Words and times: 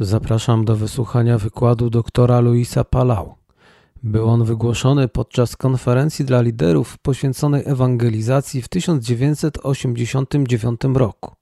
Zapraszam 0.00 0.64
do 0.64 0.76
wysłuchania 0.76 1.38
wykładu 1.38 1.90
doktora 1.90 2.40
Luisa 2.40 2.84
Palau. 2.84 3.34
Był 4.02 4.28
on 4.28 4.44
wygłoszony 4.44 5.08
podczas 5.08 5.56
konferencji 5.56 6.24
dla 6.24 6.40
liderów 6.40 6.98
poświęconej 6.98 7.62
ewangelizacji 7.66 8.62
w 8.62 8.68
1989 8.68 10.80
roku. 10.94 11.34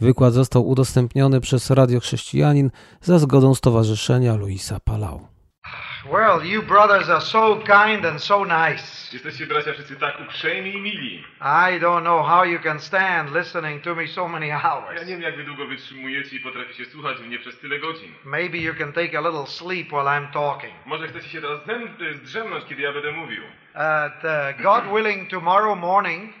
Wykład 0.00 0.34
został 0.34 0.68
udostępniony 0.68 1.40
przez 1.40 1.70
Radio 1.70 2.00
Chrześcijanin 2.00 2.70
za 3.02 3.18
zgodą 3.18 3.54
Stowarzyszenia 3.54 4.36
Luisa 4.36 4.80
Palau. 4.80 5.29
Well, 6.08 6.42
you 6.44 6.62
brothers 6.62 7.10
are 7.10 7.20
so 7.20 7.56
kind 7.56 8.06
and 8.06 8.20
so 8.22 8.44
nice. 8.44 9.12
Jesteście 9.12 9.46
bracia 9.46 9.72
wszyscy 9.72 9.96
tak 9.96 10.20
uprzejmi 10.20 10.74
i 10.74 10.80
mili. 10.80 11.24
I 11.40 11.80
don't 11.80 12.00
know 12.02 12.26
how 12.26 12.44
you 12.44 12.58
can 12.58 12.80
stand 12.80 13.34
listening 13.34 13.82
to 13.82 13.94
me 13.94 14.06
so 14.06 14.28
many 14.28 14.46
Ja 14.46 14.60
hours. 14.62 15.00
nie 15.00 15.06
wiem 15.06 15.22
jak 15.22 15.36
wy 15.36 15.44
długo 15.44 15.66
wytrzymujecie 15.66 16.36
i 16.36 16.40
potraficie 16.40 16.84
słuchać 16.84 17.20
mnie 17.20 17.38
przez 17.38 17.58
tyle 17.58 17.78
godzin. 17.78 18.14
Maybe 18.24 18.58
you 18.58 18.74
can 18.74 18.92
take 18.92 19.18
a 19.18 19.20
little 19.20 19.46
sleep 19.46 19.88
while 19.88 20.04
I'm 20.04 20.32
talking. 20.32 20.72
Może 20.86 21.08
chcecie 21.08 21.28
się 21.28 21.40
teraz 21.40 21.66
zem- 21.66 21.96
zdrzemnąć, 22.22 22.64
kiedy 22.64 22.82
ja 22.82 22.92
będę 22.92 23.12
mówił. 23.12 23.42
Uh, 23.42 23.80
uh, 24.24 24.62
God 24.62 24.84
willing, 24.96 25.30
tomorrow 25.30 25.78
morning, 25.78 26.32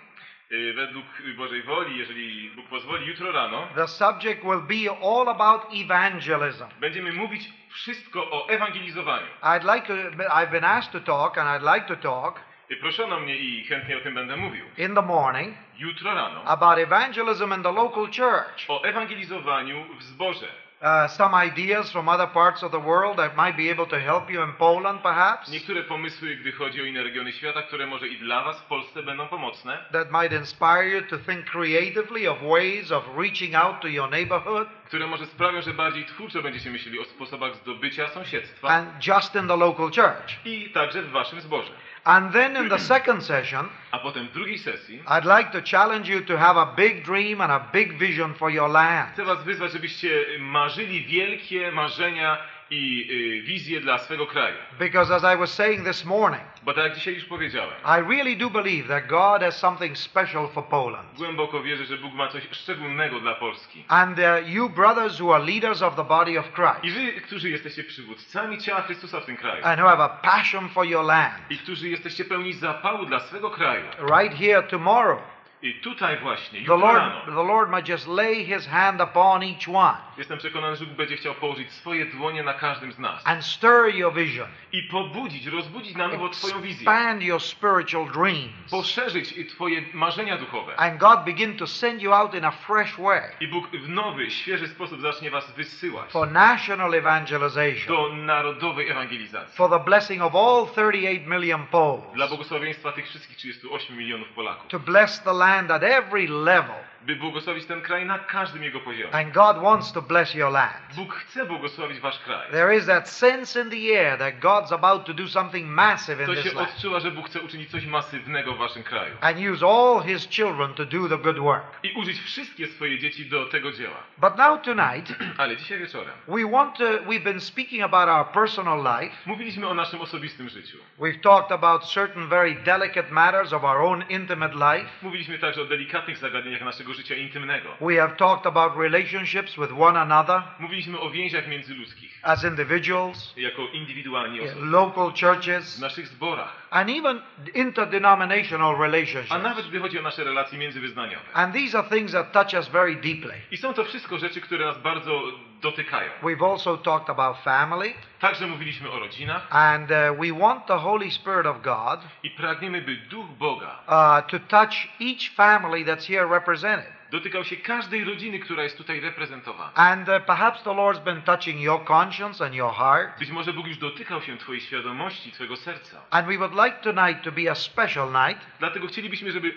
Yy, 0.50 0.72
Według 0.74 1.04
Bożej 1.36 1.62
woli, 1.62 1.98
jeżeli 1.98 2.50
Bóg 2.56 2.66
pozwoli, 2.68 3.06
jutro 3.06 3.32
rano 3.32 3.68
the 3.74 3.88
subject 3.88 4.42
will 4.42 4.60
be 4.60 4.90
all 5.06 5.28
about 5.28 5.62
evangelism. 5.84 6.64
będziemy 6.80 7.12
mówić 7.12 7.48
wszystko 7.72 8.30
o 8.30 8.48
ewangelizowaniu. 8.48 9.26
I'd 9.42 9.74
like 9.74 9.86
to, 9.86 9.94
I've 10.42 10.50
been 10.50 10.64
asked 10.64 10.92
to 10.92 11.00
talk, 11.00 11.38
and 11.38 11.48
I'd 11.62 11.74
like 11.74 11.86
to 11.86 11.96
talk 11.96 12.40
Proszono 12.80 13.20
mnie 13.20 13.36
i 13.36 13.64
chętnie 13.64 13.96
o 13.96 14.00
tym 14.00 14.14
będę 14.14 14.36
mówił. 14.36 14.64
in 14.78 14.94
the 14.94 15.02
morning 15.02 15.54
Jutro 15.78 16.14
rano 16.14 16.42
about 16.44 16.78
evangelism 16.78 17.52
in 17.54 17.62
the 17.62 17.72
local 17.72 18.06
church. 18.06 18.64
o 18.68 18.82
ewangelizowaniu 18.84 19.84
w 19.98 20.02
zborze. 20.02 20.46
Uh, 20.82 21.08
some 21.08 21.34
ideas 21.34 21.92
from 21.92 22.08
other 22.08 22.26
parts 22.26 22.62
of 22.62 22.72
the 22.72 22.80
world 22.80 23.18
that 23.18 23.36
might 23.36 23.54
be 23.54 23.68
able 23.68 23.86
to 23.86 24.00
help 24.00 24.30
you 24.30 24.42
in 24.42 24.52
Poland, 24.58 25.02
perhaps. 25.02 25.50
Niektóre 25.50 25.82
pomysły, 25.82 26.36
gdy 26.36 26.52
chodzi 26.52 26.82
o 26.82 26.84
inne 26.84 27.02
regiony 27.02 27.32
świata, 27.32 27.62
które 27.62 27.86
może 27.86 28.08
i 28.08 28.18
dla 28.18 28.44
was 28.44 28.60
w 28.60 28.64
Polsce 28.64 29.02
będą 29.02 29.28
pomocne. 29.28 29.78
that 29.92 30.10
might 30.10 30.32
inspire 30.32 30.84
you 30.84 31.02
to 31.02 31.18
think 31.18 31.44
creatively 31.46 32.30
of 32.30 32.38
ways 32.42 32.92
of 32.92 33.04
reaching 33.16 33.54
out 33.54 33.80
to 33.80 33.88
your 33.88 34.10
neighborhood 34.10 34.68
które 34.84 35.06
może 35.06 35.26
sprawią, 35.26 35.62
że 35.62 35.74
bardziej 35.74 36.04
twórczo 36.04 36.42
będziecie 36.42 36.70
myśleli 36.70 37.00
o 37.00 37.04
sposobach 37.04 37.54
zdobycia 37.56 38.08
sąsiedztwa 38.08 38.68
and 38.68 39.06
just 39.06 39.34
in 39.34 39.48
the 39.48 39.56
local 39.56 39.86
church. 39.90 40.46
i 40.46 40.70
także 40.70 41.02
w 41.02 41.10
waszym 41.10 41.40
zborze. 41.40 41.70
And 42.04 42.32
then 42.32 42.56
in 42.56 42.68
the 42.68 42.78
second 42.78 43.22
session, 43.22 43.68
A 43.92 43.98
potem 43.98 44.28
w 44.28 44.32
drugiej 44.32 44.58
sesji 44.58 45.02
I'd 45.18 45.24
like 45.24 45.50
to 45.52 45.62
challenge 45.62 46.08
you 46.08 46.20
to 46.20 46.38
have 46.38 46.56
a 46.60 46.66
big 46.76 47.04
dream 47.04 47.40
and 47.40 47.52
a 47.52 47.60
big 47.72 47.98
vision 47.98 48.34
for 48.34 48.50
your 48.50 48.70
land. 48.70 49.12
chcę 49.12 49.24
was 49.24 49.44
wyzwać, 49.44 49.72
żebyście 49.72 50.24
marzyli 50.38 51.04
wielkie 51.04 51.72
marzenia 51.72 52.38
i 52.70 53.06
y, 53.10 53.42
wizje 53.42 53.80
dla 53.80 53.98
swego 53.98 54.26
kraju. 54.26 54.56
Because 54.78 55.14
as 55.14 55.22
I 55.34 55.38
was 55.38 55.54
saying 55.54 55.84
this 55.86 56.04
morning, 56.04 56.42
Bo 56.62 56.74
tak 56.74 56.84
jak 56.84 56.94
dzisiaj 56.94 57.14
już 57.14 57.24
powiedziałem, 57.24 57.74
I 57.84 58.08
really 58.10 58.36
do 58.36 58.50
believe 58.50 58.88
that 58.88 59.06
God 59.06 59.42
has 59.42 59.58
something 59.58 59.98
special 59.98 60.48
for 60.48 60.64
Poland. 60.68 61.16
głęboko 61.16 61.62
wierzę, 61.62 61.84
że 61.84 61.96
Bóg 61.96 62.14
ma 62.14 62.28
coś 62.28 62.48
szczególnego 62.50 63.20
dla 63.20 63.34
Polski. 63.34 63.84
And 63.88 64.18
uh, 64.18 64.48
you 64.48 64.68
brothers 64.68 65.20
who 65.20 65.34
are 65.34 65.44
leaders 65.44 65.82
of 65.82 65.96
the 65.96 66.04
body 66.04 66.38
of 66.38 66.46
I 66.46 66.52
Christ 66.52 66.98
wy, 66.98 67.20
którzy 67.20 67.50
jesteście 67.50 67.84
przywódcami 67.84 68.58
ciała 68.58 68.82
Chrystusa 68.82 69.20
w 69.20 69.24
tym 69.24 69.36
kraju 69.36 69.64
and 69.64 69.80
who 69.80 69.88
have 69.88 70.04
a 70.04 70.08
passion 70.08 70.68
for 70.68 70.86
your 70.86 71.04
land, 71.04 71.34
i 71.50 71.58
którzy 71.58 71.88
jesteście 71.88 72.24
pełni 72.24 72.52
zapału 72.52 73.06
dla 73.06 73.20
swego 73.20 73.50
kraju 73.50 73.84
right 74.18 74.38
here 74.38 74.62
tomorrow, 74.62 75.18
i 75.62 75.74
tutaj 75.74 76.18
właśnie, 76.18 76.60
the 76.60 76.76
Lord, 76.76 76.98
rano, 76.98 77.20
the 77.26 77.52
Lord 77.52 77.70
might 77.70 77.88
just 77.88 78.08
lay 78.08 78.44
his 78.44 78.66
hand 78.66 79.00
upon 79.00 79.42
each 79.42 79.68
one. 79.68 79.96
Jestem 80.20 80.38
przekonany, 80.38 80.76
że 80.76 80.86
Bóg 80.86 80.94
będzie 80.96 81.16
chciał 81.16 81.34
położyć 81.34 81.72
swoje 81.72 82.06
dłonie 82.06 82.42
na 82.42 82.54
każdym 82.54 82.92
z 82.92 82.98
nas 82.98 83.26
and 83.26 83.44
stir 83.44 83.94
your 83.94 84.14
vision. 84.14 84.48
i 84.72 84.82
pobudzić, 84.82 85.46
rozbudzić 85.46 85.96
na 85.96 86.08
nowo 86.08 86.28
Twoją 86.28 86.60
wizję, 86.60 86.80
Expand 86.90 87.22
your 87.22 87.40
spiritual 87.40 88.06
dreams. 88.12 88.70
poszerzyć 88.70 89.34
Twoje 89.50 89.82
marzenia 89.94 90.36
duchowe. 90.36 90.76
And 90.76 90.98
God 91.00 91.20
begin 91.24 91.56
to 91.56 91.66
send 91.66 92.02
you 92.02 92.12
out 92.14 92.34
in 92.34 92.44
a 92.44 92.50
fresh 92.50 92.96
way 92.98 93.20
I 93.40 93.48
Bóg 93.48 93.68
w 93.70 93.88
nowy, 93.88 94.30
świeży 94.30 94.68
sposób 94.68 95.00
zacznie 95.00 95.30
Was 95.30 95.52
wysyłać 95.52 96.10
for 96.10 96.30
national 96.30 96.94
evangelization, 96.94 97.86
do 97.96 98.08
narodowej 98.16 98.88
ewangelizacji. 98.90 99.56
for 99.56 99.70
the 99.70 99.78
blessing 99.84 100.22
of 100.22 100.34
all 100.34 100.66
38 100.66 101.28
million 101.30 101.60
Dla 101.60 101.70
Poles, 101.70 102.28
błogosławieństwa 102.28 102.92
tych 102.92 103.06
wszystkich 103.08 103.36
38 103.36 103.96
milionów 103.96 104.28
Polaków. 104.28 104.68
to 104.70 104.78
bless 104.78 105.20
the 105.22 105.32
land 105.32 105.70
at 105.70 105.82
every 105.82 106.28
level. 106.28 106.74
By 107.06 107.16
błogosławić 107.16 107.66
ten 107.66 107.80
kraj 107.82 108.06
na 108.06 108.18
każdym 108.18 108.62
jego 108.62 108.80
poziomie. 108.80 109.14
And 109.14 109.32
God 109.34 109.58
wants 109.62 109.92
to 109.92 110.02
bless 110.02 110.34
your 110.34 110.52
land. 110.52 110.74
Bóg 110.96 111.14
chce 111.14 111.44
błogosławić 111.46 112.00
Wasz 112.00 112.18
kraj. 112.18 112.50
There 112.50 112.76
is 112.76 112.86
that 112.86 113.08
sense 113.08 113.60
in 113.62 113.70
the 113.70 114.00
air 114.00 114.18
that 114.18 114.38
God's 114.38 114.72
about 114.72 115.04
to 115.04 115.14
do 115.14 115.28
something 115.28 115.66
massive 115.68 116.20
in 116.20 116.26
To 116.26 116.34
this 116.34 116.44
się 116.44 116.52
land 116.54 116.70
odczuwa, 116.70 117.00
że 117.00 117.10
Bóg 117.10 117.26
chce 117.26 117.40
uczynić 117.40 117.70
coś 117.70 117.86
masywnego 117.86 118.54
w 118.54 118.58
Waszym 118.58 118.82
kraju. 118.82 119.14
and 119.20 119.38
use 119.38 119.66
all 119.66 120.02
His 120.02 120.28
children 120.28 120.74
to 120.74 120.84
do 120.84 121.08
the 121.08 121.18
good 121.18 121.38
work. 121.38 121.64
I 121.82 121.92
użyć 121.92 122.20
wszystkie 122.20 122.66
swoje 122.66 122.98
dzieci 122.98 123.26
do 123.26 123.46
tego 123.46 123.72
dzieła. 123.72 123.96
But 124.18 124.36
now 124.36 124.62
tonight, 124.62 125.14
Ale 125.38 125.56
dzisiaj 125.56 125.78
wieczorem 125.78 126.14
we 126.28 126.50
want 126.50 126.76
to, 126.78 126.84
we've 126.84 127.24
been 127.24 127.40
speaking 127.40 127.82
about 127.82 128.08
our 128.08 128.32
personal 128.32 129.00
life. 129.00 129.16
mówiliśmy 129.26 129.68
o 129.68 129.74
naszym 129.74 130.00
osobistym 130.00 130.48
życiu. 130.48 130.78
We've 130.98 131.20
talked 131.20 131.52
about 131.52 131.84
certain 131.84 132.28
very 132.28 132.54
delicate 132.54 133.10
matters 133.10 133.52
of 133.52 133.64
our 133.64 133.76
own 133.76 134.04
intimate 134.08 134.54
life. 134.54 134.90
Mówiliśmy 135.02 135.38
także 135.38 135.62
o 135.62 135.64
delikatnych 135.64 136.18
zagadnieniach 136.18 136.60
naszego 136.62 136.89
życia 136.94 137.14
intymnego. 137.14 137.68
We 137.80 137.96
have 138.00 138.16
talked 138.16 138.46
about 138.46 138.76
relationships 138.76 139.56
with 139.56 139.72
one 139.78 140.00
another 140.00 140.42
Mówiliśmy 140.58 141.00
o 141.00 141.10
więziach 141.10 141.48
międzyludzkich, 141.48 142.18
as 142.22 142.44
individuals, 142.44 143.32
jako 143.36 143.62
indywidualni 143.68 144.40
osoby. 144.40 144.66
local 144.66 145.10
W 145.12 145.20
churches, 145.20 145.78
naszych 145.80 146.06
zborach. 146.08 146.52
and 146.70 146.90
even 146.90 147.20
interdenominational 147.54 148.74
A 148.74 148.78
relationships. 148.82 149.42
nawet 149.42 149.68
gdy 149.68 149.80
chodzi 149.80 149.98
o 149.98 150.02
nasze 150.02 150.24
relacje 150.24 150.58
międzywyznaniowe. 150.58 151.24
And 151.34 151.54
these 151.54 151.78
are 151.78 151.88
things 151.88 152.12
that 152.12 152.32
touch 152.32 152.54
us 152.54 152.68
very 152.68 152.96
deeply. 152.96 153.34
I 153.50 153.56
są 153.56 153.74
to 153.74 153.84
wszystko 153.84 154.18
rzeczy, 154.18 154.40
które 154.40 154.66
nas 154.66 154.78
bardzo 154.82 155.22
dotykają. 155.60 156.10
We've 156.22 156.50
also 156.52 156.76
talked 156.76 157.10
about 157.10 157.36
family, 157.44 157.94
Także 158.20 158.46
mówiliśmy 158.46 158.90
o 158.90 158.98
rodzinach 158.98 159.46
and 159.50 159.90
uh, 159.90 159.96
we 160.20 160.38
want 160.40 160.66
the 160.66 160.78
Holy 160.78 161.10
Spirit 161.10 161.46
of 161.46 161.62
God 161.62 162.00
i 162.22 162.30
pragniemy, 162.30 162.82
by 162.82 162.96
Duch 162.96 163.26
Boga 163.26 163.66
uh, 163.86 164.30
to 164.30 164.38
touch 164.38 164.88
each 165.00 165.34
family 165.34 165.84
that's 165.84 166.06
here 166.08 166.28
represented. 166.28 166.92
dotykał 167.10 167.44
się 167.44 167.56
każdej 167.56 168.04
rodziny, 168.04 168.38
która 168.38 168.62
jest 168.62 168.78
tutaj 168.78 169.00
reprezentowana. 169.00 169.74
And 169.74 170.08
uh, 170.08 170.14
perhaps 170.26 170.62
the 170.62 170.70
Lord's 170.70 171.00
been 171.04 171.22
touching 171.22 171.60
your 171.60 171.84
conscience 171.84 172.44
and 172.44 172.54
your 172.54 172.72
heart. 172.74 173.18
Być 173.18 173.30
może 173.30 173.52
Bóg 173.52 173.66
już 173.66 173.78
dotykał 173.78 174.22
się 174.22 174.36
Twojej 174.38 174.60
świadomości, 174.60 175.32
Twojego 175.32 175.56
serca. 175.56 176.00
And 176.10 176.26
we 176.28 176.38
would 176.38 176.52
like 176.64 176.76
tonight 176.92 177.22
to 177.22 177.32
be 177.32 177.50
a 177.50 177.54
special 177.54 178.12
night, 178.12 178.46
Dlatego 178.58 178.86
chcielibyśmy, 178.86 179.32
żeby 179.32 179.54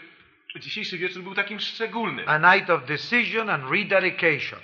dzisiejszy 0.59 0.97
wieczór 0.97 1.23
był 1.23 1.35
takim 1.35 1.59
szczególnym. 1.59 2.29
a 2.29 2.55
night 2.55 2.69
of 2.69 2.85
decision 2.85 3.49
and 3.49 3.71
rededication. 3.71 4.59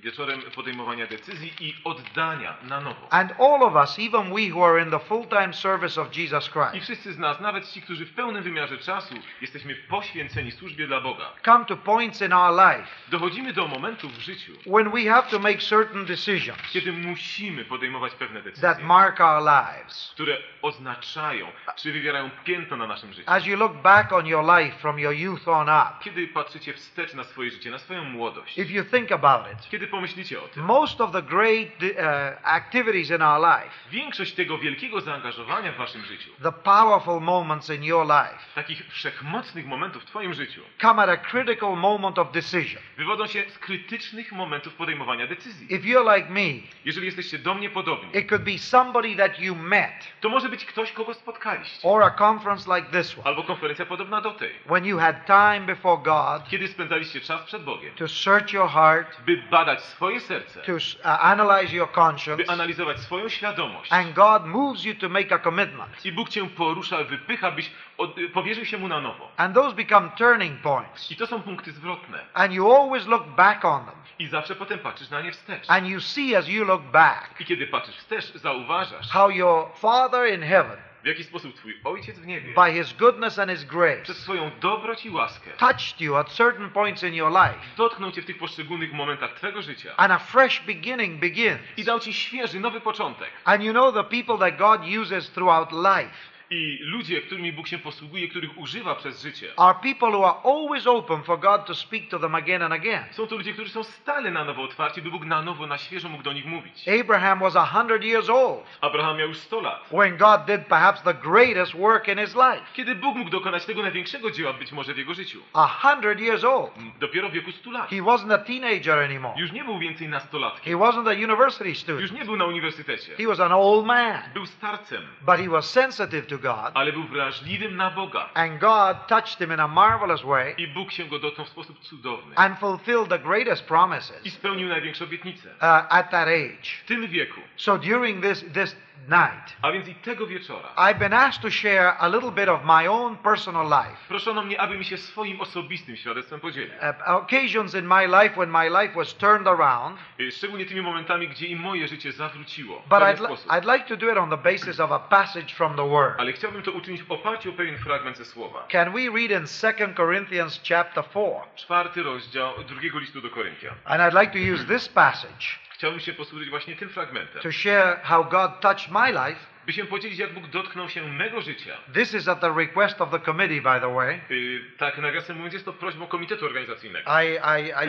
Wieczorem 0.00 0.42
podejmowania 0.54 1.06
decyzji 1.06 1.52
i 1.60 1.74
oddania 1.84 2.56
na 2.62 2.80
nowo. 2.80 3.12
And 3.12 3.32
all 3.32 3.62
of 3.62 3.74
us, 3.74 3.98
even 3.98 4.34
we 4.34 4.50
who 4.50 4.66
are 4.66 4.82
in 4.82 4.90
the 4.90 4.98
full 4.98 5.26
time 5.26 5.52
service 5.54 6.00
of 6.00 6.16
Jesus 6.16 6.48
I 6.48 6.50
Christ, 6.50 6.84
wszyscy 6.84 7.12
z 7.12 7.18
nas, 7.18 7.40
nawet 7.40 7.70
ci, 7.72 7.82
którzy 7.82 8.06
w 8.06 8.14
pełnym 8.14 8.42
wymiarze 8.42 8.78
czasu 8.78 9.14
jesteśmy 9.40 9.74
poświęceni 9.74 10.52
służbie 10.52 10.86
dla 10.86 11.00
Boga, 11.00 11.32
come 11.44 11.64
to 11.64 11.76
points 11.76 12.22
in 12.22 12.32
our 12.32 12.52
life 12.52 12.88
dochodzimy 13.08 13.52
do 13.52 13.68
momentów 13.68 14.16
w 14.16 14.20
życiu, 14.20 14.52
when 14.66 14.90
we 14.90 15.04
have 15.04 15.30
to 15.30 15.38
make 15.38 15.62
certain 15.62 16.04
decisions 16.04 16.58
kiedy 16.72 16.92
musimy 16.92 17.64
podejmować 17.64 18.14
pewne 18.14 18.42
that 18.42 18.44
decyzje, 18.54 18.84
mark 18.84 19.20
our 19.20 19.42
lives. 19.42 20.10
które 20.14 20.36
oznaczają, 20.62 21.46
czy 21.76 21.92
wywierają 21.92 22.30
piętno 22.44 22.76
na 22.76 22.86
naszym 22.86 23.12
życiu. 23.12 23.30
As 23.30 23.46
you 23.46 23.56
look 23.56 23.72
back 23.72 24.12
on 24.12 24.26
your 24.26 24.44
life 24.58 24.78
from 24.78 24.98
your 24.98 25.14
youth 25.14 25.48
on 25.48 25.68
up, 25.68 25.90
Kiedy 26.04 26.28
patrzycie 26.28 26.72
wstecz 26.72 27.14
na 27.14 27.24
swoje 27.24 27.50
życie, 27.50 27.70
na 27.70 27.78
swoją 27.78 28.04
młodość, 28.04 28.58
if 28.58 28.72
you 28.72 28.84
think 28.84 29.12
about 29.12 29.42
it, 29.52 29.68
kiedy 29.70 29.89
pomyślicie 29.90 30.42
o 30.42 30.48
tym, 30.48 30.64
most 30.64 31.00
of 31.00 31.12
the 31.12 31.22
great 31.22 31.68
uh, 31.82 32.52
activities 32.54 33.10
in 33.10 33.22
our 33.22 33.40
life, 33.40 33.70
większość 33.90 34.32
tego 34.34 34.58
wielkiego 34.58 35.00
zaangażowania 35.00 35.72
w 35.72 35.76
waszym 35.76 36.04
życiu, 36.04 36.30
the 36.42 36.52
powerful 36.52 37.20
moments 37.20 37.70
in 37.70 37.84
your 37.84 38.06
life, 38.06 38.38
takich 38.54 38.86
wszechmocnych 38.88 39.66
momentów 39.66 40.02
w 40.02 40.06
twoim 40.06 40.34
życiu, 40.34 40.60
come 40.80 41.02
at 41.02 41.08
a 41.08 41.16
critical 41.16 41.76
moment 41.76 42.18
of 42.18 42.32
decision. 42.32 42.82
wywodzą 42.96 43.26
się 43.26 43.44
z 43.50 43.58
krytycznych 43.58 44.32
momentów 44.32 44.74
podejmowania 44.74 45.26
decyzji. 45.26 45.66
If 45.74 45.88
you're 45.88 46.16
like 46.16 46.30
me, 46.30 46.66
Jeżeli 46.84 47.06
jesteście 47.06 47.38
do 47.38 47.54
mnie 47.54 47.70
podobni, 47.70 48.18
it 48.18 48.28
could 48.28 48.42
be 48.44 48.58
somebody 48.58 49.16
that 49.16 49.40
you 49.40 49.54
met, 49.56 50.06
to 50.20 50.28
może 50.28 50.48
być 50.48 50.64
ktoś, 50.64 50.92
kogo 50.92 51.14
spotkaliście. 51.14 51.88
or 51.88 52.02
a 52.02 52.10
conference 52.10 52.76
like 52.76 52.90
this 52.98 53.14
one, 53.18 53.26
Albo 53.26 53.42
konferencja 53.42 53.86
podobna 53.86 54.20
do 54.20 54.30
tej, 54.30 54.50
when 54.66 54.84
you 54.86 54.98
had 54.98 55.26
time 55.26 55.60
before 55.60 56.02
God 56.02 56.48
kiedy 56.48 56.68
spędzaliście 56.68 57.20
czas 57.20 57.42
przed 57.42 57.64
Bogiem, 57.64 57.94
to 57.94 58.08
search 58.08 58.52
your 58.52 58.68
heart 58.68 59.20
by 59.26 59.36
badać 59.50 59.79
analizować 59.80 59.82
swoje 59.82 60.20
serce, 60.20 60.60
to 60.60 60.72
uh, 60.72 61.24
analyze 61.24 61.76
your 61.76 61.88
conscience, 61.92 62.44
by 62.44 62.50
analizować 62.50 62.98
swoją 62.98 63.28
świadomość. 63.28 63.92
and 63.92 64.14
God 64.14 64.46
moves 64.46 64.84
you 64.84 64.94
to 64.94 65.08
make 65.08 65.32
a 65.32 65.38
commitment. 65.38 66.06
I 66.06 66.12
Bóg 66.12 66.28
cię 66.28 66.48
porusza, 66.48 67.04
wypycha, 67.04 67.50
byś 67.50 67.70
od, 67.98 68.14
powierzył 68.34 68.64
się 68.64 68.78
Mu 68.78 68.88
na 68.88 69.00
nowo. 69.00 69.28
And 69.36 69.54
those 69.54 69.76
become 69.76 70.10
turning 70.18 70.60
points. 70.60 71.10
I 71.10 71.16
to 71.16 71.26
są 71.26 71.42
punkty 71.42 71.72
zwrotne. 71.72 72.18
And 72.34 72.52
you 72.52 72.72
always 72.74 73.06
look 73.06 73.26
back 73.26 73.64
on 73.64 73.84
them. 73.84 73.94
I 74.18 74.26
zawsze 74.26 74.54
potem 74.54 74.78
patrzysz 74.78 75.10
na 75.10 75.20
nie 75.20 75.32
wstecz. 75.32 75.70
And 75.70 75.86
you 75.88 76.00
see 76.00 76.36
as 76.36 76.48
you 76.48 76.64
look 76.64 76.82
back 76.82 77.40
I 77.40 77.44
kiedy 77.44 77.66
patrzysz 77.66 77.96
wstecz, 77.96 78.32
zauważasz, 78.34 79.10
how 79.10 79.30
your 79.30 79.68
Father 79.76 80.34
in 80.34 80.42
heaven, 80.42 80.76
w 81.02 81.06
jaki 81.06 81.24
sposób 81.24 81.54
Twój 81.54 81.80
Ojciec 81.84 82.18
w 82.18 82.26
niebie, 82.26 82.54
by 82.54 82.72
His 82.72 82.92
goodness 82.92 83.38
and 83.38 83.50
His 83.50 83.64
grace, 83.64 84.02
przez 84.02 84.16
swoją 84.18 84.50
dobroć 84.60 85.06
i 85.06 85.10
łaskę, 85.10 85.50
touched 85.58 86.00
you 86.00 86.16
at 86.16 86.28
certain 86.32 86.70
points 86.70 87.02
in 87.02 87.14
your 87.14 87.32
life. 87.32 87.54
dotknął 87.76 88.12
Cię 88.12 88.22
w 88.22 88.26
tych 88.26 88.38
poszczególnych 88.38 88.92
momentach 88.92 89.34
Twego 89.34 89.62
życia 89.62 89.96
And 89.96 90.12
a 90.12 90.18
fresh 90.18 90.60
beginning 90.60 91.20
begins. 91.20 91.60
i 91.76 91.84
dał 91.84 92.00
Ci 92.00 92.12
świeży, 92.14 92.60
nowy 92.60 92.80
początek. 92.80 93.30
And 93.44 93.62
you 93.62 93.72
know 93.72 93.94
the 93.94 94.04
people 94.04 94.38
that 94.50 94.58
God 94.58 94.80
uses 95.02 95.30
throughout 95.30 95.72
life 95.72 96.10
I 96.52 96.78
ludzie, 96.82 97.20
którymi 97.20 97.52
Bóg 97.52 97.68
się 97.68 97.78
posługuje, 97.78 98.28
których 98.28 98.58
używa 98.58 98.94
przez 98.94 99.22
życie, 99.22 99.52
are 99.56 99.78
people 99.82 100.08
who 100.08 100.24
are 100.30 100.38
always 100.44 100.86
open 100.86 101.22
for 101.22 101.40
God 101.40 101.66
to 101.66 101.74
speak 101.74 102.08
to 102.08 102.18
them 102.18 102.34
again 102.34 102.62
and 102.62 102.72
again. 102.72 103.04
są 103.10 103.26
to 103.26 103.36
ludzie, 103.36 103.52
którzy 103.52 103.70
są 103.70 103.82
stale 103.84 104.30
na 104.30 104.44
nowo 104.44 104.62
otwarci, 104.62 105.02
by 105.02 105.10
Bóg 105.10 105.24
na 105.24 105.42
nowo, 105.42 105.66
na 105.66 105.78
świeżo 105.78 106.08
mógł 106.08 106.22
do 106.22 106.32
nich 106.32 106.46
mówić. 106.46 106.88
Abraham 107.00 107.38
was 107.38 107.56
a 107.56 107.66
hundred 107.66 108.04
years 108.04 108.28
old 108.30 108.64
Abraham 108.80 109.18
miał 109.18 109.28
już 109.28 109.38
100 109.38 109.60
lat. 109.60 109.88
when 109.90 110.16
God 110.16 110.44
did 110.46 110.66
perhaps 110.66 111.02
the 111.02 111.14
greatest 111.14 111.74
work 111.74 112.08
in 112.08 112.18
his 112.18 112.34
life. 112.34 112.62
Kiedy 112.74 112.94
Bóg 112.94 113.16
mógł 113.16 113.30
dokonać 113.30 113.64
tego 113.64 113.82
największego 113.82 114.30
dzieła 114.30 114.52
być 114.52 114.72
może 114.72 114.94
w 114.94 114.98
jego 114.98 115.14
życiu. 115.14 115.40
A 115.52 115.66
hundred 115.66 116.20
years 116.20 116.44
old. 116.44 116.70
Dopiero 116.98 117.28
w 117.28 117.32
wieku 117.32 117.52
100 117.52 117.70
lat. 117.70 117.90
He 117.90 117.96
wasn't 117.96 118.34
a 118.34 118.38
teenager 118.38 118.98
anymore. 118.98 119.40
Już 119.40 119.52
nie 119.52 119.64
był 119.64 119.78
więcej 119.78 120.08
nastolatkiem. 120.08 120.64
He 120.78 120.84
wasn't 120.86 121.08
a 121.08 121.24
university 121.24 121.68
Już 121.68 121.78
student. 121.78 122.12
nie 122.12 122.24
był 122.24 122.36
na 122.36 122.44
uniwersytecie. 122.44 123.16
He 123.16 123.26
was 123.26 123.40
an 123.40 123.52
old 123.52 123.86
man. 123.86 124.22
Był 124.34 124.46
starcem, 124.46 125.02
But 125.20 125.36
he 125.36 125.48
was 125.48 125.70
sensitive 125.70 126.26
to 126.26 126.39
God. 126.40 126.70
ale 126.74 126.92
był 126.92 127.02
wrażliwym 127.04 127.76
na 127.76 127.90
Boga. 127.90 128.28
And 128.34 128.58
God 128.60 128.96
touched 129.06 129.38
him 129.38 129.52
in 129.52 129.60
a 129.60 129.68
marvelous 129.68 130.22
way 130.22 130.54
I 130.58 130.68
Bóg 130.68 130.92
się 130.92 131.04
go 131.04 131.18
dotknął 131.18 131.46
w 131.46 131.50
sposób 131.50 131.80
cudowny. 131.80 132.36
and 132.36 132.58
fulfilled 132.58 133.08
the 133.08 133.18
greatest 133.18 133.64
I 133.64 133.66
promises 133.68 134.32
spełnił 134.34 134.68
największe 134.68 135.04
obietnice. 135.04 135.48
uh, 135.48 135.62
at 135.88 136.10
that 136.10 136.28
age. 136.28 136.70
W 136.84 136.86
tym 136.86 137.06
wieku. 137.08 137.40
So 137.56 137.78
during 137.78 138.22
this, 138.22 138.44
this 138.54 138.76
night, 139.08 139.56
A 139.62 139.72
więc 139.72 139.88
i 139.88 139.94
tego 139.94 140.26
wieczora. 140.26 140.68
I've 140.76 140.98
been 140.98 141.12
asked 141.12 141.42
to 141.42 141.50
share 141.50 141.96
a 141.98 142.08
little 142.08 142.30
bit 142.30 142.48
of 142.48 142.60
my 142.64 142.88
own 142.88 143.16
personal 143.16 143.64
life. 143.64 143.96
Proszono 144.08 144.42
mnie, 144.42 144.60
abym 144.60 144.84
się 144.84 144.96
swoim 144.96 145.40
osobistym 145.40 145.96
świadectwem 145.96 146.40
podzielił. 146.40 146.70
Uh, 146.70 147.16
occasions 147.16 147.74
in 147.74 147.86
my 147.86 148.06
life 148.06 148.34
when 148.36 148.50
my 148.50 148.82
life 148.82 148.94
was 148.94 149.14
turned 149.14 149.48
around, 149.48 149.98
Y, 150.20 150.32
Szczególnie 150.32 150.66
tymi 150.66 150.82
momentami, 150.82 151.28
gdzie 151.28 151.46
i 151.46 151.56
moje 151.56 151.88
życie 151.88 152.12
zawróciło. 152.12 152.82
But 152.88 153.02
I'd. 153.02 153.20
I'd 153.50 153.72
like 153.74 153.88
to 153.88 153.96
do 153.96 154.12
it 154.12 154.18
on 154.18 154.30
the 154.30 154.36
basis 154.36 154.80
of 154.80 154.92
a 154.92 154.98
passage 154.98 155.54
from 155.54 155.76
the 155.76 155.88
Word. 155.88 156.14
Ale 156.18 156.32
chciałbym 156.32 156.62
to 156.62 156.72
uczynić 156.72 157.02
w 157.02 157.12
oparciu 157.12 157.50
o 157.50 157.52
pewien 157.52 157.78
fragment 157.78 158.16
ze 158.16 158.24
słowa. 158.24 158.66
Can 158.68 158.92
we 158.92 159.00
read 159.00 159.30
in 159.30 159.46
2 159.46 159.94
Corinthians 159.96 160.60
chapter 160.68 161.04
4? 161.04 161.26
Czwarty 161.56 162.02
rozdział 162.02 162.64
drugiego 162.64 162.98
listu 162.98 163.20
do 163.20 163.30
Koryntian. 163.30 163.74
And 163.84 164.02
I'd 164.02 164.20
like 164.20 164.32
to 164.32 164.54
use 164.54 164.64
this 164.64 164.88
passage 164.88 165.58
Chciałbym 165.80 166.00
się 166.00 166.12
posłużyć 166.12 166.50
właśnie 166.50 166.76
tym 166.76 166.88
fragmentem, 166.88 167.42
to 167.42 167.52
share 167.52 168.00
how 168.02 168.24
God 168.24 168.60
touched 168.60 168.90
my 168.90 169.12
life. 169.12 169.40
by 169.66 169.72
się 169.72 169.84
podzielić, 169.84 170.18
jak 170.18 170.32
Bóg 170.34 170.46
dotknął 170.46 170.88
się 170.88 171.08
mego 171.08 171.40
życia. 171.40 171.76
This 171.94 172.14
is 172.14 172.28
at 172.28 172.40
the 172.40 172.54
request 172.56 173.00
of 173.00 173.10
the 173.10 173.18
committee, 173.20 173.60
by 173.60 173.80
the 173.80 173.94
way. 173.94 174.20
Y, 174.30 174.60
tak, 174.78 174.98
nawiasem 174.98 175.36
mówiąc, 175.36 175.52
jest 175.52 175.64
to 175.64 175.72
prośbą 175.72 176.06
komitetu 176.06 176.46
organizacyjnego. 176.46 177.10
I, 177.22 177.26
I, 177.26 177.66
I, 177.68 177.88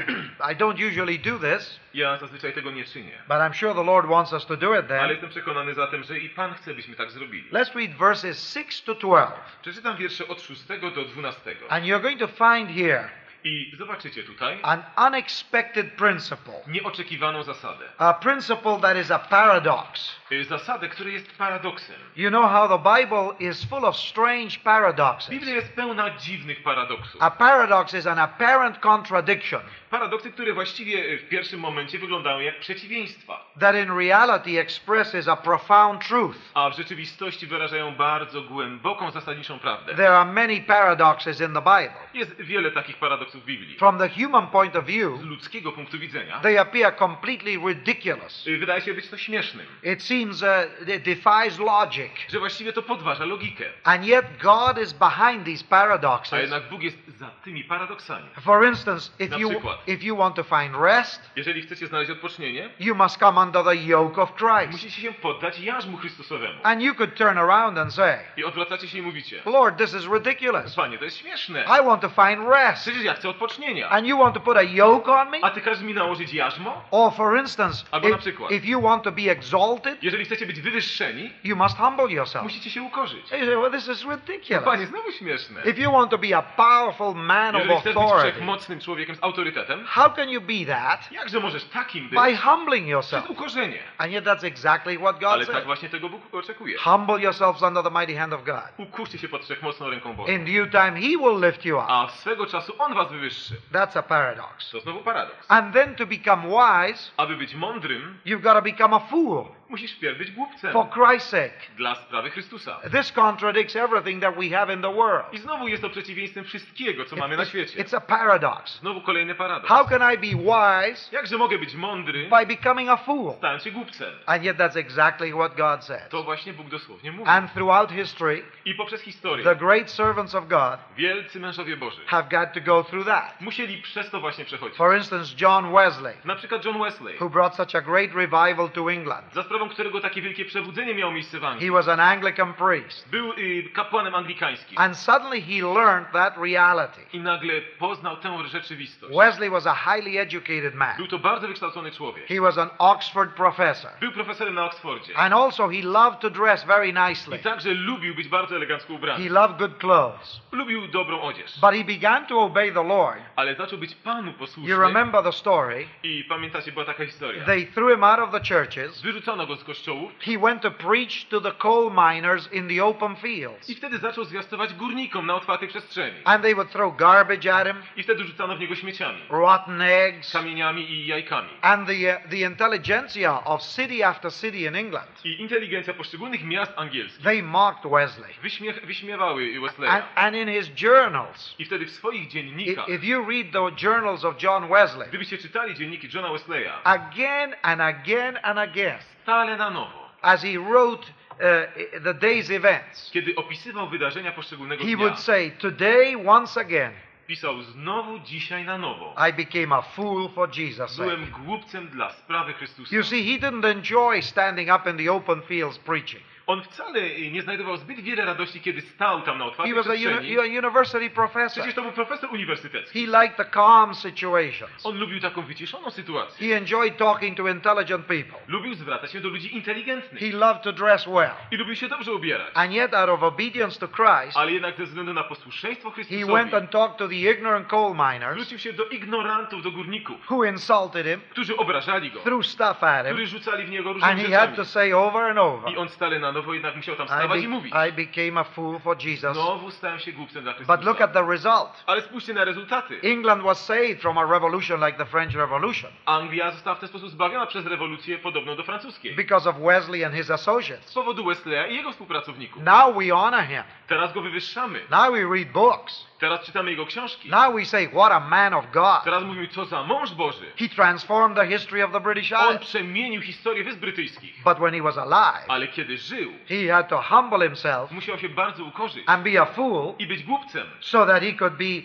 I 0.52 0.56
don't 0.56 0.88
usually 0.92 1.20
do 1.20 1.40
this, 1.40 1.80
Ja 1.94 2.18
zazwyczaj 2.18 2.54
tego 2.54 2.72
nie 2.72 2.84
czynię. 2.84 3.18
but 3.28 3.38
I'm 3.38 3.54
sure 3.54 3.74
the 3.74 3.84
Lord 3.84 4.08
wants 4.10 4.34
us 4.34 4.46
to 4.46 4.58
do 4.58 4.74
it 4.80 4.92
Ale 4.92 5.00
then. 5.00 5.10
jestem 5.10 5.30
przekonany 5.30 5.74
zatem, 5.74 6.04
że 6.04 6.20
i 6.20 6.30
Pan 6.30 6.54
chce, 6.54 6.74
byśmy 6.74 6.96
tak 6.96 7.12
zrobili. 7.12 7.50
Let's 7.52 7.76
read 7.76 7.98
verses 7.98 8.54
6 8.54 8.84
to 8.84 8.96
12. 8.96 9.34
Przeczytam 9.62 9.98
wiersze 9.98 10.28
od 10.28 10.42
6 10.42 10.68
do 10.68 11.06
12. 11.06 11.56
And 11.70 11.86
you're 11.86 12.02
going 12.02 12.20
to 12.20 12.28
find 12.28 12.70
here 12.78 13.10
I 13.44 13.72
zobaczycie 13.78 14.24
tutaj 14.24 14.60
an 14.64 14.84
unexpected 15.08 15.94
principle, 15.94 16.54
nieoczekiwaną 16.68 17.44
zasadę. 17.44 17.86
a 17.98 18.14
principle 18.14 18.80
that 18.82 18.98
is 18.98 19.12
a 19.12 19.20
paradox. 19.20 20.16
Y, 20.32 20.44
Zasadę, 20.46 20.90
która 20.90 21.10
jest 21.10 21.32
paradoksem. 21.38 21.96
You 22.16 22.30
know 22.30 22.52
how 22.52 22.68
the 22.68 23.00
Bible 23.00 23.50
is 23.50 23.66
full 23.66 23.86
of 23.86 23.98
strange 23.98 24.60
paradoxes. 24.64 25.30
Biblia 25.30 25.56
jest 25.56 25.74
pełna 25.74 26.10
dziwnych 26.10 26.64
paradoksów. 26.64 27.22
A 27.22 27.32
paradox 27.32 27.94
is 27.94 28.08
an 28.08 28.20
apparent 28.20 28.80
contradiction 28.80 29.62
Paradoksy, 29.90 30.32
które 30.32 30.54
właściwie 30.54 30.98
y, 31.06 31.18
w 31.18 31.30
pierwszym 31.30 31.60
momencie 31.60 32.00
wyglądają 32.00 32.40
jak 32.40 32.60
przeciwieństwa, 32.60 33.46
that 33.60 33.76
in 33.76 33.98
reality 33.98 34.60
expresses 34.60 35.28
a 35.28 35.36
profound 35.36 36.08
truth. 36.08 36.38
a 36.54 36.70
w 36.70 36.78
rzeczywistości 36.78 37.48
wyrażają 37.48 37.96
bardzo 37.96 38.42
głęboką, 38.42 39.12
zasadniczą 39.12 39.60
prawdę. 39.60 39.96
There 39.96 40.18
are 40.18 40.32
many 40.32 40.62
paradoxes 40.62 41.42
in 41.42 41.54
the 41.54 41.62
Bible. 41.62 41.94
Jest 42.14 42.42
wiele 42.42 42.72
takich 42.72 42.98
paradoksów 42.98 43.31
w 43.40 43.46
Biblii. 43.46 43.78
From 43.78 43.98
the 43.98 44.10
human 44.10 44.48
point 44.48 44.76
of 44.76 44.86
view, 44.86 45.20
Z 45.20 45.24
ludzkiego 45.24 45.72
punktu 45.72 46.00
widzenia 46.00 46.40
they 46.40 46.60
appear 46.60 46.96
completely 46.96 47.58
ridiculous. 47.68 48.48
y, 48.48 48.58
wydaje 48.58 48.82
się 48.82 48.94
być 48.94 49.08
to 49.10 49.18
śmiesznym, 49.18 49.66
It 49.84 50.04
seems 50.04 50.42
uh, 50.42 50.88
it 50.96 51.04
defies 51.04 51.60
logic. 51.60 52.12
że 52.30 52.40
właściwie 52.40 52.74
to 52.74 52.82
podważa 52.82 53.26
logikę. 53.26 53.66
And 53.84 54.06
yet 54.06 54.26
God 54.44 54.82
is 54.84 54.94
behind 54.94 55.46
these 55.46 55.64
A 55.68 55.70
paradoxes. 55.70 56.42
jednak 56.42 56.70
Bóg 56.70 56.84
jest 56.84 56.98
za 57.18 57.30
tymi 57.44 57.64
paradoksami. 57.64 58.26
For 58.42 58.66
instance, 58.68 59.12
if 59.20 59.30
Na 59.32 59.38
you 59.38 59.50
przykład. 59.50 59.88
if 59.88 60.06
you 60.06 60.18
want 60.18 60.36
to 60.36 60.44
find 60.44 60.76
rest, 60.82 61.32
Jeżeli 61.36 61.62
chcecie 61.62 61.88
znaleźć 61.88 62.12
odpocznienie, 62.12 62.70
you 62.80 62.96
must 62.96 63.18
come 63.20 63.42
under 63.42 63.64
the 63.64 63.76
yoke 63.76 64.22
of 64.22 64.36
Christ. 64.36 64.72
musicie 64.72 65.02
się 65.02 65.14
poddać 65.14 65.60
jarzmu 65.60 65.98
Chrystusowemu. 65.98 66.60
And 66.64 66.82
you 66.82 66.96
could 66.96 67.16
turn 67.16 67.38
around 67.38 67.78
and 67.78 67.94
say, 67.94 68.18
I 68.38 68.44
odwracacie 68.44 68.88
się 68.88 68.98
i 68.98 69.02
mówicie, 69.02 69.42
Lord, 69.46 69.78
this 69.78 69.94
is 69.94 70.06
ridiculous. 70.14 70.76
Panie, 70.76 70.98
to 70.98 71.06
jest 71.06 71.18
śmieszne. 71.18 71.64
I 71.64 71.86
want 71.86 72.02
to 72.02 72.10
find 72.10 72.48
rest. 72.50 72.82
Przecież 72.82 73.04
ja 73.04 73.14
chcę 73.22 73.30
odpocznienia. 73.30 73.90
And 73.90 74.08
you 74.08 74.18
want 74.18 74.34
to 74.34 74.40
put 74.40 74.58
a 74.58 74.62
yoke 74.64 75.12
on 75.12 75.30
me? 75.30 75.38
A 75.42 75.50
ty 75.50 75.62
każesz 75.62 75.84
mi 75.84 75.94
nałożyć 75.94 76.34
jarzmo? 76.34 76.82
Or 76.92 77.14
for 77.14 77.38
instance, 77.40 77.84
Albo 77.92 78.10
na 78.10 78.16
if, 78.16 78.22
przykład. 78.22 78.52
if 78.52 78.68
you 78.68 78.82
want 78.82 79.04
to 79.04 79.12
be 79.12 79.22
exalted, 79.22 80.04
Jeżeli 80.04 80.26
chcecie 80.26 80.46
być 80.46 80.62
wywyższeni, 80.62 81.32
you 81.44 81.56
must 81.56 81.78
humble 81.78 82.12
yourself. 82.12 82.44
musicie 82.44 82.70
się 82.70 82.84
ukorzyć. 82.84 83.22
You 83.32 83.46
say, 83.46 83.46
well, 83.58 83.72
this 83.72 83.88
is 83.88 84.06
ridiculous. 84.06 84.64
Panie, 84.66 84.86
znowu 84.88 85.12
śmieszne. 85.12 85.62
If 85.66 85.82
you 85.82 85.92
want 85.92 86.12
to 86.12 86.18
be 86.18 86.38
a 86.38 86.42
powerful 86.42 87.16
man 87.16 87.56
of 87.56 87.62
Jeżeli 87.62 87.80
chcesz 87.80 87.94
być 87.94 88.04
authority, 88.04 88.32
wszechmocnym 88.32 88.80
człowiekiem 88.80 89.16
z 89.16 89.24
autorytetem, 89.24 89.86
how 89.88 90.10
can 90.12 90.30
you 90.30 90.42
be 90.42 90.66
that? 90.76 91.12
jakże 91.12 91.40
możesz 91.40 91.64
takim 91.66 92.10
być 92.10 92.20
By 92.20 92.38
humbling 92.38 92.84
przez 92.84 92.92
yourself. 92.92 93.30
ukorzenie? 93.30 93.80
And 93.98 94.12
yet 94.12 94.26
that's 94.26 94.44
exactly 94.44 94.98
what 94.98 95.20
God 95.20 95.30
Ale 95.32 95.46
tak 95.46 95.56
said. 95.56 95.66
właśnie 95.66 95.90
tego 95.90 96.10
Bóg 96.10 96.22
oczekuje. 96.36 96.78
Humble 96.78 97.22
yourselves 97.22 97.62
under 97.62 97.84
the 97.84 97.92
mighty 98.00 98.16
hand 98.20 98.34
of 98.34 98.44
God. 98.44 98.62
Ukurzcie 98.78 99.18
się 99.18 99.28
pod 99.28 99.44
wszechmocną 99.44 99.90
ręką 99.90 100.14
Boga. 100.14 100.32
In 100.34 100.46
due 100.46 100.68
time, 100.72 100.92
He 101.02 101.08
will 101.18 101.42
lift 101.46 101.66
you 101.66 101.78
up. 101.78 101.86
A 101.90 102.08
swego 102.10 102.46
czasu 102.46 102.74
On 102.80 102.94
was 102.94 103.11
wywyższy. 103.12 103.56
That's 103.72 103.98
a 103.98 104.04
paradox. 104.04 104.70
To 104.72 104.80
znowu 104.80 105.00
paradoks. 105.00 105.46
And 105.48 105.74
then 105.74 105.96
to 105.96 106.06
become 106.06 106.50
wise, 106.50 107.12
Aby 107.18 107.36
być 107.36 107.56
mądrym, 107.56 108.18
you've 108.26 108.42
got 108.42 108.54
to 108.54 108.62
become 108.62 108.96
a 108.96 109.00
fool 109.00 109.46
musisz 109.72 109.92
wpierw 109.96 110.18
być 110.18 110.32
głupcem. 110.32 110.74
for 110.74 110.86
Christ's 110.90 111.30
sake. 111.30 111.54
Dla 111.78 111.96
sprawy 111.96 112.30
Chrystusa. 112.30 112.80
This 112.92 113.12
contradicts 113.12 113.76
everything 113.76 114.22
that 114.22 114.36
we 114.36 114.50
have 114.58 114.74
in 114.74 114.82
the 114.82 114.94
world. 114.94 115.26
I 115.34 115.38
znowu 115.38 115.68
jest 115.68 115.82
to 115.82 115.90
przeciwieństwem 115.90 116.44
wszystkiego, 116.44 117.06
co 117.06 117.16
mamy 117.16 117.38
na 117.38 117.46
świecie. 117.46 117.84
it's 117.84 117.98
a 117.98 118.02
paradox. 118.02 118.80
Znowu 118.80 119.02
kolejny 119.02 119.36
paradoks. 119.36 119.70
How 119.70 119.86
can 119.88 120.14
I 120.14 120.18
be 120.18 120.44
wise 120.44 121.16
Jakże 121.16 121.38
mogę 121.38 121.58
być 121.58 121.76
mądry, 121.76 122.30
by 122.30 122.46
becoming 122.46 122.90
a 122.90 122.98
fool? 122.98 123.34
stając 123.38 123.64
się 123.64 123.72
głupcem? 123.72 124.14
And 124.26 124.44
yet 124.44 124.58
that's 124.58 124.76
exactly 124.80 125.32
what 125.34 125.56
God 125.56 125.84
says. 125.86 126.10
To 126.10 126.24
właśnie 126.24 126.54
Bóg 126.54 126.70
dosłownie 126.70 127.12
mówi. 127.12 127.30
And 127.30 127.54
throughout 127.54 127.92
history, 127.92 128.44
I 128.66 128.76
poprzez 128.76 129.02
historię 129.02 129.44
the 129.44 129.56
great 129.56 129.92
servants 129.92 130.36
of 130.36 130.48
God 130.48 130.80
wielcy 130.98 131.40
mężowie 131.40 131.78
Boży 131.78 132.02
have 132.06 132.30
got 132.30 132.54
to 132.54 132.62
go 132.62 132.84
through 132.84 133.06
that. 133.08 133.42
musieli 133.42 133.82
przez 133.82 134.10
to 134.10 134.20
właśnie 134.20 134.46
przechodzić. 134.46 134.78
For 134.78 134.98
instance, 134.98 135.36
John 135.42 135.74
Wesley, 135.74 136.14
Na 136.26 136.36
przykład 136.36 136.66
John 136.66 136.80
Wesley, 136.84 137.18
who 137.20 137.30
brought 137.30 137.56
such 137.56 137.76
a 137.76 137.82
great 137.82 138.12
revival 138.14 138.70
to 138.70 138.92
England. 138.92 139.34
za 139.34 139.44
sprawą 139.44 139.61
którego 139.70 140.00
takie 140.02 140.22
wielkie 140.22 140.46
przebudzenie 140.46 140.94
miało 140.96 141.12
miejsce 141.12 141.40
w 141.40 141.44
Anglii. 141.46 141.68
He 141.70 141.74
was 141.74 141.88
an 141.88 142.00
Anglican 142.00 142.54
priest. 142.54 143.10
Był 143.10 143.34
y, 143.34 143.64
kapłanem 143.74 144.16
anglikańskim 144.16 144.78
And 144.78 144.98
suddenly 144.98 145.42
he 145.42 145.62
learned 145.74 146.12
that 146.12 146.38
reality. 146.38 147.02
i 147.14 147.20
nagle 147.20 147.62
poznał 147.80 148.18
tę 148.18 148.38
rzeczywistość. 148.48 149.16
Wesley 149.18 149.50
was 149.50 149.68
a 149.68 149.76
highly 149.76 150.20
educated 150.22 150.76
man. 150.76 150.98
Był 150.98 151.08
to 151.08 151.20
bardzo 151.20 151.48
wykształcony 151.48 151.92
człowiek. 151.92 152.28
He 152.28 152.42
was 152.42 152.58
an 152.58 152.70
Oxford 152.78 153.32
professor. 153.36 153.92
Był 154.00 154.12
profesorem 154.12 154.54
na 154.56 154.66
Oksfordzie. 154.66 155.18
And 155.18 155.34
also 155.34 155.68
he 155.70 155.82
loved 155.84 156.20
to 156.20 156.30
dress 156.30 156.64
very 156.64 156.88
I 156.90 156.94
nicely. 156.94 157.40
także 157.40 157.74
lubił 157.74 158.16
być 158.16 158.28
bardzo 158.28 158.56
elegancko 158.56 158.88
He 158.88 158.94
ubrany. 158.94 159.30
loved 159.30 159.58
good 159.58 159.78
clothes. 159.78 160.42
Lubił 160.52 160.88
dobrą 160.88 161.22
odzież. 161.22 161.60
But 161.62 161.72
he 161.74 161.84
began 161.84 162.26
to 162.26 162.40
obey 162.42 162.74
the 162.74 162.84
Lord. 162.84 163.20
ale 163.36 163.56
zaczął 163.56 163.80
być 163.80 163.96
Panu 163.96 164.32
You 164.32 164.38
posłuszny. 164.38 164.76
remember 164.76 165.24
the 165.24 165.32
story. 165.32 165.88
I 166.04 166.24
pamiętacie, 166.30 166.72
była 166.72 166.86
taka 166.86 167.06
historia. 167.06 167.46
They 167.46 167.66
threw 167.66 167.90
him 167.92 168.04
out 168.04 168.20
of 168.20 168.32
the 168.32 168.56
churches. 168.56 169.02
Wyrzucono 169.02 169.48
go 169.52 169.56
z 169.58 169.64
kościołów 169.64 170.12
He 170.20 170.38
went 170.38 170.62
to 170.62 170.72
preach 170.72 171.26
to 171.30 171.42
the 171.42 171.52
coal 171.52 171.92
miners 172.14 172.54
in 172.54 172.68
the 172.68 172.86
open 172.86 173.16
fields. 173.16 173.70
i 173.70 173.76
wtedy 173.76 173.98
zaczął 173.98 174.24
zwiastować 174.26 174.74
górnikom 174.74 175.26
na 175.26 175.36
otwartej 175.36 175.68
przestrzeni. 175.68 176.18
And 176.26 176.44
they 176.44 176.56
would 176.56 176.72
throw 176.72 176.98
garbage 176.98 177.54
at 177.56 177.68
him, 177.68 177.76
I 177.96 178.04
wtedy 178.04 178.24
rzucano 178.24 178.56
w 178.56 178.60
niego 178.60 178.76
śmieciami, 178.76 179.20
rotten 179.30 179.82
eggs. 179.82 180.34
kamieniami 180.34 180.92
i 180.92 181.08
jajkami. 181.08 181.50
And 181.62 181.88
the, 181.88 181.94
uh, 182.24 182.30
the 182.30 182.38
intelligentsia 182.38 183.44
of 183.46 183.62
city 183.62 184.04
after 184.06 184.32
city 184.32 184.58
in 184.68 184.76
England, 184.76 185.22
I 185.26 185.42
inteligencja 185.42 185.94
poszczególnych 185.94 186.44
miast 186.44 186.72
angielskich 186.76 187.24
they 187.24 187.44
mocked 187.44 187.92
Wesley. 187.92 188.34
wyśmiech, 188.42 188.86
wyśmiewały 188.86 189.44
And, 189.56 189.62
Wesleya. 189.64 190.04
and 190.16 190.36
in 190.36 190.48
his 190.48 190.82
journals, 190.82 191.56
I 191.60 191.66
wtedy 191.66 191.86
w 191.86 191.92
swoich 191.92 192.28
dziennikach, 192.28 192.90
if 192.90 193.06
you 193.06 193.26
read 193.30 193.52
the 193.52 193.86
journals 193.88 194.26
of 194.26 194.44
John 194.44 194.68
Wesley, 194.70 195.08
gdybyście 195.10 195.38
czytali 195.38 195.76
dzienniki 195.76 196.08
Johna 196.14 196.32
Wesleya, 196.32 196.84
again 196.84 197.56
and 197.62 197.82
again 197.82 198.40
and 198.44 198.60
again, 198.60 198.98
stale 199.22 199.58
na 199.58 199.70
nowo, 199.70 200.10
as 200.22 200.44
he 200.44 200.58
wrote 200.58 201.06
uh, 201.06 202.04
the 202.04 202.14
day's 202.14 202.50
events, 202.50 203.12
kiedy 203.12 203.36
opisywał 203.36 203.90
wydarzenia 203.90 204.32
poszczególnego 204.32 204.84
he 204.84 204.96
dnia, 204.96 204.98
would 204.98 205.20
say, 205.20 205.52
Today, 205.52 206.16
once 206.28 206.62
again, 206.62 206.92
pisał 207.28 207.62
znowu 207.62 208.20
dzisiaj 208.20 208.66
na 208.66 208.78
nowo. 208.78 209.16
I 209.30 209.34
became 209.34 209.76
a 209.76 209.82
fool 209.82 210.30
for 210.30 210.50
Jesus'. 210.50 210.98
Byłem 210.98 211.26
głupcem 211.46 211.88
dla 211.88 212.12
sprawy 212.12 212.54
Chrystusa. 212.54 212.96
You 212.96 213.04
see, 213.04 213.24
he 213.24 213.48
didn't 213.48 213.66
enjoy 213.66 214.22
standing 214.22 214.70
up 214.70 214.90
in 214.90 214.98
the 214.98 215.12
open 215.12 215.42
fields 215.42 215.78
preaching. 215.78 216.24
On 216.48 216.64
wcale 216.64 217.02
nie 217.32 217.42
znajdował 217.42 217.78
zbyt 217.78 218.00
wiele 218.00 218.26
radości, 218.26 218.62
kiedy 218.62 218.82
stał 218.82 219.22
tam 219.22 219.38
na 219.38 219.46
He 219.46 219.50
otwartej 219.52 219.74
was 219.76 219.88
a, 219.88 219.90
przestrzeni. 219.90 220.38
uni- 220.38 220.56
a 220.56 220.60
university 220.60 221.10
professor. 221.10 221.52
Przecież 221.64 221.74
to 221.76 221.82
był 221.82 221.92
profesor 221.92 222.30
uniwersytecki. 222.34 223.06
He 223.06 223.22
liked 223.24 223.38
the 223.38 223.46
calm 223.46 223.96
situations. 223.96 224.86
On 224.86 224.98
lubił 225.00 225.20
taką 225.20 225.42
wyciszoną 225.42 225.92
sytuację. 225.92 226.48
He 226.50 226.58
enjoyed 226.58 226.98
talking 226.98 227.38
to 227.38 227.48
intelligent 227.48 228.06
people. 228.06 228.40
Lubił 228.48 228.74
zwracać 228.76 229.12
się 229.12 229.20
do 229.22 229.30
ludzi 229.30 229.56
inteligentnych. 229.56 230.22
He 230.22 230.38
loved 230.38 230.64
to 230.64 230.74
dress 230.74 231.06
well. 231.08 231.32
I 231.52 231.58
lubił 231.58 231.76
się 231.76 231.88
dobrze 231.88 232.14
ubierać. 232.14 232.48
And 232.54 232.74
yet, 232.74 232.94
out 232.94 233.10
of 233.10 233.24
obedience 233.24 233.80
to 233.80 233.88
Christ, 233.88 234.38
Ale 234.38 234.52
jednak 234.52 234.78
ze 234.78 234.84
względu 234.84 235.14
na 235.14 235.24
posłuszeństwo 235.24 235.90
he 235.90 235.96
Chrystusowi 235.96 236.34
went 236.34 236.54
and 236.54 236.72
talked 236.72 236.98
to 236.98 237.08
the 237.08 237.16
ignorant 237.16 237.68
coal 237.68 237.92
miners 237.96 238.34
zwrócił 238.34 238.60
się 238.60 238.74
do 238.74 238.86
ignorantów, 238.86 239.64
do 239.64 239.72
górników, 239.72 240.32
who 240.32 240.44
insulted 240.46 241.06
him, 241.06 241.22
którzy 241.30 241.58
obrażali 241.58 242.12
go, 242.12 242.20
threw 242.20 242.46
stuff 242.46 242.84
at 242.84 243.06
him, 243.06 243.16
którzy 243.16 243.28
rzucali 243.28 243.64
w 243.64 243.70
niego 243.70 243.94
różnymi 243.94 244.12
and 244.14 244.22
he 244.22 244.36
had 244.36 244.50
rzeczami. 244.50 244.56
to 244.58 244.66
say 244.66 244.94
over 244.94 245.24
and 245.24 245.40
over, 245.40 245.72
I 245.74 245.78
on 245.78 245.90
stale 245.90 246.20
na 246.20 246.31
nowo 246.32 246.54
jednak 246.54 246.76
musiał 246.76 246.96
tam 246.96 247.06
I, 247.06 247.10
wstawać 247.10 247.44
i 247.44 247.48
mówić. 247.48 247.74
I 247.90 247.92
became 247.92 248.42
a 248.42 248.44
fool 248.44 248.80
for 248.80 248.98
Jesus. 249.06 249.34
Znowu 249.38 249.72
stałem 249.72 250.00
się 250.00 250.12
głupcem 250.12 250.44
dla 250.44 250.54
But 250.54 250.68
look 250.68 250.78
Chrystusa. 250.98 251.04
at 251.04 251.14
the 251.14 251.26
result. 251.32 251.84
Ale 251.88 252.02
spójrzcie 252.02 252.34
na 252.34 252.44
rezultaty. 252.46 253.00
England 253.04 253.44
was 253.44 253.66
saved 253.66 254.02
from 254.02 254.18
a 254.18 254.26
revolution 254.26 254.86
like 254.86 254.98
the 254.98 255.06
French 255.06 255.36
Revolution 255.36 255.92
Anglia 256.06 256.52
została 256.52 256.76
w 256.76 256.80
ten 256.80 256.90
sposób 256.90 257.10
zbawiona 257.10 257.46
przez 257.46 257.66
rewolucję 257.66 258.18
podobną 258.18 258.56
do 258.56 258.64
francuskiej. 258.64 259.16
because 259.16 259.50
of 259.50 259.56
Wesley 259.60 260.06
and 260.06 260.16
his 260.16 260.32
associates. 260.32 260.90
Z 260.90 260.94
powodu 260.94 261.26
Wesleya 261.26 261.68
i 261.72 261.76
jego 261.76 261.92
współpracowników. 261.92 262.64
Now 262.64 262.96
we 262.98 263.10
honor 263.10 263.44
him. 263.44 263.64
Teraz 263.88 264.14
go 264.14 264.22
wywyższamy. 264.22 264.80
Now 264.90 265.12
we 265.14 265.36
read 265.36 265.52
books. 265.52 266.11
Teraz 266.22 266.46
czytamy 266.46 266.72
jego 266.72 266.86
książki. 266.86 267.30
Now 267.30 267.56
we 267.56 267.66
say, 267.66 267.88
what 267.90 268.12
a 268.12 268.20
man 268.20 268.54
of 268.54 268.66
God. 268.72 269.04
Teraz 269.04 269.24
mówimy, 269.24 269.48
co 269.48 269.66
za 269.66 269.84
mąż 269.84 270.12
Boży. 270.14 270.46
He 270.60 270.70
transformed 270.70 271.38
the 271.38 271.48
history 271.48 271.86
of 271.86 271.92
the 271.92 272.00
British 272.00 272.32
On 272.32 272.56
Isles. 272.56 272.62
przemienił 272.70 273.22
historię 273.22 273.64
Wysp 273.64 273.80
Brytyjskich. 273.80 274.44
But 274.44 274.58
when 274.58 274.74
he 274.74 274.82
was 274.82 274.98
alive, 274.98 275.46
Ale 275.48 275.68
kiedy 275.68 275.98
żył, 275.98 276.32
he 276.50 276.74
had 276.74 276.88
to 276.90 277.02
humble 277.02 277.46
himself 277.48 277.92
musiał 277.92 278.18
się 278.18 278.30
bardzo 278.30 278.66
ukorzyć 278.66 279.04
and 279.08 279.24
be 279.24 279.42
a 279.42 279.46
fool 279.46 279.94
i 280.00 280.08
być 280.08 280.24
głupcem, 280.24 280.68
so 280.80 281.06
that 281.06 281.24
he 281.24 281.34
could 281.34 281.54
be 281.54 281.66
uh, 281.66 281.82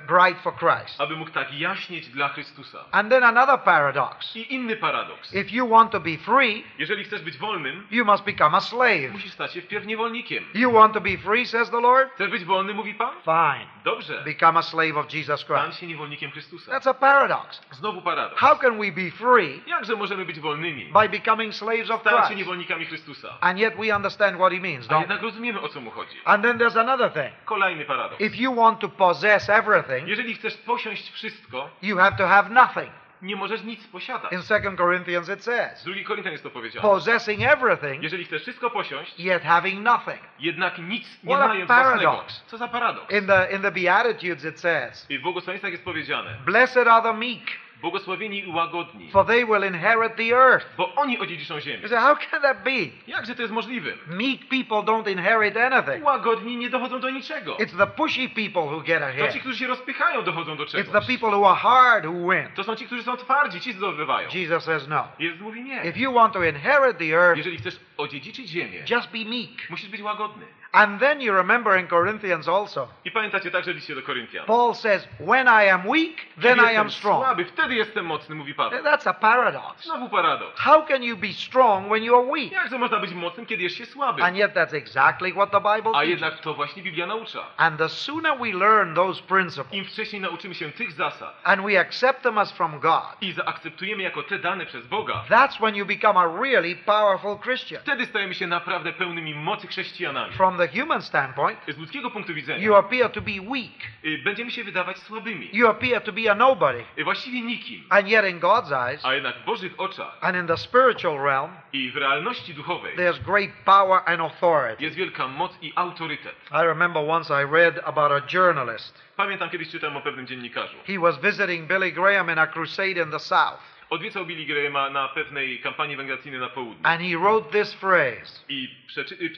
uh, 0.00 0.06
bright 0.06 0.42
for 0.42 0.52
Christ. 0.56 1.00
aby 1.00 1.16
mógł 1.16 1.30
tak 1.30 1.54
jaśnieć 1.58 2.08
dla 2.08 2.28
Chrystusa. 2.28 2.84
And 2.92 3.10
then 3.10 3.24
another 3.24 3.58
paradox. 3.60 4.36
I 4.36 4.54
inny 4.54 4.76
paradoks. 4.76 5.34
If 5.34 5.56
you 5.56 5.68
want 5.68 5.90
to 5.90 6.00
be 6.00 6.16
free, 6.18 6.64
Jeżeli 6.78 7.04
chcesz 7.04 7.22
być 7.22 7.38
wolnym, 7.38 7.86
you 7.90 8.04
must 8.04 8.24
become 8.24 8.56
a 8.56 8.60
slave. 8.60 9.12
musisz 9.12 9.32
stać 9.32 9.52
się 9.52 9.62
wpierw 9.62 9.86
niewolnikiem. 9.86 10.44
You 10.54 10.72
want 10.72 10.94
to 10.94 11.00
be 11.00 11.18
free, 11.18 11.46
says 11.46 11.70
the 11.70 11.80
Lord? 11.80 12.10
Chcesz 12.14 12.30
być 12.30 12.44
wolny, 12.44 12.74
mówi 12.74 12.94
Pan? 12.94 13.10
Fine. 13.24 13.59
Dobrze. 13.84 14.22
Become 14.24 14.58
a 14.58 14.62
slave 14.62 14.96
of 14.96 15.14
Jesus 15.14 15.40
Stań 15.40 15.62
Christ. 15.62 15.80
się 15.80 15.86
niewolnikiem 15.86 16.30
Chrystusa. 16.30 16.72
That's 16.72 16.90
a 16.90 16.94
paradox. 16.94 17.60
Znowu 17.70 18.02
paradoks. 18.02 18.40
How 18.40 18.56
can 18.58 18.78
we 18.78 18.92
be 18.92 19.10
free 19.10 19.62
Jakże 19.66 19.96
możemy 19.96 20.24
być 20.24 20.40
wolnymi? 20.40 20.92
by 20.92 21.08
becoming 21.08 21.54
slaves 21.54 21.90
of 21.90 22.00
Stać 22.00 22.12
się 22.14 22.20
Christ? 22.22 22.36
niewolnikami 22.38 22.86
Chrystusa. 22.86 23.28
And 23.40 23.58
yet 23.58 23.74
we 23.76 23.96
understand 23.96 24.36
what 24.36 24.52
he 24.52 24.60
means, 24.60 24.86
A 24.86 24.88
don't 24.88 24.94
we? 24.94 25.00
jednak 25.00 25.22
rozumiemy, 25.22 25.60
o 25.60 25.68
co 25.68 25.80
mu 25.80 25.90
chodzi. 25.90 26.16
And 26.24 26.44
then 26.44 26.58
there's 26.58 26.76
another 26.76 27.10
thing. 27.12 27.32
Kolejny 27.44 27.84
paradoks. 27.84 28.20
If 28.20 28.36
you 28.36 28.54
want 28.54 28.80
to 28.80 28.88
possess 28.88 29.48
everything, 29.50 30.08
Jeżeli 30.08 30.34
chcesz 30.34 30.56
posiąść 30.56 31.10
wszystko, 31.12 31.70
you 31.82 31.96
have 31.98 32.16
to 32.16 32.28
have 32.28 32.48
nothing. 32.50 32.90
Nie 33.22 33.36
możesz 33.36 33.62
nic 33.62 33.86
posiadać. 33.86 34.32
In 34.32 34.40
2 34.42 34.76
Corinthians 34.76 35.28
it 35.28 35.40
Z 35.40 35.44
says, 35.44 35.84
Koryntian 36.06 36.32
jest 36.32 36.44
to 36.44 36.50
powiedziane. 36.50 36.82
possessing 36.82 37.42
everything, 37.42 38.02
Jeżeli 38.02 38.24
chcesz 38.24 38.42
wszystko 38.42 38.70
posiąść, 38.70 39.18
yet 39.18 39.42
having 39.42 39.80
nothing. 39.84 40.20
jednak 40.38 40.78
nic 40.78 41.24
nie 41.24 41.34
What 41.36 41.48
mając 41.48 41.66
własnego. 41.68 42.24
Co 42.46 42.58
za 42.58 42.68
paradoks. 42.68 43.14
In 43.14 43.26
the 43.26 43.48
in 43.52 43.62
the 43.62 43.70
Beatitudes 43.72 44.44
it 44.44 44.60
says, 44.60 45.06
I 45.10 45.18
w 45.18 45.22
błogosławieństwach 45.22 45.72
jest 45.72 45.84
powiedziane, 45.84 46.36
Blessed 46.44 46.88
are 46.88 47.02
the 47.02 47.12
meek, 47.12 47.42
błogosławieni 47.80 48.38
i 48.48 48.50
łagodni, 48.52 49.10
for 49.10 49.26
they 49.26 49.46
will 49.46 49.64
inherit 49.66 50.16
the 50.16 50.36
earth. 50.36 50.66
bo 50.76 50.94
oni 50.94 51.18
odziedziczą 51.18 51.60
ziemię. 51.60 51.78
You 51.82 51.88
say, 51.88 51.98
how 51.98 52.16
can 52.30 52.42
that 52.42 52.62
be? 52.62 52.70
Jakże 53.06 53.34
to 53.34 53.42
jest 53.42 53.54
możliwe? 53.54 53.90
Meek 54.06 54.40
people 54.48 54.76
don't 54.92 55.10
inherit 55.12 55.56
anything. 55.56 56.04
Łagodni 56.04 56.56
nie 56.56 56.70
dochodzą 56.70 57.00
do 57.00 57.10
niczego. 57.10 57.54
It's 57.56 57.76
the 57.78 57.86
pushy 57.86 58.28
people 58.28 58.62
who 58.62 58.80
get 58.80 59.00
To 59.02 59.12
ci, 59.12 59.18
ahead. 59.20 59.38
którzy 59.40 59.58
się 59.58 59.66
rozpychają, 59.66 60.22
dochodzą 60.22 60.56
do 60.56 60.64
It's 60.64 60.70
the 60.72 60.82
czegoś. 60.84 61.06
people 61.06 61.28
who 61.38 61.50
are 61.50 61.58
hard 61.60 62.04
who 62.06 62.30
win. 62.30 62.46
To 62.54 62.64
są 62.64 62.76
ci, 62.76 62.86
którzy 62.86 63.02
są 63.02 63.16
twardzi, 63.16 63.60
ci 63.60 63.72
zdobywają. 63.72 64.28
Jesus 64.34 64.64
says 64.64 64.88
no. 64.88 65.08
Jezus 65.18 65.40
mówi 65.40 65.62
nie. 65.62 65.82
If 65.84 66.00
you 66.00 66.12
want 66.12 66.32
to 66.32 66.44
inherit 66.44 66.98
the 66.98 67.04
earth, 67.14 67.36
Jeżeli 67.36 67.56
chcesz 67.58 67.80
odziedziczyć 67.96 68.48
ziemię, 68.48 68.78
just 68.90 69.10
be 69.12 69.18
meek. 69.18 69.70
musisz 69.70 69.88
być 69.88 70.02
łagodny. 70.02 70.46
And 70.72 71.00
then 71.00 71.20
you 71.20 71.32
remember 71.34 71.76
in 71.80 71.86
Corinthians 71.88 72.48
also, 72.48 72.88
I 73.04 73.10
pamiętacie 73.10 73.50
także 73.50 73.72
liście 73.72 73.94
do 73.94 74.02
Koryntian. 74.02 74.46
Paul 74.46 74.74
says, 74.74 75.08
When 75.20 75.46
I 75.48 75.68
am 75.70 75.82
weak, 75.88 76.16
then 76.42 76.58
I 76.58 76.76
am 76.76 76.90
strong. 76.90 77.24
słaby, 77.24 77.44
wtedy 77.44 77.74
jestem 77.74 78.06
mocny, 78.06 78.34
mówi 78.34 78.54
Paweł. 78.54 78.82
That's 78.84 79.08
a 79.10 79.14
paradox. 79.14 79.84
Znowu 79.84 80.08
paradoks. 80.08 80.60
How 80.60 80.82
can 80.86 81.02
you 81.02 81.16
be 81.16 81.32
strong 81.32 81.88
when 81.88 82.04
you 82.04 82.16
are 82.16 82.26
weak? 82.32 82.52
Jakże 82.52 82.78
można 82.78 82.98
być 83.00 83.12
mocnym, 83.14 83.46
kiedy 83.46 83.62
jest 83.62 83.76
się 83.76 83.86
słaby? 83.86 84.22
And 84.22 84.36
yet 84.36 84.54
that's 84.54 84.72
exactly 84.76 85.32
what 85.32 85.50
the 85.50 85.60
Bible 85.60 85.90
A 85.90 86.00
teaches. 86.00 86.10
jednak 86.10 86.38
to 86.40 86.54
właśnie 86.54 86.82
Biblia 86.82 87.06
naucza. 87.06 87.40
And 87.56 87.78
the 87.78 87.88
sooner 87.88 88.38
we 88.38 88.52
learn 88.52 88.94
those 88.94 89.22
principles 89.22 89.72
Im 89.74 89.84
wcześniej 89.84 90.22
nauczymy 90.22 90.54
się 90.54 90.70
tych 90.72 90.92
zasad 90.92 91.34
and 91.44 91.62
we 91.62 91.80
accept 91.80 92.22
them 92.22 92.38
as 92.38 92.52
from 92.52 92.80
God, 92.80 93.02
i 93.20 93.32
zaakceptujemy 93.32 94.02
jako 94.02 94.22
te 94.22 94.38
dane 94.38 94.66
przez 94.66 94.86
Boga, 94.86 95.24
that's 95.28 95.58
when 95.60 95.74
you 95.76 95.86
become 95.86 96.20
a 96.20 96.26
really 96.42 96.76
powerful 96.76 97.38
Christian. 97.38 97.80
wtedy 97.82 98.06
stajemy 98.06 98.34
się 98.34 98.46
naprawdę 98.46 98.92
pełnymi 98.92 99.34
mocy 99.34 99.66
chrześcijanami. 99.66 100.32
From 100.34 100.59
the 100.68 100.80
human 100.80 101.02
standpoint, 101.02 101.58
Z 101.68 101.78
ludzkiego 101.78 102.10
punktu 102.10 102.32
you 102.58 102.76
appear 102.76 103.10
to 103.10 103.20
be 103.20 103.32
weak. 103.40 103.72
y, 104.04 104.18
będziemy 104.24 104.50
się 104.50 104.64
wydawać 104.64 104.98
słabymi, 104.98 105.48
You 105.52 105.68
appear 105.68 106.02
to 106.02 106.12
be 106.12 106.30
a 106.30 106.34
nobody. 106.34 106.84
y, 106.98 107.04
właściwie 107.04 107.42
nikim. 107.42 107.84
And 107.88 108.08
yet 108.08 108.24
in 108.30 108.40
God's 108.40 108.72
eyes 108.72 109.04
A 109.04 109.14
jednak 109.14 109.36
w 109.36 109.44
Bożych 109.44 109.72
oczach 109.80 110.18
and 110.20 110.36
in 110.36 110.46
the 110.46 110.56
spiritual 110.56 111.18
realm, 111.24 111.50
i 111.72 111.90
w 111.90 111.96
realności 111.96 112.54
duchowej 112.54 112.96
there's 112.96 113.18
great 113.18 113.50
power 113.64 114.02
and 114.06 114.20
authority. 114.20 114.84
jest 114.84 114.96
wielka 114.96 115.28
moc 115.28 115.52
i 115.62 115.72
autorytet. 115.76 116.34
I 116.52 116.64
remember 116.66 117.02
once 117.10 117.42
I 117.42 117.46
read 117.52 117.78
about 117.84 118.12
a 118.12 118.20
journalist. 118.36 119.10
Pamiętam 119.16 119.50
kiedyś 119.50 119.70
czytałem 119.70 119.96
o 119.96 120.00
pewnym 120.00 120.26
dziennikarzu. 120.26 120.76
He 120.86 120.98
was 120.98 121.20
visiting 121.20 121.68
Billy 121.68 121.92
Graham 121.92 122.30
in 122.30 122.38
a 122.38 122.46
crusade 122.46 123.02
in 123.02 123.10
the 123.10 123.18
South. 123.18 123.79
Odwiedzał 123.90 124.26
Billy 124.26 124.44
Grahama 124.46 124.90
na 124.90 125.08
pewnej 125.08 125.58
kampanii 125.60 125.96
węgracyjnej 125.96 126.40
na 126.40 126.48
południu 126.48 126.80
And 126.86 127.00
he 127.02 127.18
wrote 127.18 127.50
this 127.58 127.74
phrase. 127.74 128.44
i 128.48 128.68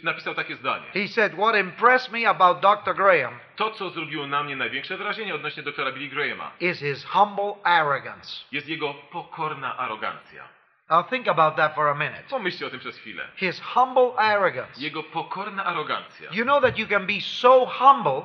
napisał 0.02 0.35
takie 0.35 0.56
zdanie. 0.56 0.87
He 0.94 1.09
said, 1.09 1.32
What 1.35 1.56
impressed 1.56 2.12
me 2.12 2.28
about 2.28 2.61
Dr. 2.61 2.94
Graham 2.94 3.38
To, 3.56 3.71
co 3.71 3.90
zrobiło 3.90 4.26
na 4.26 4.42
mnie 4.42 4.56
największe 4.56 4.97
wrażenie 4.97 5.35
odnośnie 5.35 5.62
doktora 5.62 5.92
Billy 5.92 6.09
Grahama, 6.09 6.50
is 6.61 6.78
his 6.80 7.04
humble 7.04 7.54
arrogance. 7.64 8.44
jest 8.52 8.68
jego 8.68 8.94
pokorna 8.94 9.78
arogancja. 9.78 10.44
Now 10.90 11.09
think 11.09 11.28
about 11.28 11.56
that 11.56 11.75
for 11.75 11.88
a 11.88 11.94
minute. 11.94 12.23
Pomyślcie 12.30 12.66
o 12.66 12.71
tym 12.71 12.80
przez 12.80 12.99
chwilę. 12.99 13.28
His 13.37 13.61
humble 13.61 14.11
arrogance. 14.16 14.80
Jego 14.80 15.02
pokorna 15.02 15.64
arogancja. 15.64 16.30
You 16.32 16.44
know 16.44 16.62
that 16.62 16.78
you 16.78 16.87
can 16.88 17.06
be 17.06 17.21
so 17.21 17.66
humble 17.66 18.23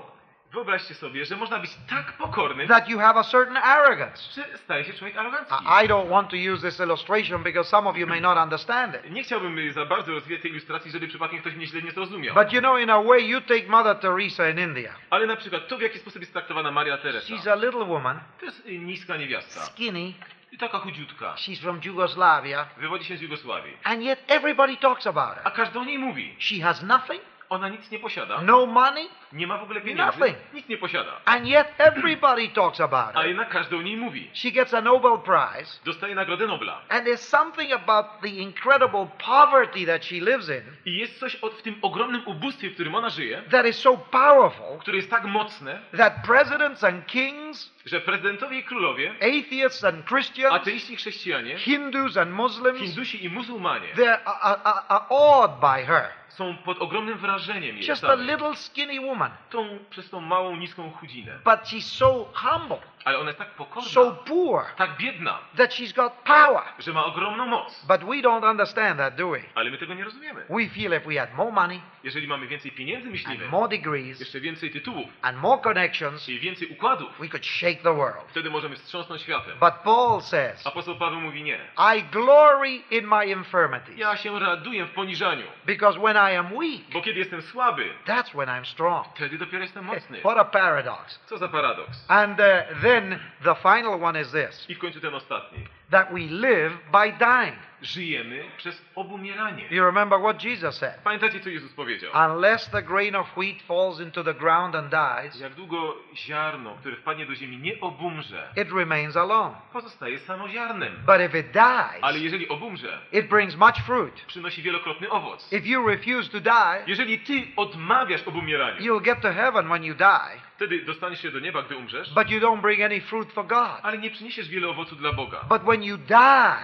Wyobraźcie 0.58 0.94
sobie, 0.96 1.26
że 1.26 1.36
można 1.36 1.60
być 1.60 1.72
tak 1.90 2.14
pokornym, 2.14 2.68
that 2.68 2.90
you 2.90 3.00
have 3.00 3.20
a 3.20 3.24
certain 3.24 3.58
arrogance. 3.58 4.22
że 4.36 4.58
staje 4.58 4.86
się 4.86 4.94
człowiek 4.94 5.18
arogancki. 5.18 5.56
I 5.84 5.88
don't 5.88 6.10
want 6.10 6.30
to 6.30 6.36
use 6.54 6.62
this 6.70 6.80
illustration 6.80 7.44
because 7.44 7.70
some 7.70 7.90
of 7.90 7.98
you 7.98 8.08
may 8.08 8.22
not 8.22 8.38
understand 8.38 8.96
it. 8.96 9.12
Nie 9.12 9.24
chciałbym 9.24 9.58
y, 9.60 9.74
za 9.74 9.86
bardzo 9.86 10.12
rozwijać 10.12 10.42
tej 10.42 10.52
ilustracji, 10.52 10.92
żeby 10.92 11.08
przypadkiem 11.08 11.40
ktoś 11.40 11.54
mnie 11.56 11.68
źle 11.68 11.82
nie 11.82 11.92
zrozumiał. 11.92 12.36
But 12.36 12.54
you 12.54 12.60
know, 12.60 12.80
in 12.80 12.90
a 12.90 13.02
way, 13.04 13.28
you 13.30 13.42
take 13.42 13.68
Mother 13.68 13.96
Teresa 14.00 14.50
in 14.50 14.60
India. 14.60 14.94
Ale 15.10 15.28
na 15.28 15.36
przykład 15.36 15.68
to, 15.68 15.78
w 15.78 15.82
jaki 15.82 16.00
sposób 16.00 16.22
jest 16.22 16.34
traktowana 16.34 16.72
Maria 16.72 16.98
Teresa. 16.98 17.28
She's 17.34 17.52
a 17.52 17.56
little 17.56 17.86
woman, 17.86 18.20
To 18.40 18.46
jest 18.46 18.66
y, 18.66 18.80
niska 18.80 19.18
niewiasta. 19.18 19.62
skinny. 19.62 20.14
I 20.52 20.58
taka 20.58 20.80
chudziutka. 20.80 21.34
She's 21.36 21.62
from 21.62 21.80
Yugoslavia. 21.86 22.66
Wywodzi 22.78 23.06
się 23.06 23.18
z 23.18 23.22
Jugosławii. 23.22 23.78
And 23.84 24.02
yet 24.04 24.20
everybody 24.28 24.78
talks 24.78 25.08
about 25.08 25.38
A 25.44 25.50
her. 25.50 25.54
każdy 25.54 25.80
o 25.80 25.86
niej 25.86 26.00
mówi. 26.00 26.36
She 26.40 26.64
has 26.64 26.84
nothing 26.84 27.22
Ona 27.50 27.70
nic 27.70 27.92
nie 27.92 28.00
posiada. 28.00 28.42
no 28.42 28.66
money, 28.66 29.10
Nie 29.34 29.48
ma 29.48 29.58
w 29.58 29.64
ogóle 29.64 29.82
pieniędzy. 29.82 30.20
Nothing. 30.20 30.38
Nic 30.54 30.68
nie 30.70 30.78
posiada. 30.78 31.12
and 31.26 31.48
yet 31.48 31.68
everybody 31.78 32.50
talks 32.50 32.82
about 32.82 33.10
A 33.16 33.20
her. 33.20 33.28
jednak 33.28 33.50
każdy 33.50 33.78
o 33.78 33.82
niej 33.82 33.98
mówi. 33.98 34.30
She 34.34 34.52
gets 34.52 34.74
a 34.74 34.82
Nobel 34.82 35.18
Prize, 35.18 35.80
Dostaje 35.86 36.16
Nagrodę 36.16 36.48
Nobla. 36.48 36.82
and 36.90 37.06
there's 37.06 37.22
something 37.28 37.74
about 37.74 38.06
the 38.22 38.30
incredible 38.30 39.08
poverty 39.26 39.86
that 39.86 40.06
she 40.06 40.16
lives 40.16 40.50
in 40.50 40.62
I 40.86 40.98
jest 40.98 41.20
coś 41.20 41.36
od, 41.36 41.54
w 41.54 41.62
tym 41.62 41.76
ogromnym 41.82 42.22
ubóstwie, 42.26 42.70
w 42.70 42.74
którym 42.74 42.96
ona 42.96 43.10
żyje, 43.10 43.42
that 43.52 43.66
is 43.66 43.78
so 43.80 43.98
powerful 43.98 44.78
które 44.80 44.98
jest 44.98 45.10
tak 45.10 45.24
mocne, 45.26 45.80
that 45.98 46.14
presidents 46.26 46.84
and 46.84 47.06
kings, 47.06 47.74
że 47.86 48.02
prezydentowie 48.02 48.60
i 48.60 48.64
królowie, 48.64 49.14
atheists 49.22 49.84
and 49.84 50.06
Christians, 50.06 50.54
ateiści 50.56 50.94
i 50.94 50.96
chrześcijanie, 50.98 51.58
Hindus 51.58 52.18
and 52.18 52.32
Muslims, 52.32 52.80
Hindusi 52.80 53.26
i 53.26 53.30
muzułmanie 53.30 53.88
uh, 53.94 54.00
uh, 54.00 54.52
uh, 54.66 54.78
uh, 55.12 55.12
awed 55.12 55.52
by 55.60 55.86
her. 55.86 56.06
Są 56.38 56.58
pod 56.58 56.78
ogromnym 56.82 57.18
wrażeniem 57.18 57.78
jej. 57.78 57.88
Just 57.88 58.04
a 58.04 58.08
samej. 58.08 58.26
little 58.28 58.56
skinny 58.56 59.02
woman, 59.02 59.32
Tą, 59.50 59.80
przez 59.90 60.10
tą 60.10 60.22
małą, 60.22 60.56
niską 60.56 60.92
chudzinę. 60.92 61.40
but 61.46 61.60
she's 61.60 61.82
so 61.98 62.26
humble, 62.34 62.78
Ale 63.06 63.20
ona 63.20 63.30
jest 63.30 63.40
tak 63.40 63.50
pokorna, 63.50 63.90
so 63.90 64.12
poor, 64.12 64.64
tak 64.78 64.98
biedna, 64.98 65.40
that 65.58 65.72
she's 65.72 65.96
got 65.96 66.14
power. 66.14 66.64
że 66.80 66.94
ma 66.94 67.06
ogromną 67.06 67.46
moc. 67.46 67.86
But 67.88 68.02
we 68.04 68.16
don't 68.22 68.50
understand 68.52 68.98
that, 69.00 69.16
do 69.16 69.30
we? 69.30 69.40
Ale 69.56 69.70
my 69.72 69.78
tego 69.78 69.94
nie 69.94 70.04
rozumiemy. 70.04 70.42
We 70.50 70.70
feel 70.70 70.94
if 70.98 71.00
we 71.10 71.20
had 71.20 71.34
more 71.34 71.52
money 71.52 71.82
Jeżeli 72.04 72.28
mamy 72.28 72.48
więcej 72.48 72.72
pieniędzy, 72.72 73.10
myślimy, 73.10 73.44
and 73.44 73.52
more 73.52 73.68
degrees 73.70 74.20
jeszcze 74.20 74.40
więcej 74.40 74.72
tytułów 74.72 75.06
and 75.22 75.38
more 75.38 75.62
connections, 75.62 76.30
i 76.30 76.40
więcej 76.40 76.68
układów, 76.68 77.10
we 77.20 77.28
could 77.30 77.46
shake 77.46 77.76
the 77.84 77.94
world. 77.96 78.26
wtedy 78.30 78.50
możemy 78.50 78.76
wstrząsnąć 78.76 79.22
światem. 79.22 79.54
But 79.60 79.74
Paul 79.84 80.22
says, 80.22 80.68
Apostoł 80.68 80.96
Paweł 80.96 81.22
mówi 81.22 81.44
nie. 81.44 81.60
I 81.98 82.04
glory 82.04 82.70
in 82.92 83.08
my 83.08 83.26
infirmities 83.26 83.98
Ja 83.98 84.18
się 84.18 84.40
raduję 84.40 84.86
w 84.86 84.92
poniżaniu, 84.92 85.46
because 85.66 86.00
when 86.00 86.18
I 86.18 86.27
am 86.32 86.56
weak, 86.56 86.90
bo 86.94 87.02
kiedy 87.02 87.20
jestem 87.20 87.42
słaby, 87.42 87.90
that's 88.06 88.34
when 88.36 88.50
I'm 88.50 88.66
strong. 88.66 89.06
wtedy 89.16 89.38
dopiero 89.38 89.64
jestem 89.64 89.86
mocny. 89.86 90.22
What 90.24 90.38
a 90.38 90.46
paradox. 90.46 91.20
Co 91.26 91.38
za 91.38 91.48
paradoks. 91.48 92.06
And 92.08 92.40
uh, 92.40 92.46
then 92.82 93.20
the 93.44 93.56
final 93.56 94.04
one 94.04 94.22
is 94.22 94.32
this 94.32 94.66
I 94.70 94.76
w 94.76 94.80
końcu 94.80 95.02
ten 95.02 95.14
ostatni. 95.14 95.68
that 95.90 96.12
we 96.14 96.22
live 96.28 96.74
by 96.92 97.12
dying. 97.12 97.56
Żyjemy 97.82 98.44
przez 98.58 98.82
obumieranie. 98.96 99.64
You 99.70 99.86
remember 99.86 100.20
what 100.20 100.44
Jesus 100.44 100.78
said? 100.78 100.96
Pamiętacie, 101.04 101.40
co 101.40 101.50
Jezus 101.50 101.74
powiedział? 101.74 102.12
Unless 102.32 102.70
the 102.70 102.82
grain 102.84 103.16
of 103.16 103.28
wheat 103.38 103.62
falls 103.62 104.00
into 104.00 104.24
the 104.24 104.34
ground 104.34 104.76
and 104.76 104.92
dies, 104.92 105.40
Jak 105.40 105.54
długo 105.54 105.96
ziarno, 106.16 106.76
które 106.80 106.96
wpadnie 106.96 107.26
do 107.26 107.36
ziemi, 107.36 107.58
nie 107.58 107.80
obumrze, 107.82 108.48
it 108.56 108.72
remains 108.72 109.18
alone. 109.18 109.56
pozostaje 109.74 110.20
samo 110.20 110.50
ziarnem. 110.50 110.94
But 111.06 111.22
if 111.22 111.40
it 111.40 111.58
Ale 111.58 112.14
dies, 112.14 112.24
jeżeli 112.24 112.48
obumrze, 112.50 113.00
it 113.12 113.28
brings 113.28 113.56
much 113.56 113.76
fruit. 113.86 114.26
przynosi 114.28 114.62
wielokrotny 114.62 115.10
owoc. 115.10 115.54
If 115.54 115.68
you 115.68 115.88
refuse 115.88 116.30
to 116.30 116.40
die, 116.40 116.84
Jeżeli 116.88 117.20
ty 117.20 117.48
odmawiasz 117.56 118.24
obumierania, 118.28 118.80
you'll 118.80 119.02
get 119.04 119.22
to 119.22 119.34
heaven 119.34 119.68
when 119.68 119.84
you 119.84 119.96
die, 119.96 120.42
wtedy 120.58 120.82
dostaniesz 120.86 121.22
się 121.22 121.32
do 121.32 121.40
nieba, 121.40 121.62
gdy 121.62 121.78
umrzesz, 121.78 122.14
but 122.14 122.30
you 122.30 122.40
don't 122.40 122.62
bring 122.62 122.82
any 122.82 123.02
fruit 123.02 123.32
for 123.34 123.46
God. 123.48 123.80
ale 123.84 123.98
nie 123.98 124.10
przyniesiesz 124.12 124.50
wiele 124.50 124.68
owocu 124.68 124.96
dla 124.96 125.14
Boga. 125.14 125.40
But 125.50 125.62
when 125.62 125.84
you 125.84 125.98
die, 125.98 126.18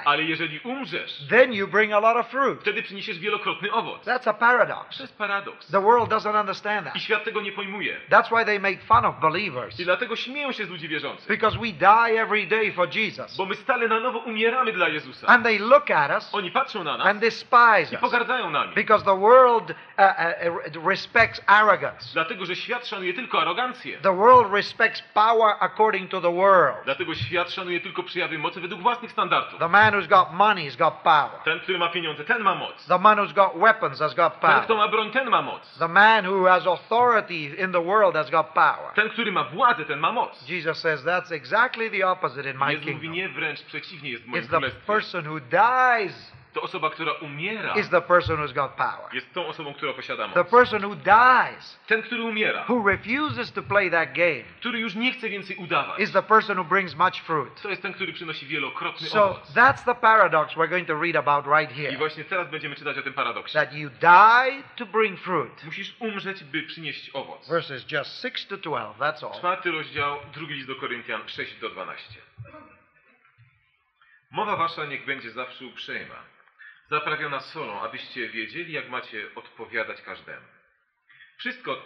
Ale 0.05 0.23
jeżeli 0.23 0.59
umrzesz, 0.59 1.27
then 1.29 1.53
you 1.53 1.67
bring 1.67 1.93
a 1.93 2.00
lot 2.00 2.17
of 2.17 2.27
fruit. 2.27 2.59
wtedy 2.62 2.83
przyniesiesz 2.83 3.19
wielokrotny 3.19 3.71
owoc. 3.71 4.05
That's 4.05 4.29
a 4.29 4.33
paradox. 4.33 4.97
To 4.97 5.03
jest 5.03 5.17
paradoks. 5.17 5.67
The 5.71 5.81
world 5.81 6.09
doesn't 6.09 6.39
understand 6.39 6.88
I 6.88 6.91
that. 6.91 7.01
świat 7.01 7.23
tego 7.23 7.41
nie 7.41 7.51
pojmuje. 7.51 7.97
That's 8.09 8.27
why 8.38 8.45
they 8.45 8.59
make 8.59 8.81
fun 8.81 9.05
of 9.05 9.19
believers. 9.19 9.79
I 9.79 9.83
dlatego 9.85 10.15
śmieją 10.15 10.51
się 10.51 10.65
z 10.65 10.69
ludzi 10.69 10.88
wierzących. 10.88 11.27
Because 11.27 11.57
we 11.59 11.71
die 11.71 12.21
every 12.21 12.47
day 12.47 12.71
for 12.71 12.95
Jesus. 12.95 13.38
Bo 13.38 13.45
my 13.45 13.55
stale 13.55 13.88
na 13.88 14.00
nowo 14.00 14.19
umieramy 14.19 14.71
dla 14.73 14.89
Jezusa. 14.89 15.27
And 15.27 15.43
they 15.43 15.59
look 15.59 15.91
at 15.91 16.12
us 16.12 16.29
Oni 16.33 16.51
patrzą 16.51 16.83
na 16.83 16.97
nas 16.97 17.07
and 17.07 17.19
despise 17.19 17.91
i 17.91 17.95
us. 17.95 18.01
pogardzają 18.01 18.50
nami. 18.50 18.75
Because 18.75 19.05
the 19.05 19.17
world 19.19 19.71
uh, 19.71 19.75
uh, 20.77 20.88
respects 20.88 21.41
arrogance. 21.47 22.05
Dlatego, 22.13 22.45
że 22.45 22.55
świat 22.55 22.88
szanuje 22.88 23.13
tylko 23.13 23.41
arogancję. 23.41 23.82
The 24.01 24.11
world 24.13 24.51
respects 24.53 25.03
power 25.13 25.55
according 25.59 26.09
to 26.09 26.21
the 26.21 26.31
world. 26.31 26.77
Dlatego 26.85 27.15
świat 27.15 27.51
szanuje 27.51 27.81
tylko 27.81 28.03
przejawy 28.03 28.37
mocy 28.37 28.61
według 28.61 28.81
własnych 28.81 29.11
standardów. 29.11 29.59
The 29.59 29.67
man 29.69 29.93
who's 29.93 30.07
got 30.07 30.31
money 30.33 30.65
has 30.65 30.75
got 30.75 30.93
power. 31.03 31.39
Ten, 31.45 31.59
który 31.59 31.77
ma 31.79 31.89
pieniądze, 31.89 32.23
ten 32.23 32.41
ma 32.43 32.55
moc. 32.55 32.85
The 32.87 32.99
man 32.99 33.17
who's 33.17 33.33
got 33.33 33.55
weapons 33.55 33.99
has 33.99 34.13
got 34.13 34.39
Ten, 34.39 34.51
kto 34.61 34.67
power. 34.67 34.77
ma 34.77 34.87
broń, 34.87 35.11
ten 35.11 35.29
ma 35.29 35.41
moc. 35.41 35.77
The 35.79 35.87
man 35.87 36.25
who 36.25 36.45
has 36.45 36.67
authority 36.67 37.45
in 37.63 37.71
the 37.71 37.81
world 37.81 38.15
has 38.15 38.29
got 38.29 38.53
power. 38.53 38.93
Ten, 38.95 39.09
który 39.09 39.31
ma 39.31 39.43
władzę, 39.43 39.85
ten 39.85 39.99
ma 39.99 40.11
moc. 40.11 40.49
Jesus 40.49 40.77
says 40.79 41.03
that's 41.03 41.31
exactly 41.31 41.89
the 41.89 42.03
opposite 42.03 42.49
in 42.51 42.57
my 42.57 42.71
Jezus 42.71 42.85
mówi 42.85 42.91
kingdom. 43.01 43.11
nie, 43.11 43.29
wręcz 43.29 43.61
przeciwnie 43.63 44.09
jest 44.11 44.23
w 44.23 44.27
moim 44.27 44.43
It's 44.43 44.49
the 44.61 44.69
person 44.87 45.27
who 45.27 45.39
dies 45.39 46.31
To 46.53 46.62
osoba, 46.62 46.89
która 46.89 47.12
umiera, 47.13 47.74
is 47.75 47.89
the 47.89 48.01
person 48.01 48.38
who's 48.38 48.53
got 48.53 48.72
power. 48.72 49.13
jest 49.13 49.33
tą 49.33 49.48
osobą, 49.48 49.74
która 49.74 49.93
posiada 49.93 50.27
The 50.29 50.39
moc. 50.39 50.50
person 50.50 50.86
who 50.86 50.95
dies, 50.95 51.79
Ten, 51.88 52.01
który 52.03 52.24
umiera, 52.24 52.65
who 52.69 52.88
refuses 52.89 53.51
to 53.51 53.63
play 53.63 53.91
that 53.91 54.13
game, 54.13 54.43
który 54.60 54.79
już 54.79 54.95
nie 54.95 55.12
chce 55.13 55.29
więcej 55.29 55.55
udawać, 55.55 56.00
is 56.00 56.12
the 56.12 56.24
person 56.24 56.57
who 56.60 56.63
brings 56.65 56.95
much 56.95 57.22
fruit. 57.22 57.62
to 57.62 57.69
jest 57.69 57.81
ten, 57.81 57.93
który 57.93 58.13
przynosi 58.13 58.45
wielokrotny 58.45 59.07
So 59.07 59.24
owoc. 59.29 59.53
that's 59.53 59.86
the 59.86 59.95
paradox 59.95 60.53
we're 60.55 60.69
going 60.69 60.88
to 60.88 61.01
read 61.01 61.15
about 61.15 61.45
right 61.48 61.72
I 61.77 61.81
here. 61.81 61.98
właśnie 61.98 62.24
teraz 62.24 62.50
będziemy 62.50 62.75
czytać 62.75 62.98
o 62.98 63.01
tym 63.01 63.13
paradoksie. 63.13 63.53
That 63.53 63.74
you 63.74 63.89
die 63.89 64.63
to 64.75 64.86
bring 64.86 65.19
fruit. 65.19 65.63
Musisz 65.66 65.96
umrzeć, 66.00 66.44
by 66.44 66.63
przynieść 66.63 67.09
owoc. 67.13 67.50
Verses 67.50 67.92
just 67.92 68.22
6 68.22 68.46
to 68.48 68.57
12, 68.57 69.00
that's 69.00 69.24
all. 69.25 69.39
Czwarty 69.39 69.72
rozdział, 69.72 70.18
drugi 70.33 70.53
list 70.53 70.68
do 70.68 70.75
Koryntian, 70.75 71.22
6 71.27 71.59
do 71.59 71.70
12. 71.70 72.20
Mowa 74.31 74.55
wasza 74.55 74.85
niech 74.85 75.05
będzie 75.05 75.31
zawsze 75.31 75.66
uprzejma, 75.66 76.16
zaprawiona 76.98 77.40
solą, 77.40 77.82
abyście 77.82 78.29
wiedzieli, 78.29 78.74
jak 78.74 78.90
macie 78.90 79.29
odpowiadać 79.36 80.01
każdemu. 80.01 80.46
Wszystko... 81.38 81.86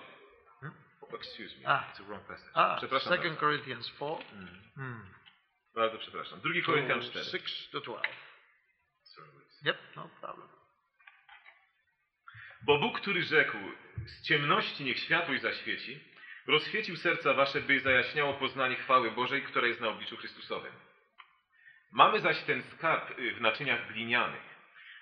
Hmm? 0.61 0.77
Excuse 1.13 1.57
me, 1.59 1.67
Ah. 1.67 1.83
it's 1.93 2.01
a 2.01 2.03
wrong 2.03 2.27
passage. 2.27 2.51
Ah, 2.53 2.75
przepraszam 2.77 3.13
2 3.13 3.23
bardzo. 3.23 3.39
Corinthians 3.39 3.87
4. 3.95 4.11
Mm, 4.33 4.47
Hmm. 4.75 5.13
bardzo 5.75 5.97
przepraszam. 5.97 6.41
Drugi 6.41 6.63
Koryntian 6.63 7.01
4. 7.01 7.25
6 7.25 7.69
to 7.69 7.79
12. 7.81 8.13
Sorry. 9.03 9.27
Yep, 9.65 9.77
no 9.95 10.09
problem. 10.21 10.47
Bo 12.61 12.77
Bóg, 12.79 12.99
który 13.01 13.23
rzekł, 13.23 13.57
z 14.05 14.27
ciemności 14.27 14.83
niech 14.83 14.99
światłość 14.99 15.41
zaświeci, 15.41 15.99
rozświecił 16.47 16.95
serca 16.97 17.33
wasze, 17.33 17.61
by 17.61 17.79
zajaśniało 17.79 18.33
poznanie 18.33 18.75
chwały 18.75 19.11
Bożej, 19.11 19.41
która 19.43 19.67
jest 19.67 19.81
na 19.81 19.87
obliczu 19.87 20.17
Chrystusowym. 20.17 20.73
Mamy 21.91 22.19
zaś 22.19 22.41
ten 22.43 22.63
skarb 22.63 23.19
y, 23.19 23.33
w 23.33 23.41
naczyniach 23.41 23.87
glinianych, 23.93 24.41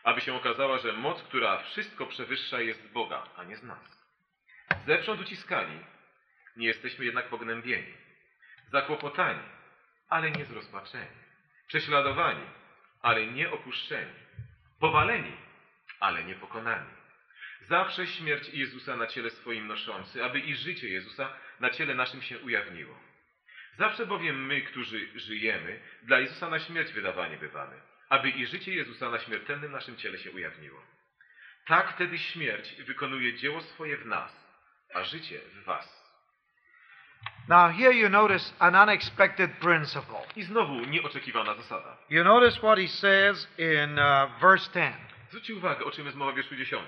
aby 0.05 0.21
się 0.21 0.33
okazała, 0.33 0.77
że 0.77 0.93
moc, 0.93 1.23
która 1.23 1.57
wszystko 1.57 2.05
przewyższa, 2.05 2.61
jest 2.61 2.83
z 2.83 2.87
Boga, 2.87 3.23
a 3.35 3.43
nie 3.43 3.57
z 3.57 3.63
nas. 3.63 4.05
Zewsząd 4.85 5.21
uciskani, 5.21 5.79
nie 6.55 6.67
jesteśmy 6.67 7.05
jednak 7.05 7.29
pognębieni, 7.29 7.93
zakłopotani, 8.71 9.43
ale 10.09 10.31
nie 10.31 10.45
zrozpaczeni, 10.45 11.17
prześladowani, 11.67 12.45
ale 13.01 13.27
nie 13.27 13.51
opuszczeni, 13.51 14.13
powaleni, 14.79 15.37
ale 15.99 16.23
nie 16.23 16.35
pokonani. 16.35 16.89
Zawsze 17.61 18.07
śmierć 18.07 18.49
Jezusa 18.49 18.95
na 18.95 19.07
ciele 19.07 19.29
swoim 19.29 19.67
noszący, 19.67 20.23
aby 20.23 20.39
i 20.39 20.55
życie 20.55 20.89
Jezusa 20.89 21.33
na 21.59 21.69
ciele 21.69 21.95
naszym 21.95 22.21
się 22.21 22.39
ujawniło. 22.39 22.99
Zawsze 23.77 24.05
bowiem 24.05 24.45
my, 24.45 24.61
którzy 24.61 25.19
żyjemy, 25.19 25.79
dla 26.03 26.19
Jezusa 26.19 26.49
na 26.49 26.59
śmierć 26.59 26.91
wydawani 26.91 27.37
bywamy, 27.37 27.81
aby 28.09 28.29
i 28.29 28.45
życie 28.45 28.75
Jezusa 28.75 29.09
na 29.09 29.19
śmiertelnym 29.19 29.71
naszym 29.71 29.97
ciele 29.97 30.17
się 30.17 30.31
ujawniło. 30.31 30.81
Tak 31.67 31.93
wtedy 31.93 32.17
śmierć 32.17 32.75
wykonuje 32.75 33.33
dzieło 33.33 33.61
swoje 33.61 33.97
w 33.97 34.05
nas, 34.05 34.45
a 34.93 35.03
życie 35.03 35.39
w 35.53 35.63
was. 35.63 36.05
Now, 37.47 37.71
here 37.71 37.93
you 37.93 38.09
notice 38.09 38.53
an 38.59 38.75
unexpected 38.75 39.51
principle. 39.59 40.21
I 40.35 40.43
znowu 40.43 40.73
nieoczekiwana 40.73 41.55
zasada. 41.55 41.97
You 42.09 42.23
notice 42.23 42.57
what 42.57 42.79
he 42.79 42.87
says 42.87 43.47
in 43.57 43.99
uh, 43.99 44.39
verse 44.41 44.69
10 44.73 44.95
Zwróćcie 45.29 45.55
uwagę, 45.55 45.85
o 45.85 45.91
czym 45.91 46.05
jest 46.05 46.17
mowa 46.17 46.31
w 46.31 46.35
wierszu 46.35 46.55
10. 46.55 46.81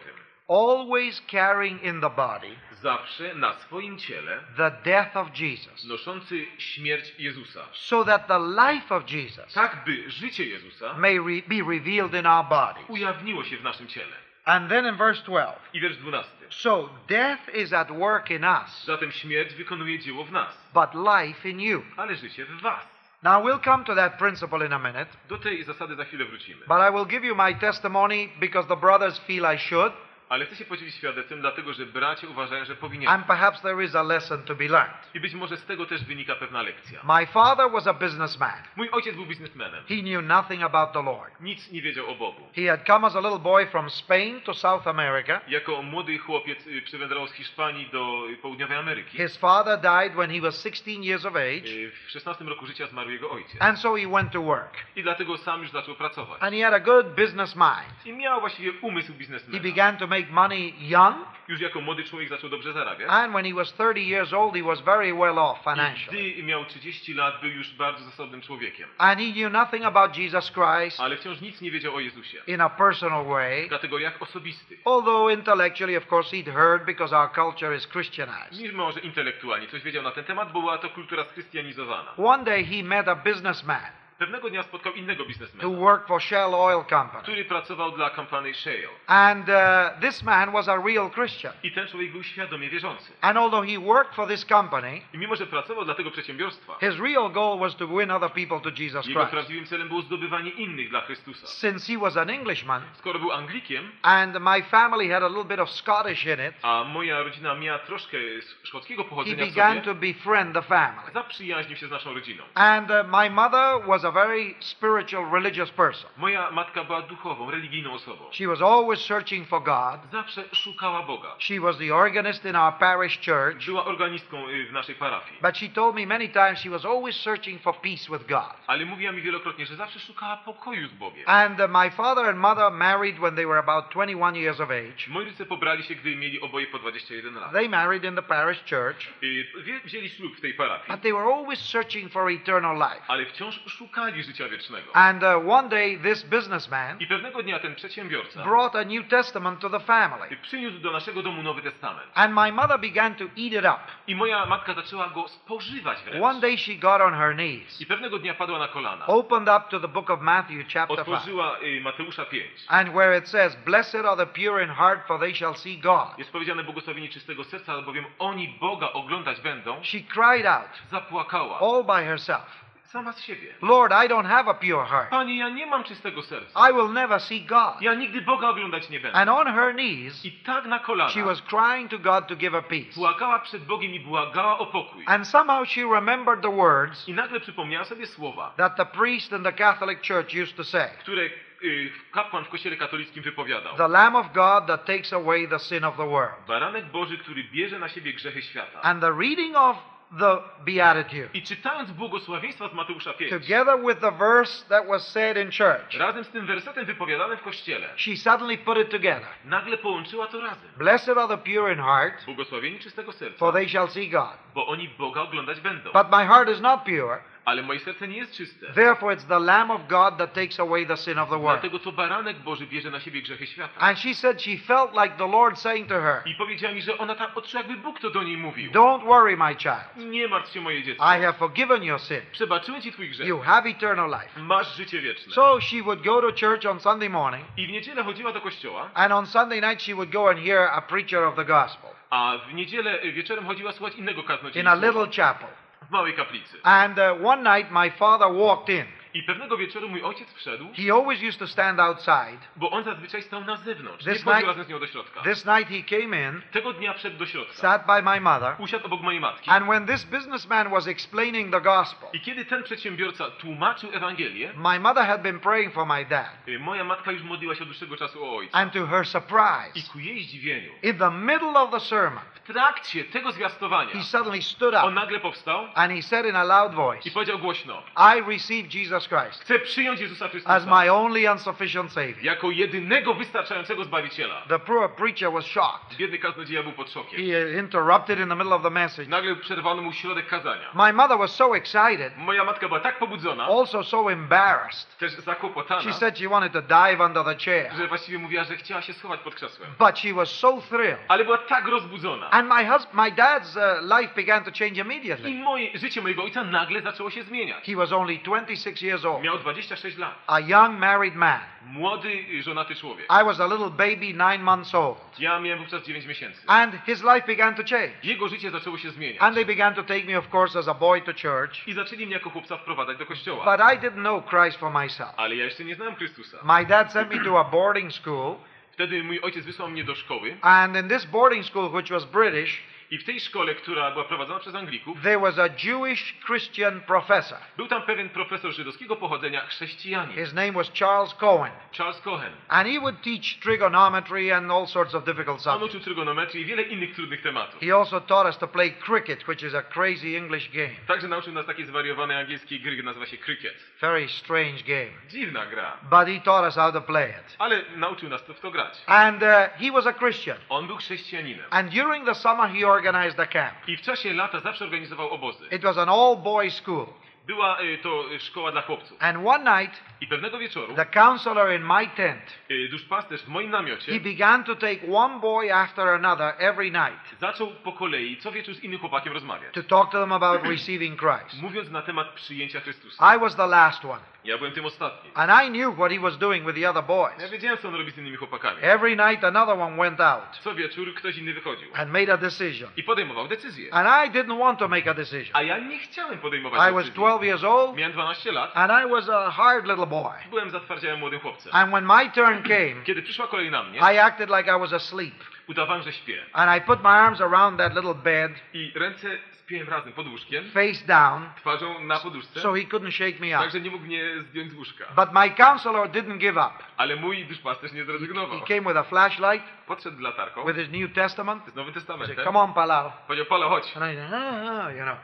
Always 0.47 1.21
carrying 1.27 1.79
in 1.83 2.01
the 2.01 2.09
body 2.09 2.55
Zawsze 2.81 3.35
na 3.35 3.53
swoim 3.53 3.97
ciele 3.97 4.39
the 4.57 4.71
death 4.83 5.15
of 5.17 5.27
Jesus, 5.39 5.83
noszący 5.85 6.45
śmierć 6.57 7.13
Jezusa, 7.19 7.61
so 7.73 8.05
that 8.05 8.27
the 8.27 8.39
life 8.39 8.95
of 8.95 9.03
Jesus 9.11 9.53
tak 9.53 9.83
by 9.85 10.09
życie 10.11 10.45
Jezusa 10.45 10.93
may 10.97 11.19
re- 11.19 11.41
be 11.47 11.73
revealed 11.73 12.13
in 12.13 12.25
our 12.27 12.45
bodies. 12.45 12.89
ujawniło 12.89 13.43
się 13.43 13.57
w 13.57 13.63
naszym 13.63 13.87
ciele. 13.87 14.15
And 14.45 14.69
then 14.69 14.85
in 14.85 14.95
verse 14.95 15.23
12, 15.23 15.59
I 15.73 15.79
wiersz 15.81 15.97
12. 15.97 16.29
so 16.49 16.89
death 17.07 17.49
is 17.55 17.73
at 17.73 17.91
work 17.91 18.31
in 18.31 18.43
us, 18.45 18.85
Zatem 18.85 19.11
śmierć 19.11 19.53
wykonuje 19.53 19.99
dzieło 19.99 20.25
w 20.25 20.31
nas, 20.31 20.57
but 20.73 20.89
life 20.93 21.49
in 21.49 21.59
you. 21.61 21.83
ale 21.97 22.15
życie 22.15 22.45
w 22.45 22.61
was. 22.61 22.97
Now, 23.23 23.43
we'll 23.43 23.59
come 23.63 23.83
to 23.83 23.95
that 23.95 24.17
principle 24.17 24.65
in 24.65 24.73
a 24.73 24.79
minute, 24.79 25.07
Do 25.29 25.37
tej 25.37 25.63
zasady 25.63 25.95
za 25.95 26.05
chwilę 26.05 26.25
wrócimy. 26.25 26.65
but 26.67 26.77
I 26.89 26.91
will 26.91 27.05
give 27.05 27.25
you 27.27 27.35
my 27.35 27.55
testimony 27.55 28.29
because 28.39 28.67
the 28.67 28.75
brothers 28.77 29.19
feel 29.19 29.45
I 29.55 29.57
should. 29.57 29.93
Ale 30.29 30.45
chcę 30.45 30.55
się 30.55 30.65
podzielić 30.65 30.95
świadectwem, 30.95 31.41
dlatego 31.41 31.73
że 31.73 31.85
bracia 31.85 32.27
uważają, 32.27 32.65
że 32.65 32.75
powinien. 32.75 33.09
And 33.09 33.25
perhaps 33.25 33.61
there 33.61 33.83
is 33.83 33.95
a 33.95 34.03
lesson 34.03 34.43
to 34.43 34.55
be 34.55 34.67
learned. 34.67 34.97
I 35.13 35.19
być 35.19 35.33
może 35.33 35.57
z 35.57 35.65
tego 35.65 35.85
też 35.85 36.03
wynika 36.03 36.35
pewna 36.35 36.61
lekcja. 36.61 36.99
My 37.03 37.25
father 37.27 37.71
was 37.71 37.87
a 37.87 37.93
businessman. 37.93 38.63
Mój 38.75 38.89
ojciec 38.91 39.15
był 39.15 39.25
biznesmenem. 39.25 39.83
He 39.89 39.95
knew 39.95 40.23
nothing 40.25 40.63
about 40.63 40.91
the 40.93 41.01
Lord. 41.03 41.39
Nic 41.41 41.71
nie 41.71 41.81
wiedział 41.81 42.09
o 42.09 42.15
Bogu. 42.15 42.41
He 42.55 42.67
had 42.69 42.85
come 42.87 43.07
as 43.07 43.15
a 43.15 43.19
little 43.19 43.39
boy 43.39 43.65
from 43.67 43.89
Spain 43.89 44.41
to 44.41 44.53
South 44.53 44.87
America. 44.87 45.41
Jako 45.47 45.81
młody 45.83 46.17
chłopiec 46.17 46.67
y, 46.67 46.81
przywędrował 46.81 47.27
z 47.27 47.33
Hiszpanii 47.33 47.89
do 47.89 48.23
południowej 48.41 48.77
Ameryki. 48.77 49.17
His 49.17 49.37
father 49.37 49.79
died 49.79 50.13
when 50.13 50.29
he 50.31 50.41
was 50.41 50.61
16 50.63 51.03
years 51.03 51.25
of 51.25 51.35
age, 51.35 51.67
Y, 51.69 51.91
W 52.07 52.11
16 52.11 52.45
roku 52.45 52.65
życia 52.65 52.87
zmarł 52.87 53.09
jego 53.09 53.31
ojciec. 53.31 53.61
and 53.61 53.79
so 53.79 53.95
he 53.95 54.07
went 54.07 54.31
to 54.31 54.41
work. 54.41 54.73
I 54.95 55.03
dlatego 55.03 55.37
sam 55.37 55.61
już 55.61 55.71
zaczął 55.71 55.95
pracować. 55.95 56.41
And 56.43 56.53
he 56.55 56.61
had 56.63 56.73
a 56.73 56.79
good 56.79 57.07
business 57.07 57.55
mind. 57.55 58.05
I 58.05 58.13
miał 58.13 58.39
właściwie 58.39 58.71
umysł 58.81 59.07
He 59.13 59.17
biznesmena. 59.19 59.63
began 59.63 59.97
to 59.97 60.07
make 60.07 60.16
money 60.29 60.73
young, 60.79 61.15
Już 61.47 61.59
jako 61.61 61.81
młody 61.81 62.03
człowiek 62.03 62.29
zaczął 62.29 62.49
dobrze 62.49 62.73
zarabiać. 62.73 63.09
and 63.09 63.33
when 63.33 63.45
he 63.45 63.53
was 63.53 63.73
30 63.73 64.09
years 64.09 64.33
old, 64.33 64.55
he 64.55 64.63
was 64.63 64.81
very 64.81 65.13
well 65.13 65.39
off 65.39 65.59
I 65.59 65.63
financially. 65.63 66.31
gdy 66.33 66.43
miał 66.43 66.65
30 66.65 67.13
lat, 67.13 67.41
był 67.41 67.49
już 67.49 67.73
bardzo 67.73 68.03
zasobnym 68.05 68.41
człowiekiem. 68.41 68.89
And 68.97 69.19
he 69.19 69.31
knew 69.33 69.51
nothing 69.53 69.85
about 69.85 70.17
Jesus 70.17 70.51
Christ 70.51 70.99
Ale 70.99 71.17
wciąż 71.17 71.41
nic 71.41 71.61
nie 71.61 71.71
wiedział 71.71 71.95
o 71.95 71.99
Jezusie. 71.99 72.37
in 72.47 72.61
a 72.61 72.69
personal 72.69 73.23
W 73.23 73.27
way, 73.29 73.69
kategoriach 73.69 74.21
osobistych. 74.21 74.79
although 74.85 75.33
intellectually, 75.33 75.97
of 75.97 76.11
course, 76.13 76.37
he'd 76.37 76.53
heard 76.53 76.85
because 76.85 77.15
our 77.17 77.31
culture 77.31 77.75
is 77.75 77.87
Christianized. 77.87 78.61
Mimo, 78.61 78.91
że 78.91 78.99
intelektualnie 78.99 79.67
coś 79.67 79.81
wiedział 79.83 80.03
na 80.03 80.11
ten 80.11 80.23
temat, 80.23 80.51
bo 80.51 80.59
była 80.59 80.77
to 80.77 80.89
kultura 80.89 81.23
schrystianizowana. 81.25 82.13
One 82.17 82.43
day 82.43 82.65
he 82.65 82.83
met 82.83 83.07
a 83.07 83.15
businessman 83.15 83.81
Pewnego 84.17 84.49
dnia 84.49 84.63
spotkał 84.63 84.93
innego 84.93 85.23
who 85.23 85.27
biznesmena, 85.27 85.69
worked 85.79 86.07
for 86.07 86.21
Shell 86.23 86.55
Oil 86.55 86.83
Company. 86.89 87.23
który 87.23 87.45
pracował 87.45 87.91
dla 87.91 88.09
kompanii 88.09 88.53
Shale. 88.53 88.87
And 89.07 89.49
uh, 89.49 89.55
this 90.01 90.23
man 90.23 90.51
was 90.51 90.67
a 90.67 90.75
real 90.75 91.09
Christian. 91.11 91.53
I 91.63 91.71
ten 91.71 91.87
człowiek 91.87 92.11
był 92.11 92.23
świadomie 92.23 92.69
wierzący. 92.69 93.13
And 93.21 93.37
although 93.37 93.65
he 93.67 93.79
worked 93.79 94.15
for 94.15 94.27
this 94.27 94.45
company, 94.45 95.01
I 95.13 95.17
mimo, 95.17 95.35
że 95.35 95.47
pracował 95.47 95.85
dla 95.85 95.95
tego 95.95 96.11
przedsiębiorstwa, 96.11 96.77
his 96.79 96.99
real 96.99 97.31
goal 97.31 97.59
was 97.59 97.75
to 97.75 97.87
win 97.87 98.11
other 98.11 98.31
people 98.31 98.59
to 98.59 98.69
Jesus 98.83 99.05
jego 99.07 99.19
Christ. 99.19 99.31
prawdziwym 99.31 99.65
celem 99.65 99.87
było 99.87 100.01
zdobywanie 100.01 100.49
innych 100.49 100.89
dla 100.89 101.01
Chrystusa. 101.01 101.47
Since 101.47 101.93
he 101.93 101.99
was 101.99 102.17
an 102.17 102.29
Englishman, 102.29 102.81
Skoro 102.93 103.19
był 103.19 103.31
Anglikiem, 103.31 103.91
and 104.01 104.39
my 104.39 104.63
family 104.63 105.09
had 105.09 105.23
a 105.23 105.27
little 105.27 105.45
bit 105.45 105.59
of 105.59 105.69
Scottish 105.69 106.25
in 106.25 106.39
it, 106.49 106.55
a 106.61 106.83
moja 106.83 107.23
rodzina 107.23 107.55
miała 107.55 107.79
troszkę 107.79 108.17
szkockiego 108.63 109.03
he 109.03 109.09
pochodzenia 109.09 109.45
w 109.45 109.49
began 109.49 109.69
sobie, 109.69 109.81
to 109.81 109.95
befriend 109.95 110.53
the 110.53 110.61
family. 110.61 111.11
zaprzyjaźnił 111.13 111.77
się 111.77 111.87
z 111.87 111.91
naszą 111.91 112.13
rodziną. 112.13 112.43
And 112.53 112.91
uh, 112.91 112.95
my 113.21 113.29
mother 113.29 113.87
was 113.87 114.06
a 114.07 114.11
very 114.11 114.55
spiritual, 114.59 115.25
religious 115.31 115.71
person. 115.71 116.09
Moja 116.17 116.51
matka 116.51 116.83
była 116.83 117.01
duchową, 117.01 117.51
religijną 117.51 117.93
osobą. 117.93 118.25
She 118.31 118.47
was 118.47 118.61
always 118.61 118.99
searching 119.05 119.47
for 119.47 119.63
God. 119.63 120.11
Zawsze 120.11 120.43
szukała 120.51 121.03
Boga. 121.03 121.35
She 121.39 121.59
was 121.59 121.77
the 121.77 121.95
organist 121.95 122.45
in 122.45 122.55
our 122.55 122.73
parish 122.73 123.19
church. 123.25 123.65
Była 123.65 123.85
organistką 123.85 124.47
y, 124.49 124.65
w 124.65 124.71
naszej 124.73 124.95
parafii. 124.95 125.37
But 125.41 125.57
she 125.57 125.69
told 125.69 125.95
me 125.95 126.05
many 126.05 126.29
times 126.29 126.59
she 126.59 126.69
was 126.69 126.85
always 126.85 127.15
searching 127.15 127.61
for 127.61 127.75
peace 127.81 128.09
with 128.17 128.27
God. 128.27 128.53
Ale 128.67 128.85
mówiła 128.85 129.11
mi 129.11 129.21
wielokrotnie, 129.21 129.65
że 129.65 129.75
zawsze 129.75 129.99
szukała 129.99 130.37
pokoju 130.37 130.87
z 130.87 130.93
Bogiem. 130.93 131.23
And 131.25 131.59
uh, 131.59 131.65
my 131.83 131.91
father 131.91 132.25
and 132.25 132.37
mother 132.39 132.71
married 132.71 133.15
when 133.19 133.35
they 133.35 133.45
were 133.47 133.59
about 133.59 133.89
21 133.89 134.35
years 134.35 134.59
of 134.59 134.69
age. 134.71 135.07
Moi 135.07 135.23
rodzice 135.25 135.45
pobrali 135.45 135.83
się, 135.83 135.95
gdy 135.95 136.15
mieli 136.15 136.41
oboje 136.41 136.67
po 136.67 136.79
21 136.79 137.35
lat. 137.35 137.51
They 137.51 137.69
married 137.69 138.03
in 138.03 138.15
the 138.15 138.21
parish 138.21 138.59
church, 138.69 139.07
Y, 139.23 139.45
wzię- 139.63 139.79
Wzięli 139.85 140.09
ślub 140.09 140.37
w 140.37 140.41
tej 140.41 140.53
parafii, 140.53 140.91
but 140.91 141.01
they 141.01 141.13
were 141.13 141.25
always 141.35 141.59
searching 141.59 142.11
for 142.11 142.29
eternal 142.31 142.75
life. 142.75 143.01
ale 143.07 143.25
wciąż 143.25 143.59
szukali 143.67 143.96
życia 144.05 144.49
wiecznego. 144.49 144.95
And 144.95 145.23
uh, 145.23 145.49
one 145.49 145.69
day, 145.69 145.97
this 145.97 146.23
businessman 146.23 146.97
I 146.99 147.07
pewnego 147.07 147.43
dnia 147.43 147.59
ten 147.59 147.75
przedsiębiorca 147.75 148.43
brought 148.43 148.75
a 148.75 148.83
New 148.83 149.07
Testament 149.07 149.59
to 149.59 149.69
the 149.69 149.79
family. 149.79 150.37
przyniósł 150.41 150.79
do 150.79 150.91
naszego 150.91 151.23
domu 151.23 151.43
Nowy 151.43 151.61
Testament. 151.61 152.11
And 152.13 152.33
my 152.33 152.51
mother 152.51 152.79
began 152.79 153.15
to 153.15 153.23
eat 153.23 153.53
it 153.53 153.65
up. 153.65 153.79
I 154.07 154.15
moja 154.15 154.45
matka 154.45 154.73
zaczęła 154.73 155.09
go 155.09 155.27
spożywać 155.27 155.97
One 156.07 156.19
wręcz. 156.19 156.41
day, 156.41 156.57
she 156.57 156.75
got 156.75 157.01
on 157.01 157.13
her 157.13 157.33
knees, 157.35 157.81
I 157.81 157.85
pewnego 157.85 158.19
dnia 158.19 158.33
padła 158.33 158.59
na 158.59 158.67
kolana. 158.67 159.07
opened 159.07 159.49
up 159.49 159.69
to 159.69 159.79
the 159.79 159.87
book 159.87 160.09
of 160.09 160.21
Matthew, 160.21 160.67
chapter 160.73 160.97
5, 160.97 160.99
Otworzyła 161.07 161.57
y, 161.63 161.81
Mateusza 161.81 162.25
5. 162.25 162.43
and 162.67 162.89
where 162.89 163.17
it 163.17 163.27
says, 163.29 163.55
Blessed 163.55 164.05
are 164.05 164.15
the 164.25 164.25
pure 164.25 164.63
in 164.63 164.69
heart, 164.69 164.99
for 165.07 165.19
they 165.19 165.35
shall 165.35 165.55
see 165.55 165.77
God. 165.77 166.17
Jest 166.17 166.31
powiedziane 166.31 166.63
błogosławieni 166.63 167.09
czystego 167.09 167.43
serca, 167.43 167.73
albowiem 167.73 168.05
oni 168.19 168.47
Boga 168.59 168.91
oglądać 168.93 169.41
będą. 169.41 169.83
She 169.83 169.99
cried 169.99 170.45
out, 170.45 170.67
Zapłakała. 170.91 171.59
all 171.59 171.83
by 171.83 172.05
herself, 172.05 172.66
Sama 172.97 173.13
z 173.13 173.21
siebie. 173.21 173.53
Lord, 173.61 173.93
I 174.05 174.07
don't 174.07 174.25
have 174.25 174.47
a 174.47 174.53
pure 174.53 174.85
heart. 174.85 175.09
Panie, 175.09 175.37
ja 175.37 175.49
nie 175.49 175.65
mam 175.65 175.83
czystego 175.83 176.21
serca. 176.21 176.69
I 176.69 176.73
will 176.73 176.89
never 176.89 177.21
see 177.21 177.41
God. 177.41 177.81
Ja 177.81 177.93
nigdy 177.93 178.21
Boga 178.21 178.49
oglądać 178.49 178.89
nie 178.89 178.99
będę. 178.99 179.17
And 179.17 179.29
on 179.29 179.47
her 179.47 179.73
knees, 179.73 180.25
I 180.25 180.31
tak 180.31 180.65
na 180.65 180.79
kolana 180.79 181.09
she 181.09 181.23
was 181.23 181.41
crying 181.41 181.91
to 181.91 181.99
God 181.99 182.27
to 182.27 182.35
give 182.35 182.53
her 182.53 182.63
peace. 182.63 182.95
płakała 182.95 183.39
przed 183.39 183.65
Bogiem 183.65 183.93
i 183.93 183.99
błagała 183.99 184.57
o 184.57 184.65
pokój. 184.65 185.03
And 185.07 185.27
somehow 185.27 185.67
she 185.67 185.81
remembered 185.81 186.41
the 186.41 186.51
words 186.51 187.07
I 187.07 187.13
nagle 187.13 187.39
przypomniała 187.39 187.85
sobie 187.85 188.07
słowa, 188.07 188.53
that 188.57 188.75
the 188.75 188.85
priest 188.85 189.31
in 189.31 189.43
the 189.43 189.53
Catholic 189.53 190.01
Church 190.07 190.33
used 190.43 190.55
to 190.55 190.63
say 190.63 190.89
które 190.99 191.29
y, 191.63 191.91
kapłan 192.11 192.45
w 192.45 192.49
kościele 192.49 192.77
katolickim 192.77 193.23
wypowiadał. 193.23 193.75
The 193.77 193.87
Lamb 193.87 194.15
of 194.15 194.33
God 194.33 194.67
that 194.67 194.85
takes 194.85 195.13
away 195.13 195.47
the 195.47 195.59
sin 195.59 195.83
of 195.83 195.97
the 195.97 196.07
world. 196.07 196.47
Baranek 196.47 196.85
Boży, 196.85 197.17
który 197.17 197.43
bierze 197.43 197.79
na 197.79 197.89
siebie 197.89 198.13
grzechy 198.13 198.41
świata. 198.41 198.81
And 198.81 199.01
the 199.01 199.11
reading 199.11 199.55
of 199.55 199.96
the 200.19 200.37
Beatitude, 200.65 201.29
I 201.33 201.41
czytając 201.41 201.91
błogosławieństwa 201.91 202.69
z 202.69 202.73
Mateusza 202.73 203.13
5, 203.13 203.31
together 203.31 203.79
with 203.87 203.99
the 203.99 204.11
verse 204.11 204.65
that 204.69 204.87
was 204.87 205.07
said 205.07 205.37
in 205.37 205.51
church, 205.51 205.93
razem 205.99 206.23
z 206.23 206.29
tym 206.29 206.45
wersetem 206.45 206.85
wypowiadanym 206.85 207.37
w 207.37 207.41
kościele, 207.41 207.87
she 207.95 208.15
suddenly 208.17 208.57
put 208.57 208.77
it 208.77 208.89
together. 208.89 209.27
nagle 209.45 209.77
połączyła 209.77 210.27
to 210.27 210.41
razem. 210.41 210.69
Blessed 210.77 211.17
are 211.17 211.27
the 211.27 211.37
pure 211.37 211.73
in 211.73 211.79
heart, 211.79 212.25
Błogosławieni 212.25 212.79
czystego 212.79 213.11
serca, 213.11 213.37
for 213.37 213.53
they 213.53 213.69
shall 213.69 213.87
see 213.87 214.09
God. 214.09 214.37
bo 214.55 214.67
oni 214.67 214.89
Boga 214.89 215.21
oglądać 215.21 215.59
będą. 215.61 215.91
But 215.91 216.11
my 216.11 216.25
heart 216.25 216.49
is 216.49 216.61
not 216.61 216.83
pure, 216.83 217.19
Ale 217.47 217.63
moje 217.63 217.79
serce 217.79 218.07
nie 218.07 218.17
jest 218.17 218.35
czyste. 218.35 218.73
therefore 218.73 219.15
it's 219.15 219.27
the 219.27 219.39
Lamb 219.39 219.71
of 219.71 219.87
God 219.87 220.17
that 220.17 220.33
takes 220.33 220.59
away 220.59 220.85
the 220.85 220.97
sin 220.97 221.17
of 221.19 221.29
the 221.29 221.37
world. 221.37 221.61
Dlatego 221.61 221.79
to 221.79 221.91
baranek 221.91 222.37
Boży 222.37 222.67
bierze 222.67 222.91
na 222.91 222.99
siebie 222.99 223.21
grzechy 223.21 223.47
świata. 223.47 223.79
And 223.79 223.99
she 223.99 224.15
said 224.15 224.41
she 224.41 224.57
felt 224.57 224.91
like 225.03 225.17
the 225.17 225.27
Lord 225.27 225.59
saying 225.59 225.87
to 225.87 226.01
her, 226.01 226.21
I 226.25 226.35
powiedziała 226.35 226.73
mi, 226.73 226.81
że 226.81 226.97
ona 226.97 227.15
tak 227.15 227.37
odczuła, 227.37 227.63
jakby 227.63 227.77
Bóg 227.77 227.99
to 227.99 228.09
do 228.09 228.23
niej 228.23 228.37
mówił. 228.37 228.71
Don't 228.71 229.03
worry, 229.03 229.37
my 229.37 229.55
child. 229.55 230.09
Nie 230.09 230.27
martw 230.27 230.53
się, 230.53 230.61
moje 230.61 230.83
dziecko. 230.83 231.03
I 231.03 231.21
have 231.21 231.33
forgiven 231.33 231.83
your 231.83 231.99
sin. 231.99 232.21
Przebaczyłem 232.31 232.81
ci 232.81 232.91
twój 232.91 233.09
grzech. 233.09 233.27
You 233.27 233.39
have 233.39 233.69
eternal 233.69 234.09
life. 234.09 234.41
Masz 234.41 234.75
życie 234.75 235.01
wieczne. 235.01 235.33
So 235.33 235.61
she 235.61 235.83
would 235.83 236.03
go 236.03 236.21
to 236.21 236.47
church 236.47 236.65
on 236.65 236.79
Sunday 236.79 237.09
morning, 237.09 237.45
I 237.57 237.67
w 237.67 237.69
niedzielę 237.69 238.03
chodziła 238.03 238.33
do 238.33 238.41
kościoła, 238.41 238.89
and 238.93 239.13
on 239.13 239.25
Sunday 239.25 239.61
night 239.61 239.83
she 239.83 239.93
would 239.93 240.11
go 240.11 240.29
and 240.29 240.39
hear 240.39 240.69
a 240.71 240.81
preacher 240.81 241.23
of 241.23 241.35
the 241.35 241.45
gospel 241.45 241.97
a 242.09 242.37
w 242.49 242.53
niedzielę 242.53 243.11
wieczorem 243.13 243.45
chodziła 243.45 243.71
słuchać 243.71 243.95
innego 243.95 244.23
in 244.55 244.67
a 244.67 244.75
little 244.75 245.07
chapel. 245.15 245.47
W 245.87 245.91
małej 245.91 246.13
kaplicy. 246.13 246.57
And 246.63 246.97
uh, 246.99 247.25
one 247.27 247.57
night 247.57 247.71
my 247.71 247.91
father 247.91 248.27
walked 248.33 248.69
in. 248.69 248.85
I 249.13 249.23
pewnego 249.23 249.57
wieczoru 249.57 249.89
mój 249.89 250.01
ojciec 250.03 250.33
wszedł, 250.33 250.67
He 250.75 250.93
always 250.93 251.23
used 251.23 251.39
to 251.39 251.47
stand 251.47 251.79
outside. 251.79 252.37
bo 252.55 252.69
on 252.71 252.83
zazwyczaj 252.83 253.21
stał 253.21 253.43
na 253.45 253.55
zewnątrz. 253.57 254.05
Nie 254.05 254.13
This 254.13 254.21
wchodził 254.21 254.39
night- 254.39 254.47
razem 254.47 254.63
z 254.63 254.67
nią 254.69 254.79
do 254.79 254.87
środka. 254.87 255.21
This 255.21 255.45
night 255.45 255.69
he 255.69 255.97
came 255.99 256.29
in, 256.29 256.41
Tego 256.51 256.73
dnia 256.73 256.93
wszedł 256.93 257.17
do 257.17 257.25
środka. 257.25 257.53
sat 257.53 257.85
by 257.85 258.01
my 258.01 258.21
mother, 258.21 258.55
Usiadł 258.59 258.85
obok 258.85 259.01
mojej 259.01 259.19
matki. 259.21 259.49
and 259.51 259.65
when 259.67 259.85
this 259.87 260.03
businessman 260.05 260.69
was 260.69 260.87
explaining 260.87 261.51
the 261.51 261.61
gospel, 261.61 262.09
I 262.13 262.21
kiedy 262.21 262.45
ten 262.45 262.63
przedsiębiorca 262.63 263.31
tłumaczył 263.31 263.89
Ewangelię, 263.93 264.53
my 264.55 264.79
mother 264.79 265.05
had 265.05 265.21
been 265.21 265.39
praying 265.39 265.73
for 265.73 265.85
my 265.87 266.05
dad. 266.05 266.29
y, 266.47 266.59
moja 266.59 266.83
matka 266.83 267.11
już 267.11 267.23
modliła 267.23 267.55
się 267.55 267.61
od 267.61 267.67
dłuższego 267.67 267.97
czasu 267.97 268.25
o 268.25 268.37
ojca. 268.37 268.57
And 268.57 268.73
to 268.73 268.87
her 268.87 269.03
I 269.03 269.05
surprise, 269.05 269.91
ku 269.93 269.99
jej 269.99 270.23
zdziwieniu, 270.23 270.71
in 270.83 270.97
the 270.97 271.11
middle 271.11 271.59
of 271.61 271.71
the 271.71 271.79
sermon, 271.79 272.23
trakcie 272.47 273.03
tego 273.03 273.31
zwiastowania, 273.31 273.91
he 273.91 274.03
suddenly 274.03 274.41
stood 274.41 274.75
on 274.75 274.85
up 274.93 275.01
nagle 275.01 275.19
powstał 275.19 275.67
and 275.75 275.91
he 275.93 276.01
said 276.01 276.25
in 276.25 276.35
a 276.35 276.43
loud 276.43 276.73
voice, 276.73 277.09
i 277.09 277.11
powiedział 277.11 277.39
głośno: 277.39 277.83
I 278.17 278.31
receive 278.33 278.73
Jesus 278.73 279.07
Christ 279.07 279.41
Chcę 279.41 279.59
przyjąć 279.59 279.99
Jezusa 279.99 280.25
as 280.25 280.31
Chrystusa 280.31 280.59
my 280.65 280.91
only 280.93 281.29
and 281.29 281.41
sufficient 281.41 281.91
Savior. 281.91 282.23
jako 282.23 282.51
jedynego 282.51 283.13
wystarczającego 283.13 283.83
Zbawiciela. 283.83 284.41
The 284.47 284.59
poor 284.59 284.95
preacher 284.95 285.31
was 285.31 285.45
shocked. 285.45 285.97
Biedny 285.97 286.17
kaznodzieja 286.17 286.63
był 286.63 286.71
pod 286.71 286.91
szokiem. 286.91 287.19
He 287.19 287.59
interrupted 287.59 288.19
in 288.19 288.29
the 288.29 288.35
middle 288.35 288.55
of 288.55 288.61
the 288.63 288.69
message. 288.69 289.09
Nagle 289.09 289.35
przerwano 289.35 289.81
mu 289.81 289.93
środek 289.93 290.27
kazania. 290.27 290.69
My 290.73 290.93
mother 290.93 291.17
was 291.17 291.35
so 291.35 291.55
excited, 291.57 292.17
Moja 292.17 292.43
matka 292.43 292.67
była 292.67 292.79
tak 292.79 292.99
pobudzona, 292.99 293.45
also 293.45 293.83
so 293.83 294.11
embarrassed. 294.11 294.97
też 294.97 295.11
zakłopotana, 295.11 295.81
She 295.81 295.93
said 295.93 296.19
she 296.19 296.29
wanted 296.29 296.53
to 296.53 296.61
dive 296.61 296.99
under 297.05 297.23
the 297.23 297.35
chair. 297.45 297.73
że 297.77 297.87
właściwie 297.87 298.17
mówiła, 298.17 298.43
że 298.43 298.55
chciała 298.55 298.81
się 298.81 298.93
schować 298.93 299.19
pod 299.19 299.35
krzesłem. 299.35 299.69
But 299.79 299.99
she 299.99 300.13
was 300.13 300.29
so 300.31 300.61
thrilled. 300.69 300.99
Ale 301.07 301.25
była 301.25 301.37
tak 301.37 301.67
rozbudzona. 301.67 302.29
And 302.37 302.47
my 302.49 302.63
husband, 302.63 302.93
my 302.93 303.09
dad's 303.11 303.57
uh, 303.57 303.81
life 303.99 304.13
began 304.15 304.43
to 304.43 304.51
change 304.51 304.77
I 304.77 304.81
immediately. 304.81 305.31
moje, 305.33 305.77
życie 305.77 306.01
mojego 306.01 306.23
ojca 306.23 306.43
nagle 306.43 306.81
zaczęło 306.81 307.09
się 307.09 307.23
zmieniać. 307.23 307.65
He 307.65 307.75
was 307.75 307.91
only 307.91 308.17
26 308.17 308.81
years 308.83 309.05
old, 309.05 309.23
Miał 309.23 309.37
26 309.39 309.97
lat. 309.97 310.15
a 310.27 310.39
young 310.39 310.79
married 310.79 311.15
man. 311.15 311.39
Młody, 311.65 312.41
żonaty 312.41 312.75
człowiek. 312.75 313.05
I 313.21 313.25
was 313.25 313.39
a 313.39 313.45
little 313.47 313.69
baby, 313.69 314.13
nine 314.13 314.39
months 314.43 314.75
old. 314.75 315.19
Ja 315.19 315.39
miałem 315.39 315.59
wówczas 315.59 315.83
9 315.83 316.05
miesięcy. 316.05 316.41
And 316.47 316.75
his 316.85 317.03
life 317.03 317.27
began 317.27 317.55
to 317.55 317.63
change. 317.69 317.91
Jego 318.03 318.27
życie 318.27 318.51
zaczęło 318.51 318.77
się 318.77 318.91
zmieniać. 318.91 319.17
And 319.21 319.35
they 319.35 319.45
began 319.45 319.75
to 319.75 319.83
take 319.83 320.03
me, 320.03 320.17
of 320.17 320.33
course, 320.33 320.59
as 320.59 320.67
a 320.67 320.73
boy 320.73 321.01
to 321.01 321.11
church. 321.13 321.67
I 321.67 321.73
zaczęli 321.73 322.05
mnie 322.05 322.15
jako 322.15 322.29
chłopca 322.29 322.57
wprowadzać 322.57 322.97
do 322.97 323.05
kościoła. 323.05 323.57
But 323.57 323.65
I 323.73 323.79
didn't 323.87 323.99
know 324.01 324.23
Christ 324.29 324.59
for 324.59 324.71
myself. 324.73 325.09
Ale 325.17 325.35
ja 325.35 325.45
jeszcze 325.45 325.63
nie 325.63 325.75
znałem 325.75 325.95
Chrystusa. 325.95 326.37
My 326.43 326.65
dad 326.65 326.91
sent 326.93 327.13
me 327.13 327.23
to 327.23 327.39
a 327.39 327.43
boarding 327.43 327.93
school 327.93 328.35
Wtedy 328.77 329.03
mój 329.03 329.19
ojciec 329.21 329.45
wysłał 329.45 329.69
mnie 329.69 329.83
do 329.83 329.95
szkoły. 329.95 330.37
And 330.41 330.77
in 330.77 330.89
this 330.89 331.05
boarding 331.05 331.45
school, 331.45 331.71
which 331.71 331.89
was 331.89 332.05
British, 332.05 332.63
i 332.91 332.97
w 332.97 333.03
tej 333.03 333.19
szkole, 333.19 333.55
która 333.55 333.91
była 333.91 334.05
prowadzona 334.05 334.39
przez 334.39 334.55
Anglików, 334.55 335.01
there 335.03 335.19
was 335.19 335.39
a 335.39 335.47
Jewish 335.63 336.13
Christian 336.25 336.81
professor. 336.81 337.37
był 337.57 337.67
tam 337.67 337.81
pewien 337.81 338.09
profesor 338.09 338.51
żydowskiego 338.51 338.95
pochodzenia, 338.95 339.41
chrześcijanin, 339.45 340.15
His 340.15 340.33
name 340.33 340.51
was 340.51 340.71
Charles 340.79 341.13
Cohen. 341.13 341.51
Charles 341.71 342.01
Cohen. 342.01 342.31
And 342.49 342.67
he 342.69 342.79
would 342.79 343.01
teach 343.01 343.39
trigonometry 343.39 344.31
and 344.33 344.51
all 344.51 344.67
sorts 344.67 344.95
of 344.95 345.03
difficult 345.03 345.29
On 345.29 345.39
subjects. 345.39 345.67
uczył 345.75 345.79
trygonometrii 345.79 346.41
i 346.41 346.45
wiele 346.45 346.61
innych 346.63 346.95
trudnych 346.95 347.21
tematów. 347.21 347.61
He 347.61 347.75
also 347.75 348.01
taught 348.01 348.25
us 348.27 348.37
to 348.37 348.47
play 348.47 348.71
cricket, 348.71 349.27
which 349.27 349.43
is 349.43 349.55
a 349.55 349.61
crazy 349.63 350.17
English 350.17 350.49
game. 350.51 350.75
Także 350.87 351.07
nauczył 351.07 351.33
nas 351.33 351.45
takiej 351.45 351.65
zwariowanej 351.65 352.17
angielskiej 352.17 352.59
gry, 352.59 352.83
nazywa 352.83 353.05
się 353.05 353.17
cricket. 353.17 353.53
Very 353.81 354.07
strange 354.09 354.63
game. 354.63 354.91
Dziwna 355.09 355.45
gra, 355.45 355.77
But 355.83 356.07
he 356.07 356.19
taught 356.21 356.45
us 356.45 356.55
how 356.55 356.71
to 356.71 356.81
play 356.81 357.09
it. 357.09 357.35
ale 357.39 357.61
nauczył 357.75 358.09
nas 358.09 358.25
to 358.25 358.33
w 358.33 358.39
to 358.39 358.51
grać. 358.51 358.83
And 358.85 359.23
uh, 359.23 359.29
he 359.59 359.71
was 359.71 359.87
a 359.87 359.93
Christian. 359.93 360.37
On 360.49 360.67
był 360.67 360.77
chrześcijaninem. 360.77 361.45
And 361.49 361.69
during 361.73 362.05
the 362.05 362.15
summer, 362.15 362.49
he 362.49 362.67
organized 362.77 363.19
a 363.19 363.25
camp. 363.25 363.55
I 363.67 363.77
w 363.77 363.81
czasie 363.81 364.13
lata 364.13 364.39
zawsze 364.39 364.65
organizował 364.65 365.09
obozy. 365.09 365.45
It 365.51 365.61
was 365.61 365.77
an 365.77 365.89
all 365.89 366.17
boys 366.17 366.53
school. 366.53 366.85
Była 367.27 367.61
y, 367.61 367.77
to 367.77 368.13
y, 368.13 368.19
szkoła 368.19 368.51
dla 368.51 368.61
chłopców. 368.61 368.97
And 369.03 369.17
one 369.25 369.61
night, 369.61 369.83
I 370.01 370.07
pewnego 370.07 370.37
wieczoru 370.37 370.73
the 370.75 370.85
counselor 370.85 371.53
in 371.53 371.61
my 371.65 371.87
tent, 371.87 372.21
y, 372.51 372.67
duszpasterz 372.71 373.21
w 373.21 373.27
moim 373.27 373.51
namiocie 373.51 373.91
he 373.93 373.99
began 373.99 374.43
to 374.43 374.55
take 374.55 374.79
one 374.93 375.19
boy 375.19 375.55
after 375.55 375.87
another 375.87 376.33
every 376.37 376.71
night 376.71 377.19
zaczął 377.19 377.47
po 377.51 377.71
kolei 377.71 378.17
co 378.17 378.31
wieczór 378.31 378.55
z 378.55 378.63
innym 378.63 378.79
chłopakiem 378.79 379.13
rozmawiać. 379.13 379.53
to 379.53 379.63
talk 379.63 379.91
to 379.91 379.99
them 380.01 380.11
about 380.11 380.43
receiving 380.43 380.99
Christ. 380.99 381.41
Mówiąc 381.41 381.71
na 381.71 381.81
temat 381.81 382.13
przyjęcia 382.13 382.59
Chrystusa. 382.59 383.15
I 383.15 383.19
was 383.19 383.35
the 383.35 383.47
last 383.47 383.85
one. 383.85 384.01
Ja 384.23 384.37
byłem 384.37 384.53
tym 384.53 384.65
ostatnim. 384.65 385.11
And 385.15 385.31
I 385.45 385.49
knew 385.49 385.75
what 385.75 385.91
he 385.91 385.99
was 385.99 386.17
doing 386.17 386.45
with 386.45 386.55
the 386.55 386.69
other 386.69 386.83
boys. 386.83 387.21
Ja 387.21 387.27
wiedziałem, 387.27 387.57
co 387.57 387.67
on 387.67 387.75
robi 387.75 387.91
z 387.91 387.97
innymi 387.97 388.17
chłopakami. 388.17 388.57
Every 388.61 388.95
night, 388.95 389.23
another 389.23 389.59
one 389.59 389.77
went 389.77 390.01
out 390.01 390.37
Co 390.41 390.55
wieczór 390.55 390.93
ktoś 390.93 391.17
inny 391.17 391.33
wychodził. 391.33 391.67
and 391.75 391.91
made 391.91 392.13
a 392.13 392.17
decision. 392.17 392.69
I 392.77 392.83
podejmował 392.83 393.27
decyzję. 393.27 393.73
And 393.73 393.87
I 394.07 394.17
didn't 394.17 394.39
want 394.39 394.59
to 394.59 394.67
make 394.67 394.87
a 394.87 394.93
decision. 394.93 395.35
A 395.35 395.41
ja 395.41 395.57
nie 395.59 395.79
chciałem 395.79 396.19
podejmować 396.19 396.71
I 396.71 396.73
was 396.73 396.85
decyzji. 396.85 396.93
12 397.17 397.23
years 397.23 397.43
old, 397.43 397.75
Miałem 397.77 397.93
12 397.93 398.31
lat. 398.31 398.51
and 398.53 398.71
I 398.85 398.91
was 398.91 399.09
a 399.09 399.31
hard 399.31 399.65
little 399.67 399.87
boy. 399.87 400.13
Byłem 400.29 400.49
zatwardziałym 400.49 400.99
młodym 400.99 401.19
chłopcem. 401.19 401.55
And 401.55 401.71
when 401.71 401.85
my 401.85 402.11
turn 402.11 402.43
came, 402.43 402.83
Kiedy 402.83 403.01
przyszła 403.01 403.27
kolej 403.27 403.51
na 403.51 403.63
mnie, 403.63 403.79
I 403.79 403.97
acted 403.97 404.29
like 404.29 404.55
I 404.57 404.59
was 404.59 404.73
asleep. 404.73 405.13
udawałem, 405.47 405.83
że 405.83 405.93
śpię. 405.93 406.23
And 406.33 406.57
I 406.57 406.65
put 406.65 406.83
my 406.83 406.89
arms 406.89 407.21
around 407.21 407.57
that 407.57 407.75
little 407.75 407.95
bed, 407.95 408.31
I 408.53 408.71
ręce 408.75 409.07
spiąłem 409.31 409.69
razem 409.69 409.93
pod 409.93 410.07
łóżkiem, 410.07 410.43
face 410.51 410.85
down, 410.87 411.29
twarzą 411.35 411.79
na 411.83 411.99
poduszce, 411.99 412.39
so 412.41 412.53
he 412.53 412.61
couldn't 412.61 412.91
shake 412.91 413.19
me 413.19 413.27
up. 413.27 413.37
także 413.43 413.59
nie 413.61 413.71
mógł 413.71 413.83
mnie 413.85 414.03
zdjąć 414.21 414.51
z 414.51 414.55
łóżka. 414.55 414.85
But 414.95 415.13
my 415.13 415.29
counselor 415.29 415.89
didn't 415.89 416.17
give 416.17 416.31
up. 416.35 416.51
Ale 416.77 416.95
mój 416.95 417.25
duszpasterz 417.25 417.71
nie 417.71 417.83
zrezygnował. 417.85 418.39
He 418.39 418.45
came 418.45 418.61
with 418.69 418.77
a 418.77 418.83
flashlight, 418.83 419.47
Podszedł 419.67 420.01
latarką 420.01 420.45
with 420.45 420.59
his 420.59 420.69
New 420.81 420.93
Testament. 420.93 421.43
z 421.51 421.55
Nowym 421.55 421.73
He 421.73 421.79
said, 421.79 421.87
Testamentem. 421.87 422.25
Come 422.25 422.39
on, 422.39 422.53
Palau. 422.53 422.91
Powiedział, 423.07 423.25
Pala, 423.25 423.47
chodź. 423.49 423.77
And 423.77 423.93
I 423.93 423.95
said, 423.95 424.13
ah, 424.13 424.71
you 424.71 424.83
know. 424.83 424.97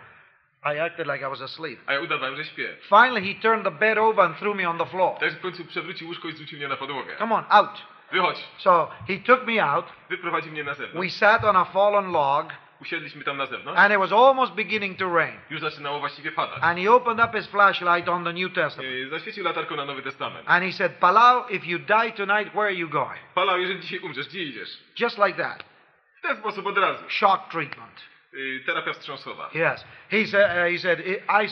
I 0.66 0.80
acted 0.80 1.08
like 1.08 1.26
I 1.26 1.30
was 1.30 1.42
asleep. 1.42 1.80
A 1.86 1.94
ja 1.94 2.00
udawałem, 2.00 2.36
że 2.36 2.46
śpię. 2.46 2.76
Finally, 2.90 3.22
he 3.34 3.42
turned 3.42 3.64
the 3.64 3.72
bed 3.72 3.98
over 3.98 4.26
and 4.26 4.38
threw 4.38 4.56
me 4.56 4.70
on 4.70 4.78
the 4.78 4.86
floor. 4.86 5.20
Także 5.20 5.38
w 5.38 5.42
końcu 5.42 5.66
przewrócił 5.66 6.08
łóżko 6.08 6.28
i 6.28 6.32
zrzucił 6.32 6.58
mnie 6.58 6.68
na 6.68 6.76
podłogę. 6.76 7.18
Come 7.18 7.36
on, 7.36 7.44
out. 7.50 7.82
Wychodź. 8.12 8.38
So 8.58 8.92
he 9.08 9.18
took 9.18 9.46
me 9.48 9.64
out. 9.66 9.86
Wyprowadził 10.10 10.52
mnie 10.52 10.64
na 10.64 10.74
We 10.94 11.10
sat 11.10 11.44
on 11.44 11.56
a 11.56 11.66
fallen 11.66 12.12
log, 12.12 12.54
Usiedliśmy 12.82 13.24
tam 13.24 13.38
na 13.38 13.46
zewnątrz. 13.46 13.80
and 13.80 13.94
it 13.94 14.00
was 14.00 14.12
almost 14.12 14.54
beginning 14.54 15.00
to 15.00 15.16
rain. 15.16 15.38
Już 15.50 15.62
zaczynało 15.62 16.00
właściwie 16.00 16.32
padać. 16.32 16.60
And 16.62 16.80
he 16.80 16.92
opened 16.92 17.26
up 17.26 17.38
his 17.38 17.48
flashlight 17.48 18.10
on 18.10 18.24
the 18.24 18.34
New 18.34 18.54
Testament. 18.54 18.94
Yy, 18.94 19.10
Zaświecił 19.10 19.44
latarką 19.44 19.76
na 19.76 19.86
Nowy 19.86 20.02
Testament. 20.02 20.44
And 20.50 20.66
he 20.66 20.72
said, 20.72 20.92
Palau, 21.00 21.50
if 21.50 21.68
you 21.68 21.80
die 21.80 22.12
tonight, 22.12 22.54
where 22.54 22.64
are 22.66 22.74
you 22.74 22.90
going? 22.90 23.20
Pala, 23.36 23.58
jeżeli 23.58 23.80
dzisiaj 23.80 24.00
umrzesz, 24.00 24.28
gdzie 24.28 24.44
idziesz? 24.44 24.70
Just 25.00 25.18
like 25.18 25.44
that. 25.44 25.64
W 26.20 26.22
ten 26.22 26.38
sposób 26.38 26.68
od 26.68 26.78
razu. 26.78 27.04
Shock 27.10 27.50
treatment. 27.52 28.02
Yy, 28.34 28.60
Terapia 28.66 28.94
wstrząsowa. 28.94 29.50
Yes. 29.54 29.86
He 30.12 30.28
said, 30.28 30.52
uh, 30.58 30.72
he 30.72 30.78
said, 30.80 31.00
I, 31.30 31.48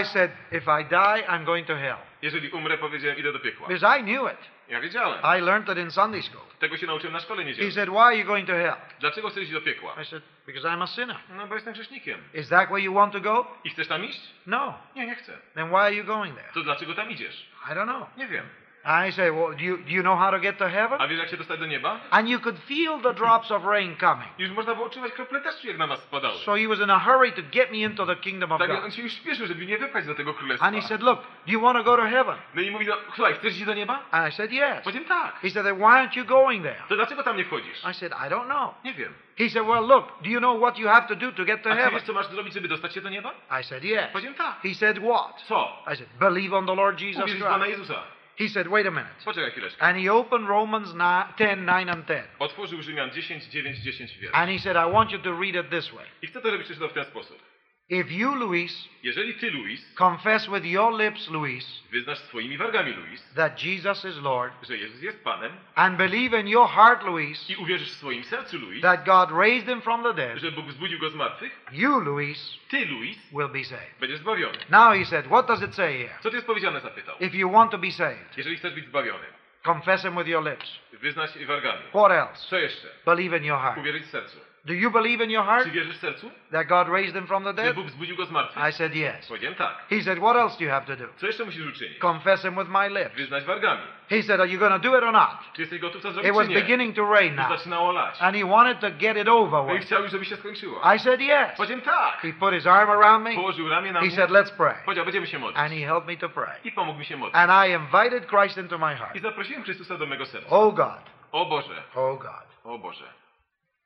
I 0.00 0.04
said, 0.04 0.30
if 0.52 0.80
I 0.80 0.84
die, 0.84 1.26
I'm 1.28 1.44
going 1.44 1.66
to 1.66 1.76
hell. 1.76 1.96
Jeżeli 2.22 2.50
umrę, 2.50 2.78
powiedziałem, 2.78 3.18
idę 3.18 3.32
do 3.32 3.38
piekła. 3.40 3.68
Because 3.68 3.98
I 3.98 4.02
knew 4.02 4.32
it. 4.32 4.38
Ja 4.68 4.80
wiedziałem. 4.80 5.18
I 5.38 5.40
learned 5.40 5.68
it 5.68 5.78
in 5.84 5.90
Sunday 5.90 6.22
school. 6.22 6.42
Tego 6.58 6.76
się 6.76 6.86
nauczyłem 6.86 7.12
na 7.12 7.20
szkole 7.20 7.42
He 7.42 7.48
niedzielnej. 7.48 7.72
said, 7.72 7.88
why 7.88 7.98
are 7.98 8.16
you 8.16 8.24
going 8.24 8.46
to 8.46 8.52
hell? 8.52 8.74
Dlaczego 9.00 9.30
chcesz 9.30 9.42
iść 9.42 9.52
do 9.52 9.60
piekła? 9.60 9.94
I 10.02 10.04
said, 10.04 10.22
because 10.46 10.68
I'm 10.68 10.82
a 10.82 10.86
sinner. 10.86 11.16
No, 11.36 11.46
bo 11.46 11.54
jestem 11.54 11.72
grzesznikiem. 11.72 12.18
Is 12.34 12.48
that 12.48 12.68
where 12.68 12.82
you 12.84 12.94
want 12.94 13.12
to 13.12 13.20
go? 13.20 13.46
I 13.64 13.70
chcesz 13.70 13.88
tam 13.88 14.04
iść? 14.04 14.20
No. 14.46 14.78
Nie, 14.96 15.06
nie 15.06 15.14
chcę. 15.14 15.32
Then 15.54 15.68
why 15.68 15.76
are 15.76 15.94
you 15.94 16.04
going 16.04 16.36
there? 16.36 16.48
To 16.54 16.60
dlaczego 16.60 16.94
tam 16.94 17.10
idziesz? 17.10 17.46
I 17.66 17.74
don't 17.74 17.84
know. 17.84 18.16
Nie 18.16 18.26
wiem. 18.26 18.44
I 18.84 19.12
say, 19.12 19.30
well, 19.30 19.56
do 19.56 19.62
you, 19.64 19.76
do 19.78 19.90
you 19.90 20.02
know 20.02 20.16
how 20.16 20.30
to 20.30 20.40
get 20.40 20.58
to 20.58 20.68
heaven? 20.68 21.00
A 21.00 21.06
wiesz, 21.06 21.18
jak 21.18 21.28
się 21.28 21.36
dostać 21.36 21.60
do 21.60 21.66
nieba? 21.66 22.00
And 22.10 22.28
you 22.28 22.40
could 22.40 22.58
feel 22.58 23.00
the 23.02 23.14
drops 23.14 23.50
of 23.50 23.64
rain 23.64 23.96
coming. 23.96 24.28
Już 24.38 24.50
można 24.50 24.74
było 24.74 24.86
odczuwać 24.86 25.12
krople 25.12 25.40
deszczu, 25.40 25.66
jak 25.68 25.78
na 25.78 25.86
nas 25.86 26.02
spadały. 26.02 26.38
So 26.38 26.54
he 26.56 26.68
was 26.68 26.80
in 26.80 26.90
a 26.90 26.98
hurry 26.98 27.32
to 27.32 27.42
get 27.52 27.70
me 27.70 27.76
into 27.78 28.06
the 28.06 28.16
kingdom 28.16 28.52
of 28.52 28.58
Tak, 28.58 28.70
on 28.70 28.80
God. 28.80 28.94
się 28.94 29.02
już 29.02 29.12
śpieszył, 29.12 29.46
żeby 29.46 29.78
do 30.06 30.14
tego 30.14 30.34
królestwa. 30.34 30.66
And 30.66 30.76
he 30.76 30.82
said, 30.82 31.02
look, 31.02 31.20
do 31.46 31.52
you 31.52 31.60
want 31.60 31.78
to 31.78 31.84
go 31.84 31.96
to 31.96 32.02
heaven? 32.02 32.36
No 32.54 32.62
i 32.62 32.70
mówi, 32.70 32.86
no 32.86 32.94
słuchaj, 33.14 33.34
chcesz 33.34 33.52
iść 33.52 33.64
do 33.64 33.74
nieba? 33.74 34.00
And 34.10 34.28
I 34.28 34.36
said, 34.36 34.52
yes. 34.52 34.84
Powiedziałem 34.84 35.08
tak. 35.08 35.34
He 35.42 35.50
said, 35.50 35.66
then 35.66 35.76
why 35.76 35.84
aren't 35.84 36.16
you 36.16 36.24
going 36.24 36.62
there? 36.62 36.82
To 36.88 36.96
dlaczego 36.96 37.22
tam 37.22 37.36
nie 37.36 37.44
wchodzisz? 37.44 37.84
I 37.90 37.94
said, 37.94 38.12
I 38.12 38.30
don't 38.30 38.46
know. 38.46 38.74
Nie 38.84 38.94
wiem. 38.94 39.14
He 39.38 39.48
said, 39.50 39.66
well, 39.66 39.86
look, 39.86 40.22
do 40.22 40.28
you 40.28 40.38
know 40.38 40.58
what 40.58 40.78
you 40.78 40.88
have 40.88 41.08
to 41.08 41.16
do 41.16 41.32
to 41.32 41.44
get 41.44 41.62
to 41.62 41.70
A 41.70 41.74
heaven? 41.74 41.94
wiesz, 41.94 42.02
co 42.02 42.12
masz 42.12 42.26
zrobić, 42.26 42.54
żeby 42.54 42.68
dostać 42.68 42.94
się 42.94 43.00
do 43.00 43.08
nieba? 43.08 43.32
I 43.60 43.64
said, 43.64 43.84
yes. 43.84 44.04
Powiedziałem 44.12 44.38
tak. 44.38 44.60
He 44.62 44.74
said, 44.74 44.98
what? 44.98 45.42
Co? 45.48 45.82
I 45.92 45.96
said, 45.96 46.08
believe 46.18 46.56
on 46.56 46.66
the 46.66 46.74
Lord 46.74 47.00
Jesus 47.00 47.30
w 47.30 47.40
Pana 47.42 47.64
Christ. 47.64 47.78
Jezusa. 47.80 48.02
He 48.38 48.48
said, 48.48 48.68
wait 48.68 48.86
a 48.86 48.90
minute. 48.90 49.14
Poczekaj 49.24 49.50
chwileczkę. 49.50 49.82
And 49.82 49.98
he 49.98 50.12
opened 50.12 50.48
Romans 50.48 50.88
9, 50.88 51.26
10, 51.38 51.66
9 51.66 51.88
and 51.90 52.06
10. 52.06 52.24
Otworzył 52.38 52.82
Rzymian 52.82 53.10
10, 53.10 53.44
9, 53.44 53.78
10 53.78 54.18
wiersz. 54.18 54.34
And 54.34 54.50
he 54.50 54.58
said, 54.58 54.76
I 54.76 54.92
want 54.92 55.12
you 55.12 55.18
to 55.18 55.40
read 55.40 55.54
it 55.54 55.70
this 55.70 55.92
way. 55.92 56.06
I 56.22 56.26
chcę 56.26 56.40
to, 56.40 56.50
żebyś 56.50 56.64
przeczytał 56.64 56.88
w 56.88 56.92
ten 56.92 57.04
sposób. 57.04 57.51
If 57.92 58.10
you, 58.10 58.34
Luis, 58.34 58.88
Jeżeli 59.02 59.34
ty, 59.34 59.50
Luis, 59.50 59.94
confess 59.94 60.46
with 60.48 60.64
your 60.64 60.92
lips, 60.92 61.28
Luis, 61.30 61.82
wyznasz 61.90 62.18
swoimi 62.18 62.58
wargami, 62.58 62.92
Luis, 62.92 63.22
that 63.34 63.62
Jesus 63.64 64.04
is 64.04 64.16
Lord, 64.22 64.52
że 64.68 64.76
Jezus 64.76 65.02
jest 65.02 65.24
Panem 65.24 65.52
and 65.74 65.96
believe 65.98 66.40
in 66.40 66.48
your 66.48 66.68
heart, 66.68 67.02
Luis, 67.04 67.50
i 67.50 67.56
uwierzysz 67.56 67.90
w 67.92 67.96
swoim 67.96 68.24
sercu, 68.24 68.58
Luis, 68.58 68.82
that 68.82 69.04
God 69.04 69.30
raised 69.38 69.68
him 69.68 69.80
from 69.82 70.02
the 70.02 70.14
dead, 70.14 70.38
że 70.38 70.52
Bóg 70.52 70.66
wzbudził 70.66 70.98
go 70.98 71.10
z 71.10 71.14
martwych, 71.14 71.60
you, 71.72 72.00
Luis, 72.00 72.58
ty, 72.70 72.86
Luis, 72.86 73.18
will 73.32 73.48
be 73.48 73.64
saved. 73.64 73.98
będziesz 74.00 74.18
zbawiony. 74.18 74.58
Now 74.70 74.92
he 74.94 75.04
said, 75.04 75.26
what 75.26 75.46
does 75.46 75.62
it 75.62 75.74
say 75.74 75.98
here? 75.98 76.14
Co 76.22 76.30
tu 76.30 76.36
jest 76.36 76.46
powiedziane, 76.46 76.80
zapytał. 76.80 77.16
If 77.20 77.36
you 77.36 77.50
want 77.50 77.70
to 77.70 77.78
be 77.78 77.90
saved, 77.90 78.36
Jeżeli 78.38 78.56
chcesz 78.56 78.74
być 78.74 78.86
zbawiony, 78.86 79.26
confess 79.62 80.02
him 80.02 80.16
with 80.16 80.26
your 80.28 80.44
lips. 80.44 80.78
wyznać 80.92 81.30
wargami. 81.46 81.82
What 81.88 82.10
else? 82.12 82.48
Co 82.48 82.58
jeszcze? 82.58 82.88
Believe 83.06 83.36
in 83.38 83.44
your 83.44 83.58
heart. 83.60 83.78
Uwierzyć 83.78 84.02
w 84.04 84.10
sercu. 84.10 84.51
Do 84.64 84.74
you 84.74 84.90
believe 84.90 85.24
in 85.24 85.30
your 85.30 85.44
heart 85.44 85.64
Czy 85.64 85.70
wierzysz 85.70 85.96
w 85.96 86.00
sercu, 86.00 86.30
that 86.52 86.66
God 86.68 86.88
raised 86.88 87.14
him 87.16 87.26
from 87.26 87.42
the 87.44 87.50
że 87.50 87.54
dead? 87.54 87.74
Bóg 87.74 87.86
wzbudził 87.86 88.16
go 88.16 88.26
z 88.26 88.30
martwych? 88.30 88.68
I 88.68 88.72
said, 88.72 88.94
yes. 88.96 89.28
Powiedziałem 89.28 89.54
tak. 89.54 89.78
He 89.90 90.02
said, 90.02 90.18
what 90.18 90.36
else 90.36 90.58
do 90.58 90.64
you 90.64 90.70
have 90.70 90.86
to 90.86 90.96
do? 90.96 91.04
Co 91.16 91.26
jeszcze 91.26 91.44
musisz 91.44 91.66
uczynić? 91.66 91.98
Confess 91.98 92.42
him 92.42 92.54
with 92.54 92.68
my 92.70 92.88
lips. 92.90 93.16
Wyznać 93.16 93.44
wargami. 93.44 93.80
He 94.10 94.22
said, 94.22 94.40
are 94.40 94.48
you 94.48 94.58
going 94.58 94.72
to 94.72 94.78
do 94.90 94.98
it 94.98 95.04
or 95.04 95.12
not? 95.12 95.30
Czy 95.52 95.60
jesteś 95.62 95.80
gotów 95.80 96.02
to 96.02 96.08
It 96.08 96.14
zrobić, 96.14 96.32
was 96.32 96.46
czy 96.46 96.48
nie? 96.54 96.60
beginning 96.60 96.96
to 96.96 97.12
rain 97.12 97.34
now. 97.34 97.48
zaczynało 97.48 97.92
lać. 97.92 98.22
And 98.22 98.36
he 98.36 98.44
wanted 98.44 98.80
to 98.80 98.90
get 98.90 99.16
it 99.16 99.28
over 99.28 99.64
No 99.66 99.72
i 99.72 99.76
with. 99.78 99.86
chciał 99.86 100.02
już, 100.02 100.12
żeby 100.12 100.24
się 100.24 100.36
skończyło. 100.36 100.80
I 100.94 100.98
said, 100.98 101.20
yes. 101.20 101.56
Powiedziałem 101.56 101.82
tak. 101.82 102.18
He 102.20 102.32
put 102.32 102.54
his 102.54 102.66
arm 102.66 102.90
around 102.90 103.24
me. 103.24 103.34
Położył 103.34 103.68
ramię 103.68 103.92
na 103.92 104.00
He 104.00 104.06
mnie. 104.06 104.16
said, 104.16 104.30
let's 104.30 104.56
pray. 104.56 104.74
Powiedział, 104.84 105.04
będziemy 105.04 105.26
się 105.26 105.38
modlić. 105.38 105.58
And 105.58 105.72
he 105.72 105.80
helped 105.80 106.06
me 106.06 106.16
to 106.16 106.28
pray. 106.28 106.56
I 106.64 106.72
pomógł 106.72 106.98
mi 106.98 107.04
się 107.04 107.16
modlić. 107.16 107.36
And 107.36 107.52
I 107.68 107.70
invited 107.72 108.26
Christ 108.30 108.58
into 108.58 108.78
my 108.78 108.96
heart. 108.96 109.16
I 109.16 109.18
zaprosiłem 109.20 109.62
Chrystusa 109.64 109.98
do 109.98 110.06
mego 110.06 110.26
serca. 110.26 110.48
Oh 110.56 110.72
God, 110.76 111.10
O 111.32 111.46
Boże, 111.46 111.82
oh 111.94 112.18
God, 112.22 112.46
o 112.64 112.78
Boże. 112.78 113.04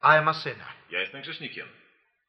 I 0.02 0.16
am 0.18 0.28
a 0.28 0.34
sinner. 0.34 0.66
Ja 0.90 1.00
jestem 1.00 1.20
grzesznikiem. 1.22 1.66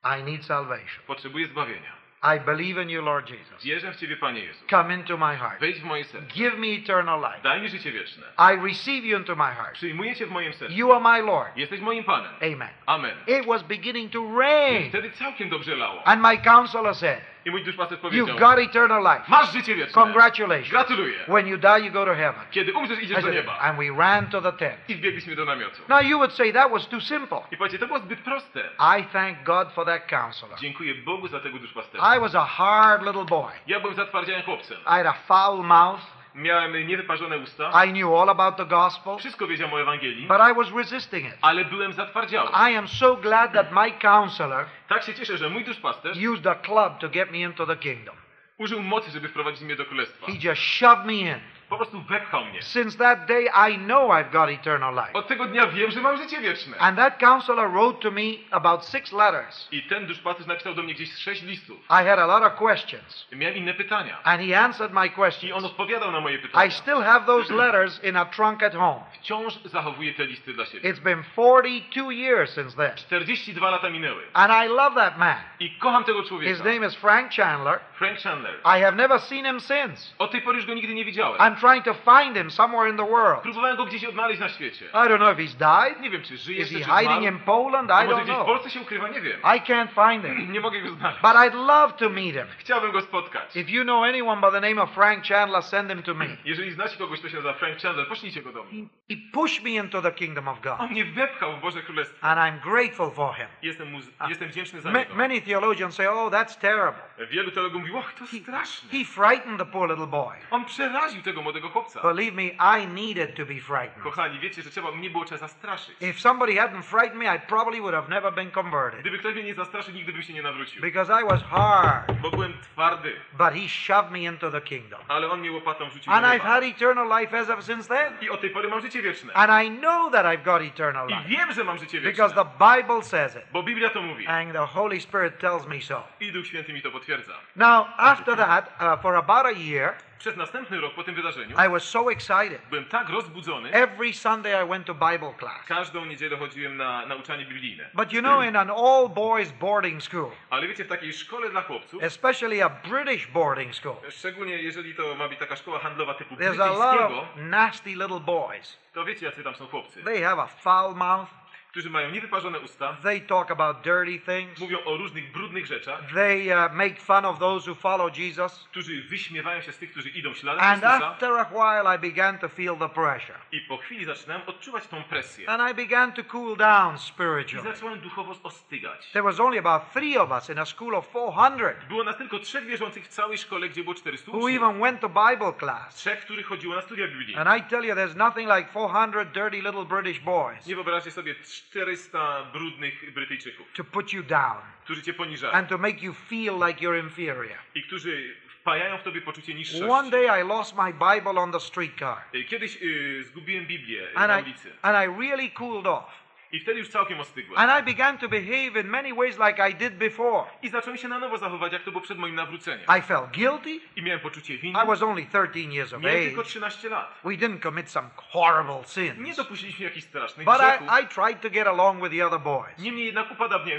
I 0.03 0.23
need 0.23 0.45
salvation. 0.45 1.03
Potrzebuję 1.07 1.47
zbawienia. 1.47 1.97
I 2.23 2.39
believe 2.39 2.81
in 2.81 2.89
you, 2.89 3.01
Lord 3.01 3.29
Jesus. 3.29 3.63
Wierzę 3.63 3.93
w 3.93 3.95
Ciebie, 3.95 4.17
Panie 4.17 4.41
Jezu. 4.41 4.65
Come 4.69 4.93
into 4.93 5.17
my 5.17 5.35
heart. 5.35 5.59
Wejdź 5.59 5.79
w 5.79 5.83
moje 5.83 6.03
serce. 6.03 6.27
Give 6.27 6.57
me 6.57 6.67
eternal 6.67 7.19
life. 7.19 7.43
Daj 7.43 7.61
mi 7.61 7.69
życie 7.69 7.91
wieczne. 7.91 8.23
I 8.37 8.55
receive 8.67 9.05
you 9.05 9.17
into 9.17 9.35
my 9.35 9.51
heart. 9.55 9.73
Przyjmuję 9.73 10.15
Cię 10.15 10.25
w 10.25 10.31
moim 10.31 10.53
sercu. 10.53 10.75
You 10.75 10.93
are 10.93 10.99
my 10.99 11.21
Lord. 11.21 11.57
Jesteś 11.57 11.79
moim 11.79 12.03
Panem. 12.03 12.31
Amen. 12.41 12.69
Amen. 12.85 13.17
It 13.27 13.45
was 13.45 13.63
beginning 13.63 14.11
to 14.11 14.39
rain. 14.39 14.89
Wtedy 14.89 15.11
całkiem 15.11 15.49
dobrze 15.49 15.75
lało. 15.75 16.07
And 16.07 16.21
my 16.21 16.37
counselor 16.37 16.95
said, 16.95 17.21
I 17.45 17.51
mój 17.51 17.63
duszpasterz 17.63 17.99
powiedział, 17.99 18.27
You've 18.27 18.39
got 18.39 18.59
eternal 18.59 19.03
life. 19.03 19.25
masz 19.27 19.53
życie 19.53 19.75
wieczne. 19.75 19.93
Congratulations. 19.93 20.69
Gratuluję. 20.69 21.19
When 21.27 21.47
you 21.47 21.57
die, 21.57 21.79
you 21.79 21.91
go 21.91 22.05
to 22.05 22.15
heaven. 22.15 22.41
Kiedy 22.51 22.73
umrzesz, 22.73 22.99
I 22.99 23.03
idziesz 23.03 23.17
do 23.17 23.21
said, 23.21 23.33
nieba. 23.35 23.59
and 23.59 23.79
we 23.79 23.97
ran 23.97 24.27
to 24.27 24.41
the 24.41 24.51
tent. 24.51 24.89
I 24.89 25.35
do 25.35 25.45
namiotu. 25.45 25.81
Now 25.89 26.01
you 26.01 26.17
would 26.17 26.33
say 26.33 26.53
that 26.53 26.71
was 26.71 26.87
too 26.87 27.01
simple. 27.01 27.37
I 27.51 27.57
powiecie, 27.57 27.79
to 27.79 27.87
było 27.87 27.99
zbyt 27.99 28.19
proste. 28.19 28.59
I 28.99 29.03
thank 29.03 29.43
God 29.43 29.71
for 29.73 29.85
that 29.85 30.07
counselor. 30.09 30.59
Dziękuję 30.59 30.95
Bogu 30.95 31.27
za 31.27 31.39
tego 31.39 31.59
duszpasterza. 31.59 32.15
I 32.15 32.19
was 32.19 32.35
a 32.35 32.45
hard 32.45 33.05
little 33.05 33.25
boy. 33.25 33.51
Ja 33.67 33.79
byłem 33.79 33.95
zatwardziałym 33.95 34.43
chłopcem. 34.43 34.77
I 34.77 35.03
had 35.03 35.05
a 35.05 35.13
foul 35.13 35.63
mouth. 35.63 36.16
Miałem 36.37 36.87
niewyparzone 36.87 37.37
usta. 37.37 37.85
I 37.85 37.91
knew 37.91 38.15
all 38.21 38.29
about 38.29 38.57
the 38.57 38.65
gospel, 38.65 39.17
Wszystko 39.17 39.47
wiedziałem 39.47 39.73
o 39.73 39.81
Ewangelii. 39.81 40.27
but 40.27 40.37
I 40.51 40.53
was 40.55 40.71
resisting 40.75 41.25
it. 41.27 41.33
Ale 41.41 41.65
byłem 41.65 41.93
zatwardziały. 41.93 42.49
I 42.71 42.75
am 42.75 42.87
so 42.87 43.15
glad 43.15 43.53
that 43.53 43.71
my 43.71 43.91
counselor 43.91 44.65
Tak 44.87 45.03
się 45.03 45.13
cieszę, 45.13 45.37
że 45.37 45.49
mój 45.49 45.63
duszpasterz 45.63 46.17
used 46.33 46.47
a 46.47 46.55
club 46.55 46.97
to 46.99 47.09
get 47.09 47.31
me 47.31 47.37
into 47.37 47.65
the 47.65 47.75
kingdom. 47.75 48.15
użył 48.57 48.83
mocy, 48.83 49.11
żeby 49.11 49.27
wprowadzić 49.29 49.61
mnie 49.61 49.75
do 49.75 49.85
królestwa. 49.85 50.27
He 50.27 50.33
just 50.41 50.61
shoved 50.61 51.05
me 51.05 51.13
in. 51.13 51.39
Po 51.69 51.77
prostu 51.77 52.01
wepchał 52.01 52.45
mnie. 52.45 52.61
Since 52.61 52.97
that 52.97 53.25
day, 53.25 53.49
I 53.71 53.77
know 53.77 54.09
I've 54.09 54.31
got 54.31 54.49
eternal 54.49 54.95
life. 54.95 55.13
Od 55.13 55.27
tego 55.27 55.45
dnia 55.45 55.67
wiem, 55.67 55.91
że 55.91 56.01
mam 56.01 56.17
życie 56.17 56.41
wieczne. 56.41 56.77
And 56.77 56.97
that 56.97 57.19
counselor 57.19 57.71
wrote 57.71 57.99
to 58.01 58.11
me 58.11 58.21
about 58.51 58.85
six 58.85 59.11
letters. 59.11 59.67
I 59.71 59.83
ten 59.83 60.07
duszpasterz 60.07 60.47
napisał 60.47 60.73
do 60.73 60.83
mnie 60.83 60.93
gdzieś 60.93 61.13
sześć 61.13 61.43
listów. 61.43 61.79
I 61.89 62.05
had 62.05 62.19
a 62.19 62.25
lot 62.25 62.43
of 62.43 62.55
questions. 62.55 63.27
Miałem 63.31 63.57
inne 63.57 63.73
pytania. 63.73 64.17
And 64.23 64.41
he 64.41 64.59
answered 64.59 64.93
my 64.93 65.09
I 65.43 65.51
on 65.51 65.65
odpowiadał 65.65 66.11
na 66.11 66.19
moje 66.19 66.39
pytania. 66.39 66.65
I 66.65 66.71
still 66.71 67.01
have 67.01 67.25
those 67.25 67.53
letters 67.53 68.03
in 68.03 68.17
a 68.17 68.25
trunk 68.25 68.63
at 68.63 68.75
home. 68.75 69.01
Wciąż 69.21 69.59
zachowuję 69.65 70.13
te 70.13 70.25
listy 70.25 70.53
dla 70.53 70.65
siebie. 70.65 70.89
It's 70.89 70.99
been 70.99 71.23
42 71.35 72.11
years 72.11 72.53
since 72.53 72.77
then. 72.77 72.95
42 72.95 73.71
lata 73.71 73.89
minęły. 73.89 74.23
And 74.33 74.53
I 74.65 74.67
love 74.67 74.95
that 74.95 75.17
man. 75.17 75.37
I 75.59 75.71
kocham 75.71 76.03
tego 76.03 76.23
człowieka. 76.23 76.55
His 76.55 76.63
name 76.63 76.87
is 76.87 76.95
Frank 76.95 77.31
Chandler. 77.31 77.79
Frank 77.97 78.19
Chandler. 78.19 78.53
I 78.77 78.81
have 78.81 78.95
never 78.95 79.21
seen 79.21 79.45
him 79.45 79.59
since. 79.59 80.13
Od 80.17 80.31
tej 80.31 80.41
pory 80.41 80.57
już 80.57 80.65
go 80.65 80.73
nigdy 80.73 80.93
nie 80.93 81.05
widziałem. 81.05 81.37
I'm 81.37 81.56
trying 81.59 81.85
to 81.85 81.93
find 81.93 82.37
him 82.37 82.51
somewhere 82.51 82.89
in 82.89 82.97
the 82.97 83.05
world. 83.05 83.41
Próbowałem 83.41 83.77
go 83.77 83.85
gdzieś 83.85 84.05
odnaleźć 84.05 84.39
na 84.39 84.49
świecie. 84.49 84.85
I 84.85 84.97
don't 84.97 85.17
know 85.17 85.39
if 85.39 85.41
he's 85.43 85.55
died. 85.55 86.01
Nie 86.01 86.09
wiem, 86.09 86.23
czy 86.23 86.37
żyje 86.37 86.61
Is 86.61 86.71
jeszcze, 86.71 86.85
he 86.87 86.93
czy 86.93 86.99
hiding 86.99 87.21
zmarł. 87.21 87.35
in 87.35 87.39
Poland? 87.43 87.89
I 87.89 87.93
może 87.93 88.07
don't 88.07 88.23
gdzieś 88.23 88.35
w 88.35 88.37
know. 88.37 88.45
Polsce 88.45 88.69
się 88.69 88.81
ukrywa, 88.81 89.07
nie 89.07 89.21
wiem. 89.21 89.39
I 89.41 89.61
can't 89.61 89.87
find 90.11 90.25
him. 90.25 90.51
Nie 90.53 90.61
mogę 90.61 90.81
go 90.81 90.89
znaleźć. 90.89 91.21
But 91.21 91.31
I'd 91.31 91.53
love 91.67 91.93
to 91.93 92.09
meet 92.09 92.35
him. 92.35 92.45
Chciałbym 92.57 92.91
go 92.91 93.01
spotkać. 93.01 93.55
If 93.55 93.71
you 93.71 93.83
know 93.83 94.03
anyone 94.03 94.41
by 94.41 94.51
the 94.51 94.61
name 94.69 94.81
of 94.81 94.91
Frank 94.91 95.25
Chandler, 95.25 95.63
send 95.63 95.89
him 95.91 96.03
to 96.03 96.13
me. 96.13 96.25
Jeżeli 96.45 96.71
znacie 96.71 96.97
kogoś, 96.97 97.19
kto 97.19 97.29
się 97.29 97.35
nazywa 97.35 97.53
Frank 97.53 97.77
Chandler, 97.81 98.07
poślijcie 98.07 98.41
go 98.41 98.51
do 98.53 98.63
mnie. 98.63 98.81
He, 99.09 99.15
he 99.15 99.21
pushed 99.33 99.63
me 99.63 99.69
into 99.69 100.01
the 100.01 100.11
kingdom 100.11 100.47
of 100.47 100.61
God. 100.61 100.75
On 100.79 100.89
mnie 100.89 101.05
wepchał 101.05 101.57
w 101.57 101.59
Boże 101.61 101.81
Królestwo. 101.81 102.27
And 102.27 102.39
I'm 102.39 102.59
grateful 102.71 103.11
for 103.11 103.35
him. 103.35 103.47
Jestem, 103.61 103.91
mu, 103.91 103.99
jestem 104.29 104.47
wdzięczny 104.49 104.81
za 104.81 104.91
Ma- 104.91 104.99
niego. 104.99 105.15
many 105.15 105.41
theologians 105.41 105.95
say, 105.95 106.07
oh, 106.09 106.29
that's 106.31 106.59
terrible. 106.59 107.27
Wielu 107.29 107.51
teologów 107.51 107.81
mówi, 107.81 107.93
och, 107.93 108.13
to 108.13 108.27
straszne. 108.27 108.89
He 108.99 109.05
frightened 109.05 109.57
the 109.59 109.65
poor 109.65 109.89
little 109.89 110.07
boy. 110.07 110.35
On 110.51 110.65
przeraził 110.65 111.21
tego 111.21 111.41
młodego 111.47 111.69
chłopca. 111.69 112.01
Believe 112.01 112.31
me, 112.35 112.43
I 112.81 112.87
needed 112.87 113.35
to 113.35 113.45
be 113.45 113.59
frightened. 113.61 114.03
Kochani, 114.03 114.39
wiecie, 114.39 114.61
że 114.61 114.69
trzeba 114.69 114.91
mnie 114.91 115.09
było 115.09 115.25
trzeba 115.25 115.39
zastraszyć. 115.39 115.95
If 116.01 116.19
somebody 116.19 116.53
hadn't 116.53 116.83
frightened 116.83 117.15
me, 117.17 117.35
I 117.35 117.39
probably 117.39 117.79
would 117.81 117.95
have 117.95 118.09
never 118.09 118.33
been 118.33 118.51
converted. 118.51 118.99
Gdyby 119.01 119.17
ktoś 119.17 119.33
mnie 119.33 119.43
nie 119.43 119.53
zastraszył, 119.55 119.93
nigdy 119.93 120.13
bym 120.13 120.21
się 120.23 120.33
nie 120.33 120.41
nawrócił. 120.41 120.81
Because 120.81 121.21
I 121.21 121.25
was 121.29 121.43
hard. 121.43 122.11
Bo 122.21 122.29
byłem 122.31 122.53
twardy, 122.61 123.13
But 123.33 123.53
he 123.53 123.69
shoved 123.69 124.11
me 124.11 124.19
into 124.19 124.51
the 124.51 124.61
kingdom. 124.61 124.99
ale 125.07 125.29
on 125.29 125.39
mnie 125.39 125.51
łopatą 125.51 125.89
wrzucił 125.89 126.13
And 126.13 126.25
I've 126.25 126.39
had 126.43 126.63
eternal 126.63 127.19
life 127.21 127.37
as 127.39 127.49
of 127.49 127.63
since 127.63 127.87
then. 127.95 128.13
I 128.21 128.29
od 128.29 128.41
tej 128.41 128.49
pory 128.49 128.67
mam 128.69 128.81
życie 128.81 129.01
wieczne. 129.01 129.33
And 129.33 129.63
I 129.65 129.71
know 129.79 130.11
that 130.11 130.25
I've 130.25 130.43
got 130.43 130.61
eternal 130.61 131.09
I 131.09 131.13
life. 131.13 131.27
wiem, 131.29 131.51
że 131.51 131.63
mam 131.63 131.77
życie 131.77 132.01
Because 132.01 132.35
wieczne. 132.35 132.45
the 132.59 132.75
Bible 132.77 133.03
says 133.03 133.35
it. 133.35 133.41
Bo 133.51 133.63
Biblia 133.63 133.89
to 133.89 134.01
mówi. 134.01 134.27
And 134.27 134.51
the 134.53 134.65
Holy 134.65 135.01
Spirit 135.01 135.39
tells 135.39 135.67
me 135.67 135.81
so. 135.81 136.03
I 136.19 136.31
Duch 136.31 136.47
Święty 136.47 136.73
mi 136.73 136.81
to 136.81 136.91
potwierdza. 136.91 137.33
Now, 137.55 137.85
after 137.97 138.37
that, 138.37 138.65
uh, 138.81 139.01
for 139.01 139.15
about 139.15 139.45
a 139.45 139.51
year, 139.51 139.93
Przez 140.19 140.37
następny 140.37 140.81
rok 140.81 140.93
po 140.93 141.03
tym 141.03 141.15
wydarzeniu 141.15 141.55
I 141.67 141.69
was 141.69 141.83
so 141.83 142.11
excited. 142.11 142.61
byłem 142.69 142.85
tak 142.85 143.09
rozbudzony. 143.09 143.71
Every 143.71 144.13
Sunday 144.13 144.65
I 144.65 144.69
went 144.69 144.85
to 144.87 144.93
Bible 144.93 145.33
class. 145.39 145.65
Każdą 145.67 146.05
niedzielę 146.05 146.37
chodziłem 146.37 146.77
na 146.77 147.05
nauczanie 147.05 147.45
biblijne. 147.45 147.89
But 147.93 148.13
you 148.13 148.21
know, 148.21 148.45
in 148.45 148.55
an 148.55 148.69
all 148.71 149.09
boys 149.09 149.51
boarding 149.51 150.03
school, 150.03 150.31
Ale 150.49 150.67
wiecie, 150.67 150.85
w 150.85 150.87
takiej 150.87 151.13
szkole 151.13 151.49
dla 151.49 151.61
chłopców, 151.61 152.03
especially 152.03 152.63
a 152.63 152.69
British 152.69 153.27
boarding 153.27 153.75
school, 153.75 153.95
szczególnie 154.09 154.57
jeżeli 154.61 154.95
to 154.95 155.15
ma 155.15 155.27
być 155.27 155.39
taka 155.39 155.55
szkoła 155.55 155.79
handlowa 155.79 156.13
typu 156.13 156.35
there's 156.35 156.61
a 156.63 156.65
lot 156.67 156.79
brytyjskiego, 156.97 157.21
of 157.21 157.27
nasty 157.35 157.89
little 157.89 158.19
boys. 158.19 158.77
to 158.93 159.05
wiecie, 159.05 159.25
jacy 159.25 159.43
tam 159.43 159.55
są 159.55 159.67
chłopcy, 159.67 160.03
They 160.03 160.21
have 160.21 160.41
a 160.43 160.47
foul 160.47 160.95
mouth. 160.95 161.29
Którzy 161.77 161.89
mają 161.89 162.09
niewyparzone 162.11 162.59
usta, 162.59 162.97
They 163.03 163.21
talk 163.21 163.51
about 163.51 163.81
dirty 163.81 164.19
things. 164.19 164.59
mówią 164.59 164.77
o 164.85 164.97
różnych 164.97 165.31
brudnych 165.31 165.65
rzeczach, 165.65 165.99
They 166.13 166.65
uh, 166.65 166.73
make 166.73 166.99
fun 167.01 167.25
of 167.25 167.39
those 167.39 167.71
who 167.71 167.75
follow 167.75 168.17
Jesus. 168.17 168.67
którzy 168.71 169.01
wyśmiewają 169.03 169.61
się 169.61 169.71
z 169.71 169.77
tych, 169.77 169.91
którzy 169.91 170.09
idą 170.09 170.33
śladem 170.33 170.63
And 170.63 170.83
Chrystusa. 170.83 171.07
after 171.07 171.31
a 171.31 171.45
while, 171.45 171.95
I 171.95 171.99
began 171.99 172.37
to 172.37 172.49
feel 172.49 172.77
the 172.77 172.89
pressure. 172.89 173.35
I 173.51 173.61
po 173.61 173.77
chwili 173.77 174.05
zaczynałem 174.05 174.41
odczuwać 174.47 174.87
tą 174.87 175.03
presję. 175.03 175.49
And 175.49 175.71
I 175.71 175.73
began 175.75 176.13
to 176.13 176.23
cool 176.23 176.57
down 176.57 176.95
I 176.95 176.99
spiritually. 176.99 177.73
zacząłem 177.73 177.99
duchowo 177.99 178.35
ostygać. 178.43 179.11
There 179.11 179.23
was 179.23 179.39
only 179.39 179.59
about 179.59 179.93
three 179.93 180.17
of 180.17 180.31
us 180.31 180.49
in 180.49 180.59
a 180.59 180.65
school 180.65 180.95
of 180.95 181.07
400 181.09 181.87
Było 181.89 182.03
nas 182.03 182.17
tylko 182.17 182.39
trzech 182.39 182.65
wierzących 182.65 183.05
w 183.05 183.07
całej 183.07 183.37
szkole, 183.37 183.69
gdzie 183.69 183.83
było 183.83 183.95
400 183.95 184.31
who 184.31 184.49
even 184.49 184.79
went 184.79 185.01
to 185.01 185.09
Bible 185.09 185.53
class. 185.59 185.95
Trzech, 185.95 186.19
których 186.19 186.45
chodziło 186.45 186.75
na 186.75 186.81
studia 186.81 187.07
biblijne. 187.07 187.41
And 187.41 187.59
I 187.59 187.69
tell 187.69 187.85
you, 187.85 187.95
there's 187.95 188.15
nothing 188.15 188.49
like 188.57 188.69
400 188.69 189.25
dirty 189.25 189.61
little 189.61 189.85
British 189.85 190.19
boys 190.19 190.67
Nie 190.67 190.75
wyobraźcie 190.75 191.11
sobie 191.11 191.35
400 191.69 192.43
brudnych 192.53 193.13
Brytyjczyków, 193.13 193.67
to 193.75 193.83
put 193.83 194.13
you 194.13 194.23
down 194.23 194.61
którzy 194.83 195.01
cię 195.01 195.13
poniżają 195.13 195.53
and 195.53 195.69
to 195.69 195.77
make 195.77 196.01
you 196.03 196.13
feel 196.13 196.53
like 196.67 196.81
you're 196.81 197.03
inferior. 197.03 197.57
i 197.75 197.83
którzy 197.83 198.35
wpajają 198.61 198.97
w 198.97 199.03
tobie 199.03 199.21
poczucie 199.21 199.51
One 199.51 199.59
niższości. 199.59 200.11
day 200.11 200.41
I 200.41 200.47
lost 200.47 200.75
my 200.77 200.93
Bible 200.93 201.41
on 201.41 201.51
the 201.51 201.59
streetcar. 201.59 202.17
Kiedyś 202.47 202.81
y, 202.81 203.23
zgubiłem 203.23 203.65
Biblię 203.65 204.07
And 204.15 204.27
na 204.27 204.39
I, 204.39 204.43
ulicy 204.43 204.71
and 204.81 204.97
I 204.97 205.21
really 205.27 205.49
cooled 205.51 205.87
off. 205.87 206.16
I 206.51 206.59
wtedy 206.59 206.79
już 206.79 206.89
całkiem 206.89 207.19
ostygłem. 207.19 207.59
And 207.59 207.81
I 207.81 207.93
began 207.93 208.17
to 208.17 208.29
behave 208.29 208.75
in 208.81 208.87
many 208.87 209.13
ways 209.13 209.37
like 209.47 209.69
I 209.69 209.73
did 209.75 209.93
before. 209.93 210.43
I 210.61 210.69
zacząłem 210.69 210.97
się 210.97 211.07
na 211.07 211.19
nowo 211.19 211.37
zachowywać, 211.37 211.73
jak 211.73 211.83
to 211.83 211.91
było 211.91 212.01
przed 212.03 212.17
moim 212.17 212.35
nawróceniem. 212.35 212.85
I 212.99 213.01
felt 213.01 213.31
guilty. 213.31 213.79
I 213.95 214.03
miałem 214.03 214.19
poczucie 214.19 214.57
winy. 214.57 214.79
I 214.83 214.87
was 214.87 215.01
only 215.01 215.25
13 215.25 215.59
years 215.59 215.93
of 215.93 216.01
Miałem 216.01 216.17
age. 216.17 216.27
tylko 216.27 216.43
13 216.43 216.89
lat. 216.89 217.19
We 217.23 217.31
didn't 217.31 217.59
commit 217.59 217.89
some 217.91 218.09
horrible 218.15 218.77
Nie 218.77 219.13
sins. 219.25 219.37
dopuściliśmy 219.37 219.85
jakichś 219.85 220.07
strasznych 220.07 220.45
But 220.45 220.57
grzechów. 220.57 220.87
I, 220.99 221.03
I 221.03 221.07
tried 221.07 221.41
to 221.41 221.49
get 221.49 221.67
along 221.67 222.03
with 222.03 222.11
the 222.11 222.25
other 222.27 222.39
boys. 222.39 222.77
Niemniej 222.79 223.05
jednak 223.05 223.27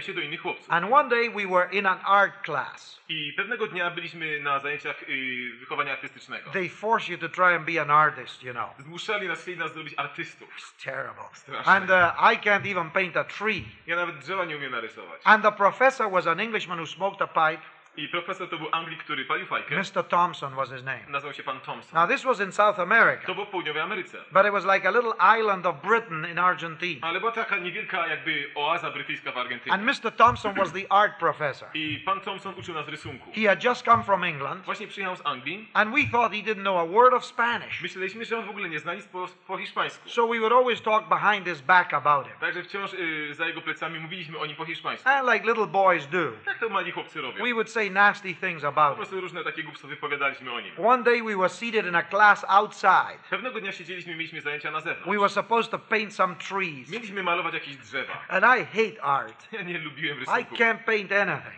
się 0.01 0.15
do 0.15 0.21
innych 0.21 0.41
chłopców. 0.41 0.67
And 0.71 0.93
one 0.93 1.09
day 1.09 1.31
we 1.31 1.47
were 1.47 1.69
in 1.73 1.87
an 1.87 1.99
art 2.05 2.45
class. 2.45 2.99
I 3.09 3.33
pewnego 3.37 3.67
dnia 3.67 3.91
byliśmy 3.91 4.41
na 4.41 4.59
zajęciach 4.59 5.03
y, 5.03 5.51
wychowania 5.61 5.93
artystycznego. 5.93 6.51
They 6.51 6.69
force 6.69 7.13
you 7.13 7.19
to 7.19 7.29
try 7.29 7.45
and 7.57 7.67
be 7.67 7.83
an 7.83 7.91
artist, 7.91 8.43
you 8.43 8.53
know. 8.53 8.71
Zmuszali 8.79 9.29
nas, 9.29 9.43
chcieli 9.43 9.59
nas 9.59 9.73
zrobić 9.75 9.95
artystów. 9.97 10.49
It's 10.59 10.85
terrible. 10.85 11.25
Straszne. 11.33 11.73
And 11.73 11.91
uh, 11.91 12.33
I 12.35 12.39
can't 12.59 12.67
even 12.67 12.91
paint 12.91 13.17
a 13.17 13.25
tree. 13.25 13.65
Ja 13.87 13.97
nawet 13.97 14.19
drzewa 14.19 14.45
nie 14.45 14.57
umiem 14.57 14.73
narysować. 14.73 15.21
And 15.25 15.43
the 15.43 15.53
professor 15.53 16.11
was 16.11 16.27
an 16.27 16.41
Englishman 16.41 16.79
who 16.79 16.87
smoked 16.87 17.23
a 17.23 17.27
pipe. 17.27 17.63
I 17.99 18.09
profesor 18.09 18.49
to 18.49 18.59
był 18.59 18.69
Anglik, 18.73 19.03
który 19.05 19.25
palił 19.25 19.47
fajkę. 19.47 19.75
Mr. 19.77 20.05
Thompson 20.09 20.55
was 20.55 20.71
his 20.73 20.85
name. 20.85 21.01
Nazywał 21.09 21.35
się 21.35 21.43
pan 21.43 21.61
Thompson. 21.61 22.01
Now, 22.01 22.11
this 22.11 22.23
was 22.25 22.41
in 22.41 22.53
South 22.53 22.79
America, 22.81 23.27
To 23.27 23.35
było 23.35 23.47
w 23.47 23.49
południowej 23.49 23.83
Ameryce. 23.83 24.19
but 24.33 24.47
it 24.47 24.53
was 24.53 24.65
like 24.75 24.89
a 24.89 24.91
little 24.91 25.13
island 25.41 25.67
of 25.67 25.77
Britain 25.83 26.27
in 26.31 26.39
Argentina. 26.39 27.07
Ale 27.09 27.21
była 27.21 27.33
taka 27.33 27.57
niewielka 27.59 28.07
jakby 28.07 28.51
oaza 28.55 28.91
brytyjska 28.91 29.33
w 29.33 29.37
Argentynie. 29.39 29.73
And 29.75 29.83
Mr. 29.85 30.13
Thompson 30.17 30.55
was 30.55 30.73
the 30.73 30.93
art 30.93 31.19
professor. 31.19 31.69
I 31.75 31.99
pan 32.07 32.21
Thompson 32.21 32.55
uczył 32.59 32.75
nas 32.75 32.89
rysunku. 32.89 33.31
He 33.35 33.49
had 33.49 33.65
just 33.65 33.85
come 33.85 34.03
from 34.05 34.25
England, 34.25 34.65
Właśnie 34.65 34.87
przyjechał 34.87 35.17
z 35.17 35.27
Anglii. 35.27 35.69
and 35.75 35.95
we 35.95 36.03
thought 36.13 36.33
he 36.35 36.43
didn't 36.43 36.61
know 36.63 36.77
a 36.81 36.87
word 36.87 37.15
of 37.15 37.25
Spanish. 37.25 37.83
Myśleliśmy, 37.83 38.25
że 38.25 38.39
on 38.39 38.47
w 38.47 38.51
ogóle 38.51 38.69
nie 38.69 38.79
zna 38.79 38.95
nic 38.95 39.07
po, 39.07 39.29
po 39.47 39.59
hiszpańsku. 39.59 40.09
So 40.09 40.29
we 40.29 40.39
would 40.39 40.53
always 40.53 40.83
talk 40.83 41.09
behind 41.09 41.47
his 41.49 41.61
back 41.61 41.95
about 41.95 42.27
him. 42.27 42.37
Także 42.41 42.63
wciąż 42.63 42.93
y, 42.95 43.35
za 43.35 43.47
jego 43.47 43.61
plecami 43.61 44.01
mówiliśmy 44.01 44.39
o 44.39 44.47
nim 44.47 44.57
po 44.57 44.65
hiszpańsku. 44.65 45.09
And 45.09 45.33
like 45.33 45.47
little 45.47 45.67
boys 45.67 46.07
do, 46.07 46.19
Jak 46.47 46.59
to 46.59 46.69
mali 46.69 46.93
chłopcy 46.93 47.21
robią? 47.21 47.45
we 47.45 47.53
would 47.53 47.71
say 47.71 47.88
nasty 47.91 48.35
things 48.35 48.63
Po 48.63 48.69
about 48.69 48.89
him. 48.89 48.97
prostu 48.97 49.21
różne 49.21 49.45
takie 49.45 49.63
głupstwo 49.63 49.89
wypowiadaliśmy 49.89 50.53
o 50.53 50.61
nim. 50.61 50.73
One 50.87 51.03
day 51.03 51.23
we 51.23 51.37
were 51.37 51.49
seated 51.49 51.87
in 51.87 51.95
a 51.97 52.03
class 52.03 52.45
outside. 52.49 53.19
Pewnego 53.31 53.61
dnia 53.61 53.73
siedzieliśmy, 53.73 54.17
mieliśmy 54.17 54.41
zajęcia 54.41 54.71
na 54.71 54.81
zewnątrz. 54.81 55.11
We 55.11 55.17
were 55.19 55.29
supposed 55.29 55.71
to 55.71 55.79
paint 55.79 56.15
some 56.15 56.35
trees. 56.35 56.91
Mieliśmy 56.91 57.23
malować 57.23 57.55
jakieś 57.55 57.77
drzewa. 57.77 58.13
And 58.29 58.45
I 58.45 58.65
hate 58.65 59.03
art. 59.05 59.49
Ja 59.53 59.63
nie 59.63 59.79
lubiłem 59.79 60.17
I 60.17 60.21
rysunku. 60.21 60.55
can't 60.55 60.79
paint 60.85 61.13
anything. 61.13 61.55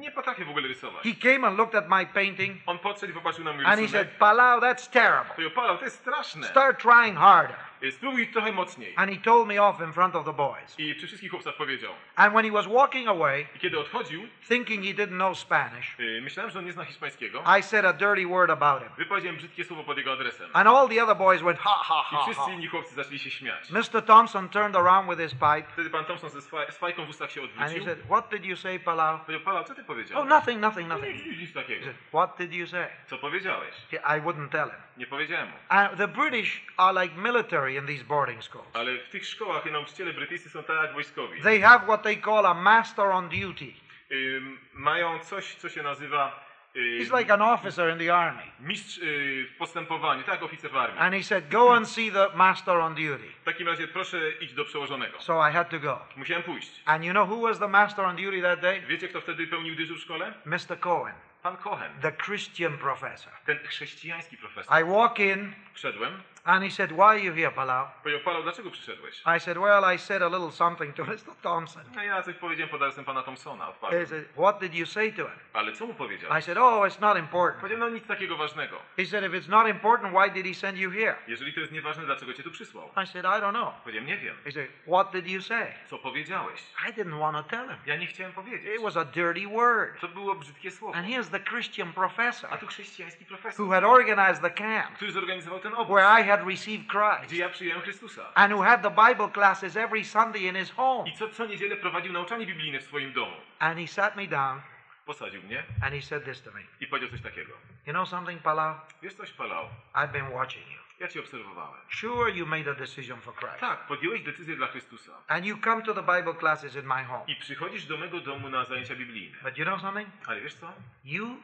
Nie 0.00 0.10
potrafię 0.10 0.44
w 0.44 0.48
ogóle 0.50 0.68
rysować. 0.68 1.02
He 1.04 1.14
came 1.32 1.46
and 1.48 1.58
looked 1.58 1.74
at 1.74 1.88
my 1.88 2.06
painting, 2.06 2.56
On 2.66 2.78
podszedł 2.78 3.12
i 3.12 3.14
popatrzył 3.14 3.44
na 3.44 3.52
mój 3.52 3.64
and 3.64 3.74
he 3.74 3.80
rysunek. 3.82 4.06
said, 4.06 4.18
Palau, 4.18 4.60
that's 4.60 4.90
terrible. 4.90 5.44
To 5.44 5.50
Palał, 5.54 5.78
to 5.78 5.84
jest 5.84 5.98
straszne. 5.98 6.46
Start 6.46 6.82
trying 6.82 7.18
harder. 7.18 7.56
Y, 7.82 7.92
Spróbuj 7.92 8.26
trochę 8.28 8.52
mocniej. 8.52 8.92
And 8.96 9.10
he 9.10 9.16
told 9.16 9.48
me 9.48 9.62
off 9.62 9.80
in 9.80 9.92
front 9.92 10.14
of 10.16 10.24
the 10.24 10.32
boys. 10.32 10.78
I 10.78 10.94
przy 10.94 11.06
wszystkich 11.06 11.30
chłopcach 11.30 11.54
powiedział. 11.56 11.92
And 12.16 12.32
when 12.34 12.44
he 12.44 12.50
was 12.52 12.66
walking 12.66 13.08
away, 13.08 13.46
I 13.56 13.58
kiedy 13.58 13.78
odchodził, 13.78 14.28
thinking 14.48 14.84
he 14.84 14.94
didn't 14.94 15.16
know 15.16 15.38
Spanish, 15.38 16.00
y, 16.00 16.20
myślałem, 16.22 16.50
że 16.52 16.58
on 16.58 16.64
nie 16.64 16.72
zna 16.72 16.84
hiszpańskiego. 16.84 17.42
I 17.58 17.62
said 17.62 17.84
a 17.84 17.92
dirty 17.92 18.26
word 18.26 18.50
about 18.50 18.82
him. 18.82 18.88
Wypowiedziałem 18.98 19.36
brzydkie 19.36 19.64
słowo 19.64 19.84
pod 19.84 19.98
jego 19.98 20.12
adresem. 20.12 20.50
And 20.52 20.68
all 20.68 20.88
the 20.88 21.02
other 21.04 21.16
boys 21.16 21.42
went, 21.42 21.58
ha, 21.58 21.80
ha, 21.84 22.04
I 22.12 22.14
ha, 22.16 22.22
wszyscy 22.22 22.42
ha. 22.42 22.50
inni 22.52 22.66
chłopcy 22.66 22.94
zaczęli 22.94 23.18
się 23.18 23.30
śmiać. 23.30 23.70
Mr. 23.70 24.02
Thompson 24.06 24.48
turned 24.48 24.76
around 24.76 25.10
with 25.10 25.20
his 25.22 25.32
pipe, 25.34 25.62
Wtedy 25.72 25.90
pan 25.90 26.04
Thompson 26.04 26.30
ze 26.30 26.38
swa- 26.38 26.70
z 26.70 26.78
fajką 26.78 27.04
w 27.06 27.08
ustach 27.08 27.30
się 27.32 27.40
and 27.42 27.50
he 27.52 27.62
odwrócił. 27.64 27.84
said, 27.84 27.98
what 28.06 28.30
did 28.30 28.44
you 28.44 28.56
say, 28.56 28.80
Palau? 28.80 29.18
Powiedział, 29.18 29.44
Palał, 29.44 29.64
co 29.64 29.74
ty 29.74 29.80
Oh, 29.80 29.86
powiedziałeś? 29.86 30.28
nothing, 30.28 30.60
nothing, 30.60 30.88
No 30.88 30.94
nothing. 30.98 31.14
nic, 31.16 31.26
nic, 31.26 31.40
nic 31.40 31.52
takiego. 31.54 31.84
Said, 31.84 31.96
what 32.08 32.38
did 32.38 32.52
you 32.54 32.66
say? 32.66 32.86
Co 33.06 33.18
powiedziałeś? 33.18 33.74
I 33.92 34.20
wouldn't 34.20 34.48
tell 34.48 34.68
him. 34.70 34.78
Nie 34.96 35.06
powiedziałem 35.06 35.48
mu. 35.48 35.54
Uh, 35.70 35.96
the 35.98 36.08
British 36.08 36.62
are 36.76 37.02
like 37.02 37.14
military 37.16 37.67
in 37.74 37.86
these 37.86 38.04
boarding 38.04 38.42
schools. 38.44 38.68
Ale 38.74 38.98
w 38.98 39.08
tych 39.08 39.26
szkołach 39.26 39.64
nauczyciele 39.72 40.12
brytyjscy 40.12 40.50
są 40.50 40.62
tak 40.62 40.82
jak 40.82 40.92
wojskowi. 40.92 41.42
They 41.42 41.60
have 41.60 41.84
what 41.84 42.02
they 42.02 42.16
call 42.16 42.46
a 42.46 42.54
master 42.54 43.04
on 43.06 43.28
duty. 43.28 43.72
Ym, 44.12 44.58
mają 44.72 45.18
coś, 45.18 45.54
co 45.54 45.68
się 45.68 45.82
nazywa 45.82 46.48
He's 46.74 47.18
like 47.18 47.34
an 47.34 47.42
officer 47.42 47.90
in 47.92 47.98
the 47.98 48.14
army. 48.16 48.42
mistrz 48.60 48.98
y, 48.98 49.46
w 49.54 49.56
postępowaniu, 49.58 50.22
tak 50.22 50.42
oficer 50.42 50.70
w 50.70 50.76
armii. 50.76 50.98
And 51.00 51.14
he 51.14 51.22
said, 51.22 51.48
Go 51.50 51.74
and 51.74 51.88
see 51.88 52.12
the 52.12 52.28
master 52.34 52.76
on 52.76 52.94
duty. 52.94 53.28
W 53.40 53.44
takim 53.44 53.66
razie 53.68 53.88
proszę 53.88 54.30
iść 54.40 54.54
do 54.54 54.64
przełożonego. 54.64 55.20
So 55.20 55.48
I 55.48 55.52
had 55.52 55.70
to 55.70 55.80
go. 55.80 56.00
Musiałem 56.16 56.42
pójść. 56.42 56.82
And 56.84 57.04
you 57.04 57.10
know 57.12 57.28
who 57.30 57.40
was 57.40 57.58
the 57.58 57.68
master 57.68 58.04
on 58.04 58.16
duty 58.16 58.42
that 58.42 58.60
day? 58.60 58.80
Wiecie, 58.80 59.08
kto 59.08 59.20
wtedy 59.20 59.46
pełnił 59.46 59.74
dyżur 59.76 59.98
w 59.98 60.00
szkole? 60.00 60.34
Mr. 60.44 60.80
Cohen. 60.80 61.14
Pan 61.42 61.56
Cohen, 61.56 61.92
the 62.02 62.12
Christian 62.12 62.78
professor. 62.78 63.32
ten 63.46 63.58
chrześcijański 63.58 64.36
profesor. 64.36 64.80
I 64.80 64.84
walk 64.84 65.18
in 65.18 65.52
Wszedłem, 65.74 66.22
and 66.48 66.64
he 66.64 66.70
said, 66.70 66.92
Why 66.92 67.02
are 67.02 67.18
you 67.18 67.32
here, 67.34 67.50
Palau? 67.50 67.86
powiedział, 68.02 68.20
Paweł, 68.24 68.42
dlaczego 68.42 68.70
przyszedłeś? 68.70 69.22
I 69.36 69.40
said, 69.40 69.58
Well, 69.58 69.94
I 69.94 69.98
said 69.98 70.22
a 70.22 70.28
little 70.28 70.52
something 70.52 70.94
to 70.96 71.04
Mr. 71.04 71.34
Thompson. 71.42 71.82
No 71.94 72.02
ja 72.02 72.22
coś 72.22 72.34
powiedziałem 72.36 72.70
pod 72.70 72.82
adresem 72.82 73.04
pana 73.04 73.22
Thompsona, 73.22 73.64
He 73.64 73.70
odparłem. 73.70 74.06
said, 74.06 74.24
What 74.36 74.60
did 74.60 74.74
you 74.74 74.86
say 74.86 75.12
to 75.12 75.22
him? 75.24 75.38
Ale 75.52 75.72
co 75.72 75.86
mu 75.86 75.94
powiedział? 75.94 76.38
I 76.38 76.42
said, 76.42 76.58
Oh, 76.58 76.86
it's 76.86 77.00
not 77.00 77.18
important. 77.18 77.60
Powiedział, 77.60 77.78
no 77.78 77.88
nic 77.88 78.06
takiego 78.06 78.36
ważnego. 78.36 78.76
He 78.96 79.06
said, 79.06 79.24
If 79.24 79.38
it's 79.38 79.48
not 79.48 79.68
important, 79.68 80.14
why 80.14 80.30
did 80.30 80.46
he 80.46 80.54
send 80.54 80.78
you 80.78 80.90
here? 80.90 81.14
Jeżeli 81.26 81.52
to 81.54 81.60
jest 81.60 81.72
nieważne, 81.72 82.04
dlaczego 82.04 82.32
cię 82.34 82.42
tu 82.42 82.50
przysłał? 82.50 82.90
I 83.04 83.06
said, 83.06 83.24
I 83.24 83.40
don't 83.42 83.50
know. 83.50 83.74
Powiedziałem, 83.84 84.06
nie 84.08 84.16
wiem. 84.18 84.36
He 84.44 84.52
said, 84.52 84.68
What 84.86 85.12
did 85.12 85.26
you 85.26 85.42
say? 85.42 85.66
Co 85.86 85.98
powiedziałeś? 85.98 86.60
I 86.88 86.92
didn't 86.92 87.18
want 87.18 87.36
to 87.36 87.42
tell 87.56 87.68
him. 87.68 87.76
Ja 87.86 87.96
nie 87.96 88.06
chciałem 88.06 88.32
powiedzieć. 88.32 88.74
It 88.76 88.82
was 88.82 88.96
a 88.96 89.04
dirty 89.04 89.46
word. 89.48 90.00
To 90.00 90.08
było 90.08 90.34
brzydkie 90.34 90.70
słowo. 90.70 90.94
And 90.98 91.06
here's 91.08 91.30
the 91.30 91.40
Christian 91.40 91.92
professor 91.92 92.54
A 92.54 92.56
tu 92.58 92.66
chrześcijański 92.66 93.24
who 93.24 93.28
profesor, 93.28 93.68
had 93.68 93.84
organized 93.84 94.42
the 94.42 94.50
camp 94.50 94.96
który 94.96 95.12
zorganizował 95.12 95.58
ten 95.60 95.74
obóz, 95.74 95.96
where 95.96 96.20
I 96.22 96.28
had 96.28 96.37
received 96.46 96.88
Christ 96.90 97.22
gdzie 97.32 97.36
ja 97.36 97.48
przyjąłem 97.48 97.82
Chrystusa. 97.82 98.32
and 98.34 98.52
who 98.52 98.62
had 98.62 98.82
the 98.82 98.90
Bible 98.90 99.28
classes 99.34 99.76
every 99.76 100.04
Sunday 100.04 100.42
in 100.42 100.54
his 100.56 100.70
home. 100.70 101.10
I 101.10 101.12
co, 101.16 101.28
co 101.28 101.46
niedzielę 101.46 101.76
prowadził 101.76 102.12
nauczanie 102.12 102.46
biblijne 102.46 102.78
w 102.80 102.84
swoim 102.84 103.12
domu. 103.12 103.36
And 103.58 103.78
he 103.78 103.86
sat 103.86 104.16
me 104.16 104.26
down 104.26 104.60
Posadził 105.06 105.42
mnie 105.42 105.62
and 105.82 105.94
he 105.94 106.02
said 106.02 106.24
this 106.24 106.42
to 106.42 106.50
me 106.50 106.60
i 106.80 106.86
powiedział 106.86 107.10
coś 107.10 107.22
takiego. 107.22 107.52
You 107.86 107.92
know 107.92 108.08
something, 108.08 108.42
Palau? 108.42 108.74
Wiesz 109.02 109.14
coś, 109.14 109.32
Palał? 109.32 109.68
I've 109.94 110.12
been 110.12 110.30
watching 110.32 110.66
you. 110.66 110.78
Ja 111.00 111.08
cię 111.08 111.20
obserwowałem. 111.20 111.80
Sure, 111.90 112.30
you 112.30 112.46
made 112.46 112.70
a 112.70 112.74
decision 112.74 113.20
for 113.20 113.34
Christ. 113.34 113.58
Tak, 113.60 113.86
podjąłeś 113.86 114.22
decyzję 114.22 114.56
dla 114.56 114.66
Chrystusa. 114.66 115.12
And 115.28 115.46
you 115.46 115.58
come 115.64 115.82
to 115.82 115.94
the 115.94 116.02
Bible 116.02 116.34
classes 116.34 116.76
in 116.76 116.82
my 116.86 117.04
home. 117.04 117.24
I 117.26 117.36
przychodzisz 117.36 117.86
do 117.86 117.96
mego 117.98 118.20
domu 118.20 118.48
na 118.48 118.64
zajęcia 118.64 118.94
biblijne. 118.94 119.36
But 119.42 119.58
you 119.58 119.64
know 119.64 119.80
something? 119.80 120.08
Ale 120.26 120.40
wiesz 120.40 120.54
co? 120.54 120.72
You 121.04 121.36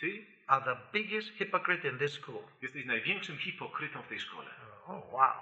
Ty 0.00 0.26
are 0.48 0.64
the 0.64 0.76
biggest 0.92 1.28
hypocrite 1.38 1.88
in 1.88 1.98
this 1.98 2.12
school. 2.12 2.42
jesteś 2.62 2.84
największym 2.84 3.38
hipokrytą 3.38 4.02
w 4.02 4.06
tej 4.08 4.20
szkole. 4.20 4.50
Oh, 4.86 5.12
wow. 5.12 5.32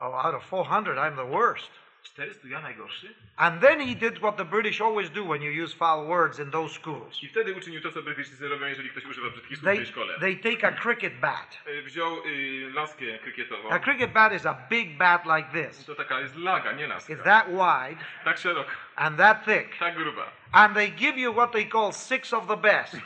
Oh, 0.00 0.26
out 0.26 0.34
of 0.34 0.44
400, 0.46 0.94
I'm 0.94 1.16
the 1.16 1.30
worst. 1.30 1.70
400 2.02 2.48
ja 2.48 2.60
najgorszy? 2.60 3.14
And 3.36 3.60
then 3.60 3.80
he 3.80 3.94
did 3.94 4.18
what 4.18 4.36
the 4.36 4.44
British 4.44 4.80
always 4.80 5.10
do 5.10 5.24
when 5.24 5.42
you 5.42 5.64
use 5.64 5.76
foul 5.76 6.06
words 6.06 6.38
in 6.38 6.50
those 6.50 6.74
schools. 6.74 7.22
I 7.22 7.28
wtedy 7.28 7.54
uczynił 7.54 7.80
to, 7.80 7.92
co 7.92 8.02
Brytyjczycy 8.02 8.48
robią, 8.48 8.66
jeżeli 8.66 8.90
ktoś 8.90 9.04
używa 9.04 9.30
brzydkich 9.30 9.58
słów 9.58 9.62
w 9.62 9.64
They, 9.64 9.76
tej 9.76 9.86
szkole. 9.86 10.18
they 10.20 10.36
take 10.36 10.68
a 10.68 10.72
cricket 10.72 11.14
bat. 11.20 11.58
Wziął 11.84 12.16
y, 12.26 12.70
laskę 12.74 13.18
krykietową. 13.18 13.70
A 13.70 13.78
cricket 13.78 14.12
bat 14.12 14.32
is 14.32 14.46
a 14.46 14.54
big 14.70 14.96
bat 14.98 15.22
like 15.26 15.48
this. 15.68 15.84
To 15.86 15.94
taka 15.94 16.20
jest 16.20 16.36
laga, 16.36 16.72
nie 16.72 16.86
laska. 16.86 17.12
It's 17.14 17.22
that 17.24 17.46
wide 17.48 18.04
Tak 18.24 18.38
szeroka, 18.38 18.70
and 18.96 19.16
that 19.18 19.44
thick. 19.44 19.78
tak 19.78 19.94
gruba. 19.94 20.26
And 20.52 20.74
they 20.74 20.90
give 20.90 21.18
you 21.20 21.32
what 21.34 21.52
they 21.52 21.68
call 21.68 21.92
six 21.92 22.32
of 22.32 22.46
the 22.46 22.56
best. 22.56 22.96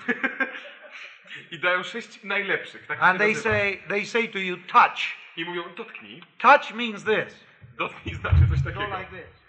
I 1.51 1.59
dają 1.59 1.83
sześć 1.83 2.23
najlepszych. 2.25 2.87
Tak 2.87 2.99
And 3.03 3.19
they 3.19 3.35
say 3.35 3.79
they 3.89 4.07
say 4.07 4.29
to 4.29 4.39
you, 4.39 4.57
touch. 4.57 4.99
I 5.37 5.45
mówią, 5.45 5.75
dotknij. 5.75 6.23
Touch 6.39 6.71
means 6.75 7.05
this. 7.05 7.45
Dotknij 7.79 8.15
znaczy 8.15 8.37
coś 8.51 8.63
Go 8.63 8.71
takiego. 8.81 8.99
like 8.99 9.11
this. 9.11 9.43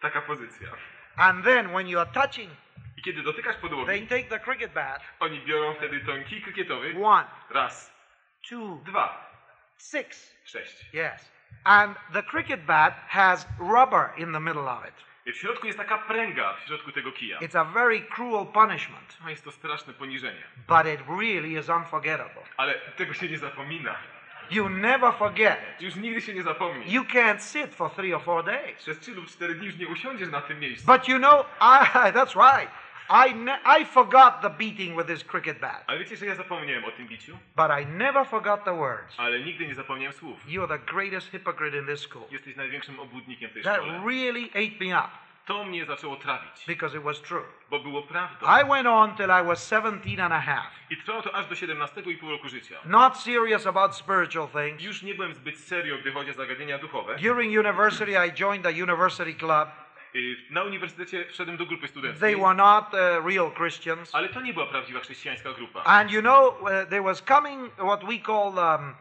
Taka 0.00 0.20
pozycja. 0.22 0.68
And 1.16 1.44
then 1.44 1.66
when 1.72 1.88
you 1.88 2.00
are 2.00 2.10
touching, 2.12 2.50
I 2.98 3.02
kiedy 3.02 3.22
dotykasz 3.22 3.54
they 3.54 3.60
podłogi, 3.62 4.06
take 4.06 4.24
the 4.24 4.38
cricket 4.40 4.72
bat. 4.72 5.02
oni 5.20 5.40
biorą 5.40 5.74
wtedy 5.74 6.00
ten 6.00 6.24
kij 6.24 6.42
krykietowy. 6.42 6.94
One, 7.04 7.24
Raz, 7.50 7.92
two, 8.48 8.80
dwa, 8.84 9.30
six. 9.76 10.34
sześć. 10.44 10.84
Yes. 10.92 11.32
And 11.64 11.96
the 12.12 12.22
cricket 12.22 12.60
bat 12.64 12.94
has 13.08 13.46
rubber 13.58 14.12
in 14.16 14.32
the 14.32 14.40
middle 14.40 14.68
of 14.68 14.84
it. 14.88 15.05
W 15.26 15.36
środku 15.36 15.66
jest 15.66 15.78
taka 15.78 15.98
pręga 15.98 16.54
w 16.54 16.66
środku 16.66 16.92
tego 16.92 17.12
kija. 17.12 17.38
It's 17.38 17.58
a 17.58 17.64
very 17.64 18.00
cruel 18.00 18.46
punishment, 18.46 19.16
No 19.24 19.30
jest 19.30 19.44
to 19.44 19.50
straszne 19.52 19.92
poniżenie. 19.92 20.42
but 20.68 20.86
it 20.94 21.00
really 21.20 21.48
is 21.60 21.68
unforgettable. 21.68 22.42
Ale 22.56 22.74
tego 22.74 23.14
się 23.14 23.28
nie 23.28 23.38
zapomina. 23.38 23.94
You 24.50 24.68
never 24.68 25.12
forget. 25.14 25.58
Już 25.80 25.94
nigdy 25.96 26.20
się 26.20 26.34
nie 26.34 26.42
zapomni. 26.42 26.92
You 26.92 27.02
can't 27.04 27.40
sit 27.40 27.74
for 27.74 27.90
three 27.90 28.14
or 28.14 28.22
four 28.22 28.44
days. 28.44 28.78
Przez 28.78 28.98
trzy 28.98 29.14
lub 29.14 29.26
cztery 29.26 29.54
dni 29.54 29.66
już 29.66 29.76
nie 29.76 29.88
usiądziesz 29.88 30.28
na 30.28 30.40
tym 30.40 30.60
miejscu. 30.60 30.92
But 30.92 31.08
you 31.08 31.18
know, 31.18 31.46
I, 31.60 31.84
that's 32.16 32.34
right. 32.56 32.72
I, 33.10 33.34
ne- 33.34 33.58
I 33.80 33.84
forgot 33.84 34.40
the 34.42 34.50
beating 34.50 34.96
with 34.96 35.06
this 35.06 35.24
cricket 35.24 35.58
bat, 35.60 35.84
Ale 35.86 35.98
wiecie, 35.98 36.16
że 36.16 36.26
ja 36.26 36.34
zapomniałem 36.34 36.84
o 36.84 36.90
tym 36.90 37.08
biciu? 37.08 37.38
but 37.56 37.70
I 37.82 37.86
never 37.86 38.26
forgot 38.26 38.64
the 38.64 38.76
words. 38.76 39.14
Ale 39.20 39.40
nigdy 39.40 39.66
nie 39.66 39.74
zapomniałem 39.74 40.12
słów. 40.12 40.38
You 40.50 40.64
are 40.64 40.78
the 40.78 40.92
greatest 40.92 41.30
hypocrite 41.30 41.78
in 41.78 41.86
this 41.86 42.00
school. 42.00 42.24
Jesteś 42.30 42.56
największym 42.56 43.00
obłudnikiem 43.00 43.50
w 43.50 43.52
tej 43.54 43.62
That 43.62 43.76
szkole. 43.76 44.00
really 44.06 44.48
ate 44.50 44.84
me 44.84 44.98
up 44.98 45.08
To 45.46 45.64
mnie 45.64 45.84
zaczęło 45.84 46.16
trawić, 46.16 46.64
because 46.66 46.96
it 46.98 47.02
was 47.02 47.22
true. 47.22 47.42
bo 47.70 47.78
było 47.78 48.02
prawdą. 48.02 48.46
I 48.46 48.68
went 48.68 48.86
on 48.88 49.16
till 49.16 49.26
I 49.42 49.44
was 49.46 49.68
17 49.70 50.24
and 50.24 50.32
a 50.32 50.40
half. 50.40 50.66
I 50.90 50.96
trwało 50.96 51.22
to 51.22 51.34
aż 51.34 51.46
do 51.46 51.54
17,5 51.54 52.30
roku 52.30 52.48
życia. 52.48 52.76
Not 52.84 53.16
serious 53.16 53.66
about 53.66 53.96
spiritual 53.96 54.48
things. 54.48 54.82
Już 54.82 55.02
nie 55.02 55.14
byłem 55.14 55.34
zbyt 55.34 55.58
serio, 55.60 55.98
gdy 55.98 56.12
chodzi 56.12 56.30
o 56.30 56.34
zagadnienia 56.34 56.78
duchowe. 56.78 57.16
During 57.16 57.58
university, 57.58 58.12
I 58.28 58.32
joined 58.40 58.62
the 58.64 58.82
university 58.82 59.34
club. 59.34 59.68
Y, 60.16 60.36
Na 60.50 60.62
uniwersytecie 60.62 61.24
wszedłem 61.24 61.56
do 61.56 61.66
grupy 61.66 61.88
studenckiej. 61.88 62.20
They 62.20 62.36
were 62.42 62.54
not 62.54 62.84
uh, 62.84 63.26
real 63.26 63.50
Christians. 63.56 64.14
Ale 64.14 64.28
to 64.28 64.40
nie 64.40 64.54
była 64.54 64.66
prawdziwa 64.66 65.00
chrześcijańska 65.00 65.52
grupa. 65.52 65.82
And 65.84 66.10
you 66.12 66.20
know, 66.20 66.62
uh, 66.62 66.68
there 66.88 67.02
was 67.02 67.22
coming 67.22 67.72
what 67.74 68.04
we 68.04 68.18
call 68.18 68.58
um, 68.58 68.94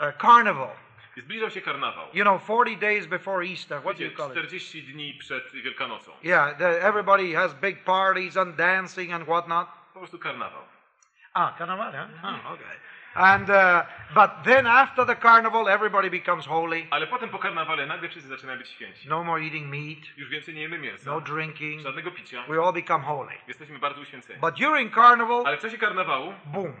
uh, 0.00 0.16
carnival. 0.22 0.68
Zbliżał 1.16 1.50
się 1.50 1.60
karnawał. 1.60 2.06
You 2.14 2.24
know, 2.24 2.42
40 2.44 2.76
days 2.76 3.06
before 3.06 3.46
Easter. 3.46 3.80
What 3.80 3.96
do 3.96 4.04
you 4.04 4.10
Wiecie, 4.10 4.16
call 4.16 4.30
it? 4.30 4.34
40 4.36 4.82
dni 4.82 5.14
przed 5.14 5.52
Wielkanocą. 5.52 6.12
Yeah, 6.22 6.58
the, 6.58 6.82
everybody 6.82 7.34
has 7.34 7.54
big 7.54 7.84
parties 7.84 8.36
and 8.36 8.56
dancing 8.56 9.12
and 9.12 9.24
whatnot. 9.24 9.68
Po 9.94 9.98
prostu 9.98 10.18
karnawał. 10.18 10.62
Ah, 11.34 11.54
carnival, 11.58 11.92
yeah? 11.92 12.08
Oh, 12.24 12.52
okay. 12.52 12.76
And 13.16 13.50
uh, 13.50 13.82
but 14.14 14.30
then 14.44 14.66
after 14.66 15.06
the 15.06 15.16
carnival, 15.16 15.68
everybody 15.68 16.10
becomes 16.10 16.46
holy. 16.46 16.86
Ale 16.90 17.06
potem 17.06 17.28
po 17.28 17.38
karnawale 17.38 17.86
nagle 17.86 18.08
wszyscy 18.08 18.28
zaczynają 18.28 18.58
być 18.58 18.68
święci. 18.68 19.08
No 19.08 19.24
more 19.24 19.42
eating 19.44 19.66
meat, 19.70 20.16
Już 20.18 20.28
więcej 20.28 20.54
nie 20.54 20.62
jemy 20.62 20.78
mięsa, 20.78 21.10
no 21.10 21.20
drinking. 21.20 21.82
żadnego 21.82 22.10
picia. 22.10 22.42
We 22.48 22.62
all 22.62 22.72
become 22.72 23.04
holy. 23.04 23.32
Jesteśmy 23.48 23.78
bardzo 23.78 24.00
uświęceni. 24.00 24.40
But 24.40 24.54
during 24.54 24.94
carnival, 24.94 25.42
Ale 25.46 25.56
w 25.56 25.60
czasie 25.60 25.78
karnawału 25.78 26.34
boom, 26.44 26.72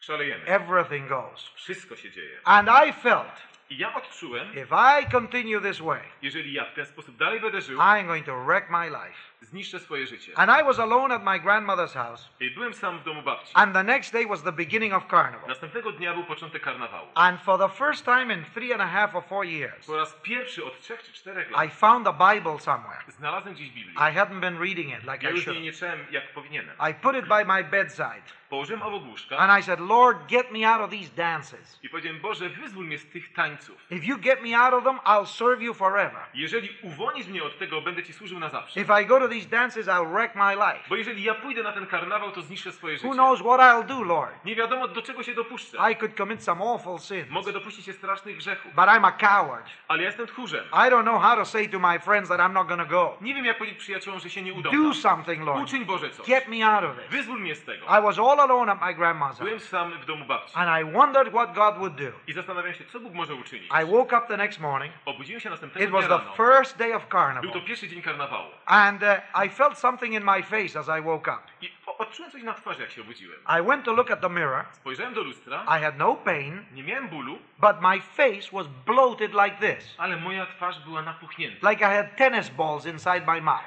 szalejemy. 0.00 0.44
everything 0.46 1.08
goes. 1.08 1.52
Wszystko 1.54 1.96
się 1.96 2.10
dzieje. 2.10 2.40
And 2.44 2.68
I 2.88 2.92
felt 2.92 3.42
I 3.70 3.78
ja 3.78 3.94
odczułem, 3.94 4.48
if 4.54 4.66
I 5.02 5.10
continue 5.12 5.60
this 5.60 5.80
way, 5.80 6.00
jeżeli 6.22 6.52
ja 6.52 6.64
w 6.64 6.74
ten 6.74 6.86
sposób 6.86 7.16
dalej 7.16 7.40
będę 7.40 7.60
żył, 7.60 7.78
I'm 7.78 8.06
going 8.06 8.26
to 8.26 8.44
wreck 8.44 8.70
my 8.70 8.86
life. 8.86 9.18
Zniszczę 9.40 9.80
swoje 9.80 10.06
życie. 10.06 10.32
And 10.38 10.60
I 10.60 10.64
was 10.64 10.78
alone 10.78 11.14
at 11.14 11.22
my 11.24 11.40
grandmother's 11.40 11.94
house. 11.94 12.28
I 12.40 12.50
byłem 12.50 12.74
sam 12.74 12.98
w 12.98 13.04
domu 13.04 13.22
babci. 13.22 13.50
And 13.54 13.74
the 13.74 13.82
next 13.84 14.12
day 14.12 14.26
was 14.26 14.42
the 14.42 14.52
beginning 14.52 14.94
of 14.94 15.06
carnival. 15.10 15.48
Następnego 15.48 15.92
dnia 15.92 16.14
był 16.14 16.24
początek 16.24 16.62
karnawału. 16.62 17.08
And 17.14 17.40
for 17.40 17.58
the 17.58 17.68
first 17.68 18.04
time 18.04 18.34
in 18.34 18.44
three 18.44 18.72
and 18.72 18.82
a 18.82 18.86
half 18.86 19.14
or 19.14 19.24
four 19.24 19.46
years, 19.46 19.86
Po 19.86 19.96
raz 19.96 20.14
pierwszy 20.22 20.64
od 20.64 20.80
trzech 20.80 21.02
czy 21.02 21.12
czterech 21.12 21.48
I 21.50 21.52
lat 21.52 21.72
found 21.74 22.06
a 22.08 22.34
Bible 22.34 22.58
somewhere. 22.60 22.98
znalazłem 23.08 23.54
gdzieś 23.54 23.70
Biblię. 23.70 23.92
I 23.94 24.14
hadn't 24.16 24.40
been 24.40 24.58
reading 24.58 24.88
it 24.98 25.02
like 25.12 25.18
Ja 25.26 25.30
I 25.30 25.40
should. 25.40 25.56
jej 25.56 25.64
nie 25.64 25.72
czytałem 25.72 26.06
jak 26.10 26.32
powinienem. 26.32 26.76
I 26.90 26.94
put 26.94 27.16
it 27.16 27.26
by 27.28 27.44
my 27.44 27.64
bedside. 27.64 28.22
Położyłem 28.48 28.82
obok 28.82 29.02
łóżka 29.08 29.36
And 29.38 29.60
I 29.60 29.62
said, 29.62 29.80
Lord, 29.80 30.26
get 30.28 30.52
me 30.52 30.68
out 30.68 30.80
of 30.82 30.90
these 30.90 31.10
dances. 31.16 31.78
i 31.82 31.88
powiedziałem, 31.88 32.20
Boże, 32.20 32.48
wyzwól 32.48 32.84
mnie 32.86 32.98
z 32.98 33.06
tych 33.10 33.32
tańców. 33.32 33.76
If 33.90 34.06
you 34.06 34.18
get 34.18 34.42
me 34.42 34.58
out 34.58 34.74
of 34.74 34.84
them, 34.84 34.96
I'll 34.98 35.26
serve 35.26 35.62
you 35.62 35.74
forever. 35.74 36.20
Jeżeli 36.34 36.68
uwolnisz 36.82 37.26
mnie 37.26 37.44
od 37.44 37.58
tego, 37.58 37.80
będę 37.82 38.02
Ci 38.02 38.12
służył 38.12 38.38
na 38.38 38.48
zawsze. 38.48 38.80
If 38.80 39.02
I 39.02 39.06
go 39.06 39.20
to 39.20 39.28
these 39.34 39.48
dances, 39.48 39.86
I'll 39.88 40.06
wreck 40.12 40.34
my 40.34 40.54
life. 40.54 40.88
Bo 40.88 40.96
jeżeli 40.96 41.22
ja 41.22 41.34
pójdę 41.34 41.62
na 41.62 41.72
ten 41.72 41.86
karnawał, 41.86 42.30
to 42.32 42.42
zniszczę 42.42 42.72
swoje 42.72 42.94
Who 42.94 43.02
życie. 43.02 43.14
knows 43.14 43.40
what 43.40 43.60
I'll 43.60 43.84
do, 43.86 44.02
Lord? 44.02 44.44
Nie 44.44 44.56
wiadomo, 44.56 44.88
do 44.88 45.02
czego 45.02 45.22
się 45.22 45.34
dopuszczę. 45.34 45.78
I 45.92 45.96
could 45.96 46.14
commit 46.16 46.42
some 46.44 46.64
awful 46.64 46.98
sins. 46.98 47.30
Mogę 47.30 47.52
dopuścić 47.52 47.86
się 47.86 47.92
strasznych 47.92 48.36
grzechów, 48.36 48.74
But 48.74 48.84
I'm 48.84 49.06
a 49.06 49.12
coward. 49.12 49.66
ale 49.88 50.02
ja 50.02 50.06
jestem 50.08 50.26
tchórzem. 50.26 50.64
I 50.72 50.90
don't 50.90 51.02
know 51.02 51.22
how 51.22 51.36
to 51.36 51.44
say 51.44 51.68
to 51.68 51.78
my 51.78 51.98
friends 51.98 52.28
that 52.28 52.40
I'm 52.40 52.52
not 52.52 52.66
going 52.68 52.80
to 52.82 52.86
go. 52.88 53.16
Nie 53.20 53.34
wiem, 53.34 53.44
jak 53.44 53.58
powiedzieć 53.58 53.78
przyjaciołom, 53.78 54.20
że 54.20 54.30
się 54.30 54.42
nie 54.42 54.52
uda. 54.54 54.70
Do 54.70 54.94
something, 54.94 55.44
Lord. 55.46 55.62
Uczyń 55.62 55.84
Boże 55.84 56.10
coś. 56.10 56.26
Get 56.26 56.48
me 56.48 56.66
out 56.66 56.84
of 56.84 56.98
it. 57.04 57.10
Wyzwól 57.10 57.40
mnie 57.40 57.54
z 57.54 57.64
tego. 57.64 57.86
I 57.98 58.02
was 58.02 58.18
all 58.18 58.40
alone 58.40 58.72
at 58.72 58.80
my 58.80 58.94
grandma's 58.94 59.38
Byłem 59.44 59.60
sam 59.60 59.92
w 59.92 60.04
domu 60.04 60.24
babci 60.24 60.52
And 60.56 60.82
I 60.88 60.92
wondered 60.92 61.28
what 61.32 61.52
God 61.54 61.78
would 61.78 61.94
do. 61.94 62.10
i 62.26 62.32
zastanawiałem 62.32 62.74
się, 62.74 62.84
co 62.84 63.00
Bóg 63.00 63.14
może 63.14 63.34
uczynić. 63.34 63.70
I 63.82 63.86
woke 63.90 64.18
up 64.18 64.26
the 64.28 64.36
next 64.36 64.60
morning. 64.60 64.92
Obudziłem 65.04 65.40
się 65.40 65.48
It 65.48 65.50
następnego 65.50 65.92
was 65.92 66.06
dnia 66.06 66.18
the 66.18 66.24
rano. 66.24 66.36
first 66.36 66.78
day 66.78 66.94
of 66.96 67.02
Był 67.08 67.10
carnival. 67.20 67.52
to 67.52 67.60
pierwszy 67.66 67.88
dzień 67.88 68.02
karnawału. 68.02 68.48
And 68.66 69.02
uh, 69.02 69.08
I 69.44 69.48
felt 69.48 69.78
something 69.78 70.14
in 70.14 70.24
my 70.24 70.42
face 70.42 70.78
as 70.78 70.88
I 70.88 71.02
woke 71.02 71.28
up. 71.32 71.42
I 71.62 71.72
odczułem 71.98 72.30
coś 72.30 72.42
na 72.42 72.54
twarzy, 72.54 72.80
jak 72.82 72.90
się 72.90 73.00
obudziłem. 73.02 73.40
I 73.60 73.62
went 73.66 73.84
to 73.84 73.92
look 73.92 74.10
at 74.10 74.20
the 74.20 74.28
mirror. 74.28 74.64
Spojrzałem 74.72 75.14
do 75.14 75.22
lustra, 75.22 75.64
I 75.64 75.82
had 75.82 75.98
no 75.98 76.14
pain, 76.14 76.64
nie 76.72 76.82
miałem 76.82 77.08
bólu, 77.08 77.38
but 77.58 77.76
my 77.80 78.00
face 78.00 78.50
was 78.52 78.66
bloated 78.66 79.32
like 79.34 79.56
this, 79.60 79.94
ale 79.98 80.16
moja 80.16 80.46
twarz 80.46 80.78
była 80.84 81.02
napuchnięta. 81.02 81.70
like 81.70 81.84
I 81.84 81.96
had 81.96 82.16
tennis 82.16 82.48
balls 82.50 82.86
inside 82.86 83.22
my 83.26 83.40
mouth. 83.40 83.64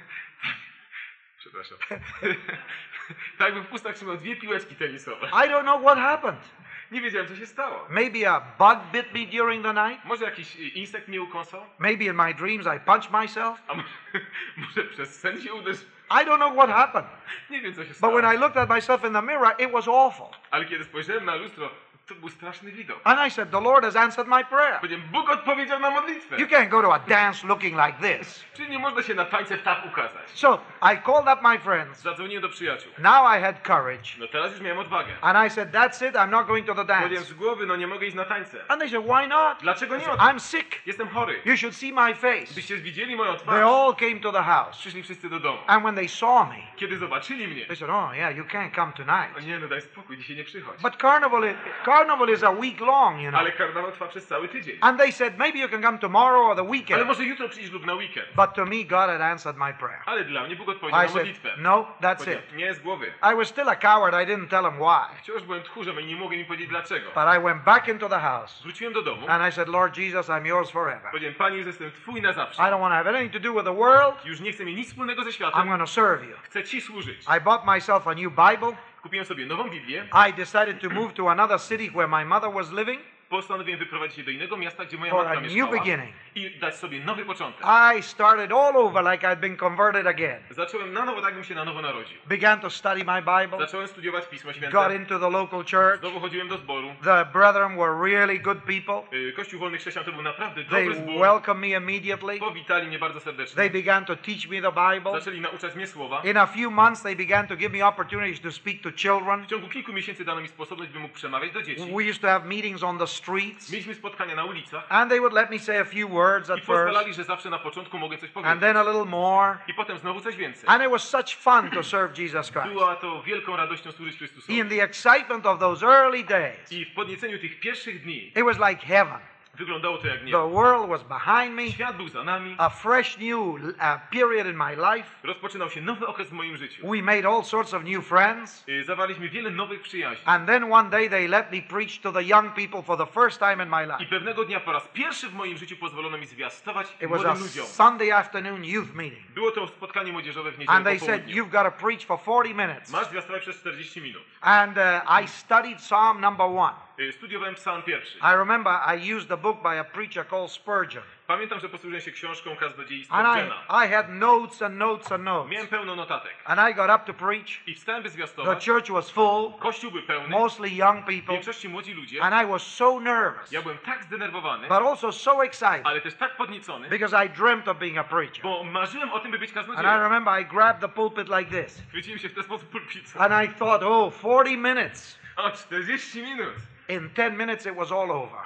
Przepraszam. 1.39 1.77
tak 3.37 3.47
jakbym 3.47 3.63
w 3.63 3.73
ustach 3.73 3.95
trzymał 3.95 4.17
dwie 4.17 4.35
piłeczki 4.35 4.75
tenisowe. 4.75 5.27
I 5.27 5.49
don't 5.49 5.63
know 5.63 5.81
what 5.81 5.97
happened. 5.97 6.49
Nie 6.93 7.01
wiedziałem, 7.01 7.27
co 7.27 7.35
się 7.35 7.45
stało. 7.45 7.85
Maybe 7.89 8.31
a 8.31 8.41
bug 8.59 8.79
bit 8.91 9.13
me 9.13 9.37
during 9.39 9.63
the 9.63 9.73
night. 9.73 10.05
Może 10.05 10.25
jakiś 10.25 10.55
y, 10.55 10.59
insekt 10.67 11.07
mnie 11.07 11.21
ukąsał? 11.21 11.65
Maybe 11.79 12.03
in 12.05 12.13
my 12.15 12.33
dreams 12.33 12.65
I 12.77 12.79
punched 12.79 13.11
myself. 13.11 13.59
A 13.67 13.73
może, 13.73 13.87
może 14.57 14.83
przez 14.83 15.19
sen 15.19 15.41
się 15.41 15.53
uderzył? 15.53 15.85
I 16.11 16.25
don't 16.25 16.35
know 16.37 16.53
what 16.53 16.69
happened. 16.69 17.07
Nie 17.49 17.61
wiem, 17.61 17.73
co 17.73 17.81
się 17.83 17.87
But 17.89 17.97
stało. 17.97 18.13
when 18.21 18.35
I 18.35 18.37
looked 18.39 18.57
at 18.57 18.69
myself 18.69 19.03
in 19.05 19.13
the 19.13 19.21
mirror, 19.21 19.55
it 19.59 19.71
was 19.71 19.87
awful. 19.87 20.27
Ale 20.51 20.65
kiedy 20.65 20.83
spojrzałem 20.83 21.25
na 21.25 21.35
lustro, 21.35 21.69
to 22.07 22.15
był 22.15 22.29
straszny 22.29 22.71
widok. 22.71 22.99
And 23.03 23.19
I 23.27 23.31
said, 23.31 23.51
The 23.51 23.61
Lord 23.61 23.83
has 23.85 23.95
answered 23.95 24.27
my 24.27 24.43
prayer. 24.45 24.79
Powiedziałem, 24.79 25.07
Bóg 25.11 25.29
odpowiedział 25.29 25.79
na 25.79 25.89
modlitwę. 25.89 26.37
You 26.37 26.47
can't 26.47 26.67
go 26.69 26.81
to 26.81 26.93
a 26.93 26.99
dance 26.99 27.47
looking 27.47 27.75
like 27.85 27.93
this. 28.17 28.43
Czyli 28.53 28.69
nie 28.69 28.79
można 28.79 29.01
się 29.03 29.13
na 29.13 29.25
tańce 29.25 29.57
tak 29.57 29.85
ukazać. 29.85 30.29
So 30.33 30.59
I 30.93 30.97
called 30.97 31.27
up 31.33 31.49
my 31.49 31.59
friends. 31.59 32.01
Zadzwoniłem 32.01 32.41
do 32.41 32.49
przyjaciół. 32.49 32.91
Now 32.97 33.37
I 33.37 33.41
had 33.41 33.67
courage. 33.67 34.09
No 34.19 34.27
teraz 34.27 34.51
już 34.51 34.61
miałem 34.61 34.79
odwagę. 34.79 35.11
And 35.21 35.47
I 35.47 35.49
said, 35.55 35.71
That's 35.71 36.09
it. 36.09 36.15
I'm 36.15 36.29
not 36.29 36.47
going 36.47 36.67
to 36.67 36.75
the 36.75 36.85
Powiedziałem 36.85 37.13
dance. 37.13 37.29
z 37.29 37.33
głowy, 37.33 37.65
no 37.65 37.75
nie 37.75 37.87
mogę 37.87 38.05
iść 38.07 38.15
na 38.15 38.25
tańce. 38.25 38.57
And 38.67 38.81
they 38.81 38.89
said, 38.89 39.03
Why 39.03 39.27
not? 39.27 39.57
Dlaczego 39.61 39.97
nie? 39.97 40.05
I'm 40.05 40.39
sick. 40.39 40.87
Jestem 40.87 41.07
chory. 41.07 41.41
You 41.45 41.57
should 41.57 41.75
see 41.75 41.93
my 41.93 42.15
face. 42.15 42.53
Byście 42.55 42.77
widzieli 42.77 43.15
moją 43.15 43.35
They 43.37 43.63
all 43.63 43.95
came 43.95 44.19
to 44.19 44.31
the 44.31 44.43
house. 44.43 44.77
Przyszli 44.77 45.03
wszyscy 45.03 45.29
do 45.29 45.39
domu. 45.39 45.59
And 45.67 45.83
when 45.83 45.95
they 45.95 46.09
saw 46.09 46.49
me, 46.49 46.55
Kiedy 46.75 46.97
zobaczyli 46.97 47.47
mnie, 47.47 47.65
they 47.65 47.75
said, 47.75 47.89
Oh, 47.89 48.15
yeah, 48.15 48.37
you 48.37 48.43
can't 48.43 48.75
come 48.75 48.89
o 48.89 48.97
tonight. 48.97 49.47
nie, 49.47 49.59
no 49.59 49.67
daj 49.67 49.81
spokój, 49.81 50.17
dzisiaj 50.17 50.35
nie 50.35 50.43
przychodź. 50.43 50.81
But 50.81 51.01
carnival 51.01 51.43
is, 51.43 51.55
carnival 51.85 51.92
is 52.29 52.43
a 52.43 52.51
week 52.51 52.79
long, 52.81 53.21
you 53.21 53.29
know. 53.29 53.39
Ale 53.39 53.51
karnawał 53.51 53.91
trwa 53.91 54.07
przez 54.07 54.27
cały 54.27 54.47
tydzień. 54.47 54.77
And 54.81 54.99
they 54.99 55.11
said, 55.11 55.37
Maybe 55.37 55.59
you 55.59 55.69
can 55.69 55.81
come 55.81 55.97
tomorrow 55.97 56.45
or 56.45 56.55
the 56.55 56.61
Ale 56.61 56.69
weekend. 56.71 57.07
może 57.07 57.23
jutro 57.23 57.49
przyjdziesz 57.49 57.71
lub 57.71 57.85
na 57.85 57.93
weekend. 57.93 58.27
But 58.35 58.53
to 58.53 58.65
me, 58.65 58.83
God 58.83 59.09
had 59.09 59.21
answered 59.21 59.57
my 59.57 59.73
prayer. 59.73 60.01
Ale 60.05 60.23
dla 60.23 60.43
mnie 60.43 60.55
Bóg 60.55 60.69
odpowiedział 60.69 60.99
I 60.99 61.03
na 61.03 61.07
said, 61.09 61.15
modlitwę. 61.15 61.49
No, 61.57 61.87
that's 62.01 62.33
it. 62.33 62.53
Nie 62.55 62.73
z 62.73 62.79
głowy. 62.79 63.13
I 63.33 63.35
was 63.35 63.47
still 63.47 63.69
a 63.69 63.75
coward. 63.75 64.13
I 64.13 64.31
didn't 64.31 64.47
tell 64.47 64.63
him 64.63 64.79
why. 64.79 65.17
Wciąż 65.21 65.43
byłem 65.43 65.63
tchórzem 65.63 65.99
i 65.99 66.05
nie 66.05 66.15
mogłem 66.15 66.39
im 66.39 66.45
powiedzieć 66.45 66.67
dlaczego. 66.67 67.05
But 67.15 67.37
I 67.37 67.43
went 67.43 67.63
back 67.63 67.87
into 67.87 68.09
the 68.09 68.19
house 68.19 68.63
Wróciłem 68.63 68.93
do 68.93 69.01
domu. 69.01 69.27
and 69.29 69.47
I 69.49 69.51
said, 69.51 69.67
Lord 69.67 69.97
Jesus, 69.97 70.29
I'm 70.29 70.45
yours 70.45 70.71
forever. 70.71 71.11
Powiedziałem, 71.11 71.35
Panie 71.35 71.57
Jezus, 71.57 71.79
jestem 71.79 71.91
Twój 72.01 72.21
na 72.21 72.31
I 72.31 72.35
don't 72.35 72.79
want 72.79 72.91
to 72.91 72.95
have 72.95 73.09
anything 73.09 73.33
to 73.33 73.39
do 73.39 73.53
with 73.53 73.65
the 73.65 73.75
world. 73.75 74.25
Już 74.25 74.39
nie 74.39 74.51
chcę 74.51 74.65
mieć 74.65 74.77
nic 74.77 74.87
wspólnego 74.87 75.23
ze 75.23 75.29
I'm 75.29 75.67
going 75.67 75.79
to 75.81 75.87
serve 75.87 76.23
you. 76.23 76.35
Chcę 76.43 76.63
Ci 76.63 76.81
służyć. 76.81 77.25
I 77.37 77.41
bought 77.41 77.65
myself 77.65 78.07
a 78.07 78.13
new 78.13 78.29
Bible. 78.31 78.75
Kupiłem 79.03 79.25
sobie 79.25 79.45
nową 79.45 79.69
Biblię. 79.69 80.07
I 80.29 80.33
decided 80.33 80.81
to 80.81 80.89
move 80.89 81.13
to 81.13 81.31
another 81.31 81.59
city 81.59 81.91
where 81.91 82.07
my 82.07 82.25
mother 82.25 82.53
was 82.53 82.71
living 82.71 82.99
Postanowiłem 83.37 83.79
wyprowadzić 83.79 84.15
się 84.17 84.23
do 84.23 84.31
innego 84.31 84.57
miasta, 84.57 84.85
gdzie 84.85 84.97
moja 84.97 85.11
for 85.11 85.23
matka 85.23 85.37
a 85.39 85.41
new 85.41 85.51
mieszkała. 85.53 85.71
beginning. 85.71 86.09
I 86.35 86.51
dać 86.59 86.75
sobie 86.75 86.99
nowy 86.99 87.25
początek. 87.25 87.65
I 87.97 88.03
started 88.03 88.51
all 88.51 88.77
over 88.77 89.03
like 89.11 89.27
I'd 89.27 89.39
been 89.39 89.57
converted 89.57 90.07
again. 90.07 90.39
Zacząłem 90.49 90.93
na 90.93 91.05
nowo, 91.05 91.21
tak 91.21 91.33
bym 91.33 91.43
się 91.43 91.55
na 91.55 91.65
nowo 91.65 91.81
narodził. 91.81 92.17
Began 92.25 92.59
to 92.59 92.69
study 92.69 93.03
my 93.05 93.21
Bible. 93.21 93.57
Zacząłem 93.59 93.87
studiować 93.87 94.25
Pismo 94.27 94.51
Got 94.51 94.57
Święte. 94.57 94.95
into 94.95 95.19
the 95.19 95.29
local 95.29 95.59
church. 95.71 95.99
Znowu 95.99 96.19
chodziłem 96.19 96.47
do 96.47 96.57
zboru. 96.57 96.95
The 97.03 97.25
brethren 97.33 97.77
were 97.77 98.11
really 98.11 98.39
good 98.39 98.57
people. 98.57 99.17
Y, 99.17 99.33
Kościół 99.35 99.59
Wolnych 99.59 99.81
Chrześcijan 99.81 100.05
to 100.05 100.11
był 100.11 100.21
naprawdę 100.21 100.63
They 100.63 100.83
dobry 100.85 100.95
zbór. 100.95 101.19
welcomed 101.21 101.61
me 101.61 101.77
immediately. 101.77 102.39
Powitali 102.39 102.87
mnie 102.87 102.99
bardzo 102.99 103.19
They 103.19 103.25
serdecznie. 103.25 103.69
began 103.69 104.05
to 104.05 104.15
teach 104.15 104.47
me 104.49 104.61
the 104.61 104.71
Bible. 104.71 105.11
Zaczęli 105.11 105.41
nauczać 105.41 105.75
mnie 105.75 105.87
słowa. 105.87 106.21
In 106.23 106.37
a 106.37 106.47
few 106.47 106.71
months, 106.71 107.03
they 107.03 107.15
began 107.15 107.47
to 107.47 107.55
give 107.55 107.71
me 107.73 107.87
opportunities 107.87 108.41
to 108.41 108.51
speak 108.51 108.81
to 108.81 108.91
children. 108.91 109.43
W 109.43 109.47
ciągu 109.47 109.67
kilku 109.69 109.93
miesięcy 109.93 110.25
dano 110.25 110.41
mi 110.41 110.47
sposobność, 110.47 110.93
mógł 110.93 111.13
przemawiać 111.13 111.51
do 111.51 111.61
dzieci. 111.61 111.81
We 111.81 112.09
used 112.09 112.21
to 112.21 112.27
have 112.27 112.45
meetings 112.45 112.83
on 112.83 112.97
the 112.97 113.07
streets, 113.23 113.71
Mieliśmy 113.71 113.95
spotkania 113.95 114.35
na 114.35 114.43
ulicach 114.45 114.85
and 114.89 115.09
they 115.11 115.19
would 115.19 115.33
let 115.33 115.49
me 115.51 115.59
say 115.59 115.79
a 115.81 115.85
few 115.85 116.09
words 116.09 116.49
i 116.49 116.51
at 116.53 116.57
first, 116.59 116.67
pozwalali, 116.67 117.13
że 117.13 117.23
zawsze 117.23 117.49
na 117.49 117.59
początku 117.59 117.97
mogę 117.97 118.17
coś 118.17 118.23
and 118.29 118.33
powiedzieć. 118.33 118.59
then 118.59 118.77
a 118.77 118.83
little 118.83 119.05
more. 119.05 119.57
I 119.67 119.73
potem 119.73 119.97
znowu 119.99 120.21
coś 120.21 120.35
więcej. 120.35 120.63
And 120.69 120.83
it 120.83 120.89
was 120.91 121.09
such 121.09 121.35
fun 121.35 121.69
to 121.71 121.83
serve 121.83 122.19
Jesus 122.19 122.51
Christ. 122.51 122.67
Była 122.67 122.95
to 122.95 123.23
wielką 123.23 123.55
radością 123.55 123.91
służyć 123.91 124.17
Chrystusowi. 124.17 124.57
In 124.57 124.69
the 124.69 124.83
excitement 124.83 125.45
of 125.45 125.59
those 125.59 125.85
early 125.85 126.23
days, 126.23 126.71
I 126.71 126.85
w 126.85 126.93
podnieceniu 126.93 127.39
tych 127.39 127.59
pierwszych 127.59 128.03
dni 128.03 128.27
it 128.27 128.43
was 128.45 128.57
like 128.69 128.85
heaven. 128.85 129.19
Wyglądało 129.57 129.97
to 129.97 130.07
jak 130.07 130.23
nie. 130.25 130.31
The 130.31 130.49
world 130.51 130.89
was 130.89 131.03
behind 131.03 131.55
me. 131.55 131.71
Świat 131.71 131.97
był 131.97 132.09
za 132.09 132.23
nami. 132.23 132.55
A 132.57 132.69
fresh 132.69 133.17
new 133.17 133.37
uh, 133.37 133.79
period 134.11 134.47
in 134.47 134.57
my 134.57 134.75
life. 134.75 135.09
Rozpoczynał 135.23 135.69
się 135.69 135.81
nowy 135.81 136.07
okres 136.07 136.29
w 136.29 136.31
moim 136.31 136.57
życiu. 136.57 136.87
We 136.87 137.01
made 137.01 137.27
all 137.27 137.43
sorts 137.43 137.73
of 137.73 137.83
new 137.83 138.07
friends. 138.07 138.63
Y, 138.69 138.83
Zawarliśmy 138.83 139.29
wiele 139.29 139.49
nowych 139.49 139.81
przyjaźni. 139.81 140.25
And 140.25 140.47
then 140.47 140.71
one 140.73 140.89
day 140.89 141.09
they 141.09 141.27
let 141.27 141.51
me 141.51 141.61
preach 141.61 142.01
to 142.01 142.11
the 142.11 142.23
young 142.23 142.53
people 142.53 142.81
for 142.81 142.97
the 142.97 143.21
first 143.21 143.39
time 143.39 143.63
in 143.63 143.69
my 143.69 143.85
life. 143.85 144.03
I 144.03 144.05
pewnego 144.05 144.45
dnia 144.45 144.59
po 144.59 144.71
raz 144.71 144.87
pierwszy 144.93 145.29
w 145.29 145.33
moim 145.33 145.57
życiu 145.57 145.75
pozwolono 145.77 146.17
mi 146.17 146.27
zwiastować 146.27 146.87
It 147.01 147.09
młodym 147.09 147.27
was 147.27 147.37
a 147.37 147.43
ludziom. 147.43 147.65
Sunday 147.65 148.15
afternoon 148.17 148.65
youth 148.65 148.93
meeting. 148.93 149.31
Było 149.31 149.51
to 149.51 149.67
spotkanie 149.67 150.11
młodzieżowe 150.11 150.51
w 150.51 150.59
niedzielę 150.59 150.77
And 150.77 150.85
they 150.85 150.99
said 150.99 151.27
you've 151.27 151.49
got 151.49 151.63
to 151.63 151.71
preach 151.71 152.05
for 152.05 152.19
40 152.19 152.55
minutes. 152.55 152.91
Masz 152.91 153.07
zwiastować 153.07 153.41
przez 153.41 153.59
40 153.59 154.01
minut. 154.01 154.23
And 154.41 154.77
uh, 154.77 155.23
I 155.23 155.27
studied 155.27 155.77
Psalm 155.77 156.21
number 156.21 156.47
1. 156.47 156.69
Studiowałem 157.11 157.55
psalm 157.55 157.83
pierwszy. 157.83 158.17
I 158.19 158.35
remember 158.37 158.73
I 158.97 159.13
used 159.15 159.31
a 159.31 159.37
book 159.37 159.61
by 159.63 159.79
a 159.79 159.83
preacher 159.83 160.27
called 160.27 160.51
Spurgeon. 160.51 161.03
Pamiętam, 161.27 161.59
że 161.59 161.69
posłużyłem 161.69 162.01
się 162.01 162.11
książką 162.11 162.55
Kaznodziei 162.55 163.05
And 163.09 163.27
Spurgeona. 163.27 163.55
I, 163.69 163.87
I 163.87 163.91
had 163.93 164.09
notes 164.09 164.61
and 164.61 164.75
notes 164.77 165.11
and 165.11 165.23
notes. 165.23 165.51
Miałem 165.51 165.67
pełno 165.67 165.95
notatek. 165.95 166.33
And 166.45 166.59
I 166.71 166.75
got 166.75 166.89
up 166.89 167.05
to 167.05 167.13
preach. 167.13 167.67
I 167.67 167.75
wstałem, 167.75 168.03
by 168.03 168.09
The 168.09 168.13
zwiastować. 168.13 168.65
church 168.65 168.91
was 168.91 169.09
full, 169.11 169.51
Kościół 169.59 169.91
był 169.91 170.01
pełny. 170.03 170.29
mostly 170.29 170.69
young 170.69 170.99
people. 171.05 171.33
większości 171.33 171.69
młodzi 171.69 171.93
ludzie. 171.93 172.21
And 172.23 172.45
I 172.47 172.51
was 172.51 172.61
so 172.63 172.99
nervous, 172.99 173.51
Ja 173.51 173.61
byłem 173.61 173.77
tak 173.77 174.03
zdenerwowany, 174.03 174.67
but 174.67 174.77
also 174.77 175.11
so 175.11 175.43
excited 175.45 175.81
ale 175.85 176.01
też 176.01 176.15
tak 176.15 176.37
podniecony, 176.37 176.89
because 176.89 177.25
I 177.25 177.29
dreamt 177.29 177.67
of 177.67 177.77
being 177.77 177.97
a 177.97 178.03
preacher. 178.03 178.43
bo 178.43 178.63
marzyłem 178.63 179.11
o 179.11 179.19
tym, 179.19 179.31
by 179.31 179.37
być 179.39 179.49
And 179.49 179.57
I 179.57 179.59
kaznodzieją. 179.67 179.99
remember 180.03 180.41
I 180.41 180.45
grabbed 180.45 180.81
the 180.81 180.89
pulpit 180.89 181.27
like 181.37 181.63
this. 181.63 181.83
Chwyciłem 181.89 182.19
się 182.19 182.29
w 182.29 182.33
ten 182.33 182.43
sposób 182.43 182.69
pulpitu. 182.69 183.19
And 183.19 183.33
I 183.45 183.53
thought, 183.53 183.83
oh, 183.83 184.11
40 184.19 184.57
minutes. 184.57 185.19
O, 185.37 185.51
40 185.51 186.21
minut! 186.21 186.53
In 186.87 187.09
10 187.09 187.37
minutes, 187.37 187.65
it 187.65 187.75
was 187.75 187.91
all 187.91 188.11
over. 188.11 188.39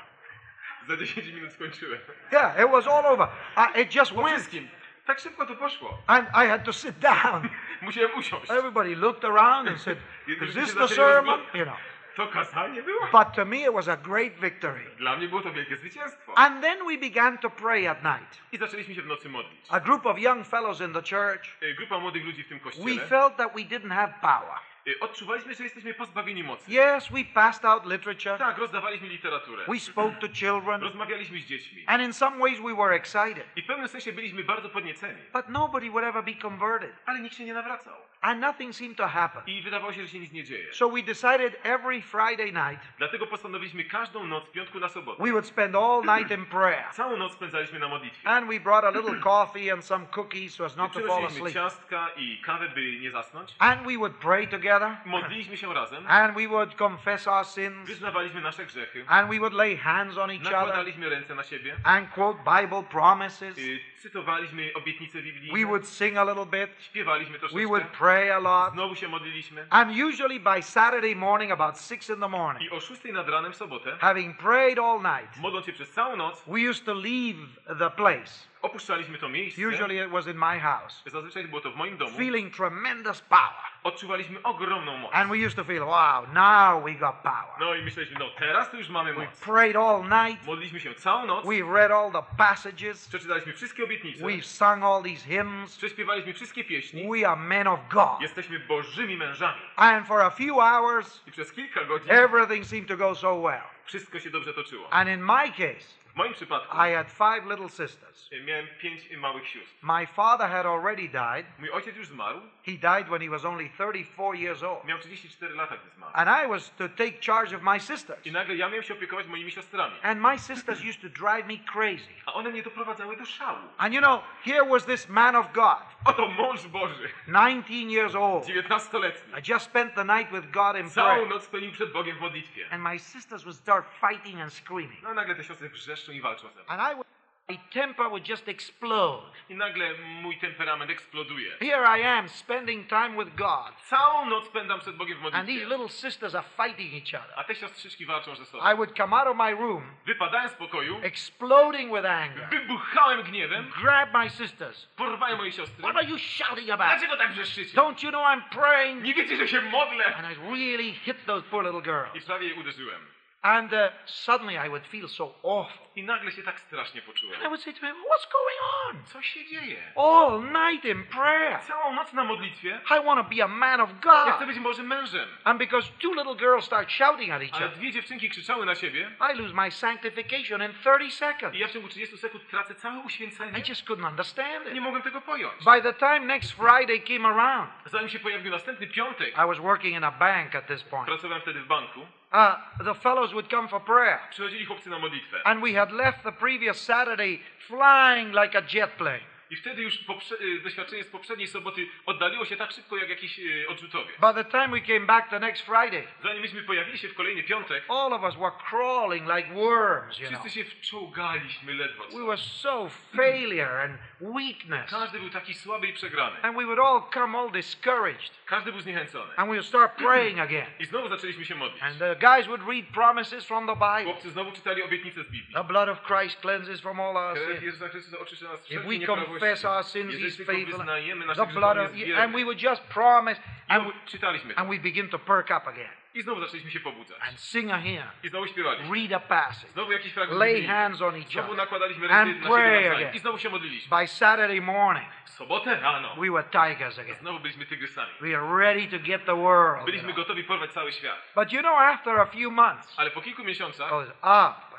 Za 0.87 0.97
10 0.97 1.25
minut 1.35 1.53
skończyłem. 1.53 1.99
Yeah, 2.31 2.59
it 2.65 2.69
was 2.71 2.87
all 2.87 3.05
over. 3.05 3.27
I, 3.57 3.81
it 3.81 3.95
just 3.95 4.11
Po 4.13 4.21
went. 4.23 4.35
wszystkim. 4.35 4.67
Tak 5.05 5.19
szybko 5.19 5.45
to 5.45 5.55
poszło. 5.55 5.97
And 6.07 6.27
I 6.27 6.47
had 6.47 6.63
to 6.65 6.73
sit 6.73 6.99
down. 6.99 7.49
Musiałem 7.81 8.17
usiąść. 8.17 8.51
Everybody 8.51 8.95
looked 8.95 9.25
around 9.25 9.67
and 9.67 9.81
said, 9.81 9.97
Is 10.41 10.53
this 10.55 10.73
the 10.73 10.87
sermon? 10.87 11.39
You 11.53 11.65
know. 11.65 11.77
To 12.15 12.27
kazanie 12.27 12.83
było? 12.83 13.07
But 13.11 13.33
to 13.33 13.45
me, 13.45 13.57
it 13.57 13.73
was 13.73 13.87
a 13.87 13.97
great 13.97 14.33
victory. 14.39 14.81
Dla 14.97 15.15
mnie 15.15 15.27
było 15.27 15.41
to 15.41 15.51
wielkie 15.53 15.77
zwycięstwo. 15.77 16.33
And 16.37 16.61
then 16.61 16.77
we 16.87 16.97
began 16.97 17.37
to 17.37 17.49
pray 17.49 17.87
at 17.87 18.03
night. 18.03 18.41
I 18.51 18.57
zaczęliśmy 18.57 18.95
się 18.95 19.01
w 19.01 19.05
nocy 19.05 19.29
modlić. 19.29 19.65
A 19.69 19.79
group 19.79 20.05
of 20.05 20.19
young 20.19 20.47
fellows 20.47 20.81
in 20.81 20.93
the 20.93 21.01
church, 21.01 21.57
Grupa 21.77 21.99
młodych 21.99 22.25
ludzi 22.25 22.43
w 22.43 22.47
tym 22.47 22.59
we 22.59 23.07
felt 23.07 23.35
that 23.37 23.53
we 23.55 23.61
didn't 23.61 23.93
have 23.93 24.13
power. 24.21 24.59
Y, 24.87 24.99
Odczuwaliśmy, 24.99 25.55
że 25.55 25.63
jesteśmy 25.63 25.93
pozbawieni 25.93 26.43
mocy. 26.43 26.71
Yes, 26.71 27.07
we 27.11 27.23
passed 27.33 27.65
out 27.65 27.85
literature, 27.85 28.37
Tak, 28.37 28.57
rozdawaliśmy 28.57 29.07
literaturę. 29.07 29.65
we 29.67 29.79
spoke 29.79 30.15
to 30.19 30.27
children, 30.33 30.81
Rozmawialiśmy 30.81 31.39
z 31.41 31.45
dziećmi. 31.45 31.83
and 31.87 32.03
in 32.03 32.13
some 32.13 32.37
ways 32.39 32.59
we 32.59 32.75
were 32.75 32.95
excited. 32.95 33.45
I 33.55 33.61
w 33.61 33.65
pewnym 33.67 33.87
sensie 33.87 34.13
byliśmy 34.13 34.43
bardzo 34.43 34.69
podnieceni. 34.69 35.19
But 35.33 35.49
nobody 35.49 35.89
would 35.89 36.05
ever 36.07 36.23
be 36.23 36.33
converted, 36.33 36.91
Ale 37.05 37.19
nikt 37.19 37.35
się 37.35 37.45
nie 37.45 37.53
nawracał. 37.53 37.93
and 38.21 38.41
nothing 38.41 38.75
seemed 38.75 38.97
to 38.97 39.07
happen. 39.07 39.41
I 39.47 39.61
wydawało 39.61 39.93
się, 39.93 40.01
że 40.01 40.07
się 40.07 40.19
nic 40.19 40.31
nie 40.31 40.43
dzieje. 40.43 40.73
So 40.73 40.89
we 40.89 41.01
decided 41.03 41.59
every 41.63 42.01
Friday 42.01 42.45
night 42.45 42.87
Dlatego 42.97 43.27
postanowiliśmy 43.27 43.83
każdą 43.83 44.23
noc, 44.23 44.47
z 44.47 44.51
piątku 44.51 44.79
na 44.79 44.89
sobotę. 44.89 45.23
we 45.23 45.31
would 45.31 45.45
spend 45.47 45.75
all 45.75 46.01
night 46.17 46.31
in 46.39 46.45
prayer. 46.45 46.83
Całą 46.91 47.17
noc 47.17 47.33
spędzaliśmy 47.33 47.79
na 47.79 47.87
modlitwie. 47.87 48.27
And 48.29 48.47
we 48.47 48.59
brought 48.59 48.83
a 48.85 48.89
little 48.99 49.19
coffee 49.19 49.71
and 49.71 49.85
some 49.85 50.05
cookies 50.05 50.53
so 50.55 50.65
as 50.65 50.75
not 50.77 50.93
to 50.93 50.99
fall 50.99 51.25
asleep. 51.25 51.53
ciastka 51.53 52.09
i 52.17 52.41
kawę, 52.41 52.69
by 52.69 52.99
nie 52.99 53.11
zasnąć. 53.11 53.55
And 53.59 53.81
we 53.81 53.97
would 53.97 54.13
pray 54.15 54.47
together, 54.47 54.76
Modliliśmy 55.05 55.57
się 55.57 55.73
razem. 55.73 56.05
and 56.07 56.35
we 56.37 56.47
would 56.47 56.75
confess 56.75 57.27
our 57.27 57.45
sins, 57.45 57.87
Wyznawaliśmy 57.87 58.41
nasze 58.41 58.65
grzechy. 58.65 59.05
and 59.07 59.29
we 59.29 59.37
would 59.39 59.53
lay 59.53 59.77
hands 59.77 60.17
on 60.17 60.31
each 60.31 60.41
other, 60.41 60.51
Nakładaliśmy 60.53 61.09
ręce 61.09 61.35
na 61.35 61.43
siebie. 61.43 61.75
and 61.83 62.09
quote 62.09 62.39
Bible 62.61 62.83
promises. 62.83 63.55
Cytowaliśmy 64.01 64.71
obietnice 64.73 65.21
Biblii. 65.21 65.51
We 65.53 65.65
would 65.65 65.87
sing 65.87 66.17
a 66.17 66.23
little 66.23 66.45
bit, 66.45 66.69
Śpiewaliśmy 66.79 67.39
we 67.39 67.65
would 67.65 67.81
troszeczkę. 67.83 67.97
pray 67.97 68.31
a 68.35 68.39
lot, 68.39 68.73
Znowu 68.73 68.95
się 68.95 69.07
modliliśmy. 69.07 69.67
and 69.69 69.91
usually 70.03 70.39
by 70.39 70.61
Saturday 70.63 71.15
morning, 71.15 71.51
about 71.51 71.77
six 71.79 72.09
in 72.09 72.19
the 72.19 72.27
morning, 72.27 72.71
I 72.71 72.75
o 72.75 72.79
6 72.79 73.03
nad 73.13 73.29
ranem 73.29 73.53
w 73.53 73.55
sobotę, 73.55 73.97
having 73.99 74.37
prayed 74.37 74.79
all 74.79 74.97
night, 75.01 75.37
modląc 75.37 75.65
się 75.65 75.73
przez 75.73 75.91
całą 75.91 76.15
noc, 76.15 76.43
we 76.47 76.69
used 76.69 76.85
to 76.85 76.93
leave 76.93 77.37
the 77.79 77.89
place. 77.89 78.47
opuszczaliśmy 78.61 79.17
to 79.17 79.29
miejsce. 79.29 79.67
Usually 79.67 80.05
it 80.05 80.09
was 80.11 80.27
in 80.27 80.37
my 80.37 80.59
house, 80.59 81.03
Zazwyczaj 81.05 81.47
było 81.47 81.61
to 81.61 81.71
w 81.71 81.75
moim 81.75 81.97
domu. 81.97 82.17
feeling 82.17 82.55
tremendous 82.55 83.21
power. 83.21 83.67
Odczuwaliśmy 83.83 84.43
ogromną 84.43 84.97
moc. 84.97 85.11
And 85.13 85.29
we 85.31 85.37
used 85.45 85.55
to 85.55 85.63
feel, 85.63 85.83
wow, 85.83 86.23
now 86.33 86.83
we 86.85 86.91
got 86.93 87.15
power. 87.15 87.55
No 87.59 87.75
i 87.75 87.81
myśleliśmy, 87.81 88.19
no 88.19 88.25
teraz 88.39 88.71
to 88.71 88.77
już 88.77 88.89
mamy 88.89 89.13
We 89.13 89.25
moc. 89.25 89.39
prayed 89.39 89.75
all 89.75 90.01
night. 90.01 90.45
Modliliśmy 90.45 90.79
się 90.79 90.93
całą 90.95 91.25
noc. 91.25 91.45
We 91.45 91.73
read 91.73 91.91
all 91.91 92.11
the 92.11 92.23
passages. 92.37 93.07
Przeczytaliśmy 93.07 93.53
wszystkie 93.53 93.86
obietnice. 93.87 94.23
We've 94.25 94.45
sung 94.45 94.83
all 94.83 95.03
these 95.03 95.25
hymns. 95.25 95.77
Prześpiewaliśmy 95.77 96.33
wszystkie 96.33 96.63
pieśni. 96.63 97.07
We 97.11 97.27
are 97.29 97.41
men 97.41 97.67
of 97.67 97.79
God. 97.89 98.21
Jesteśmy 98.21 98.59
bożymi 98.59 99.17
mężami. 99.17 99.61
And 99.75 100.07
for 100.07 100.21
a 100.21 100.29
few 100.29 100.55
hours, 100.59 101.21
I 101.27 101.31
przez 101.31 101.51
kilka 101.51 101.83
godzin 101.85 102.11
everything 102.11 102.65
seemed 102.65 102.87
to 102.87 102.97
go 102.97 103.15
so 103.15 103.41
well. 103.41 103.61
wszystko 103.85 104.19
się 104.19 104.29
dobrze 104.29 104.53
toczyło. 104.53 104.93
And 104.93 105.09
in 105.09 105.21
my 105.25 105.49
case, 105.51 105.97
W 106.13 106.15
moim 106.15 106.33
przypadku 106.33 106.75
I 106.77 106.93
had 106.93 107.11
five 107.11 107.45
little 107.49 107.69
sisters. 107.69 108.29
miałem 108.45 108.67
pięć 108.81 109.01
małych 109.17 109.47
sióstr. 109.47 109.75
My 109.81 110.07
father 110.07 110.49
had 110.49 110.65
already 110.65 111.07
died. 111.09 111.45
Mój 111.59 111.71
ojciec 111.71 111.95
już 111.95 112.07
zmarł, 112.07 112.41
He 112.67 112.73
died 112.77 113.09
when 113.09 113.21
he 113.21 113.29
was 113.29 113.45
only 113.45 113.69
34 113.77 114.35
years 114.37 114.63
old. 114.63 114.85
miał 114.85 114.99
34 114.99 115.55
lata, 115.55 115.77
gdy 115.77 115.89
zmarł. 115.89 116.11
And 116.15 116.29
I 116.45 116.47
was 116.47 116.69
to 116.71 116.89
take 116.89 117.11
charge 117.25 117.55
of 117.55 117.61
my 117.61 117.79
sisters. 117.79 118.25
I 118.25 118.31
nagle 118.31 118.55
ja 118.55 118.69
miałem 118.69 118.83
się 118.83 118.93
opiekować 118.93 119.27
moimi 119.27 119.51
siostrami. 119.51 119.95
And 120.03 120.21
my 120.21 120.39
sisters 120.39 120.79
used 120.89 121.01
to 121.01 121.09
drive 121.09 121.47
me 121.47 121.57
crazy. 121.73 122.07
A 122.25 122.33
one 122.33 122.49
mnie 122.49 122.63
doprowadzały 122.63 123.17
do 123.17 123.25
szału. 123.25 123.59
And 123.77 123.93
you 123.93 124.01
know, 124.01 124.21
here 124.45 124.65
was 124.65 124.85
this 124.85 125.09
man 125.09 125.35
of 125.35 125.53
God, 125.53 125.77
Oto 126.05 126.27
mąż 126.27 126.67
Boży, 126.67 127.09
19 127.27 127.73
years 127.73 128.15
old. 128.15 128.45
19-letni. 128.45 129.39
I 129.39 129.51
just 129.51 129.65
spent 129.65 129.95
the 129.95 130.03
night 130.05 130.31
with 130.31 130.51
God 130.51 130.77
in 130.77 130.89
Całą 130.89 131.13
prayer. 131.13 131.29
noc 131.29 131.43
spędził 131.43 131.71
przed 131.71 131.91
Bogiem 131.91 132.17
w 132.17 132.21
modlitwie. 132.21 132.65
And 132.71 132.83
my 132.83 132.99
sisters 132.99 133.43
would 133.43 133.57
start 133.57 133.85
fighting 134.09 134.41
and 134.41 134.53
screaming. 134.53 135.03
No 135.03 135.13
nagle 135.13 135.35
te 135.35 135.43
siostry 135.43 135.69
wrzeszczą 135.69 136.11
i 136.11 136.21
walczą 136.21 136.49
ze 136.49 136.63
mną. 136.63 136.67
And 136.67 136.81
I 136.91 136.95
would, 136.95 137.07
my 137.49 137.57
temper 137.71 138.09
would 138.09 138.25
just 138.25 138.47
explode. 138.49 139.23
I 139.49 139.53
nagle 139.55 139.85
mój 140.21 140.37
temperament 140.37 140.91
eksploduje. 140.91 141.51
Here 141.59 141.85
I 141.99 142.01
am 142.03 142.29
spending 142.29 142.87
time 142.89 143.15
with 143.17 143.35
God. 143.37 143.73
Całą 143.89 144.25
noc 144.25 144.45
spędzam 144.47 144.79
przed 144.79 144.95
Bogiem 144.95 145.17
w 145.19 145.25
And 145.25 145.33
these 145.33 145.39
modlitwie. 145.47 145.65
little 145.69 145.89
sisters 145.89 146.35
are 146.35 146.43
fighting 146.57 146.93
each 146.93 147.23
other. 147.23 147.33
A 147.39 147.43
te 147.43 147.55
siostrzyczki 147.55 148.05
walczą 148.05 148.35
ze 148.35 148.45
sobą. 148.45 148.71
I 148.71 148.75
would 148.75 148.97
come 148.97 149.15
out 149.17 149.27
of 149.27 149.37
my 149.37 149.51
room, 149.51 149.83
Wypadałem 150.05 150.49
z 150.49 150.53
pokoju, 150.53 150.99
exploding 151.03 151.93
with 151.95 152.05
anger, 152.05 152.47
wybuchałem 152.49 153.23
gniewem, 153.23 153.71
grab 153.81 154.13
my 154.13 154.29
sisters. 154.29 154.85
porwałem 154.95 155.37
moje 155.37 155.51
siostry. 155.51 155.83
What 155.83 155.95
are 155.95 156.05
you 156.05 156.17
shouting 156.17 156.69
about? 156.69 156.87
Dlaczego 156.89 157.17
tak 157.17 157.31
wrzeszczycie? 157.31 157.77
Don't 157.77 158.03
you 158.03 158.09
know 158.09 158.23
I'm 158.25 158.41
praying? 158.49 159.03
Nie 159.03 159.13
wiecie, 159.13 159.37
że 159.37 159.47
się 159.47 159.61
modlę? 159.61 160.15
And 160.15 160.27
I 160.37 160.41
really 160.51 160.91
hit 160.93 161.25
those 161.25 161.47
poor 161.49 161.63
little 161.63 161.79
I 161.79 161.83
girls. 161.83 162.25
prawie 162.25 162.47
je 162.47 162.55
uderzyłem. 162.55 163.01
And 163.41 163.73
uh, 163.73 163.79
suddenly 164.05 164.55
I 164.57 164.69
would 164.69 164.87
feel 164.87 165.07
so 165.07 165.33
awful. 165.43 165.87
I 165.95 166.03
nagle 166.03 166.31
się 166.31 166.43
tak 166.43 166.59
strasznie 166.59 167.01
poczułem. 167.01 167.35
And 167.35 167.43
I 167.43 167.47
would 167.47 167.61
say 167.61 167.73
to 167.73 167.79
him, 167.79 167.95
What's 167.95 168.31
going 168.31 168.57
on? 168.85 169.05
Co 169.05 169.21
się 169.21 169.45
dzieje? 169.45 169.77
All 169.95 170.41
night 170.43 170.85
in 170.85 171.03
prayer. 171.05 171.59
Całą 171.61 171.93
noc 171.93 172.13
na 172.13 172.23
modlitwie. 172.23 172.79
I 173.01 173.05
want 173.05 173.21
to 173.29 173.35
be 173.35 173.43
a 173.43 173.47
man 173.47 173.81
of 173.81 173.89
Ja 174.05 174.21
chcę 174.35 174.39
God. 174.39 174.47
być 174.47 174.59
Bożym 174.59 174.87
mężem. 174.87 175.29
And 175.43 175.59
because 175.59 175.91
two 175.99 176.13
little 176.13 176.35
girls 176.35 176.65
start 176.65 176.91
shouting 176.91 177.31
at 177.31 177.41
each 177.41 177.53
Ale 177.55 177.65
other, 177.65 177.77
dwie 177.77 177.91
dziewczynki 177.91 178.29
krzyczały 178.29 178.65
na 178.65 178.75
siebie 178.75 179.11
I 179.33 179.37
lose 179.37 179.53
my 179.53 179.71
sanctification 179.71 180.61
in 180.63 180.73
30 180.73 181.11
seconds. 181.11 181.55
i 181.55 181.59
ja 181.59 181.67
w 181.67 181.71
ciągu 181.71 181.87
30 181.87 182.17
sekund 182.17 182.47
tracę 182.47 182.75
całe 182.75 182.99
I 183.01 183.05
uświęcenie. 183.05 183.63
just 183.69 183.87
couldn't 183.87 184.07
understand 184.07 184.65
Nie 184.65 184.71
it. 184.71 184.81
mogłem 184.81 185.01
tego 185.01 185.21
pojąć. 185.21 185.63
By 185.65 185.81
the 185.81 185.93
time 185.93 186.19
next 186.19 186.51
Friday 186.51 186.99
came 186.99 187.29
around, 187.29 187.69
Zanim 187.85 188.09
się 188.09 188.19
pojawił 188.19 188.51
następny 188.51 188.87
piątek, 188.87 189.29
I 189.33 189.47
was 189.47 189.57
working 189.57 189.95
in 189.97 190.03
a 190.03 190.11
bank 190.11 190.55
at 190.55 190.67
this 190.67 190.83
point. 190.83 191.07
pracowałem 191.07 191.41
wtedy 191.41 191.59
w 191.61 191.67
banku, 191.67 192.07
Uh, 192.33 192.85
the 192.85 192.93
fellows 193.27 193.33
would 193.35 193.49
come 193.49 193.67
for 193.67 193.79
prayer. 193.79 194.19
przychodzili 194.29 194.65
chłopcy 194.65 194.89
na 194.89 194.99
modlitwę. 194.99 195.41
And 195.43 195.61
we 195.61 195.73
had 195.73 195.91
left 195.91 196.23
the 196.23 196.31
previous 196.31 196.81
Saturday 196.81 197.39
flying 197.67 198.33
like 198.33 198.57
a 198.57 198.61
jet 198.61 198.97
plane. 198.97 199.23
I 199.49 199.55
wtedy 199.55 199.81
już 199.81 199.99
y, 200.41 200.61
doświadczenie 200.63 201.03
z 201.03 201.07
poprzedniej 201.07 201.47
soboty 201.47 201.87
oddaliło 202.05 202.45
się 202.45 202.57
tak 202.57 202.71
szybko 202.71 202.97
jak 202.97 203.09
jakiś 203.09 203.39
y, 203.39 203.65
odrzutowiec. 203.69 204.19
By 204.19 204.43
the 204.43 204.45
time 204.45 204.67
we 204.67 204.81
came 204.81 205.05
back 205.05 205.29
the 205.29 205.39
next 205.39 205.65
Friday, 205.65 206.07
Zanim 206.23 206.41
myśmy 206.41 206.63
pojawili 206.63 206.97
się 206.97 207.07
w 207.07 207.13
kolejny 207.13 207.43
piątek, 207.43 207.83
all 207.89 208.13
of 208.13 208.23
us 208.23 208.35
were 208.35 208.51
crawling 208.69 209.27
like 209.35 209.53
worms, 209.53 210.19
you 210.19 210.27
know. 210.27 210.41
wszyscy 210.41 210.59
się 210.59 210.69
wczołgaliśmy 210.69 211.73
ledwo 211.73 212.03
We 212.07 212.25
were 212.25 212.37
so 212.37 212.89
failure 213.15 213.81
and 213.83 213.97
weakness. 214.21 214.91
Każdy 214.91 215.19
był 215.19 215.29
taki 215.29 215.53
słaby 215.53 215.87
i 215.87 215.93
przegrany. 215.93 216.41
And 216.41 216.57
we 216.57 216.65
would 216.65 216.79
all 216.79 217.01
come 217.13 217.37
all 217.37 217.51
discouraged. 217.51 218.31
Każdy 218.45 218.71
był 218.71 218.81
zniechęcony. 218.81 219.35
And 219.35 219.49
we 219.49 219.55
would 219.55 219.65
start 219.65 219.95
praying 219.95 220.39
again. 220.39 220.65
I 220.79 220.85
znowu 220.85 221.09
zaczęliśmy 221.09 221.45
się 221.45 221.55
modlić. 221.55 221.83
And 221.83 221.99
the 221.99 222.15
guys 222.15 222.47
would 222.47 222.61
read 222.67 222.85
promises 222.93 223.45
from 223.45 223.67
the 223.67 223.73
Bible. 223.73 224.03
Chłopcy 224.03 224.29
znowu 224.29 224.51
czytali 224.51 224.83
obietnice 224.83 225.23
z 225.23 225.27
Biblii. 225.27 225.53
The 225.53 225.63
blood 225.63 225.89
of 225.89 226.01
Christ 226.03 226.41
cleanses 226.41 226.81
from 226.81 226.99
all 226.99 227.17
our 227.17 227.33
Krew 227.33 227.47
sins. 227.47 227.63
Jezusa 227.63 227.89
Chrystusa 227.89 228.19
oczyszcza 228.19 228.45
nas 228.45 228.65
wszelkiej 228.65 228.99
we 228.99 229.36
confess 229.39 229.65
our 229.65 229.83
sins, 229.83 230.13
He's 230.15 230.37
faithful. 230.45 230.79
The 230.85 231.25
nasze 231.25 231.45
blood 231.53 231.77
of, 231.77 231.91
and 232.17 232.33
we 232.35 232.43
would 232.43 232.59
just 232.63 232.81
promise, 232.83 233.41
and, 233.67 233.83
czytaliśmy 234.05 234.55
and 234.55 234.69
we 234.69 234.77
begin 234.79 235.09
to 235.09 235.19
perk 235.19 235.45
up 235.51 235.69
again 235.69 235.89
I 236.13 236.21
znowu 236.21 236.41
zaczęliśmy 236.41 236.71
się 236.71 236.79
pobudzać. 236.79 237.17
and 237.29 237.39
sing 237.39 237.71
a 237.71 237.77
hymn, 237.77 238.03
I 238.23 238.29
znowu 238.29 238.47
śpiewaliśmy. 238.47 238.95
read 238.95 239.13
a 239.13 239.19
passage, 239.19 239.67
Znowu 239.73 239.91
jakiś 239.91 240.13
fragment 240.13 240.39
lay 240.39 240.67
hands 240.67 241.01
on 241.01 241.15
each 241.15 241.27
Znowu 241.31 241.53
nakładaliśmy 241.53 242.09
and 242.09 242.27
ręce 242.27 242.41
na 242.49 242.55
pray 242.55 242.89
again. 242.89 243.13
I 243.15 243.19
znowu 243.19 243.37
się 243.37 243.49
modliliśmy. 243.49 243.97
By 243.99 244.07
Saturday 244.07 244.61
morning, 244.61 245.07
W 245.25 245.29
sobotę 245.29 245.79
rano 245.79 246.15
we 246.15 246.31
were 246.31 246.43
tigers 246.43 246.99
again. 246.99 247.15
znowu 247.15 247.39
byliśmy 247.39 247.65
tygrysami. 247.65 248.09
We 248.21 248.37
are 248.37 248.57
ready 248.57 248.87
to 248.97 249.05
get 249.05 249.25
the 249.25 249.35
world. 249.35 249.85
Byliśmy 249.85 250.13
gotowi 250.13 250.43
porwać 250.43 250.71
cały 250.71 250.91
świat. 250.91 251.15
But 251.35 251.53
you 251.53 251.59
know, 251.59 251.77
after 251.79 252.19
a 252.19 252.25
few 252.25 252.51
months, 252.51 252.93
Ale 252.99 253.11
po 253.11 253.21
kilku 253.21 253.43
miesiącach 253.43 253.89
goes 253.89 254.09
up 254.09 254.23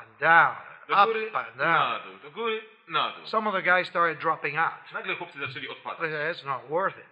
and 0.01 0.19
down, 0.19 0.55
do 0.87 0.95
góry, 1.05 1.27
up 1.27 1.37
and 1.37 1.57
down. 1.57 1.67
na 1.93 1.99
dół, 1.99 2.17
do 2.23 2.31
góry, 2.31 2.61
na 2.89 3.11
dół. 3.11 3.25
Some 3.25 3.49
of 3.49 3.55
the 3.55 3.61
guys 3.61 3.87
started 3.87 4.19
dropping 4.19 4.57
out. 4.57 4.91
Nagle 4.93 5.15
chłopcy 5.15 5.39
zaczęli 5.39 5.67
odpadać. 5.69 6.11
It's 6.11 6.45
not 6.45 6.67
worth 6.69 6.97
it. 6.97 7.05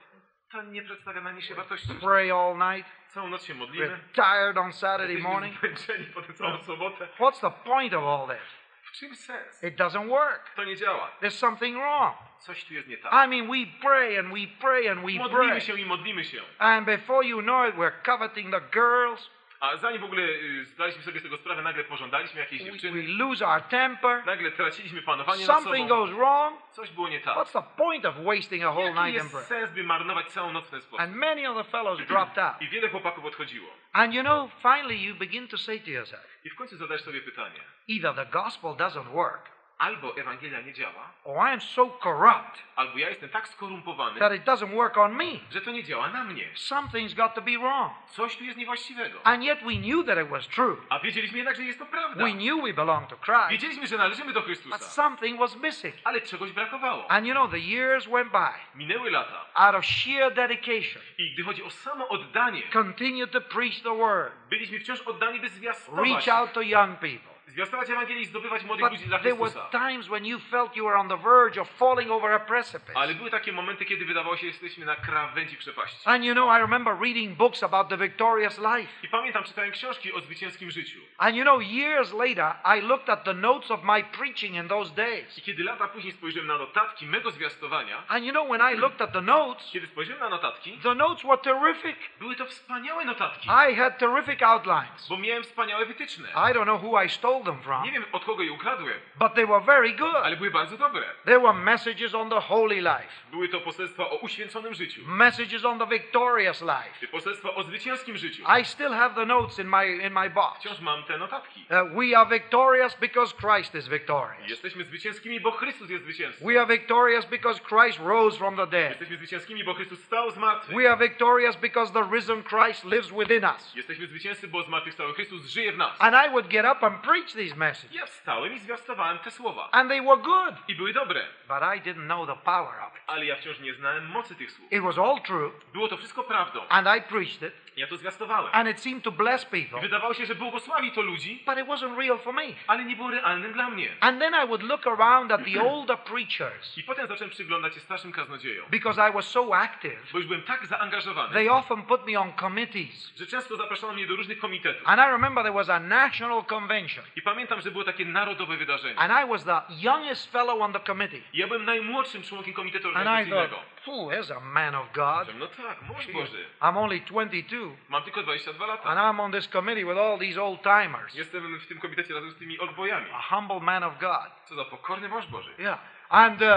To 0.51 0.61
nie 0.61 0.81
przedstawia 0.81 1.21
najmniejszej 1.21 1.55
wartości. 1.55 1.87
Pray 2.01 2.31
all 2.31 2.57
night. 2.75 2.91
Całą 3.07 3.27
noc 3.27 3.45
się 3.45 3.53
We're 3.53 3.57
modlimy. 3.57 3.99
tired 4.13 4.57
on 4.57 4.73
Saturday 4.73 5.17
morning. 5.17 5.59
zmęczeni 5.59 6.05
potem 6.05 6.35
całą 6.35 6.63
sobotę. 6.63 7.07
What's 7.19 7.41
the 7.41 7.51
point 7.69 7.93
of 7.93 8.03
all 8.03 8.37
this? 8.37 8.47
W 8.83 8.91
czym 8.91 9.15
sens? 9.15 9.63
It 9.63 9.75
doesn't 9.75 10.09
work. 10.09 10.49
To 10.55 10.63
nie 10.63 10.75
działa. 10.75 11.11
There's 11.21 11.29
something 11.39 11.77
wrong. 11.77 12.15
Coś 12.39 12.65
tu 12.65 12.73
jest 12.73 12.87
nie 12.87 12.97
tak. 12.97 13.13
I 13.13 13.27
mean, 13.27 13.47
we 13.47 13.79
pray 13.81 14.19
and 14.19 14.27
we 14.33 14.47
pray 14.61 14.87
and 14.89 14.99
we 14.99 15.05
pray. 15.07 15.17
Modlimy 15.19 15.61
się 15.61 15.73
i 15.79 15.85
modlimy 15.85 16.23
się. 16.23 16.41
And 16.59 16.85
before 16.85 17.27
you 17.27 17.41
know 17.41 17.69
it, 17.69 17.75
we're 17.75 18.01
coveting 18.05 18.51
the 18.51 18.61
girls. 18.61 19.31
A 19.59 19.77
zanim 19.77 20.01
w 20.01 20.03
ogóle 20.03 20.23
y, 20.23 20.65
zdaliśmy 20.65 21.03
sobie 21.03 21.19
z 21.19 21.23
tego 21.23 21.37
sprawę, 21.37 21.61
nagle 21.61 21.83
pożądaliśmy 21.83 22.39
jakiejś 22.39 22.63
We, 22.63 22.71
dziewczyny. 22.71 23.01
we 23.01 23.07
lose 23.07 23.47
our 23.47 23.61
temper. 23.61 24.25
Nagle 24.25 24.51
traciliśmy 24.51 25.01
panowanie 25.01 25.47
nad 25.47 25.55
Something 25.63 25.89
sobą. 25.89 26.01
goes 26.05 26.15
wrong. 26.15 26.61
Coś 26.71 26.89
było 26.91 27.09
nie 27.09 27.19
tak. 27.19 27.37
What's 27.37 27.53
the 27.53 27.63
point 27.77 28.05
of 28.05 28.15
wasting 28.23 28.63
a 28.63 28.71
whole 28.71 28.85
Jaki 28.85 28.95
night 28.99 29.09
in 29.09 29.13
jest 29.15 29.31
prayer? 29.31 29.47
sens, 29.47 29.71
by 29.75 29.83
marnować 29.83 30.27
całą 30.27 30.51
noc 30.51 30.67
w 30.67 30.69
ten 30.69 30.81
sposób? 30.81 30.99
And 30.99 31.15
many 31.15 31.49
of 31.49 31.57
the 31.65 31.71
fellows 31.71 31.99
dropped 32.07 32.37
out. 32.37 32.61
I 32.61 32.67
wiele 32.69 32.89
chłopaków 32.89 33.25
odchodziło. 33.25 33.67
And 33.93 34.13
you 34.13 34.21
know, 34.23 34.51
finally 34.61 34.95
you 35.03 35.15
begin 35.15 35.47
to 35.47 35.57
say 35.57 35.79
to 35.79 35.89
yourself, 35.89 36.23
I 36.45 36.49
w 36.49 36.55
końcu 36.55 36.77
zadajesz 36.77 37.03
sobie 37.03 37.21
pytanie. 37.21 37.59
either 37.87 38.15
the 38.15 38.25
gospel 38.25 38.71
doesn't 38.71 39.11
work, 39.11 39.49
Albo 39.77 40.17
Ewangelia 40.17 40.61
nie 40.61 40.73
działa, 40.73 41.09
or 41.23 41.37
I'm 41.37 41.59
so 41.61 41.89
corrupt 42.03 42.63
albo 42.75 42.97
ja 42.97 43.09
jestem 43.09 43.29
tak 43.29 43.47
skorumpowany, 43.47 44.19
that 44.19 44.33
it 44.33 44.43
doesn't 44.43 44.75
work 44.75 44.97
on 44.97 45.15
me. 45.15 45.39
że 45.51 45.61
to 45.61 45.71
nie 45.71 45.83
działa 45.83 46.09
na 46.09 46.23
mnie. 46.23 46.43
Something's 46.55 47.15
got 47.15 47.33
to 47.33 47.41
be 47.41 47.51
wrong. 47.57 47.93
Coś 48.07 48.37
tu 48.37 48.43
jest 48.43 48.57
niewłaściwego. 48.57 49.19
And 49.23 49.43
yet 49.43 49.59
we 49.63 49.75
knew 49.75 50.05
that 50.05 50.17
it 50.17 50.29
was 50.29 50.47
true. 50.47 50.77
A 50.89 50.99
wiedzieliśmy 50.99 51.37
jednak, 51.37 51.55
że 51.55 51.63
jest 51.63 51.79
to 51.79 51.85
prawda. 51.85 52.23
We 52.23 52.31
knew 52.31 52.63
we 52.63 52.73
belonged 52.73 53.09
to 53.09 53.17
Christ. 53.17 53.49
Wiedzieliśmy, 53.49 53.87
że 53.87 53.97
należymy 53.97 54.33
do 54.33 54.39
But 54.39 54.45
Chrystusa. 54.45 54.77
something 54.79 55.39
was 55.39 55.55
missing. 55.55 55.95
Ale 56.03 56.21
czegoś 56.21 56.51
brakowało. 56.51 57.11
And 57.11 57.25
you 57.27 57.33
know, 57.33 57.51
the 57.51 57.59
years 57.59 58.07
went 58.07 58.31
by. 58.31 58.49
Minęły 58.75 59.11
lata. 59.11 59.45
Out 59.53 59.75
of 59.75 59.85
sheer 59.85 60.33
dedication, 60.33 61.01
I 61.17 61.33
gdy 61.33 61.43
chodzi 61.43 61.63
o 61.63 61.69
samo 61.69 62.07
oddanie, 62.07 62.61
continue 62.73 63.27
to 63.27 63.41
preach 63.41 63.81
the 63.83 63.97
word, 63.97 64.33
byliśmy 64.49 64.79
wciąż 64.79 65.01
oddani, 65.01 65.39
by 65.39 65.49
zwiastować. 65.49 66.05
reach 66.09 66.27
out 66.27 66.53
to 66.53 66.61
young 66.61 66.99
people. 66.99 67.36
Zwiastować 67.47 67.89
Ewangelię 67.89 68.21
i 68.21 68.25
zdobywać 68.25 68.63
młodych 68.63 68.83
But 68.85 68.91
ludzi 68.91 69.05
dla 69.05 69.19
there 69.19 69.35
were 69.35 69.51
Chrystusa. 69.51 69.69
times 69.89 70.07
when 70.07 70.25
you 70.25 70.39
felt 70.39 70.75
you 70.75 70.85
were 70.85 70.97
on 70.97 71.09
the 71.09 71.17
verge 71.17 71.61
of 71.61 71.69
falling 71.69 72.11
over 72.11 72.31
a 72.33 72.39
precipice. 72.39 72.91
Ale 72.95 73.13
były 73.15 73.31
takie 73.31 73.51
momenty, 73.51 73.85
kiedy 73.85 74.05
wydawało 74.05 74.35
się, 74.37 74.41
że 74.41 74.47
jesteśmy 74.47 74.85
na 74.85 74.95
krawędzi 74.95 75.57
przepaści. 75.57 75.97
And 76.05 76.23
you 76.23 76.33
know, 76.33 76.57
I 76.57 76.61
remember 76.61 76.97
reading 77.01 77.37
books 77.37 77.63
about 77.63 77.89
the 77.89 77.97
victorious 77.97 78.57
life. 78.57 78.93
I 79.03 79.07
pamiętam, 79.07 79.43
czytałem 79.43 79.71
książki 79.71 80.13
o 80.13 80.19
zwycięskim 80.21 80.71
życiu. 80.71 80.99
And 81.17 81.35
you 81.35 81.43
know, 81.43 81.61
years 81.61 82.13
later, 82.13 82.53
I 82.77 82.81
looked 82.81 83.09
at 83.09 83.23
the 83.23 83.33
notes 83.33 83.71
of 83.71 83.83
my 83.83 84.03
preaching 84.03 84.55
in 84.55 84.67
those 84.67 84.95
days. 84.95 85.37
I 85.37 85.41
kiedy 85.41 85.63
lata 85.63 85.87
później 85.87 86.13
spojrzałem 86.13 86.47
na 86.47 86.57
notatki 86.57 87.05
mego 87.05 87.31
zwiastowania, 87.31 88.03
And 88.07 88.25
you 88.25 88.31
know, 88.31 88.49
when 88.49 88.73
I 88.73 88.75
looked 88.77 89.01
at 89.01 89.11
the 89.13 89.21
notes, 89.21 89.71
kiedy 89.71 89.87
spojrzałem 89.87 90.19
na 90.19 90.29
notatki, 90.29 90.77
the 90.83 90.95
notes 90.95 91.23
were 91.23 91.37
terrific. 91.37 91.97
były 92.19 92.35
to 92.35 92.45
wspaniałe 92.45 93.05
notatki, 93.05 93.49
I 93.71 93.75
had 93.75 93.97
terrific 93.97 94.41
outlines. 94.43 95.07
bo 95.09 95.17
miałem 95.17 95.43
wspaniałe 95.43 95.85
wytyczne. 95.85 96.29
I 96.29 96.53
don't 96.53 96.63
know 96.63 96.83
who 96.83 97.03
I 97.03 97.09
stole 97.09 97.36
them 97.45 97.59
from, 97.61 97.83
Nie 97.83 97.91
wiem, 97.91 98.05
od 98.11 98.25
kogo 98.25 98.43
je 98.43 98.51
ukradłem, 98.51 98.93
but 99.15 99.33
they 99.33 99.45
were 99.45 99.61
very 99.61 99.93
good. 99.93 100.15
ale 100.23 100.35
były 100.37 100.51
bardzo 100.51 100.77
dobre. 100.77 101.03
There 101.25 101.39
were 101.39 101.53
messages 101.53 102.15
on 102.15 102.29
the 102.29 102.41
holy 102.41 102.75
life, 102.81 103.09
Były 103.31 103.49
to 103.49 103.59
poselstwa 103.61 104.09
o 104.09 104.15
uświęconym 104.15 104.73
życiu, 104.73 105.01
messages 105.07 105.65
on 105.65 105.79
the 105.79 105.87
victorious 105.87 106.61
life. 106.61 107.07
poselstwa 107.11 107.55
o 107.55 107.63
zwycięskim 107.63 108.17
życiu. 108.17 108.43
I 108.61 108.65
still 108.65 108.91
have 108.93 109.15
the 109.15 109.25
notes 109.25 109.59
in 109.59 109.67
my 109.67 109.85
in 110.07 110.13
my 110.13 110.29
box. 110.29 110.59
Wciąż 110.59 110.79
mam 110.79 111.03
te 111.03 111.17
notatki. 111.17 111.65
Uh, 111.69 111.95
we 111.99 112.17
are 112.17 112.29
victorious 112.29 112.95
because 112.99 113.35
Christ 113.35 113.75
is 113.75 113.87
victorious. 113.87 114.49
Jesteśmy 114.49 114.83
zwycięskimi, 114.83 115.39
bo 115.41 115.51
Chrystus 115.51 115.89
jest 115.89 116.03
zwycięzcą. 116.03 116.45
We 116.45 116.61
are 116.61 116.77
victorious 116.77 117.25
because 117.25 117.59
Christ 117.59 117.99
rose 117.99 118.37
from 118.37 118.55
the 118.55 118.67
dead. 118.67 118.89
Jesteśmy 118.89 119.17
zwycięskimi, 119.17 119.63
bo 119.63 119.73
Chrystus 119.73 120.03
stał 120.03 120.31
z 120.31 120.37
martwych. 120.37 120.77
We 120.77 120.91
are 120.91 120.97
victorious 121.07 121.55
because 121.55 121.93
the 121.93 122.03
risen 122.11 122.43
Christ 122.43 122.83
lives 122.85 123.09
within 123.11 123.43
us. 123.45 123.75
Jesteśmy 123.75 124.07
zwycięzcy, 124.07 124.47
bo 124.47 124.63
zmartwychwstały 124.63 125.13
Chrystus 125.13 125.45
żyje 125.45 125.71
w 125.71 125.77
nas. 125.77 125.95
And 125.99 126.15
I 126.27 126.29
would 126.29 126.47
get 126.47 126.65
up 126.65 126.85
and 126.87 127.01
preach 127.01 127.26
these 127.33 127.55
messages. 127.55 127.93
Ja 127.95 128.05
wstałem 128.05 128.53
i 128.53 128.59
zwiastowałem 128.59 129.19
te 129.19 129.31
słowa. 129.31 129.69
And 129.71 129.89
they 129.89 130.01
were 130.01 130.17
good, 130.17 130.55
I 130.67 130.75
były 130.75 130.93
dobre. 130.93 131.21
but 131.47 131.57
I 131.77 131.81
didn't 131.81 132.05
know 132.05 132.27
the 132.27 132.35
power 132.35 132.79
of 132.87 132.95
it. 132.95 133.01
Ale 133.07 133.25
ja 133.25 133.35
wciąż 133.35 133.59
nie 133.59 133.73
znałem 133.73 134.05
mocy 134.07 134.35
tych 134.35 134.51
słów. 134.51 134.71
It 134.71 134.81
was 134.83 134.97
all 134.97 135.21
true, 135.21 135.51
Było 135.73 135.87
to 135.87 135.97
wszystko 135.97 136.23
prawdą. 136.23 136.61
and 136.69 136.87
I 136.97 137.01
preached 137.01 137.41
it, 137.41 137.53
Ja 137.75 137.87
to 137.87 137.97
zwiastowałem. 137.97 138.49
and 138.53 138.69
it 138.69 138.79
seemed 138.79 139.03
to 139.03 139.11
bless 139.11 139.45
people, 139.45 139.81
wydawało 139.81 140.13
się, 140.13 140.25
że 140.25 140.35
błogosławi 140.35 140.91
to 140.91 141.01
ludzi, 141.01 141.43
but 141.45 141.57
it 141.57 141.65
wasn't 141.67 141.97
real 141.97 142.19
for 142.19 142.33
me. 142.33 142.43
ale 142.67 142.83
nie 142.85 142.95
było 142.95 143.11
realnym 143.11 143.53
dla 143.53 143.69
mnie. 143.69 143.89
And 143.99 144.19
then 144.19 144.33
I 144.43 144.47
would 144.47 144.63
look 144.63 144.87
around 144.87 145.31
at 145.31 145.41
the 145.53 145.61
older 145.71 145.97
preachers 145.97 146.77
I 146.77 146.83
potem 146.83 147.07
zacząłem 147.07 147.29
przyglądać 147.31 147.73
się 147.73 147.79
starszym 147.79 148.11
kaznodziejom, 148.11 148.65
because 148.69 149.09
I 149.09 149.13
was 149.13 149.27
so 149.31 149.55
active. 149.57 150.11
bo 150.11 150.17
już 150.17 150.27
byłem 150.27 150.43
tak 150.43 150.65
zaangażowany, 150.65 151.33
They 151.33 151.51
often 151.51 151.83
put 151.83 152.07
me 152.07 152.19
on 152.19 152.33
committees. 152.33 153.13
że 153.17 153.27
często 153.27 153.55
zapraszano 153.57 153.93
mnie 153.93 154.07
do 154.07 154.15
różnych 154.15 154.39
komitetów. 154.39 154.81
And 154.87 154.99
I 155.01 155.05
remember 155.11 155.43
there 155.43 155.53
was 155.55 155.69
a 155.69 155.79
national 155.79 156.43
convention, 156.45 157.05
I 157.17 157.21
pamiętam, 157.21 157.61
że 157.61 157.71
było 157.71 157.83
takie 157.83 158.05
narodowe 158.05 158.57
wydarzenie. 158.57 158.99
and 158.99 159.13
I 159.25 159.29
was 159.29 159.43
the 159.45 159.61
youngest 159.69 160.31
fellow 160.31 160.61
on 160.61 160.73
the 160.73 160.79
committee. 160.79 161.21
I 161.33 161.37
ja 161.37 161.47
byłem 161.47 161.65
najmłodszym 161.65 162.23
członkiem 162.23 162.53
komitetu 162.53 162.87
And 162.87 162.97
organizacyjnego. 162.97 163.55
oh, 163.87 164.11
there's 164.13 164.37
a 164.37 164.39
man 164.39 164.75
of 164.75 164.91
God. 164.93 165.27
No 165.39 165.47
tak, 165.47 165.81
mąż 165.81 166.07
Boży. 166.07 166.45
I'm 166.61 166.77
only 166.77 166.99
22, 166.99 167.57
Mam 167.89 168.03
tylko 168.03 168.23
22 168.23 168.65
and 168.65 168.83
lata. 168.85 169.11
I'm 169.11 169.19
on 169.21 169.31
this 169.31 169.47
committee 169.49 169.85
with 169.85 169.97
all 169.97 170.19
these 170.19 170.41
old 170.41 170.61
timers. 170.63 171.15
Jestem 171.15 171.59
w 171.59 171.67
tym 171.67 171.79
komitecie 171.79 172.13
razem 172.13 172.31
z 172.31 172.35
tymi 172.37 172.59
oldboyami. 172.59 173.05
A 173.13 173.21
humble 173.21 173.59
man 173.59 173.83
of 173.83 173.99
God. 173.99 174.31
Co 174.45 174.55
za 174.55 174.65
pokorny 174.65 175.09
mąż 175.09 175.25
Boży. 175.27 175.51
Yeah. 175.59 175.79
And, 176.09 176.41
uh, 176.41 176.47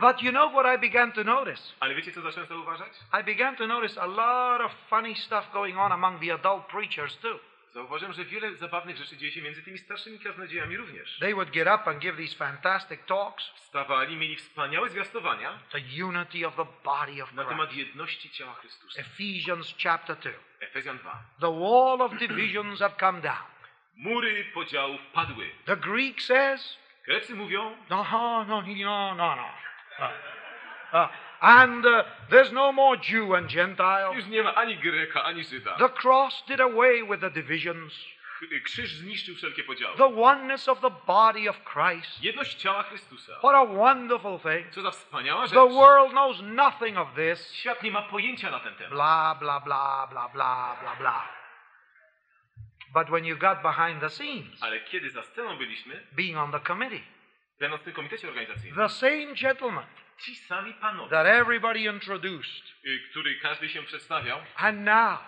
but 0.00 0.22
you 0.22 0.30
know 0.30 0.52
what 0.52 0.74
I 0.76 0.78
began 0.78 1.12
to 1.12 1.24
notice? 1.24 1.62
Ale 1.80 1.94
wiecie, 1.94 2.12
co 2.12 2.20
zacząłem 2.20 2.48
zauważać? 2.48 2.92
I 3.20 3.24
began 3.24 3.56
to 3.56 3.66
notice 3.66 4.00
a 4.02 4.06
lot 4.06 4.60
of 4.60 4.72
funny 4.90 5.14
stuff 5.14 5.52
going 5.52 5.78
on 5.78 5.92
among 5.92 6.20
the 6.20 6.34
adult 6.34 6.66
preachers 6.66 7.18
too. 7.18 7.38
Zauważyłem, 7.78 8.12
że 8.12 8.24
wiele 8.24 8.54
zabawnych 8.54 8.96
rzeczy 8.96 9.16
dzieje 9.16 9.32
się 9.32 9.42
między 9.42 9.62
tymi 9.62 9.78
starszymi 9.78 10.18
kaznodziejami 10.18 10.76
również. 10.76 11.18
They 11.18 11.34
would 11.34 11.50
get 11.50 11.68
up 11.68 11.90
and 11.90 11.98
give 11.98 12.16
these 12.16 12.36
fantastic 12.36 13.06
talks, 13.06 13.44
Wstawali, 13.54 14.16
mieli 14.16 14.36
wspaniałe 14.36 14.88
zwiastowania 14.88 15.58
the 15.72 16.04
unity 16.04 16.46
of 16.46 16.56
the 16.56 16.66
body 16.84 17.22
of 17.22 17.32
na 17.32 17.44
temat 17.44 17.70
Christ. 17.70 17.88
jedności 17.88 18.30
ciała 18.30 18.54
Chrystusa. 18.54 19.00
Ephesians 19.00 19.74
chapter 19.82 20.16
2. 20.16 20.30
Efezjan 20.60 20.98
2. 20.98 21.22
The 21.40 21.60
wall 21.60 22.02
of 22.02 22.18
divisions 22.18 22.80
had 22.80 22.98
come 23.00 23.20
down. 23.20 23.46
Mury 23.96 24.44
podziałów 24.44 25.00
padły. 25.12 25.50
The 25.64 25.76
Greek 25.76 26.22
says, 26.22 26.78
Grecy 27.06 27.34
mówią, 27.34 27.76
no, 27.90 28.06
no, 28.12 28.44
no, 28.44 28.62
no, 28.66 29.14
no, 29.14 29.36
no. 29.36 29.48
Uh, 30.92 30.94
uh, 30.94 31.08
and 31.40 31.86
uh, 31.86 32.04
there's 32.30 32.52
no 32.52 32.72
more 32.72 32.96
Jew 32.96 33.34
and 33.34 33.48
Gentile. 33.48 34.14
już 34.14 34.26
nie 34.26 34.42
ma 34.42 34.54
ani 34.54 34.76
Greka, 34.76 35.24
ani 35.24 35.44
Żyda. 35.44 35.76
The 35.78 35.88
cross 35.88 36.44
did 36.48 36.60
away 36.60 37.02
with 37.02 37.20
the 37.20 37.30
divisions. 37.30 37.92
Krzyż 38.64 38.94
zniszczył 38.94 39.34
wszelkie 39.34 39.64
podziały. 39.64 39.96
The 39.96 40.22
oneness 40.22 40.68
of 40.68 40.80
the 40.80 40.90
body 41.06 41.50
of 41.50 41.56
Christ. 41.64 42.22
Jedność 42.22 42.54
ciała 42.54 42.82
Chrystusa. 42.82 43.38
What 43.38 43.54
a 43.54 43.64
wonderful 43.64 44.38
thing. 44.38 44.70
Co 44.70 44.82
za 44.82 44.90
wspaniała 44.90 45.46
rzecz. 45.46 45.54
The 45.54 45.68
world 45.68 46.10
knows 46.10 46.40
nothing 46.42 46.98
of 46.98 47.08
this. 47.14 47.54
Świat 47.54 47.82
nie 47.82 47.90
ma 47.90 48.02
pojęcia 48.02 48.50
na 48.50 48.60
ten 48.60 48.74
temat. 48.74 48.92
Blah, 48.92 49.38
blah, 49.38 49.64
blah, 49.64 50.10
blah, 50.10 50.32
blah, 50.32 50.80
blah, 50.80 50.98
blah. 50.98 51.38
But 52.92 53.10
when 53.10 53.24
you 53.24 53.36
got 53.36 53.62
behind 53.62 54.00
the 54.00 54.10
scenes, 54.10 54.62
Ale 54.62 54.80
kiedy 54.80 55.10
za 55.10 55.22
sceną 55.22 55.58
byliśmy, 55.58 56.06
being 56.12 56.36
on 56.36 56.52
the 56.52 56.60
committee, 56.60 57.02
będąc 57.58 57.82
w 57.82 57.84
tym 57.84 57.92
komitecie 57.92 58.28
organizacyjnym, 58.28 58.76
the 58.76 58.88
same 58.88 59.34
gentleman 59.42 59.86
ci 60.18 60.34
sami 60.36 60.74
panowie, 60.74 61.10
that 61.10 61.26
everybody 61.26 61.80
introduced, 61.80 62.64
y, 62.84 63.00
który 63.10 63.34
każdy 63.40 63.68
się 63.68 63.82
przedstawiał, 63.82 64.38
and 64.56 64.78
now 64.78 65.20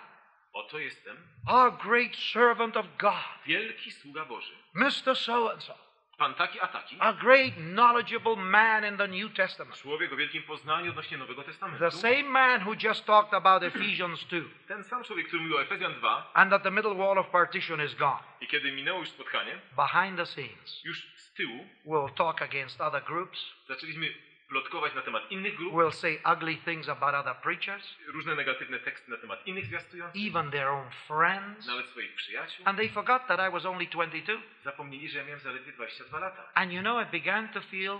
oto 0.53 0.79
jestem, 0.79 1.17
our 1.47 1.77
great 1.77 2.15
servant 2.15 2.77
of 2.77 2.85
God, 2.97 3.45
wielki 3.45 3.91
sługa 3.91 4.25
Boży. 4.25 4.53
Mr. 4.75 5.15
So 5.15 5.51
and 5.51 5.63
so, 5.63 5.90
Pan 6.21 6.33
taki 6.33 6.59
a 6.59 6.67
taki, 6.67 6.95
a 6.99 7.13
great 7.13 7.53
knowledgeable 7.57 8.35
man 8.35 8.85
in 8.85 8.97
the 8.97 9.07
New 9.07 9.33
Testament, 9.33 9.75
człowiek 9.81 10.13
o 10.13 10.15
wielkim 10.15 10.43
poznaniu 10.43 10.89
odnośnie 10.91 11.17
Nowego 11.17 11.43
Testamentu. 11.43 11.79
the 11.79 11.91
same 11.91 12.23
man 12.23 12.61
who 12.61 12.73
just 12.83 13.05
talked 13.05 13.33
about 13.33 13.63
Ephesians 13.63 14.25
2, 14.25 14.41
Ten 14.67 14.83
sam 14.83 15.03
człowiek, 15.03 15.27
który 15.27 15.41
mówił 15.41 15.57
o 15.57 15.61
Efezjan 15.61 15.93
2 15.93 16.31
and 16.33 16.51
that 16.51 16.63
the 16.63 16.71
middle 16.71 16.95
wall 16.95 17.17
of 17.17 17.27
partition 17.27 17.85
is 17.85 17.95
gone. 17.95 18.19
i 18.41 18.47
kiedy 18.47 18.71
minęło 18.71 18.99
już 18.99 19.09
spotkanie, 19.09 19.59
Behind 19.75 20.17
the 20.17 20.25
scenes, 20.25 20.83
już 20.83 21.07
z 21.15 21.33
tyłu 21.33 21.65
we'll 21.85 22.13
talk 22.13 22.41
against 22.41 22.81
other 22.81 23.03
groups. 23.03 23.53
zaczęliśmy 23.67 24.13
plotkować 24.51 24.95
na 24.95 25.01
temat 25.01 25.31
innych 25.31 25.55
grup, 25.55 25.73
We'll 25.73 25.91
say 25.91 26.19
ugly 26.33 26.57
things 26.57 26.89
about 26.89 27.15
other 27.15 27.35
preachers, 27.35 27.97
różne 28.07 28.35
negatywne 28.35 28.79
teksty 28.79 29.11
na 29.11 29.17
temat 29.17 29.47
innych 29.47 29.65
zwiastujących, 29.65 30.21
even 30.27 30.51
their 30.51 30.67
own 30.67 30.89
friends. 31.07 31.67
nawet 31.67 31.85
swoich 31.89 32.15
przyjaciół. 32.15 32.65
And 32.67 32.77
they 32.77 32.89
forgot 32.89 33.27
that 33.27 33.39
I 33.49 33.51
was 33.51 33.65
only 33.65 33.87
22. 33.87 34.41
Zapomnieli, 34.63 35.09
że 35.09 35.17
ja 35.17 35.23
miałem 35.23 35.39
zaledwie 35.39 35.71
22 35.71 36.19
lata. 36.19 36.49
And 36.53 36.71
you 36.71 36.81
know, 36.81 37.07
I 37.07 37.11
began 37.11 37.49
to 37.49 37.61
feel 37.61 37.99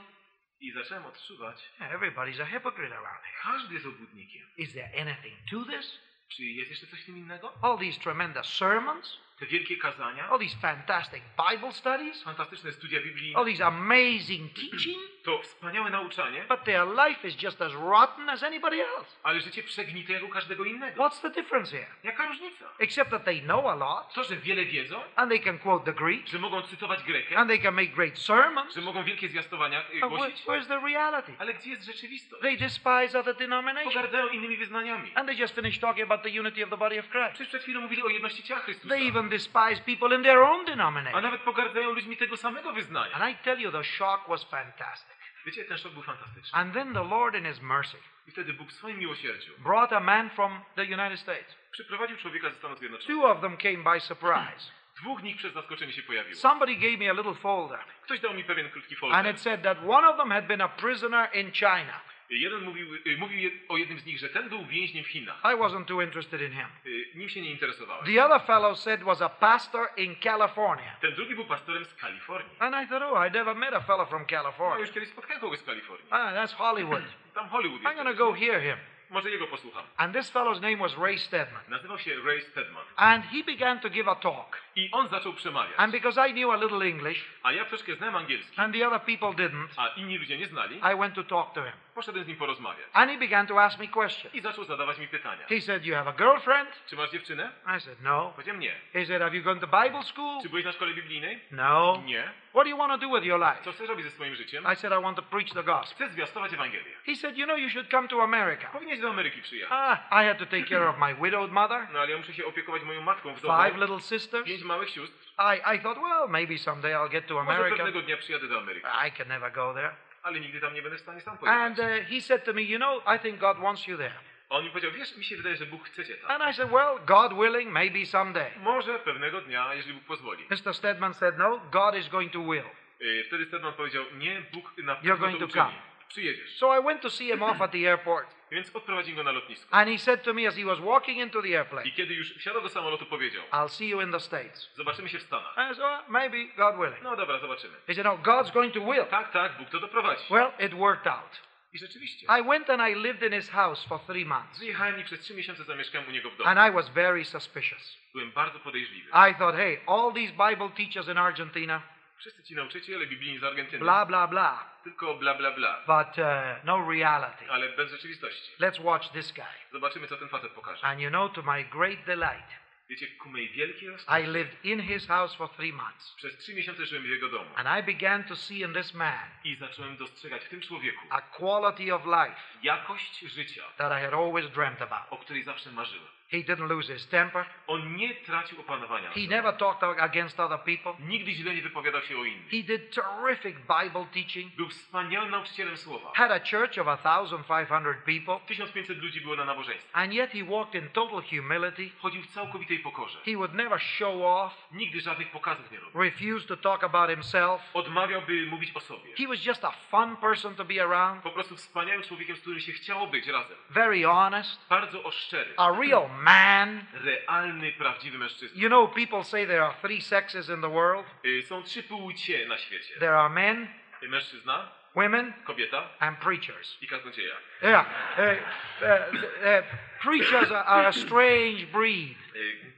I 0.59 0.71
zacząłem 0.71 1.05
odczuwać, 1.05 1.69
everybody's 1.79 2.41
a 2.41 2.45
hypocrite 2.45 2.97
around 2.97 3.23
here. 3.23 3.37
każdy 3.43 3.73
jest 3.73 3.85
obłudnikiem. 3.85 4.47
Is 4.57 4.73
there 4.73 4.89
anything 5.01 5.37
to 5.51 5.65
this? 5.71 5.99
Czy 6.27 6.43
jest 6.43 6.69
jeszcze 6.69 6.87
coś 6.87 7.03
w 7.03 7.05
tym 7.05 7.17
innego? 7.17 7.53
All 7.61 7.77
these 7.77 7.99
tremendous 7.99 8.47
sermons, 8.57 9.17
Te 9.41 9.47
wielkie 9.47 9.77
kazania, 9.77 10.29
all 10.29 10.39
these 10.39 10.55
fantastic 10.61 11.21
Bible 11.51 11.71
studies, 11.73 12.23
fantastyczne 12.23 12.71
studia 12.71 13.01
biblijne, 13.01 13.37
all 13.37 13.45
these 13.45 13.65
amazing 13.65 14.53
teaching, 14.53 14.97
to 15.23 15.41
wspaniałe 15.41 15.89
nauczanie, 15.89 16.45
but 16.49 16.63
their 16.63 16.85
life 17.07 17.27
is 17.27 17.43
just 17.43 17.61
as 17.61 17.73
rotten 17.73 18.29
as 18.29 18.43
anybody 18.43 18.81
else. 18.85 19.09
ale 19.23 19.39
życie 19.41 19.63
przegnite 19.63 20.13
jak 20.13 20.23
u 20.23 20.29
każdego 20.29 20.65
innego. 20.65 21.03
What's 21.03 21.21
the 21.21 21.29
difference 21.29 21.71
here? 21.77 21.87
Jaka 22.03 22.27
różnica? 22.27 22.65
Except 22.79 23.11
that 23.11 23.23
they 23.23 23.41
know 23.41 23.65
a 23.65 23.75
lot, 23.75 24.13
To, 24.13 24.23
że 24.23 24.35
wiele 24.35 24.65
wiedzą, 24.65 25.01
and 25.15 25.29
they 25.31 25.39
can 25.39 25.59
quote 25.59 25.85
the 25.85 25.93
Greek, 25.93 26.27
że 26.27 26.39
mogą 26.39 26.61
cytować 26.61 27.03
Grekę, 27.03 27.37
and 27.37 27.49
they 27.49 27.59
can 27.59 27.73
make 27.75 27.89
great 27.91 28.17
sermons. 28.19 28.75
że 28.75 28.81
mogą 28.81 29.03
wielkie 29.03 29.29
zwiastowania 29.29 29.83
where- 29.83 30.09
głosić, 30.09 30.45
where's 30.45 30.67
the 30.67 30.79
reality? 30.87 31.33
ale 31.39 31.53
gdzie 31.53 31.69
jest 31.69 31.83
rzeczywistość? 31.85 32.41
They 32.41 32.57
despise 32.57 33.19
other 33.19 33.35
denominations. 33.35 33.93
Pogardzają 33.93 34.27
innymi 34.27 34.57
wyznaniami. 34.57 35.11
And 35.15 35.27
they 35.27 35.35
just 35.37 35.55
finished 35.55 35.81
talking 35.81 36.11
about 36.11 36.23
the 36.23 36.39
unity 36.39 36.63
of 36.63 36.69
the 36.69 36.77
body 36.77 36.99
of 36.99 37.09
Christ. 37.09 37.29
Przecież 37.33 37.47
przed 37.47 37.61
chwilą 37.63 37.81
mówili 37.81 38.03
o 38.03 38.07
jedności 38.09 38.43
ciała 38.43 38.61
Chrystusa. 38.61 38.95
They 38.95 39.07
even 39.07 39.30
despise 39.31 39.81
people 39.85 40.15
in 40.15 40.23
their 40.23 40.39
own 40.39 40.65
denomination. 40.65 41.19
A 41.19 41.21
nawet 41.21 41.41
pogardzają 41.41 41.91
ludźmi 41.91 42.17
tego 42.17 42.37
samego 42.37 42.73
wyznania. 42.73 43.15
And 43.15 43.31
I 43.31 43.43
tell 43.43 43.59
you, 43.59 43.71
the 43.71 43.83
shock 43.83 44.27
was 44.27 44.43
fantastic. 44.43 45.17
Wiecie, 45.45 45.65
ten 45.65 45.77
szok 45.77 45.93
był 45.93 46.03
fantastyczny. 46.03 46.59
And 46.59 46.73
then 46.73 46.93
the 46.93 47.03
Lord, 47.03 47.35
in 47.35 47.45
His 47.45 47.61
mercy, 47.61 47.97
I 48.27 48.31
wtedy 48.31 48.53
Bóg 48.53 48.69
w 48.69 48.73
swoim 48.73 48.97
miłosierdziu 48.97 49.51
brought 49.57 49.93
a 49.93 49.99
man 49.99 50.29
from 50.29 50.59
the 50.75 50.83
United 50.83 51.19
States. 51.19 51.55
przyprowadził 51.71 52.17
człowieka 52.17 52.49
ze 52.49 52.55
Stanów 52.55 52.79
Zjednoczonych. 52.79 53.17
Two 53.17 53.31
of 53.31 53.41
them 53.41 53.57
came 53.57 53.93
by 53.93 53.99
surprise. 53.99 54.71
Dwóch 55.01 55.23
nich 55.23 55.37
przez 55.37 55.53
zaskoczenie 55.53 55.93
się 55.93 56.01
pojawiło. 56.01 56.35
Somebody 56.35 56.75
gave 56.75 56.97
me 56.97 57.09
a 57.09 57.13
little 57.13 57.35
folder, 57.35 57.79
Ktoś 58.03 58.19
dał 58.19 58.33
mi 58.33 58.43
pewien 58.43 58.69
krótki 58.69 58.95
and 59.11 59.27
it 59.27 59.39
said 59.39 59.63
that 59.63 59.77
one 59.87 60.07
of 60.09 60.17
them 60.17 60.31
had 60.31 60.47
been 60.47 60.61
a 60.61 60.69
prisoner 60.69 61.29
in 61.33 61.51
China. 61.51 62.01
Jeden 62.31 62.61
mówił, 62.63 62.87
y, 63.07 63.17
mówił 63.17 63.51
o 63.69 63.77
jednym 63.77 63.99
z 63.99 64.05
nich, 64.05 64.19
że 64.19 64.29
ten 64.29 64.49
był 64.49 64.65
więźniem 64.65 65.03
w 65.03 65.07
Chinach. 65.07 65.39
I 65.43 65.47
wasn't 65.57 65.85
too 65.85 66.01
interested 66.01 66.41
in 66.41 66.51
him. 66.51 66.65
Y, 66.85 67.05
Nim 67.15 67.29
się 67.29 67.41
nie 67.41 67.51
interesowałem. 67.51 68.05
The 68.05 68.25
other 68.25 68.41
fellow 68.47 68.79
said 68.79 69.03
was 69.03 69.21
a 69.21 69.29
pastor 69.29 69.87
in 69.97 70.15
California. 70.15 70.95
Ten 71.01 71.13
drugi 71.15 71.35
był 71.35 71.45
pastorem 71.45 71.85
z 71.85 71.93
Kalifornii. 71.95 72.51
And 72.59 72.75
I 72.85 72.87
thought, 72.89 73.03
oh, 73.13 73.27
I 73.27 73.31
never 73.31 73.55
met 73.55 73.73
a 73.73 73.81
fellow 73.81 74.09
from 74.09 74.21
No, 74.21 74.27
California. 74.27 74.79
już 74.79 74.91
kiedyś 74.91 75.09
spotkałem 75.09 75.41
kogoś 75.41 75.59
z 75.59 75.63
Kalifornii. 75.63 76.07
Ah, 76.11 76.33
that's 76.33 76.53
Hollywood. 76.55 77.03
Tam 77.35 77.49
Hollywood 77.49 77.81
I'm 77.81 78.05
jest. 78.07 78.17
go 78.17 78.33
hear 78.33 78.61
him. 78.61 78.77
Może 79.09 79.29
jego 79.29 79.47
posłucham. 79.47 79.83
And 79.97 80.15
this 80.15 80.31
fellow's 80.33 80.61
name 80.61 80.77
was 80.77 80.97
Ray 80.97 81.19
Stedman. 81.19 81.61
Nazywał 81.67 81.99
się 81.99 82.11
Ray 82.25 82.41
Stedman. 82.41 82.83
And 82.95 83.25
he 83.25 83.43
began 83.43 83.79
to 83.79 83.89
give 83.89 84.07
a 84.07 84.15
talk. 84.15 84.57
I 84.75 84.89
on 84.91 85.07
zaczął 85.09 85.33
przemawiać. 85.33 85.73
And 85.77 85.91
because 85.93 86.29
I 86.29 86.33
knew 86.33 86.49
a 86.51 86.55
little 86.55 86.87
English 86.87 87.25
A 87.43 87.51
ja 87.51 87.65
troszkę 87.65 87.95
znałem 87.95 88.15
angielski, 88.15 88.61
and 88.61 88.75
the 88.75 88.87
other 88.87 89.01
people 89.01 89.43
didn't, 89.45 89.67
a 89.77 89.87
inni 89.87 90.17
ludzie 90.17 90.37
nie 90.37 90.47
znali, 90.47 90.75
I 90.77 90.97
went 90.99 91.15
to 91.15 91.23
talk 91.23 91.53
to 91.53 91.63
him. 91.63 91.73
Poszedłem 91.95 92.23
z 92.23 92.27
nim 92.27 92.37
porozmawiać. 92.37 92.85
And 92.93 93.11
he 93.11 93.17
began 93.17 93.47
to 93.47 93.63
ask 93.63 93.79
me 93.79 93.87
questions. 93.87 94.35
I 94.35 94.41
zaczął 94.41 94.63
zadawać 94.63 94.97
mi 94.99 95.07
pytania. 95.07 95.45
He 95.49 95.61
said, 95.61 95.85
You 95.85 95.95
have 95.95 96.09
a 96.09 96.13
girlfriend? 96.13 96.85
Czy 96.87 96.95
masz 96.95 97.11
dziewczynę? 97.11 97.51
I 97.77 97.79
said, 97.81 98.01
No. 98.01 98.31
Powiedziałem 98.35 98.59
nie. 98.61 98.71
He 98.93 99.05
said, 99.05 99.21
Have 99.21 99.35
you 99.37 99.43
gone 99.43 99.59
to 99.59 99.67
Bible 99.67 100.03
school? 100.03 100.41
Czy 100.43 100.49
byłeś 100.49 100.65
na 100.65 100.71
szkole 100.71 100.93
biblijnej? 100.93 101.39
No. 101.51 102.01
Nie. 102.05 102.23
What 102.53 102.63
do 102.63 102.69
you 102.69 102.77
want 102.77 102.91
to 103.01 103.07
do 103.07 103.15
with 103.15 103.25
your 103.25 103.39
life? 103.39 103.57
Co 103.63 103.71
chcesz 103.71 103.89
robić 103.89 104.05
ze 104.05 104.11
swoim 104.11 104.35
życiem? 104.35 104.63
I 104.73 104.75
said, 104.75 104.99
I 104.99 105.03
want 105.03 105.17
to 105.17 105.23
preach 105.23 105.49
the 105.53 105.63
gospel. 105.63 105.95
Chcę 105.95 106.09
zwiastować 106.13 106.53
Ewangelię. 106.53 106.93
He 107.05 107.15
said, 107.15 107.37
You 107.37 107.45
know, 107.45 107.57
you 107.59 107.69
should 107.69 107.89
come 107.91 108.07
to 108.07 108.23
America. 108.23 108.67
Powinieneś 108.67 109.01
do 109.01 109.09
Ameryki 109.09 109.41
przyjechać. 109.41 109.77
Ah, 109.81 110.23
I 110.23 110.27
had 110.27 110.37
to 110.37 110.45
take 110.45 110.63
care 110.63 110.87
of 110.89 110.97
my 110.97 111.15
widowed 111.15 111.51
mother, 111.51 111.87
No 111.93 111.99
ale 111.99 112.11
ja 112.11 112.17
muszę 112.17 112.33
się 112.33 112.45
opiekować 112.45 112.83
moją 112.83 113.01
matką 113.01 113.29
five 113.29 113.39
wdową. 113.39 113.77
little 113.77 113.99
sisters. 114.01 114.45
Pięć 114.45 114.63
małych 114.63 114.89
sióstr. 114.89 115.17
I, 115.39 115.75
I 115.75 115.79
thought, 115.79 116.01
well, 116.03 116.29
maybe 116.29 116.57
someday 116.57 116.91
I'll 116.93 117.09
get 117.09 117.27
to 117.27 117.33
Może 117.33 117.51
America. 117.51 117.75
pewnego 117.77 118.01
dnia 118.01 118.17
przyjadę 118.17 118.47
do 118.47 118.57
Ameryki. 118.57 118.87
I 119.07 119.11
can 119.11 119.27
never 119.27 119.51
go 119.51 119.73
there. 119.73 119.95
Ale 120.23 120.39
nigdy 120.39 120.59
tam 120.61 120.73
nie 120.73 120.81
będę 120.81 120.97
w 120.97 121.01
stanie 121.01 121.21
sam 121.21 121.33
And 121.33 121.39
pojechać. 121.77 122.01
uh, 122.03 122.09
he 122.09 122.21
said 122.21 122.43
to 122.43 122.53
me, 122.53 122.61
You 122.61 122.77
know, 122.77 123.15
I 123.15 123.19
think 123.19 123.39
God 123.39 123.57
wants 123.57 123.87
you 123.87 123.97
there. 123.97 124.13
On 124.49 124.63
mi 124.63 124.69
powiedział, 124.69 124.91
wiesz, 124.91 125.17
mi 125.17 125.23
się 125.23 125.37
wydaje, 125.37 125.55
że 125.55 125.65
Bóg 125.65 125.85
chce 125.85 126.05
cię 126.05 126.15
tam. 126.17 126.31
And 126.41 126.51
I 126.51 126.57
said, 126.57 126.71
Well, 126.71 126.99
God 127.05 127.33
willing, 127.33 127.71
maybe 127.71 128.05
someday. 128.05 128.51
Może 128.59 128.99
pewnego 128.99 129.41
dnia, 129.41 129.73
jeżeli 129.73 129.93
Bóg 129.93 130.03
pozwoli. 130.03 130.45
Mr. 130.49 130.73
Stedman 130.73 131.13
said, 131.13 131.37
No, 131.37 131.59
God 131.71 131.95
is 131.95 132.09
going 132.09 132.31
to 132.33 132.39
will. 132.39 132.65
Yy, 132.99 133.23
Wtedy 133.23 133.45
Stedman 133.45 133.73
powiedział, 133.73 134.03
nie, 134.17 134.41
Bóg 134.53 134.77
na 134.77 134.95
You're 134.95 135.01
pewno 135.01 135.17
going 135.27 135.39
to 135.39 135.47
to 135.47 135.53
come. 135.53 135.71
Przyjedziesz. 136.11 136.57
So 136.57 136.79
I 136.79 136.83
went 136.83 137.01
to 137.01 137.09
see 137.09 137.27
him 137.27 137.43
off 137.43 137.61
at 137.61 137.71
the 137.71 137.89
airport. 137.89 138.27
Więc 138.51 138.75
odprowadziłem 138.75 139.17
go 139.17 139.23
na 139.23 139.31
lotnisko. 139.31 139.73
And 139.73 139.89
he 139.89 139.97
said 139.97 140.23
to 140.23 140.33
me 140.33 140.47
as 140.47 140.55
he 140.55 140.65
was 140.65 140.79
walking 140.79 141.17
into 141.17 141.41
the 141.41 141.47
airplane, 141.47 141.87
I 141.87 141.91
kiedy 141.91 142.13
już 142.13 142.33
wsiadał 142.33 142.61
do 142.61 142.69
samolotu, 142.69 143.05
powiedział, 143.05 143.43
I'll 143.51 143.69
see 143.69 143.89
you 143.89 144.01
in 144.01 144.11
the 144.11 144.19
States. 144.19 144.69
zobaczymy 144.75 145.09
się 145.09 145.19
w 145.19 145.23
Stanach. 145.23 145.53
I 145.53 145.75
said, 145.75 145.77
well, 145.77 145.99
maybe, 146.07 146.37
God 146.57 146.75
willing. 146.75 147.03
No 147.03 147.15
dobra, 147.15 147.39
zobaczymy. 147.39 147.73
He 147.87 147.95
said, 147.95 148.05
No, 148.05 148.17
God's 148.17 148.51
going 148.51 148.73
to 148.73 148.81
will. 148.81 149.05
Tak, 149.05 149.31
tak, 149.31 149.57
Bóg 149.57 149.69
to 149.69 149.79
doprowadzi. 149.79 150.23
Well, 150.29 150.51
it 150.59 150.73
worked 150.73 151.07
out. 151.07 151.51
I 151.73 151.77
rzeczywiście, 151.77 152.27
I 152.39 152.43
went 152.43 152.69
and 152.69 152.81
I 152.81 152.95
lived 152.95 153.23
in 153.23 153.33
his 153.33 153.49
house 153.49 153.87
for 153.87 153.99
three 153.99 154.25
months. 154.25 154.63
i 154.63 155.03
przez 155.03 155.19
trzy 155.19 155.33
miesiące 155.33 155.63
zamieszkałem 155.63 156.07
u 156.07 156.11
niego 156.11 156.29
w 156.29 156.37
domu. 156.37 156.49
And 156.49 156.59
I 156.69 156.71
was 156.75 156.89
very 156.89 157.25
suspicious. 157.25 157.97
Byłem 158.13 158.31
bardzo 158.31 158.59
podejrzliwy. 158.59 159.09
I 159.09 159.35
thought, 159.35 159.55
hey, 159.55 159.79
all 159.87 160.13
these 160.13 160.31
Bible 160.31 160.69
teachers 160.69 161.07
in 161.07 161.17
Argentina, 161.17 161.81
Wszyscy 162.21 162.43
ci 162.43 162.55
nauczyciele 162.55 163.07
biblijni 163.07 163.39
z 163.39 163.43
Argentyny, 163.43 163.79
blah, 163.79 164.07
blah, 164.07 164.29
blah, 164.29 164.81
tylko 164.83 165.13
bla 165.15 165.33
bla 165.33 165.51
bla, 165.51 165.83
but 165.87 166.17
uh, 166.17 166.25
no 166.63 166.91
reality. 166.91 167.51
ale 167.51 167.69
bez 167.69 167.91
rzeczywistości. 167.91 168.51
Let's 168.59 168.81
watch 168.83 169.09
this 169.11 169.31
guy. 169.33 169.43
Zobaczymy, 169.71 170.07
co 170.07 170.17
ten 170.17 170.29
facet 170.29 170.51
pokaże. 170.51 170.83
And 170.87 170.99
you 170.99 171.09
know, 171.09 171.33
to 171.33 171.41
my 171.41 171.63
great 171.63 172.03
delight, 172.05 172.61
Wiecie, 172.89 173.07
ku 173.07 173.29
mej 173.29 173.49
wielkiej 173.49 173.87
I 173.87 173.91
rozpaczy, 173.91 174.27
lived 174.27 174.65
in 174.65 174.81
his 174.81 175.07
house 175.07 175.35
for 175.35 175.49
three 175.49 175.73
months. 175.73 176.15
przez 176.15 176.37
trzy 176.37 176.53
miesiące 176.53 176.85
żyłem 176.85 177.03
w 177.03 177.07
jego 177.09 177.29
domu 177.29 177.49
And 177.55 177.67
I 177.79 177.93
began 177.93 178.23
to 178.23 178.35
see 178.35 178.59
in 178.61 178.73
this 178.73 178.93
man 178.93 179.29
i 179.43 179.55
zacząłem 179.55 179.97
dostrzegać 179.97 180.45
w 180.45 180.49
tym 180.49 180.61
człowieku 180.61 180.99
a 181.09 181.21
quality 181.21 181.95
of 181.95 182.05
life 182.05 182.35
jakość 182.63 183.19
życia, 183.19 183.63
that 183.77 183.91
I 183.99 184.05
had 184.05 184.13
always 184.13 184.49
dreamt 184.51 184.81
about. 184.81 185.03
o 185.09 185.17
której 185.17 185.43
zawsze 185.43 185.71
marzyłem. 185.71 186.07
He 186.31 186.37
didn't 186.37 186.67
lose 186.69 186.93
his 186.93 187.07
temper. 187.07 187.45
On 187.67 187.95
nie 187.95 188.15
tracił 188.15 188.59
opanowania. 188.61 189.09
He 189.11 189.27
never 189.29 189.57
talked 189.57 189.83
against 189.99 190.39
other 190.39 190.59
people. 190.59 190.93
Nigdy 191.07 191.31
źle 191.31 191.55
nie 191.55 191.61
wypowiadał 191.61 192.01
się 192.01 192.17
o 192.17 192.23
innych. 192.23 192.49
He 192.51 192.63
did 192.63 192.95
terrific 192.95 193.55
Bible 193.57 194.05
teaching. 194.13 194.55
Był 194.55 194.69
wspaniałym 194.69 195.31
nauczycielem 195.31 195.77
słowa. 195.77 196.11
Had 196.15 196.31
a 196.31 196.39
church 196.39 196.77
of 196.77 196.87
1,500 196.87 197.97
people. 198.05 198.39
1500 198.47 198.97
ludzi 198.97 199.21
było 199.21 199.35
na 199.35 199.45
nabożeństwie. 199.45 199.95
And 199.95 200.13
yet 200.13 200.31
he 200.31 200.43
walked 200.43 200.83
in 200.83 200.89
total 200.89 201.21
humility. 201.29 201.89
Chodził 201.99 202.21
w 202.21 202.27
całkowitej 202.27 202.79
pokorze. 202.79 203.19
He 203.25 203.31
would 203.35 203.53
never 203.53 203.81
show 203.81 204.15
off, 204.21 204.67
Nigdy 204.71 205.01
żadnych 205.01 205.31
pokazów 205.31 205.71
nie 205.71 205.79
robił. 205.79 206.01
refuse 206.01 206.47
to 206.47 206.57
talk 206.57 206.83
about 206.83 207.09
himself. 207.09 207.61
Odmawiał, 207.73 208.21
by 208.21 208.45
mówić 208.45 208.71
o 208.75 208.79
sobie. 208.79 209.15
He 209.17 209.27
was 209.27 209.45
just 209.45 209.65
a 209.65 209.71
fun 209.71 210.15
person 210.17 210.55
to 210.55 210.65
be 210.65 210.83
around. 210.83 211.23
Po 211.23 211.29
prostu 211.31 211.55
wspaniałym 211.55 212.03
człowiekiem, 212.03 212.35
z 212.35 212.41
którym 212.41 212.59
się 212.59 212.71
chciało 212.71 213.07
być 213.07 213.27
razem. 213.27 213.57
Very 213.69 214.03
honest. 214.03 214.69
Bardzo 214.69 215.03
oszczery. 215.03 215.53
A 215.57 215.69
real 215.81 216.09
man. 216.21 216.83
Realny, 216.93 217.71
prawdziwy 217.71 218.17
mężczyzna. 218.17 218.61
You 218.61 218.69
know, 218.69 218.93
people 218.95 219.23
say 219.23 219.47
there 219.47 219.63
are 219.63 219.73
three 219.81 220.01
sexes 220.01 220.49
in 220.49 220.61
the 220.61 220.69
world 220.69 221.05
Są 221.47 221.63
trzy 221.63 221.83
płcie 221.83 222.47
na 222.47 222.57
świecie. 222.57 222.99
there 222.99 223.17
are 223.17 223.29
men, 223.29 223.67
Mężczyzna, 224.01 224.69
women, 224.95 225.33
kobieta 225.43 225.89
and 225.99 226.17
preachers. 226.17 226.77
i 226.81 226.87
kaznodzieja. 226.87 227.35
Yeah. 227.61 227.85
Uh, 228.17 228.23
uh, 228.23 228.87
uh, 228.87 229.63
preachers 230.01 230.51
are, 230.51 230.65
are 230.65 230.87
a 230.87 230.93
strange 230.93 231.65
breed. 231.65 232.17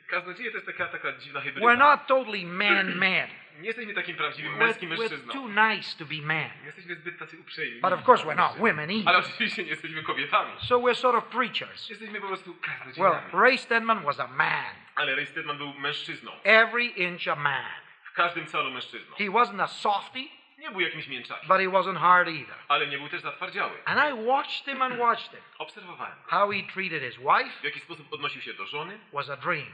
Kaznodzieje 0.08 0.52
to 0.52 0.58
jest 0.58 0.68
taka, 0.68 0.88
taka 0.88 1.12
dziwna 1.12 1.42
We're 1.42 1.78
not 1.78 2.08
totally 2.08 2.46
man 2.46 2.96
man. 2.96 3.28
Nie 3.60 3.68
jesteśmy 3.68 3.94
takim 3.94 4.16
prawdziwym 4.16 4.54
We're, 4.56 4.58
męskim 4.58 4.90
we're 4.90 5.00
mężczyzną. 5.00 5.34
too 5.34 5.48
nice 5.48 5.98
to 5.98 6.06
be. 6.06 6.16
Nie 6.16 6.50
jesteśmy 6.66 6.96
zbyt 6.96 7.20
tacy 7.20 7.40
uprzejmi. 7.40 7.82
But 7.82 7.94
of 7.94 8.08
course, 8.10 8.24
we're 8.26 8.36
not 8.36 8.58
women 8.58 8.90
Ale 8.90 8.94
either. 8.94 9.16
oczywiście 9.36 9.64
nie 9.64 9.70
jesteśmy 9.70 10.04
kobietami. 10.04 10.52
So 10.60 10.76
we're 10.80 10.96
sort 10.96 11.16
of 11.18 11.24
preachers. 11.26 11.90
Jesteśmy 11.90 12.22
po 12.22 12.28
prostu 12.28 12.52
Well, 12.52 12.62
kaznodziejami. 12.62 13.32
Ray 13.34 13.58
Stedman 13.58 14.04
was 14.04 14.20
a 14.20 14.28
man. 14.28 14.76
Ale 14.96 15.16
Ray 15.16 15.26
Stedman 15.26 15.58
był 15.58 15.74
mężczyzną. 15.74 16.32
Every 16.44 16.84
inch 16.86 17.28
a 17.28 17.36
man. 17.36 17.64
W 18.04 18.14
każdym 18.14 18.46
calu 18.46 18.72
mężczyzną. 18.72 19.16
He 19.16 19.24
wasn't 19.24 19.62
a 19.64 19.68
softie, 19.68 20.24
Nie 20.58 20.72
był 20.72 20.80
jakimś 20.82 21.08
mięczakiem. 21.08 21.48
but 21.48 21.58
he 21.58 21.64
wasn't 21.68 21.98
hard 22.00 22.28
either. 22.30 22.56
Ale 22.68 22.88
nie 22.88 22.98
był 22.98 23.10
też 23.10 23.22
zatwardziały. 23.22 23.72
And 23.86 24.00
I 24.14 24.26
watched 24.28 24.66
him 24.66 24.82
and 24.82 25.00
watched 25.00 25.32
him. 25.32 25.40
Obserwowałem. 25.58 26.16
How 26.28 26.52
he 26.52 26.64
treated 26.74 27.04
his 27.04 27.18
wife 27.18 27.60
W 27.62 27.64
jaki 27.64 27.80
sposób 27.80 28.14
odnosił 28.14 28.42
się 28.42 28.54
do 28.54 28.66
żony. 28.66 29.00
was 29.14 29.30
a 29.30 29.38
dream. 29.38 29.66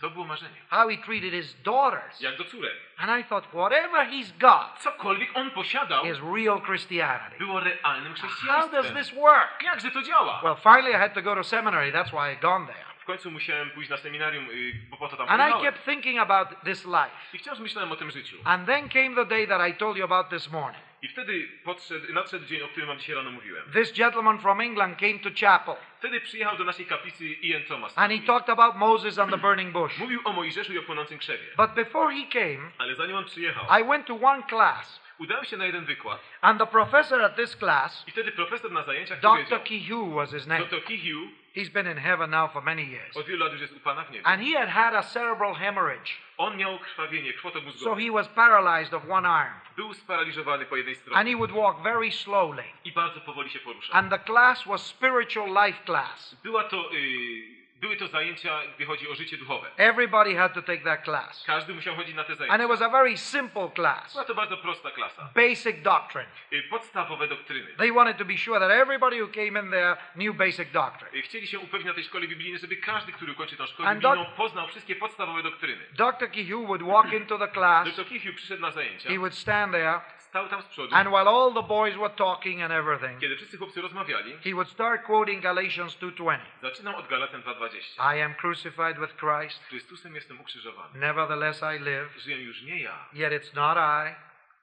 To 0.00 0.10
było 0.10 0.26
marzenie. 0.26 0.56
How 0.70 0.88
he 0.88 0.96
treated 0.96 1.32
his 1.32 1.62
daughters. 1.62 2.20
Jak 2.20 2.36
do 2.36 2.44
córek. 2.44 2.72
And 2.98 3.20
I 3.20 3.24
thought, 3.24 3.54
whatever 3.54 4.06
he's 4.06 4.32
got 4.38 4.78
Cokolwiek 4.78 5.36
on 5.36 5.50
posiadał, 5.50 6.04
is 6.04 6.18
real 6.34 6.60
Christianity. 6.60 7.38
było 7.38 7.60
realnym 7.60 8.14
How 8.48 8.68
does 8.68 8.92
this 8.92 9.14
work? 9.14 9.62
Jakże 9.62 9.90
to 9.90 10.02
działa? 10.02 10.40
Well, 10.42 10.56
finally, 10.56 10.90
I 10.90 10.98
had 10.98 11.14
to 11.14 11.22
go 11.22 11.34
to 11.34 11.44
seminary. 11.44 11.92
That's 11.92 12.10
why 12.10 12.32
I 12.32 12.36
gone 12.36 12.66
there. 12.66 12.84
W 12.98 13.04
końcu 13.04 13.30
musiałem 13.30 13.70
pójść 13.70 13.90
na 13.90 13.96
seminarium, 13.96 14.46
bo 14.90 14.96
po 14.96 15.08
to 15.08 15.16
tam 15.16 15.28
And 15.28 15.42
I 15.42 15.62
kept 15.62 15.84
thinking 15.84 16.18
about 16.18 16.48
this 16.64 16.84
life. 16.84 17.10
I 17.32 17.38
wciąż 17.38 17.58
myślałem 17.58 17.92
o 17.92 17.96
tym 17.96 18.10
życiu. 18.10 18.36
And 18.44 18.66
then 18.66 18.88
came 18.88 19.14
the 19.14 19.26
day 19.26 19.46
that 19.46 19.68
I 19.68 19.74
told 19.74 19.96
you 19.96 20.04
about 20.04 20.28
this 20.28 20.50
morning. 20.50 20.82
I 21.02 21.08
wtedy 21.08 21.48
podszedł, 21.64 22.12
nadszedł 22.12 22.44
dzień, 22.46 22.62
o 22.62 22.68
którym 22.68 22.88
wam 22.88 22.98
dzisiaj 22.98 23.16
rano 23.16 23.30
mówiłem. 23.30 23.64
This 23.72 23.92
gentleman 23.98 24.38
from 24.38 24.60
England 24.60 24.98
came 24.98 25.18
to 25.18 25.30
chapel 25.40 25.74
Wtedy 25.98 26.20
przyjechał 26.20 26.56
do 26.56 26.64
naszej 26.64 26.86
kaplicy 26.86 27.24
Ian 27.28 27.62
Thomas. 27.62 27.98
and 27.98 28.12
he 28.12 28.18
talked 28.26 28.50
about 28.50 28.76
Moses 28.76 29.18
and 29.18 29.30
the 29.30 29.38
burning 29.38 29.72
bush. 29.72 29.98
Mówił 29.98 30.20
o 30.24 30.32
Mojżeszu 30.32 30.72
i 30.72 30.78
o 30.78 30.82
płonącym 30.82 31.18
krzewie. 31.18 31.44
But 31.56 31.70
before 31.74 32.14
he 32.14 32.26
came, 32.32 32.70
Ale 32.78 32.94
zanim 32.94 33.16
on 33.16 33.24
przyjechał, 33.24 33.80
I 33.80 33.84
went 33.84 34.06
to 34.06 34.14
one 34.22 34.42
class, 34.48 35.00
udałem 35.18 35.44
się 35.44 35.56
na 35.56 35.66
jeden 35.66 35.84
wykład 35.84 36.20
and 36.40 36.58
the 36.60 36.66
professor 36.66 37.22
at 37.22 37.36
this 37.36 37.56
class, 37.56 38.04
i 38.08 38.10
wtedy 38.10 38.32
profesor 38.32 38.72
na 38.72 38.82
zajęciach 38.82 39.20
Dr. 39.20 39.62
Kihu 39.64 40.14
was 40.14 40.32
his 40.32 40.46
name. 40.46 40.60
Dr. 40.60 40.84
Kihiu 40.84 41.28
He's 41.54 41.68
been 41.68 41.86
in 41.86 41.98
heaven 41.98 42.30
now 42.30 42.48
for 42.52 42.62
many 42.62 42.82
years. 42.82 43.16
od 43.16 43.26
wielu 43.26 43.44
lat 43.44 43.52
już 43.52 43.60
jest 43.60 43.76
u 43.76 43.80
Pana 43.80 44.04
w 44.04 44.10
niebie. 44.10 44.26
And 44.26 44.42
he 44.42 44.58
had 44.58 44.68
had 44.68 44.94
a 44.94 45.02
cerebral 45.02 45.54
hemorrhage, 45.54 46.10
On 46.38 46.56
miał 46.56 46.78
krwawienie, 46.78 47.32
so 47.76 47.94
he 47.94 48.10
was 48.10 48.28
paralyzed 48.28 48.94
of 48.94 49.02
one 49.10 49.28
arm. 49.28 49.54
Był 49.76 49.94
sparaliżowany 49.94 50.66
po 50.66 50.76
jednej 50.76 50.96
And 51.14 51.28
he 51.28 51.36
would 51.36 51.52
walk 51.52 51.82
very 51.82 52.12
slowly. 52.12 52.64
i 52.84 52.92
bardzo 52.92 53.20
powoli 53.20 53.50
się 53.50 53.58
poruszał. 53.58 53.96
And 53.96 54.10
the 54.10 54.18
class 54.18 54.64
was 54.64 54.86
spiritual 54.86 55.66
life 55.66 55.84
class. 55.84 56.36
Była 56.42 56.64
to, 56.64 56.92
y, 56.94 57.59
były 57.80 57.96
to 57.96 58.08
zajęcia, 58.08 58.60
gdy 58.76 58.86
chodzi 58.86 59.08
o 59.08 59.14
życie 59.14 59.36
duchowe. 59.36 59.70
Everybody 59.76 60.36
had 60.36 60.54
to 60.54 60.62
take 60.62 60.78
that 60.84 61.04
class. 61.04 61.44
Każdy 61.46 61.74
musiał 61.74 61.96
chodzić 61.96 62.14
na 62.16 62.24
te 62.24 62.30
And 62.32 62.38
zajęcia. 62.38 62.62
it 62.64 62.68
was 62.68 62.82
a 62.82 62.88
very 62.88 63.16
simple 63.16 63.68
class. 63.74 64.12
Była 64.12 64.24
to 64.24 64.34
bardzo 64.34 64.56
prosta 64.56 64.90
klasa. 64.90 65.28
Basic 65.34 65.82
doctrine. 65.82 66.26
Y, 66.52 66.62
Podstawowe 66.70 67.28
doktryny. 67.28 67.74
They 67.76 67.92
wanted 67.92 68.16
to 68.18 68.24
be 68.24 68.36
sure 68.36 68.60
that 68.60 68.70
everybody 68.70 69.22
who 69.22 69.28
came 69.28 69.60
in 69.60 69.70
there 69.70 69.96
knew 70.16 70.36
basic 70.36 70.70
doctrine. 70.70 71.14
Y, 71.18 71.22
Chcieli 71.22 71.46
się 71.46 71.58
upewnić 71.58 71.86
na 71.88 71.94
tej 71.94 72.04
szkole 72.04 72.28
biblijnej, 72.28 72.58
żeby 72.60 72.76
każdy, 72.76 73.12
który 73.12 73.32
ukończy 73.32 73.56
tę 73.56 73.66
szkołę 73.66 73.88
And 73.88 74.00
biblijną, 74.02 74.26
poznał 74.36 74.68
wszystkie 74.68 74.96
podstawowe 74.96 75.42
doktryny. 75.42 75.84
Dr. 75.92 76.30
Kihu 76.30 76.66
would 76.66 76.82
walk 76.82 77.12
into 77.12 77.38
the 77.38 77.48
class, 77.48 77.88
Dr. 77.96 78.06
Kichiu 78.08 78.34
przyszedł 78.34 78.62
na 78.62 78.70
zajęcia, 78.70 79.08
he 79.08 79.16
would 79.18 79.34
stand 79.34 79.72
there, 79.72 80.00
stał 80.30 80.48
tam 80.48 80.62
z 80.62 80.66
przodu, 80.66 80.94
and 80.96 81.08
while 81.08 81.28
all 81.28 81.52
the 81.54 81.62
boys 81.62 81.96
were 81.96 82.10
talking 82.14 82.62
and 82.62 82.72
everything, 82.72 83.20
kiedy 83.20 83.36
wszyscy 83.36 83.58
chłopcy 83.58 83.80
rozmawiali, 83.82 84.32
he 84.44 84.50
would 84.50 84.68
start 84.70 85.02
quoting 85.02 85.42
Galatians 85.42 85.96
2:20. 85.98 86.38
zaczynał 86.62 86.96
od 86.96 87.08
Galacjan 87.08 87.42
2.20. 87.42 88.16
I 88.16 88.22
am 88.22 88.34
crucified 88.34 88.98
with 89.00 89.14
Christ, 89.16 89.62
Z 89.64 89.68
Chrystusem 89.68 90.14
jestem 90.14 90.40
ukrzyżowany. 90.40 90.98
nevertheless 90.98 91.62
I 91.76 91.78
live, 91.78 92.18
Żyję 92.18 92.42
już 92.42 92.62
nie 92.62 92.80
ja, 92.82 93.08
yet 93.12 93.32
it's 93.32 93.54
not 93.54 93.76
I, 93.78 94.14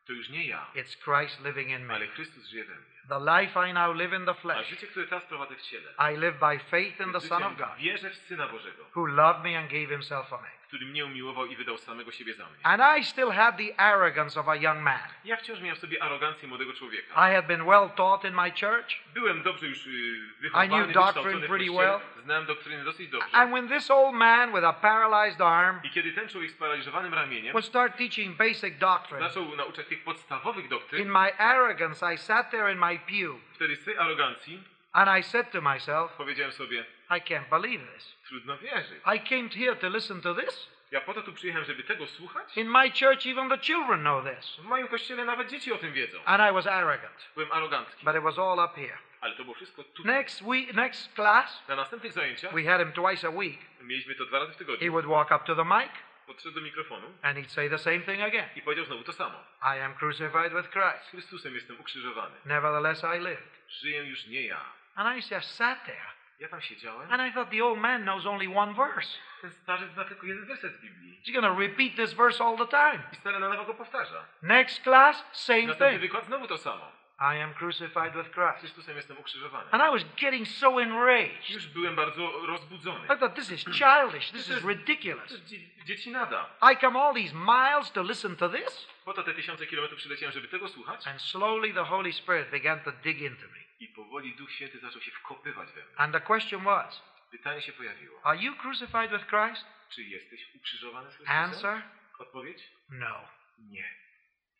to 0.07 0.13
już 0.13 0.29
nie 0.29 0.47
ja, 0.47 0.65
it's 0.75 0.95
Christ 1.03 1.45
living 1.45 1.69
in 1.69 1.85
me. 1.85 1.93
ale 1.95 2.07
Chrystus 2.07 2.47
żyje 2.47 2.65
we 2.65 2.75
mnie. 2.75 2.87
The 3.09 3.19
life 3.41 3.69
I 3.69 3.73
now 3.73 3.95
live 3.95 4.13
in 4.13 4.25
the 4.25 4.31
A 4.31 4.33
flesh, 4.33 4.67
życie, 4.69 4.87
które 4.87 5.07
teraz 5.07 5.23
prowadzę 5.25 5.55
w 5.55 5.61
ciele, 5.61 5.93
I 6.13 6.17
live 6.17 6.39
by 6.39 6.59
faith 6.59 6.99
in 7.01 7.13
the 7.13 7.21
Son 7.21 7.43
of 7.43 7.57
God, 7.57 7.75
wierzę 7.77 8.09
w 8.09 8.15
Syna 8.15 8.47
Bożego, 8.47 8.83
who 8.95 9.05
loved 9.05 9.43
me 9.43 9.59
and 9.59 9.71
gave 9.71 9.87
himself 9.89 10.27
for 10.29 10.41
me. 10.41 10.47
Który 10.67 10.85
mnie 10.85 11.05
umiłował 11.05 11.45
i 11.45 11.55
wydał 11.55 11.77
samego 11.77 12.11
siebie 12.11 12.33
za 12.33 12.45
mnie. 12.45 12.55
And 12.63 12.81
I 12.99 13.03
still 13.05 13.31
had 13.31 13.57
the 13.57 13.79
arrogance 13.79 14.39
of 14.39 14.47
a 14.47 14.55
young 14.55 14.81
man. 14.81 14.99
Ja 15.25 15.37
wciąż 15.37 15.61
miałem 15.61 15.77
sobie 15.77 16.03
arogancję 16.03 16.47
młodego 16.47 16.73
człowieka. 16.73 17.29
I 17.29 17.35
had 17.35 17.47
been 17.47 17.65
well 17.65 17.89
taught 17.89 18.25
in 18.25 18.33
my 18.35 18.51
church, 18.51 18.87
Byłem 19.13 19.43
dobrze 19.43 19.67
już 19.67 19.87
y, 19.87 19.89
I 19.89 20.41
wychowany, 20.41 20.83
knew 20.83 20.93
doctrine 20.93 21.47
pretty 21.47 21.71
well. 21.71 21.99
Znałem 22.23 22.45
doktryny 22.45 22.83
dosyć 22.83 23.09
dobrze. 23.09 23.27
and 23.31 23.51
when 23.51 23.67
this 23.69 23.91
old 23.91 24.15
man 24.15 24.53
with 24.53 24.63
a 24.63 24.73
paralyzed 24.73 25.41
arm 25.41 25.79
I 25.83 25.89
kiedy 25.89 26.11
ten 26.11 26.29
człowiek 26.29 26.51
z 26.51 26.55
paraliżowanym 26.55 27.13
ramieniem 27.13 27.51
would 27.51 27.65
start 27.65 27.97
teaching 27.97 28.37
basic 28.37 28.77
doctrine, 28.77 29.19
zaczął 29.29 29.55
nauczać 29.55 29.87
tych 29.87 30.03
podstawowych 30.03 30.63
in 30.63 30.69
doktryn, 30.69 31.07
my 31.11 31.37
arrogance, 31.37 32.13
I 32.13 32.17
sat 32.17 32.51
there 32.51 32.73
in 32.73 32.79
my 32.79 32.99
pew 32.99 33.35
wtedy 33.53 33.75
z 33.75 33.83
tej 33.85 33.97
arogancji 33.97 34.63
and 34.93 35.19
I 35.19 35.23
said 35.23 35.51
to 35.51 35.61
myself, 35.61 36.11
powiedziałem 36.11 36.51
sobie, 36.51 36.85
I 37.09 37.21
can't 37.21 37.49
believe 37.49 37.93
this. 37.93 38.15
trudno 38.27 38.57
wierzyć. 38.57 39.01
I 39.15 39.19
came 39.19 39.49
here 39.49 39.75
to 39.75 39.89
listen 39.89 40.21
to 40.21 40.35
this. 40.35 40.69
Ja 40.91 41.01
po 41.01 41.13
to 41.13 41.21
tu 41.21 41.33
przyjechałem, 41.33 41.65
żeby 41.67 41.83
tego 41.83 42.07
słuchać? 42.07 42.57
In 42.57 42.69
my 42.69 42.91
church, 42.91 43.25
even 43.25 43.49
the 43.49 43.57
children 43.57 43.99
know 44.01 44.25
this. 44.35 44.55
W 44.55 44.63
moim 44.63 44.87
kościele 44.87 45.25
nawet 45.25 45.49
dzieci 45.49 45.73
o 45.73 45.77
tym 45.77 45.93
wiedzą. 45.93 46.17
And 46.25 46.51
I 46.51 46.53
was 46.53 46.67
arrogant, 46.67 47.29
Byłem 47.35 47.51
arogancki. 47.51 48.05
but 48.05 48.15
it 48.15 48.21
was 48.23 48.39
all 48.39 48.59
up 48.65 48.75
here. 48.81 48.97
Ale 49.21 49.35
to 49.35 49.43
było 49.43 49.55
wszystko 49.55 49.83
tutaj. 49.83 50.13
Next 50.13 50.41
week, 50.41 50.73
next 50.73 51.13
class, 51.15 51.63
Na 51.67 51.75
następnych 51.75 52.11
zajęciach, 52.13 52.53
we 52.53 52.63
had 52.63 52.81
him 52.81 52.91
twice 52.91 53.27
a 53.27 53.29
week. 53.29 53.57
mieliśmy 53.81 54.15
to 54.15 54.25
dwa 54.25 54.39
razy 54.39 54.51
w 54.51 54.55
He 54.55 54.59
tygodniu, 54.59 54.91
would 54.91 55.05
walk 55.05 55.31
up 55.31 55.45
to 55.45 55.55
the 55.55 55.65
mic 55.65 55.91
podszedł 56.27 56.55
do 56.55 56.61
mikrofonu 56.61 57.07
and 57.21 57.37
he'd 57.37 57.49
say 57.51 57.69
the 57.69 57.77
same 57.77 57.99
thing 57.99 58.21
again. 58.21 58.49
i 58.55 58.61
powiedział 58.61 58.85
znowu 58.85 59.03
to 59.03 59.13
samo. 59.13 59.43
I 59.61 59.79
am 59.81 59.95
crucified 59.95 60.53
with 60.53 60.65
Z 60.65 60.71
Christ. 60.71 61.09
Chrystusem 61.11 61.55
jestem 61.55 61.79
ukrzyżowany. 61.79 62.35
Nevertheless, 62.45 63.03
I 63.17 63.19
lived. 63.19 63.49
Żyję 63.69 64.03
już 64.03 64.27
nie 64.27 64.45
ja. 64.45 64.61
And 64.95 65.17
I 65.31 65.33
just 65.35 65.55
sat 65.55 65.85
there. 65.85 66.05
Ja 66.39 66.47
tam 66.49 66.61
siedziałem. 66.61 67.11
And 67.11 67.21
I 67.21 67.31
thought 67.31 67.51
the 67.51 67.63
old 67.63 67.79
man 67.79 68.01
knows 68.03 68.25
only 68.25 68.47
one 68.55 68.73
verse. 68.73 69.17
Ten 69.41 69.51
starzec 69.51 69.91
zna 69.93 70.03
tylko 70.05 70.25
jeden 70.27 70.45
werset 70.45 70.73
z 70.75 70.81
Biblii. 70.81 71.19
He's 71.25 71.33
going 71.41 71.55
to 71.55 71.61
repeat 71.61 71.95
this 71.95 72.13
verse 72.13 72.43
all 72.43 72.57
the 72.57 72.67
time. 72.67 73.03
I 73.13 73.15
stale 73.15 73.39
na 73.39 73.49
nowo 73.49 73.65
go 73.65 73.73
powtarza. 73.73 74.25
Next 74.41 74.83
class, 74.83 75.23
same 75.31 75.61
Następny 75.67 75.89
thing. 75.89 76.01
wykład 76.01 76.25
znowu 76.25 76.47
to 76.47 76.57
samo. 76.57 76.91
I 77.19 77.41
am 77.41 77.53
crucified 77.53 78.13
with 78.13 78.31
Christ. 78.31 78.59
Chrystusem 78.59 78.95
jestem 78.95 79.17
ukrzyżowany. 79.17 79.71
And 79.71 79.83
I 79.83 79.91
was 79.91 80.03
getting 80.21 80.47
so 80.47 80.81
enraged. 80.81 81.49
Już 81.49 81.67
byłem 81.67 81.95
bardzo 81.95 82.31
rozbudzony. 82.45 83.05
I 83.05 83.19
thought 83.19 83.35
this 83.35 83.51
is 83.51 83.65
childish. 83.65 84.31
This 84.31 84.49
is 84.49 84.63
ridiculous. 84.63 85.41
dzieci 85.85 86.11
nada. 86.11 86.49
I 86.71 86.77
come 86.77 86.99
all 86.99 87.13
these 87.13 87.33
miles 87.33 87.91
to 87.91 88.03
listen 88.03 88.35
to 88.35 88.49
this. 88.49 88.87
Po 89.05 89.13
to 89.13 89.23
te 89.23 89.33
tysiące 89.33 89.65
kilometrów 89.65 89.99
przyleciałem, 89.99 90.33
żeby 90.33 90.47
tego 90.47 90.67
słuchać. 90.67 91.07
And 91.07 91.21
slowly 91.21 91.73
the 91.73 91.83
Holy 91.83 92.13
Spirit 92.13 92.49
began 92.49 92.79
to 92.79 92.91
dig 92.91 93.21
into 93.21 93.45
me. 93.45 93.66
I 93.79 93.87
powoli 93.87 94.35
Duch 94.35 94.51
Święty 94.51 94.79
zaczął 94.79 95.01
się 95.01 95.11
wkopywać 95.11 95.71
we 95.71 95.81
mnie. 95.85 95.97
And 95.97 96.13
the 96.13 96.21
question 96.21 96.63
was, 96.63 97.01
Pytanie 97.31 97.61
się 97.61 97.73
pojawiło. 97.73 98.21
are 98.23 98.37
you 98.37 98.55
crucified 98.55 99.11
with 99.11 99.25
Christ? 99.27 99.65
Czy 99.89 100.03
jesteś 100.03 100.55
ukrzyżowany 100.55 101.11
z 101.11 101.15
Chrystusem? 101.15 101.37
Answer, 101.43 101.81
Odpowiedź? 102.19 102.63
no. 102.89 103.27
Nie. 103.59 103.89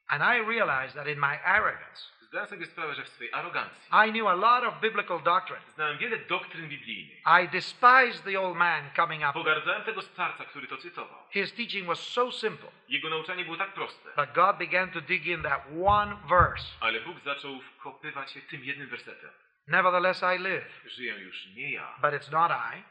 And 0.07 0.23
I 0.23 0.49
realized 0.57 0.95
that 0.95 1.07
in 1.07 1.19
my 1.19 1.43
arrogance, 1.43 2.01
Zdałem 2.29 2.47
sobie 2.47 2.65
sprawę, 2.65 2.95
że 2.95 3.03
w 3.03 3.19
arogancji 3.31 3.89
I 4.07 4.11
knew 4.11 4.27
a 4.27 4.33
lot 4.35 4.63
of 4.63 4.79
biblical 4.81 5.23
doctrine. 5.23 5.61
znałem 5.75 5.97
wiele 5.97 6.17
doktryn 6.17 6.69
biblijnych. 6.69 7.17
I 7.43 7.47
despised 7.49 8.23
the 8.25 8.39
old 8.41 8.57
man 8.57 8.89
coming 8.95 9.23
up. 9.23 9.33
Pogardzałem 9.33 9.83
tego 9.83 10.01
starca, 10.01 10.45
który 10.45 10.67
to 10.67 10.77
cytował. 10.77 11.19
His 11.31 11.53
teaching 11.53 11.87
was 11.87 11.99
so 11.99 12.31
simple 12.31 12.69
Jego 12.87 13.09
nauczanie 13.09 13.45
było 13.45 13.57
tak 13.57 13.73
proste. 13.73 14.09
that 14.15 14.33
God 14.33 14.57
began 14.57 14.91
to 14.91 15.01
dig 15.01 15.25
in 15.25 15.43
that 15.43 15.61
one 15.85 16.15
verse. 16.29 16.65
Ale 16.79 17.01
Bóg 17.01 17.19
zaczął 17.19 17.61
wkopywać 17.61 18.31
się 18.31 18.41
tym 18.41 18.63
jednym 18.63 18.87
wersetem. 18.89 19.29
Nevertheless, 19.67 20.23
I 20.35 20.39
live. 20.39 20.81
Żyję 20.85 21.13
już 21.19 21.45
nie 21.55 21.71
ja, 21.71 21.95
But 22.01 22.11
it's 22.13 22.31
not 22.31 22.51
I, 22.51 22.83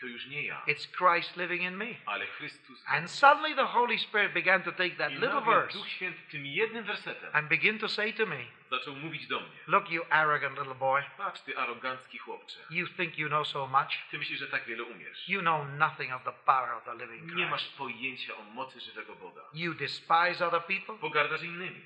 to 0.00 0.06
już 0.06 0.26
nie 0.26 0.42
ja, 0.46 0.62
it's 0.66 0.86
Christ 0.98 1.36
living 1.36 1.62
in 1.62 1.76
me. 1.76 1.86
ale 2.06 2.26
Chrystus. 2.26 2.84
And 2.86 3.10
suddenly 3.10 3.54
the 3.54 3.66
Holy 3.66 3.98
Spirit 3.98 4.32
began 4.32 4.62
to 4.62 4.72
take 4.72 4.96
that 4.96 5.12
I 5.12 5.14
little 5.14 5.40
verse 5.40 5.78
Duch 5.78 5.88
Święty 5.88 6.20
tym 6.30 6.46
jednym 6.46 6.84
wersetem 6.84 7.30
and 7.32 7.48
begin 7.48 7.78
to 7.78 7.88
say 7.88 8.12
to 8.12 8.26
me, 8.26 8.44
zaczął 8.78 8.96
mówić 8.96 9.26
do 9.26 9.40
mnie. 9.40 9.50
Look, 9.66 9.90
you 9.90 10.02
arrogant 10.10 10.58
little 10.58 10.74
boy, 10.74 11.02
Patrz, 11.18 11.40
ty 11.40 11.58
arogancki 11.58 12.18
chłopcze. 12.18 12.60
you 12.70 12.86
think 12.88 13.18
you 13.18 13.28
know 13.28 13.46
so 13.48 13.66
much. 13.66 13.88
Ty 14.10 14.18
myślisz, 14.18 14.38
że 14.38 14.46
tak 14.48 14.64
wiele 14.64 14.82
umiesz. 14.84 15.28
You 15.28 15.40
know 15.40 15.66
nothing 15.78 16.12
of 16.12 16.24
the 16.24 16.32
power 16.46 16.70
of 16.72 16.84
the 16.84 16.94
living 16.94 17.34
Nie 17.34 17.46
masz 17.46 17.60
Christ. 17.62 17.78
pojęcia 17.78 18.36
o 18.36 18.42
mocy 18.42 18.80
żywego 18.80 19.14
Boga. 19.16 19.42
You 19.54 19.74
despise 19.74 20.46
other 20.46 20.62
people 20.62 20.98
Pogardzasz 21.00 21.42
innymi. 21.42 21.80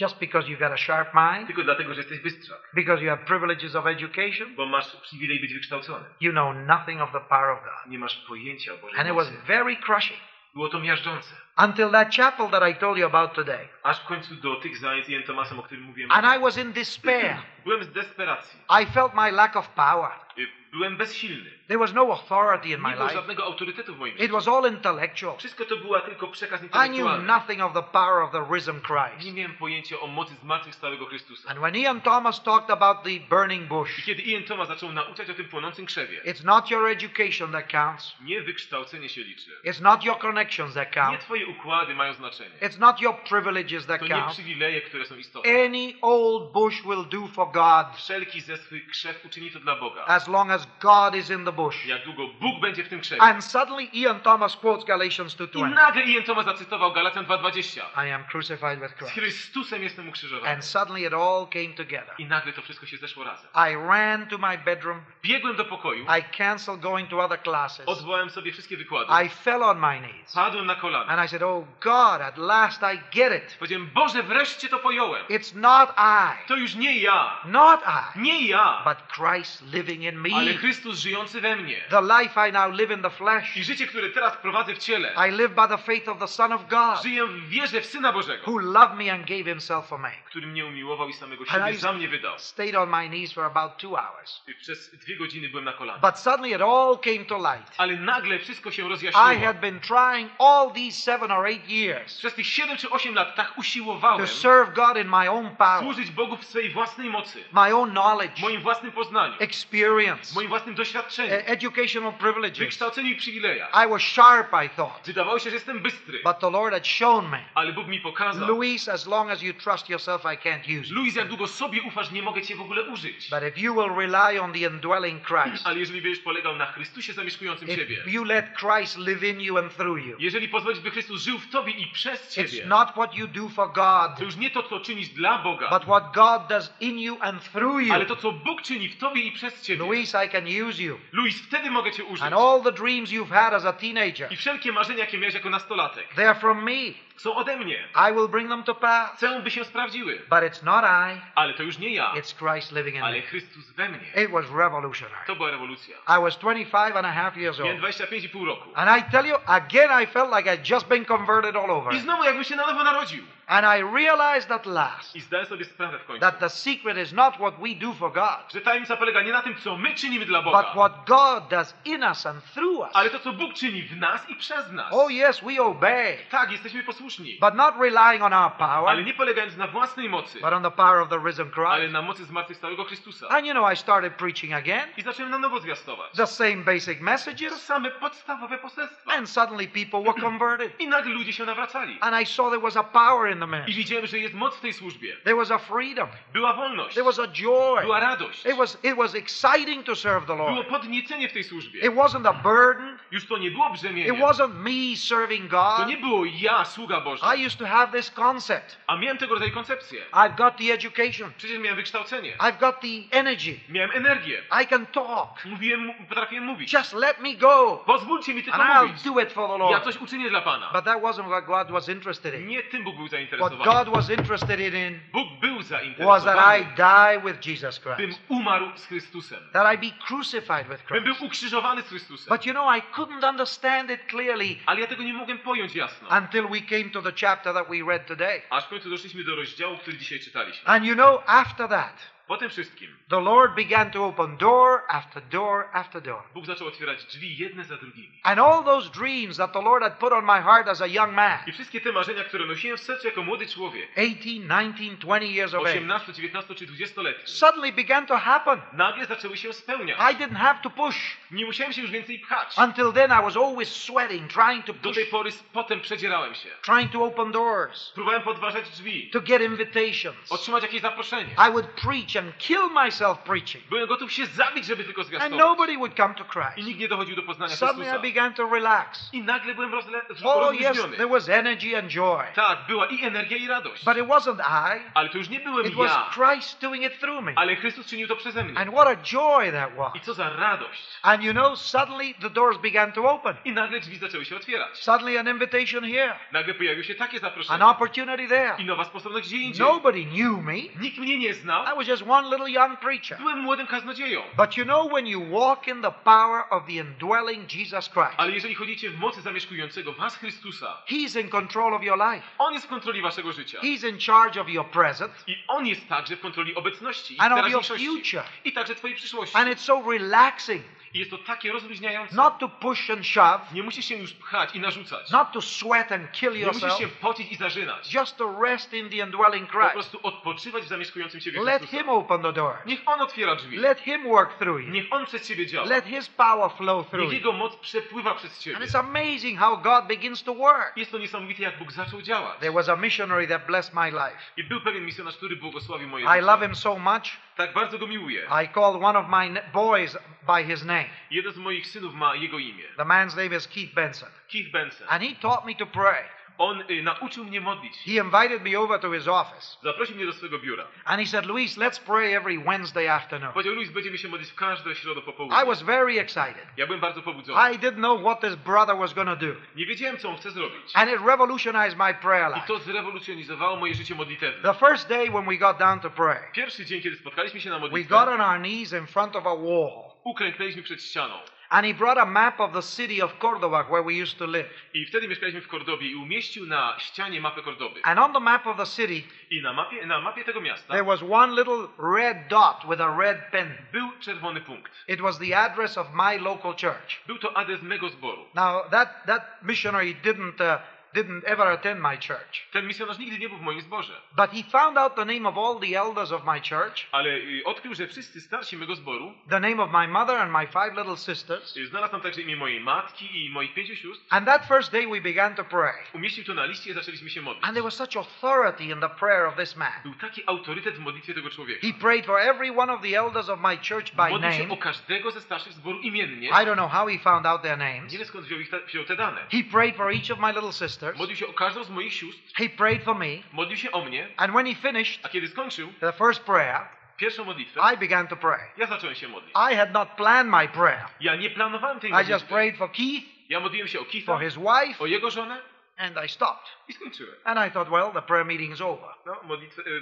just 0.00 0.18
because 0.18 0.48
you've 0.48 0.58
got 0.58 0.72
a 0.72 0.76
sharp 0.76 1.08
mind, 1.14 1.46
Tylko 1.46 1.62
dlatego, 1.62 1.94
że 1.94 2.00
jesteś 2.00 2.20
bystrzak. 2.20 2.70
because 2.74 3.04
you 3.04 3.10
have 3.10 3.24
privileges 3.24 3.74
of 3.76 3.86
education. 3.86 4.54
Bo 4.54 4.66
masz 4.66 4.96
przywilej 4.96 5.40
być 5.40 5.54
wykształcony. 5.54 6.04
You 6.20 6.32
know 6.32 6.56
nothing 6.66 7.00
of 7.00 7.12
the 7.12 7.20
power 7.20 7.50
of 7.50 7.62
God. 7.64 7.86
Nie 7.86 7.98
masz 7.98 8.16
pojęcia 8.16 8.74
o 8.74 8.76
Bożej 8.76 9.00
And 9.00 9.08
it 9.08 9.14
was 9.14 9.30
mocy. 9.32 9.42
very 9.46 9.76
crushing 9.76 10.20
Było 10.54 10.68
to 10.68 10.78
miażdżące. 10.80 11.34
until 11.64 11.90
that 11.90 12.14
chapel 12.16 12.48
that 12.50 12.62
I 12.70 12.74
told 12.74 12.98
you 12.98 13.06
about 13.06 13.34
today. 13.34 13.68
Aż 13.82 14.00
w 14.00 14.04
końcu 14.06 14.34
do 14.34 14.56
tych 14.56 14.78
zajęć 14.78 15.06
z 15.06 15.08
Ian 15.08 15.22
Thomasem, 15.22 15.58
o 15.58 15.62
którym 15.62 15.84
mówiłem. 15.84 16.12
And 16.12 16.36
I 16.36 16.42
was 16.42 16.56
in 16.58 16.72
despair. 16.72 17.36
Byłem 17.64 17.84
z 17.84 17.92
desperacji. 17.92 18.60
I 18.82 18.86
felt 18.86 19.14
my 19.14 19.30
lack 19.32 19.56
of 19.56 19.68
power. 19.68 20.10
Y, 20.38 20.46
Byłem 20.72 20.96
bezsilny. 20.96 21.50
There 21.72 21.78
was 21.80 21.92
no 21.94 22.12
authority 22.12 22.68
in 22.68 22.80
my 22.80 22.88
Nie 22.88 22.94
było 22.96 23.04
life. 23.08 23.14
żadnego 23.20 23.44
autorytetu 23.44 23.94
w 23.94 23.98
moim 23.98 24.14
It 24.14 24.20
życiu. 24.20 24.32
was 24.32 24.48
all 24.48 24.72
intellectual. 24.72 25.36
Wszystko 25.38 25.64
to 25.64 25.76
była 25.76 26.00
tylko 26.00 26.28
przekaz 26.28 26.60
I 26.60 26.68
knew 26.68 26.74
intelektualny. 26.76 27.26
nothing 27.26 27.60
of 27.62 27.72
the 27.72 27.82
power 27.82 28.22
of 28.22 28.30
the 28.32 28.46
risen 28.54 28.74
Nie 28.76 28.80
Christ. 29.18 29.34
miałem 29.36 29.54
pojęcia 29.54 30.00
o 30.00 30.06
mocy 30.06 30.34
zmartwychwstałego 30.34 31.06
Chrystusa. 31.06 31.50
And 31.50 31.58
when 31.60 31.76
Ian 31.76 32.00
Thomas 32.00 32.42
talked 32.42 32.70
about 32.70 33.02
the 33.02 33.10
burning 33.36 33.64
I 33.64 33.68
bush, 33.68 34.04
kiedy 34.06 34.22
Ian 34.22 34.42
Thomas 34.42 34.68
zaczął 34.68 34.92
nauczać 34.92 35.30
o 35.30 35.34
tym 35.34 35.48
płonącym 35.48 35.86
krzewie, 35.86 36.20
it's 36.24 36.44
not 36.44 36.70
your 36.70 36.88
education 36.88 37.52
that 37.52 37.72
counts. 37.72 38.12
nie 38.20 38.40
wykształcenie 38.42 39.08
się 39.08 39.20
liczy. 39.20 39.50
It's 39.64 39.82
not 39.82 40.04
your 40.04 40.18
connections 40.18 40.74
that 40.74 40.88
Nie 40.96 41.02
count. 41.02 41.20
twoje 41.20 41.46
układy 41.46 41.94
mają 41.94 42.12
znaczenie. 42.14 42.50
It's 42.60 42.78
not 42.78 43.00
your 43.00 43.14
privileges 43.28 43.86
that 43.86 43.98
To 44.00 44.06
nie 44.06 44.10
count. 44.14 44.32
przywileje, 44.32 44.80
które 44.80 45.04
są 45.06 45.16
istotne. 45.16 45.50
Any 45.66 45.92
old 46.02 46.52
bush 46.52 46.82
will 46.82 47.04
do 47.20 47.28
for 47.34 47.52
God 47.52 47.86
Wszelki 47.96 48.40
ze 48.40 48.56
swych 48.56 48.88
krzew 48.90 49.24
uczyni 49.24 49.50
to 49.50 49.60
dla 49.60 49.76
Boga. 49.76 50.04
as 50.06 50.28
long 50.28 50.50
as 50.50 50.68
God 50.80 51.14
is 51.16 51.30
in 51.30 51.44
the 51.44 51.52
bush. 51.52 51.61
Jak 51.86 52.04
długo 52.04 52.26
Bóg 52.40 52.60
będzie 52.60 52.84
w 52.84 52.88
tym 52.88 53.00
krzewie. 53.00 53.22
And 53.22 53.44
suddenly 53.44 53.84
Ian 53.84 54.20
Thomas 54.20 54.56
quotes 54.56 54.84
Galatians 54.84 55.34
I 55.34 55.36
2.20. 55.36 55.74
nagle 55.74 56.02
Ian 56.02 56.24
Thomas 56.24 56.44
zacytował 56.46 56.92
Galacjan 56.92 57.24
2.20. 57.26 57.80
I 58.06 58.10
am 58.10 58.24
crucified 58.24 58.80
with 58.80 58.90
Z 58.90 58.96
Christ. 58.98 59.14
Chrystusem 59.14 59.82
jestem 59.82 60.08
ukrzyżowany. 60.08 60.52
And 60.52 60.64
suddenly 60.64 61.02
it 61.06 61.12
all 61.14 61.46
came 61.46 61.74
together. 61.74 62.14
I 62.18 62.26
nagle 62.26 62.52
to 62.52 62.62
wszystko 62.62 62.86
się 62.86 62.96
zeszło 62.96 63.24
razem. 63.24 63.50
I 63.72 63.76
ran 63.88 64.26
to 64.26 64.38
my 64.38 64.58
bedroom. 64.58 65.00
Biegłem 65.22 65.56
do 65.56 65.64
pokoju, 65.64 66.04
I 66.18 66.36
canceled 66.36 66.80
going 66.80 67.10
to 67.10 67.18
other 67.24 67.42
classes. 67.42 67.88
odwołałem 67.88 68.30
sobie 68.30 68.52
wszystkie 68.52 68.76
wykłady, 68.76 69.24
I 69.26 69.28
fell 69.28 69.62
on 69.62 69.78
my 69.78 69.98
knees. 69.98 70.32
padłem 70.34 70.66
na 70.66 70.74
kolana. 70.74 71.06
And 71.12 71.24
I 71.24 71.28
said, 71.28 71.42
Oh 71.42 71.66
God, 71.80 72.20
at 72.20 72.38
last 72.38 72.82
I 72.82 73.16
get 73.18 73.32
it. 73.44 73.56
Powiedziałem, 73.58 73.90
Boże, 73.94 74.22
wreszcie 74.22 74.68
to 74.68 74.78
pojąłem. 74.78 75.26
It's 75.26 75.56
not 75.56 75.90
I. 75.98 76.48
To 76.48 76.56
już 76.56 76.74
nie 76.74 76.98
ja, 77.00 77.40
Not 77.44 77.80
I. 78.16 78.20
nie 78.20 78.46
ja, 78.48 78.82
But 78.84 78.96
Christ 79.12 79.72
living 79.74 80.02
in 80.02 80.34
ale 80.34 80.44
me. 80.52 80.54
Chrystus 80.54 80.98
żyjący 80.98 81.40
we 81.40 81.51
mnie. 81.56 81.80
The 81.90 82.00
life 82.00 82.48
I 82.48 82.52
now 82.52 82.72
live 82.74 82.90
in 82.94 83.02
the 83.02 83.10
flesh. 83.10 83.56
I 83.56 83.64
życie, 83.64 83.86
które 83.86 84.08
teraz 84.08 84.36
prowadzę 84.36 84.74
w 84.74 84.78
ciele, 84.78 85.14
I 85.28 85.30
live 85.30 85.54
by 85.54 85.68
the 85.68 85.78
faith 85.78 86.08
of 86.08 86.18
the 86.18 86.28
Son 86.28 86.52
of 86.52 86.68
God, 86.68 87.02
żyję 87.02 87.26
w 87.26 87.48
wierze 87.48 87.80
w 87.80 87.86
Syna 87.86 88.12
Bożego, 88.12 88.50
who 88.50 88.58
loved 88.58 88.98
me 88.98 89.12
and 89.12 89.26
gave 89.28 89.44
himself 89.44 89.86
for 89.88 89.98
me. 89.98 90.10
który 90.24 90.46
mnie 90.46 90.66
umiłował 90.66 91.08
i 91.08 91.12
samego 91.12 91.46
siebie 91.46 91.70
I 91.72 91.76
za 91.76 91.92
mnie 91.92 92.08
wydał. 92.08 92.38
stayed 92.38 92.74
on 92.76 92.88
my 92.90 93.08
knees 93.08 93.32
for 93.32 93.44
about 93.44 93.76
two 93.78 93.96
hours. 93.96 94.42
I 94.48 94.54
Przez 94.54 94.90
dwie 94.96 95.16
godziny 95.16 95.48
byłem 95.48 95.64
na 95.64 95.72
kolanach. 95.72 96.00
But 96.00 96.18
suddenly 96.18 96.50
it 96.50 96.60
all 96.62 96.98
came 96.98 97.24
to 97.24 97.36
light. 97.36 97.74
Ale 97.78 97.96
nagle 97.96 98.38
wszystko 98.38 98.70
się 98.70 98.86
I 98.86 98.88
rozjaśniło. 98.88 99.46
had 99.46 99.60
been 99.60 99.80
trying 99.80 100.30
all 100.38 100.70
these 100.72 101.02
seven 101.02 101.30
or 101.30 101.46
eight 101.46 101.68
years 101.70 102.18
Przez 102.18 102.34
tych 102.34 102.46
7 102.46 102.76
czy 102.76 102.90
8 102.90 103.14
lat 103.14 103.34
tak 103.36 103.58
usiłowałem 103.58 104.20
to 104.20 104.26
serve 104.26 104.72
God 104.74 104.96
in 104.96 105.08
my 105.08 105.30
own 105.30 105.56
power, 105.56 105.82
służyć 105.82 106.10
Bogu 106.10 106.36
w 106.36 106.44
swojej 106.44 106.70
własnej 106.70 107.10
mocy, 107.10 107.44
my 107.52 107.74
own 107.74 107.90
knowledge, 107.90 108.40
moim 108.42 108.60
własnym 108.60 108.92
poznaniu, 108.92 109.34
experience, 109.38 110.34
moim 110.34 110.48
własnym 110.48 110.74
doświadczeniu, 110.74 111.31
educational 111.38 112.12
privileges. 112.12 112.58
wykształceniu 112.58 113.10
i 113.10 113.16
przywilejach. 113.16 113.70
I 113.86 113.88
was 113.90 114.02
sharp, 114.02 114.48
I 114.64 114.68
thought. 114.68 115.06
Wydawało 115.06 115.38
się, 115.38 115.50
że 115.50 115.56
jestem 115.56 115.80
bystry, 115.80 116.20
But 116.24 116.38
the 116.38 116.50
Lord 116.50 116.74
had 116.74 116.86
shown 116.86 117.28
me, 117.28 117.44
ale 117.54 117.72
Bóg 117.72 117.86
mi 117.88 118.00
pokazał. 118.00 118.48
Luis, 118.48 118.88
as 118.88 119.06
long 119.06 119.30
as 119.30 119.42
you 119.42 119.54
trust 119.54 119.88
yourself, 119.90 120.22
I 120.24 120.48
can't 120.48 120.80
use 120.80 120.88
you. 120.88 120.94
Luis, 120.94 121.16
jak 121.16 121.28
długo 121.28 121.46
sobie 121.46 121.82
ufasz, 121.82 122.10
nie 122.10 122.22
mogę 122.22 122.42
cię 122.42 122.56
w 122.56 122.60
ogóle 122.60 122.82
użyć. 122.82 123.30
But 123.30 123.42
if 123.48 123.60
you 123.60 123.74
will 123.74 123.96
rely 123.96 124.40
on 124.40 124.52
the 124.52 124.58
indwelling 124.58 125.26
Christ, 125.26 125.66
Ale 125.66 125.78
jeżeli 125.78 126.02
będziesz 126.02 126.24
polegał 126.24 126.56
na 126.56 126.66
Chrystusie 126.66 127.12
zamieszkującym 127.12 127.68
ciebie, 127.68 127.94
if 127.94 128.10
you 128.10 128.24
let 128.24 128.46
Christ 128.58 128.98
live 128.98 129.22
in 129.22 129.40
you 129.40 129.58
and 129.58 129.76
through 129.76 130.06
you, 130.06 130.16
jeżeli 130.18 130.48
pozwolisz, 130.48 130.80
by 130.80 130.90
Chrystus 130.90 131.22
żył 131.22 131.38
w 131.38 131.50
tobie 131.50 131.72
i 131.72 131.86
przez 131.86 132.20
it's 132.30 132.34
ciebie, 132.34 132.66
not 132.66 132.90
what 132.90 133.14
you 133.14 133.26
do 133.28 133.48
for 133.48 133.72
to 133.72 133.72
God, 133.72 134.20
już 134.20 134.36
nie 134.36 134.50
to, 134.50 134.62
co 134.62 134.80
czynisz 134.80 135.08
dla 135.08 135.38
Boga, 135.38 135.68
but 135.70 135.82
what 135.84 136.12
God 136.14 136.48
does 136.48 136.72
in 136.80 136.98
you 136.98 137.16
and 137.20 137.52
through 137.52 137.90
ale 137.90 138.02
you. 138.02 138.08
to, 138.08 138.16
co 138.16 138.32
Bóg 138.32 138.62
czyni 138.62 138.88
w 138.88 138.98
tobie 138.98 139.22
i 139.22 139.32
przez 139.32 139.62
ciebie. 139.62 139.84
Luis, 139.84 140.14
I 140.26 140.28
can 140.28 140.44
use 140.68 140.82
you. 140.82 140.98
Luis, 141.22 141.42
wtedy 141.42 141.70
mogę 141.70 141.92
cię 141.92 142.04
użyć. 142.04 142.26
And 142.26 142.34
all 142.34 142.62
the 142.62 142.72
dreams 142.72 143.10
you've 143.10 143.30
had 143.30 143.54
as 143.54 143.64
a 143.64 143.72
teenager, 143.72 144.32
I 144.32 144.36
wszelkie 144.36 144.72
marzenia, 144.72 144.98
jakie 144.98 145.18
miałeś 145.18 145.34
jako 145.34 145.50
nastolatek, 145.50 146.14
they're 146.14 146.40
from 146.40 146.64
me. 146.64 146.92
są 147.16 147.34
ode 147.34 147.56
mnie. 147.56 147.88
I 148.10 148.12
will 148.14 148.28
bring 148.28 148.48
them 148.48 148.62
to 148.62 148.74
pass. 148.74 149.16
Chcę, 149.16 149.42
by 149.42 149.50
się 149.50 149.64
sprawdziły. 149.64 150.18
But 150.18 150.38
it's 150.38 150.62
not 150.62 150.84
I, 150.84 151.20
Ale 151.34 151.54
to 151.54 151.62
już 151.62 151.78
nie 151.78 151.94
ja, 151.94 152.12
it's 152.14 152.34
Christ 152.38 152.72
living 152.72 152.96
in 152.96 153.02
ale 153.02 153.16
me. 153.16 153.22
Chrystus 153.22 153.70
we 153.70 153.88
mnie. 153.88 154.24
It 154.24 154.30
was 154.30 154.44
revolutionary. 154.50 155.26
To 155.26 155.36
była 155.36 155.50
rewolucja. 155.50 155.96
I 156.08 156.22
was 156.22 156.38
25 156.38 156.96
and 156.96 157.06
a 157.06 157.12
half 157.12 157.36
years 157.36 157.58
Miałem 157.58 157.76
old. 157.76 157.84
25,5 157.84 158.46
roku. 158.46 158.70
And 158.74 158.98
I 158.98 159.10
tell 159.10 159.26
you, 159.26 159.36
again, 159.46 160.02
I 160.02 160.06
felt 160.06 160.36
like 160.36 160.54
I'd 160.54 160.70
just 160.70 160.88
been 160.88 161.04
converted 161.04 161.56
all 161.56 161.70
over. 161.70 161.94
I 161.94 162.00
znowu 162.00 162.24
jakbym 162.24 162.44
się 162.44 162.56
na 162.56 162.66
nowo 162.66 162.84
narodził. 162.84 163.24
And 163.52 163.66
I 163.66 163.82
realized 163.94 164.50
at 164.52 164.66
last 164.66 165.16
I 165.16 165.20
zdałem 165.20 165.46
sobie 165.46 165.64
sprawę 165.64 165.98
w 165.98 166.04
końcu, 166.06 166.20
that 166.20 166.38
the 166.38 166.48
secret 166.50 166.98
is 166.98 167.12
not 167.12 167.34
what 167.36 167.54
we 167.58 167.74
do 167.74 167.92
for 167.94 168.12
God, 168.12 168.52
że 168.54 168.60
tajemnica 168.60 168.96
polega 168.96 169.22
nie 169.22 169.32
na 169.32 169.42
tym, 169.42 169.54
co 169.64 169.76
my 169.76 169.94
czynimy 169.94 170.26
dla 170.26 170.42
but 170.42 170.52
Boga, 170.52 170.70
what 170.74 171.04
God 171.06 171.48
does 171.48 171.74
in 171.84 172.02
us 172.04 172.26
and 172.26 172.44
through 172.54 172.80
us. 172.80 172.90
ale 172.94 173.10
to, 173.10 173.18
co 173.18 173.32
Bóg 173.32 173.54
czyni 173.54 173.82
w 173.82 173.96
nas 173.96 174.30
i 174.30 174.36
przez 174.36 174.72
nas. 174.72 174.86
Oh, 174.92 175.08
yes, 175.10 175.40
we 175.40 175.62
obey, 175.62 176.18
Tak, 176.30 176.52
jesteśmy 176.52 176.82
posłuszni, 176.82 177.38
but 177.40 177.54
not 177.54 177.74
relying 177.80 178.22
on 178.22 178.32
our 178.32 178.52
ale 178.58 178.84
power, 178.84 179.04
nie 179.04 179.14
polegając 179.14 179.56
na 179.56 179.66
własnej 179.66 180.08
mocy, 180.08 180.40
but 180.40 180.52
on 180.52 180.62
the 180.62 180.70
power 180.70 180.98
of 181.02 181.08
the 181.08 181.18
risen 181.26 181.50
ale 181.56 181.76
Christ. 181.78 181.92
na 181.92 182.02
mocy 182.02 182.24
zmartwychwstałego 182.24 182.84
Chrystusa. 182.84 183.28
And 183.28 183.46
you 183.46 183.52
know, 183.52 183.72
I 183.72 183.76
started 183.76 184.12
preaching 184.14 184.52
again, 184.54 184.88
I 184.96 185.02
zacząłem 185.02 185.30
na 185.30 185.38
nowo 185.38 185.60
zwiastować. 185.60 186.12
the 186.16 186.26
same 186.26 186.56
basic 186.56 186.98
To 186.98 187.04
messages, 187.04 187.62
same 187.62 187.90
podstawowe 187.90 188.58
poselstwa. 188.58 189.12
and 189.12 189.28
suddenly 189.30 189.68
people 189.68 190.02
were 190.02 190.20
converted. 190.28 190.80
I 190.80 190.88
nagle 190.88 191.12
ludzie 191.14 191.32
się 191.32 191.44
nawracali. 191.44 191.98
And 192.00 192.22
I 192.22 192.26
saw 192.26 192.50
there 192.50 192.62
was 192.62 192.76
a 192.76 192.84
power 192.84 193.30
in 193.30 193.41
the 193.50 193.56
I 193.56 193.60
ministry. 193.60 193.74
widziałem, 193.74 194.06
że 194.06 194.18
jest 194.18 194.34
moc 194.34 194.56
w 194.56 194.60
tej 194.60 194.72
służbie. 194.72 195.16
There 195.24 195.36
was 195.36 195.50
a 195.50 195.58
freedom. 195.58 196.08
Była 196.32 196.52
wolność. 196.52 196.94
There 196.94 197.04
was 197.04 197.18
a 197.18 197.26
joy. 197.28 197.80
Była 197.82 198.00
radość. 198.00 198.46
It 198.46 198.56
was, 198.56 198.78
it 198.84 198.96
was 198.96 199.14
exciting 199.14 199.86
to 199.86 199.96
serve 199.96 200.26
the 200.26 200.36
Było 200.36 200.50
Lord. 200.50 200.68
podniecenie 200.68 201.28
w 201.28 201.32
tej 201.32 201.44
służbie. 201.44 201.80
It 201.80 201.92
wasn't 201.94 202.28
a 202.28 202.32
burden. 202.32 202.98
Już 203.10 203.26
to 203.26 203.38
nie 203.38 203.50
było 203.50 203.66
It 203.66 203.72
brzemienie. 203.72 204.12
wasn't 204.12 204.54
me 204.54 204.96
serving 204.96 205.50
To 205.50 205.76
God. 205.78 205.88
nie 205.88 205.96
było 205.96 206.24
ja, 206.40 206.64
sługa 206.64 207.00
Boży. 207.00 207.22
I 207.36 207.46
used 207.46 207.58
to 207.58 207.66
have 207.66 207.92
this 207.92 208.10
concept. 208.10 208.78
A 208.86 208.96
miałem 208.96 209.18
tego 209.18 209.34
rodzaju 209.34 209.52
koncepcję. 209.52 210.02
I've 210.12 210.34
got 210.36 210.56
the 210.56 210.64
education. 210.74 211.32
Przecież 211.36 211.58
miałem 211.58 211.76
wykształcenie. 211.76 212.36
I've 212.38 212.58
got 212.60 212.80
the 212.80 213.16
energy. 213.18 213.60
Miałem 213.68 213.90
energię. 213.90 214.42
I 214.62 214.66
can 214.66 214.86
talk. 214.86 215.44
Mówiłem, 215.44 215.90
potrafiłem 216.08 216.44
mówić. 216.44 216.72
Just 216.72 216.92
let 216.92 217.20
me 217.20 217.34
go. 217.34 217.82
Pozwólcie 217.86 218.34
mi 218.34 218.42
tylko 218.42 218.58
And 218.58 218.70
I'll 218.70 218.86
mówić. 218.88 219.02
do 219.02 219.20
it 219.20 219.32
for 219.32 219.46
the 219.48 219.52
Ja 219.52 219.58
Lord. 219.70 219.84
coś 219.84 219.96
uczynię 219.96 220.30
dla 220.30 220.40
Pana. 220.40 220.70
But 220.72 220.84
that 220.84 221.02
wasn't 221.02 221.26
what 221.26 221.44
God 221.44 221.70
was 221.70 221.88
interested 221.88 222.34
in. 222.34 222.46
Nie 222.46 222.62
tym 222.62 222.84
Bóg 222.84 222.96
był 222.96 223.08
What. 223.38 223.64
God 223.64 223.88
was 223.88 224.10
interested 224.10 224.60
in 224.60 225.00
Bóg 225.12 225.28
był 225.40 225.52
was 225.98 226.24
that 226.24 226.60
I 226.60 226.64
die 226.76 227.32
with 227.32 227.46
Jesus 227.46 227.78
bym 227.78 227.96
Christ. 227.96 228.20
umarł 228.28 228.66
z 228.76 228.86
Chrystusem. 228.86 229.38
That 229.52 229.74
I 229.74 229.78
be 229.90 229.96
crucified 230.06 230.68
with 230.68 230.82
Bym 230.90 231.04
był 231.04 231.14
Christ. 231.14 231.22
ukrzyżowany 231.22 231.82
z 231.82 231.88
Chrystusem. 231.88 232.36
But 232.36 232.46
you 232.46 232.52
know, 232.52 232.76
I 232.76 232.82
couldn't 232.94 233.28
understand 233.28 233.90
it 233.90 234.00
clearly 234.10 234.56
Ale 234.66 234.80
ja 234.80 234.86
tego 234.86 235.02
nie 235.02 235.14
mogłem 235.14 235.38
pojąć 235.38 235.74
jasno. 235.74 236.08
until 236.18 236.48
we 236.48 236.60
came 236.60 236.90
to 236.90 237.02
the 237.02 237.12
chapter 237.26 237.54
that 237.54 237.68
we 237.68 237.76
read 237.88 238.06
today. 238.06 238.42
Aż 238.50 238.64
w 238.64 238.68
końcu 238.68 238.90
doszliśmy 238.90 239.24
do 239.24 239.36
rozdziału, 239.36 239.78
który 239.78 239.98
dzisiaj 239.98 240.20
czytaliśmy. 240.20 240.68
And 240.68 240.84
you 240.84 240.94
know, 240.94 241.22
after 241.26 241.68
that, 241.68 242.11
Po 242.32 242.38
tym 242.38 242.50
wszystkim 242.50 242.96
the 243.10 243.20
Lord 243.20 243.54
began 243.54 243.90
to 243.90 244.04
open 244.06 244.36
door 244.36 244.82
after 244.88 245.22
door 245.22 245.68
after 245.72 246.02
door. 246.02 246.22
Bóg 246.34 246.46
zaczął 246.46 246.66
otwierać 246.68 247.04
drzwi 247.04 247.36
jedne 247.36 247.64
za 247.64 247.76
drugimi. 247.76 248.20
And 248.22 248.40
all 248.40 248.64
those 248.64 248.90
dreams 248.90 249.36
that 249.36 249.52
the 249.52 249.60
Lord 249.62 249.82
had 249.82 249.98
put 249.98 250.12
on 250.12 250.24
my 250.24 250.42
heart 250.42 250.68
as 250.68 250.80
a 250.82 250.86
young 250.86 251.12
man, 251.12 251.38
I 251.46 251.52
wszystkie 251.52 251.80
te 251.80 251.92
marzenia, 251.92 252.24
które 252.24 252.46
nosiłem 252.46 252.76
w 252.76 252.80
sercu 252.80 253.06
jako 253.06 253.22
młody 253.22 253.46
człowiek, 253.46 253.88
18, 253.98 254.24
19, 254.24 254.96
20 254.96 255.26
years 255.34 255.54
of 255.54 255.60
age, 255.66 255.70
18, 255.70 256.12
19 256.12 256.54
czy 256.54 256.66
20-letni, 256.66 257.22
suddenly 257.26 257.72
began 257.72 258.06
to 258.06 258.18
happen. 258.18 258.60
nagle 258.72 259.06
zaczęły 259.06 259.36
się 259.36 259.52
spełniać. 259.52 259.98
I 260.12 260.16
didn't 260.16 260.36
have 260.36 260.58
to 260.62 260.70
push. 260.70 260.96
Nie 261.30 261.44
musiałem 261.46 261.72
się 261.72 261.82
już 261.82 261.90
więcej 261.90 262.18
pchać. 262.18 262.54
Until 262.58 262.92
then, 262.92 263.10
I 263.10 263.22
was 263.22 263.36
always 263.36 263.68
sweating, 263.82 264.32
trying 264.32 264.64
to 264.66 264.72
Do 264.72 264.78
push, 264.88 264.94
tej 264.94 265.06
pory 265.06 265.30
potem 265.52 265.80
przedzierałem 265.80 266.34
się. 266.34 266.48
trying 266.62 266.92
to 266.92 267.04
open 267.04 267.32
doors, 267.32 267.92
Próbowałem 267.94 268.22
podważać 268.22 268.70
drzwi, 268.70 269.10
to 269.10 269.20
get 269.20 269.42
invitations. 269.42 270.32
otrzymać 270.32 270.62
jakieś 270.62 270.82
zaproszenie. 270.82 271.30
I 271.48 271.50
would 271.52 271.66
preach 271.66 272.21
and 272.22 272.38
kill 272.38 272.68
myself 272.70 273.18
preaching. 273.18 273.64
Byłem 273.70 273.86
gotów 273.88 274.12
się 274.12 274.26
zabić, 274.26 274.64
żeby 274.64 274.84
tylko 274.84 275.00
And 275.00 275.08
zwiastować. 275.08 275.38
nobody 275.38 275.76
would 275.76 275.94
come 275.96 276.14
to 276.14 276.24
I 276.24 276.26
Christ. 276.28 276.68
nikt 276.68 276.80
nie 276.80 276.88
dochodził 276.88 277.16
do 277.16 277.22
poznania 277.22 277.56
Suddenly 277.56 277.82
I 277.84 277.88
Chrystusa. 277.88 278.02
began 278.02 278.34
to 278.34 278.48
relax. 278.54 279.08
I 279.12 279.22
nagle 279.22 279.54
byłem 279.54 279.72
rozle- 279.74 280.02
Oh, 280.24 280.52
yes, 280.54 280.78
there 280.96 281.08
was 281.08 281.28
energy 281.28 281.78
and 281.78 281.88
joy. 281.90 282.24
Tak, 282.34 282.58
była 282.68 282.86
i 282.86 283.04
energia, 283.04 283.36
i 283.36 283.48
radość. 283.48 283.84
But 283.84 283.96
it 283.96 284.04
wasn't 284.04 284.40
I, 284.40 284.80
Ale 284.94 285.08
to 285.08 285.18
już 285.18 285.28
nie 285.28 285.40
byłem 285.40 285.66
it 285.66 285.74
was 285.74 285.90
ja, 285.90 286.10
Christ 286.14 286.60
doing 286.60 286.84
it 286.84 287.00
through 287.00 287.22
me. 287.24 287.32
ale 287.36 287.56
Chrystus 287.56 287.86
czynił 287.86 288.08
to 288.08 288.16
przeze 288.16 288.44
mnie. 288.44 288.58
And 288.58 288.70
what 288.70 288.88
a 288.88 288.96
joy 288.96 289.52
that 289.52 289.76
was. 289.76 289.96
I 289.96 290.00
co 290.00 290.14
za 290.14 290.30
radość. 290.30 290.82
And 291.02 291.22
you 291.22 291.32
know, 291.32 291.58
suddenly 291.58 292.14
the 292.14 292.30
doors 292.30 292.58
began 292.58 292.92
to 292.92 293.10
open. 293.10 293.36
I 293.44 293.52
nagle 293.52 293.80
drzwi 293.80 293.96
zaczęły 293.98 294.24
się 294.24 294.36
otwierać. 294.36 294.78
Suddenly 294.78 295.20
an 295.20 295.28
invitation 295.28 295.84
here, 295.84 296.18
Nagle 296.32 296.54
pojawiło 296.54 296.84
się 296.84 296.94
takie 296.94 297.16
an 297.16 297.20
zaproszenie. 297.20 297.64
opportunity 297.66 298.28
there. 298.28 298.54
I 298.58 298.64
nowa 298.64 298.84
sposobność 298.84 299.28
gdzie 299.28 299.36
indziej. 299.36 299.66
Nobody 299.66 300.04
knew 300.04 300.42
me. 300.42 300.52
Nikt 300.80 300.98
mnie 300.98 301.18
nie 301.18 301.34
znał. 301.34 301.64
I 301.74 301.76
was 301.78 301.88
just 301.88 302.02
one 302.12 302.30
little 302.30 302.50
young 302.50 302.80
preacher. 302.80 303.18
Byłem 303.18 303.38
młodym 303.38 303.66
kaznodzieją. 303.66 304.22
But 304.36 304.56
you 304.56 304.64
know, 304.64 304.92
when 304.92 305.06
you 305.06 305.20
walk 305.30 305.68
in 305.68 305.82
the 305.82 305.90
power 305.90 306.44
of 306.50 306.66
the 306.66 306.72
indwelling 306.72 307.54
Jesus 307.54 307.88
Christ, 307.88 308.14
Ale 308.16 308.32
jeżeli 308.32 308.54
chodzicie 308.54 308.90
w 308.90 308.98
mocy 308.98 309.20
zamieszkującego 309.22 309.92
was 309.92 310.16
Chrystusa, 310.16 310.82
He's 310.88 311.20
in 311.20 311.28
control 311.28 311.74
of 311.74 311.82
your 311.82 311.98
life. 311.98 312.26
On 312.38 312.54
jest 312.54 312.66
w 312.66 312.68
kontroli 312.68 313.02
waszego 313.02 313.32
życia. 313.32 313.60
He's 313.60 313.88
in 313.88 313.98
charge 314.06 314.40
of 314.40 314.48
your 314.48 314.66
present 314.70 315.12
I 315.26 315.36
On 315.48 315.66
jest 315.66 315.88
także 315.88 316.16
w 316.16 316.20
kontroli 316.20 316.54
obecności 316.54 317.14
i 317.14 317.20
and 317.20 317.32
of 317.32 317.50
your 317.50 317.64
future. 317.64 318.22
I 318.44 318.52
także 318.52 318.74
twojej 318.74 318.96
przyszłości. 318.96 319.36
And 319.36 319.48
it's 319.48 319.60
so 319.60 319.82
relaxing 319.90 320.62
I 320.94 320.98
jest 320.98 321.10
to 321.10 321.18
takie 321.18 321.52
rozluźniające. 321.52 322.16
not 322.16 322.38
to 322.38 322.48
push 322.48 322.90
and 322.90 323.06
shove, 323.06 323.40
Nie 323.52 323.62
musisz 323.62 323.84
się 323.86 323.94
już 323.96 324.12
pchać 324.12 324.54
i 324.54 324.60
narzucać. 324.60 325.10
not 325.10 325.32
to 325.32 325.40
sweat 325.42 325.92
and 325.92 326.12
kill 326.12 326.32
Nie 326.32 326.46
musisz 326.46 326.62
yourself, 326.62 326.80
się 326.80 326.88
pocić 326.88 327.32
i 327.32 327.36
zażynać. 327.36 327.94
just 327.94 328.16
to 328.16 328.40
rest 328.42 328.72
in 328.74 328.90
the 328.90 328.96
indwelling 328.96 329.46
Po 329.52 329.58
Christ. 329.58 329.72
prostu 329.72 330.00
odpoczywać 330.02 330.62
w 330.64 330.68
zamieszkującym 330.68 331.20
ciebie 331.20 331.42
Let 331.42 331.58
Chrystusa. 331.58 331.82
Him 331.82 331.88
open 331.90 332.22
the 332.22 332.32
door. 332.32 332.54
Niech 332.66 332.80
On 332.86 333.00
otwiera 333.00 333.34
drzwi. 333.36 333.56
Let 333.56 333.80
Him 333.80 334.02
work 334.08 334.38
through 334.38 334.60
you. 334.64 334.68
Niech 334.70 334.84
On 334.90 335.06
przez 335.06 335.28
ciebie 335.28 335.46
działa. 335.46 335.66
Let 335.66 335.84
His 335.86 336.08
power 336.08 336.50
flow 336.56 336.88
through 336.88 337.02
Niech 337.04 337.12
you. 337.12 337.18
Jego 337.18 337.32
moc 337.32 337.56
przepływa 337.56 338.14
przez 338.14 338.30
And 338.32 338.40
ciebie. 338.40 338.58
it's 338.66 338.78
amazing 338.78 339.38
how 339.40 339.56
God 339.58 339.86
begins 339.88 340.22
to 340.22 340.34
work. 340.34 340.76
Jest 340.76 340.90
to 340.90 340.98
niesamowite, 340.98 341.42
jak 341.42 341.58
Bóg 341.58 341.72
zaczął 341.72 342.02
działać. 342.02 342.38
There 342.40 342.52
was 342.52 342.68
a 342.68 342.76
missionary 342.76 343.28
that 343.28 343.46
blessed 343.46 343.74
my 343.74 343.90
life. 343.90 344.16
I 344.36 344.44
był 344.44 344.60
pewien 344.60 344.84
misjonarz, 344.86 345.16
który 345.16 345.36
błogosławił 345.36 345.88
moje 345.88 346.04
I 346.04 346.08
życie. 346.08 346.20
love 346.20 346.46
him 346.46 346.54
so 346.56 346.78
much, 346.78 347.02
Tak 347.36 347.52
bardzo 347.54 347.78
go 347.78 347.86
miłuję. 347.86 348.22
I 348.44 348.48
called 348.48 348.82
one 348.82 348.98
of 348.98 349.06
my 349.08 349.42
boys 349.52 349.98
by 350.26 350.44
his 350.44 350.64
name. 350.64 350.81
Jeden 351.10 351.32
z 351.32 351.36
moich 351.36 351.66
synów 351.66 351.94
ma 351.94 352.14
jego 352.14 352.38
imię. 352.38 352.64
The 352.76 352.84
man's 352.84 353.16
name 353.16 353.36
is 353.36 353.48
Keith 353.48 353.74
Benson. 353.74 354.08
Keith 354.28 354.50
Benson. 354.52 354.86
And 354.90 355.02
he 355.02 355.14
taught 355.14 355.46
me 355.46 355.54
to 355.54 355.66
pray. 355.66 356.04
On 356.38 356.62
y, 356.70 356.82
nauczył 356.82 357.24
mnie 357.24 357.40
modlić. 357.40 357.72
He 357.84 357.92
invited 357.92 358.42
me 358.44 358.58
over 358.58 358.80
to 358.80 358.92
his 358.92 359.08
office. 359.08 359.56
Zaprosił 359.62 359.96
mnie 359.96 360.06
do 360.06 360.12
swojego 360.12 360.38
biura. 360.38 360.64
And 360.84 361.00
he 361.00 361.06
said, 361.06 361.26
Luis, 361.26 361.58
let's 361.58 361.78
pray 361.80 362.14
every 362.16 362.38
Wednesday 362.38 362.92
afternoon. 362.92 363.32
Powiedział, 363.32 363.54
Luis, 363.54 363.70
będziemy 363.70 363.98
się 363.98 364.08
modlić 364.08 364.30
w 364.30 364.34
każdą 364.34 364.74
środę 364.74 365.00
po 365.00 365.24
I 365.24 365.46
was 365.46 365.62
very 365.62 366.00
excited. 366.00 366.46
Ja 366.56 366.66
byłem 366.66 366.80
bardzo 366.80 367.02
pobudzony. 367.02 367.52
I 367.52 367.58
didn't 367.58 367.76
know 367.76 368.00
what 368.00 368.20
this 368.20 368.34
brother 368.34 368.76
was 368.76 368.94
going 368.94 369.08
to 369.08 369.16
do. 369.16 369.32
Nie 369.56 369.66
wiedziałem, 369.66 369.98
co 369.98 370.08
on 370.08 370.16
chce 370.16 370.30
zrobić. 370.30 370.70
And 370.74 370.90
it 370.90 371.00
revolutionized 371.06 371.78
my 371.78 371.94
prayer 371.94 372.30
I 372.30 372.34
life. 372.34 372.46
to 372.46 372.58
zrewolucjonizowało 372.58 373.56
moje 373.56 373.74
życie 373.74 373.94
modlitewne. 373.94 374.52
The 374.52 374.66
first 374.66 374.88
day 374.88 375.10
when 375.10 375.24
we 375.24 375.36
got 375.36 375.58
down 375.58 375.80
to 375.80 375.90
pray, 375.90 376.18
Pierwszy 376.32 376.64
dzień, 376.64 376.82
kiedy 376.82 376.96
spotkaliśmy 376.96 377.40
się 377.40 377.50
na 377.50 377.58
we 377.58 377.84
got 377.84 378.08
on 378.08 378.20
our 378.20 378.38
knees 378.38 378.72
in 378.72 378.86
front 378.86 379.16
of 379.16 379.26
a 379.26 379.36
wall. 379.36 379.91
Uklęknęliśmy 380.04 380.62
przed 380.62 380.82
ścianą. 380.82 381.14
And 381.52 381.66
he 381.66 381.74
brought 381.74 381.98
a 381.98 382.06
map 382.06 382.40
of 382.40 382.52
the 382.52 382.62
city 382.62 383.04
of 383.04 383.18
Cordoba 383.18 383.62
where 383.64 383.82
we 383.82 384.02
used 384.02 384.18
to 384.18 384.26
live. 384.26 384.46
I 384.74 384.86
wtedy 384.86 385.08
mieszkaliśmy 385.08 385.40
w 385.40 385.48
Kordobie 385.48 385.88
i 385.88 385.94
umieścił 385.94 386.46
na 386.46 386.74
ścianie 386.78 387.20
mapę 387.20 387.42
Kordoby. 387.42 387.80
And 387.84 387.98
on 388.00 388.12
the 388.12 388.20
map 388.20 388.46
of 388.46 388.56
the 388.56 388.66
city, 388.66 389.02
I 389.30 389.42
na 389.42 389.52
mapie, 389.52 389.86
na 389.86 390.00
mapie 390.00 390.24
tego 390.24 390.40
miasta 390.40 390.72
there 390.72 390.84
was 390.84 391.02
one 391.02 391.34
little 391.34 391.68
red 391.78 392.28
dot 392.28 392.64
with 392.70 392.80
a 392.80 392.96
red 392.98 393.30
pen. 393.30 393.54
był 393.72 393.92
czerwony 394.00 394.40
punkt. 394.40 394.72
It 394.88 395.00
was 395.00 395.18
the 395.18 395.38
address 395.38 395.78
of 395.78 395.86
my 395.94 396.18
local 396.18 396.54
church. 396.54 397.00
Był 397.06 397.18
to 397.18 397.36
adres 397.36 397.62
mego 397.62 397.88
zboru. 397.88 398.26
Now, 398.34 398.70
that, 398.70 399.04
that 399.06 399.42
missionary 399.42 399.94
didn't, 399.94 400.40
uh, 400.40 400.58
didn't 400.94 401.24
ever 401.24 401.46
attend 401.52 401.80
my 401.80 401.96
church. 401.96 402.46
Ten 402.52 402.66
misjonarz 402.66 402.98
nigdy 402.98 403.18
nie 403.18 403.28
był 403.28 403.38
w 403.38 403.40
moim 403.42 403.60
zborze, 403.60 403.92
But 404.16 404.30
he 404.30 404.42
found 404.50 404.78
out 404.78 404.94
the 404.96 405.04
name 405.04 405.28
of 405.28 405.38
all 405.38 405.60
the 405.60 405.78
elders 405.80 406.12
of 406.12 406.24
my 406.24 406.40
church, 406.40 406.86
ale 406.92 407.10
y, 407.10 407.42
odkrył, 407.44 407.74
że 407.74 407.86
wszyscy 407.86 408.20
starsi 408.20 408.56
mego 408.56 408.74
zboru 408.76 409.14
the 409.30 409.40
name 409.40 409.62
of 409.62 409.70
my 409.72 409.88
mother 409.88 410.16
and 410.16 410.32
my 410.32 410.46
five 410.46 410.76
little 410.76 410.96
sisters. 410.96 411.56
y, 411.56 411.66
znalazł 411.66 411.92
tam 411.92 412.00
także 412.00 412.20
imię 412.22 412.36
mojej 412.36 412.60
matki 412.60 413.24
i 413.26 413.30
moich 413.30 413.54
pięciu 413.54 413.76
sióstr. 413.76 414.04
And 414.10 414.26
that 414.26 414.46
first 414.48 414.72
day 414.72 414.86
we 414.86 415.00
began 415.00 415.34
to 415.34 415.44
pray. 415.44 415.74
Umieścił 415.94 416.24
to 416.24 416.34
na 416.34 416.44
liście 416.44 416.70
i 416.70 416.74
zaczęliśmy 416.74 417.10
się 417.10 417.22
modlić. 417.22 417.44
And 417.44 417.54
there 417.54 417.64
was 417.64 417.74
such 417.76 417.96
authority 417.96 418.64
in 418.64 418.80
the 418.80 418.88
prayer 418.88 419.26
of 419.26 419.36
this 419.36 419.56
man. 419.56 419.72
Był 419.82 419.94
taki 419.94 420.22
autorytet 420.26 420.74
w 420.74 420.78
modlitwie 420.78 421.14
tego 421.14 421.30
człowieka. 421.30 421.66
He 421.66 421.72
prayed 421.80 422.06
for 422.06 422.18
every 422.20 422.50
one 422.58 422.72
of 422.72 422.82
the 422.82 422.98
elders 422.98 423.28
of 423.28 423.40
my 423.40 423.56
church 423.56 423.92
by 423.94 424.10
Modlił 424.10 424.32
się 424.32 424.38
name. 424.38 424.54
o 424.54 424.56
każdego 424.56 425.10
ze 425.10 425.20
starszych 425.20 425.52
zboru 425.52 425.78
imiennie. 425.80 426.28
I 426.28 426.32
don't 426.32 426.54
know 426.54 426.72
how 426.72 426.86
he 426.88 426.98
found 426.98 427.26
out 427.26 427.42
their 427.42 427.58
names. 427.58 427.92
Nie 427.92 427.98
wiem 427.98 428.06
skąd 428.06 428.24
wziął, 428.26 428.40
ich 428.40 428.50
te, 428.50 428.60
wziął 428.60 428.84
te 428.84 428.96
dane. 428.96 429.20
He 429.30 429.42
prayed 429.52 429.76
for 429.76 429.92
each 429.92 430.10
of 430.10 430.18
my 430.18 430.32
little 430.32 430.52
sisters. 430.52 430.81
Modlił 430.96 431.16
się 431.16 431.26
o 431.26 431.32
każdą 431.32 431.64
z 431.64 431.70
moich 431.70 431.94
sióstr. 431.94 432.22
He 432.34 432.48
prayed 432.48 432.84
for 432.84 432.94
me. 432.96 433.06
Modlił 433.32 433.56
się 433.56 433.70
o 433.72 433.84
mnie. 433.84 434.08
And 434.16 434.32
when 434.32 434.46
he 434.46 434.54
finished 434.54 435.06
A 435.06 435.08
kiedy 435.08 435.28
skończył 435.28 435.72
the 435.80 435.92
first 435.92 436.24
prayer, 436.24 436.60
pierwszą 436.96 437.24
modlitwę, 437.24 437.60
I 437.74 437.76
began 437.78 438.08
to 438.08 438.16
pray. 438.16 438.40
ja 438.56 438.66
zacząłem 438.66 438.94
się 438.94 439.08
modlić. 439.08 439.32
I 439.52 439.56
had 439.56 439.72
not 439.72 439.88
planned 439.88 440.32
my 440.32 440.48
prayer. 440.48 440.84
Ja 441.00 441.16
nie 441.16 441.30
planowałem 441.30 441.80
tej 441.80 441.90
I 441.90 442.10
just 442.10 442.26
prayed 442.26 442.56
for 442.56 442.72
Keith, 442.72 443.06
Ja 443.28 443.40
modliłem 443.40 443.68
się 443.68 443.80
o 443.80 443.84
Keitha, 443.84 444.06
for 444.12 444.20
his 444.20 444.34
wife, 444.34 444.78
o 444.84 444.86
jego 444.86 445.10
żonę 445.10 445.42
and 445.76 445.96
I 446.04 446.08
stopped. 446.08 446.48
i 446.68 446.72
skończyłem. 446.72 447.14
And 447.24 447.48
I 447.48 447.50
thought, 447.50 447.70
well, 447.72 447.92
the 447.92 448.02
prayer 448.02 448.26
meeting 448.26 448.52
is 448.52 448.60
over. 448.60 448.88
No, 449.06 449.16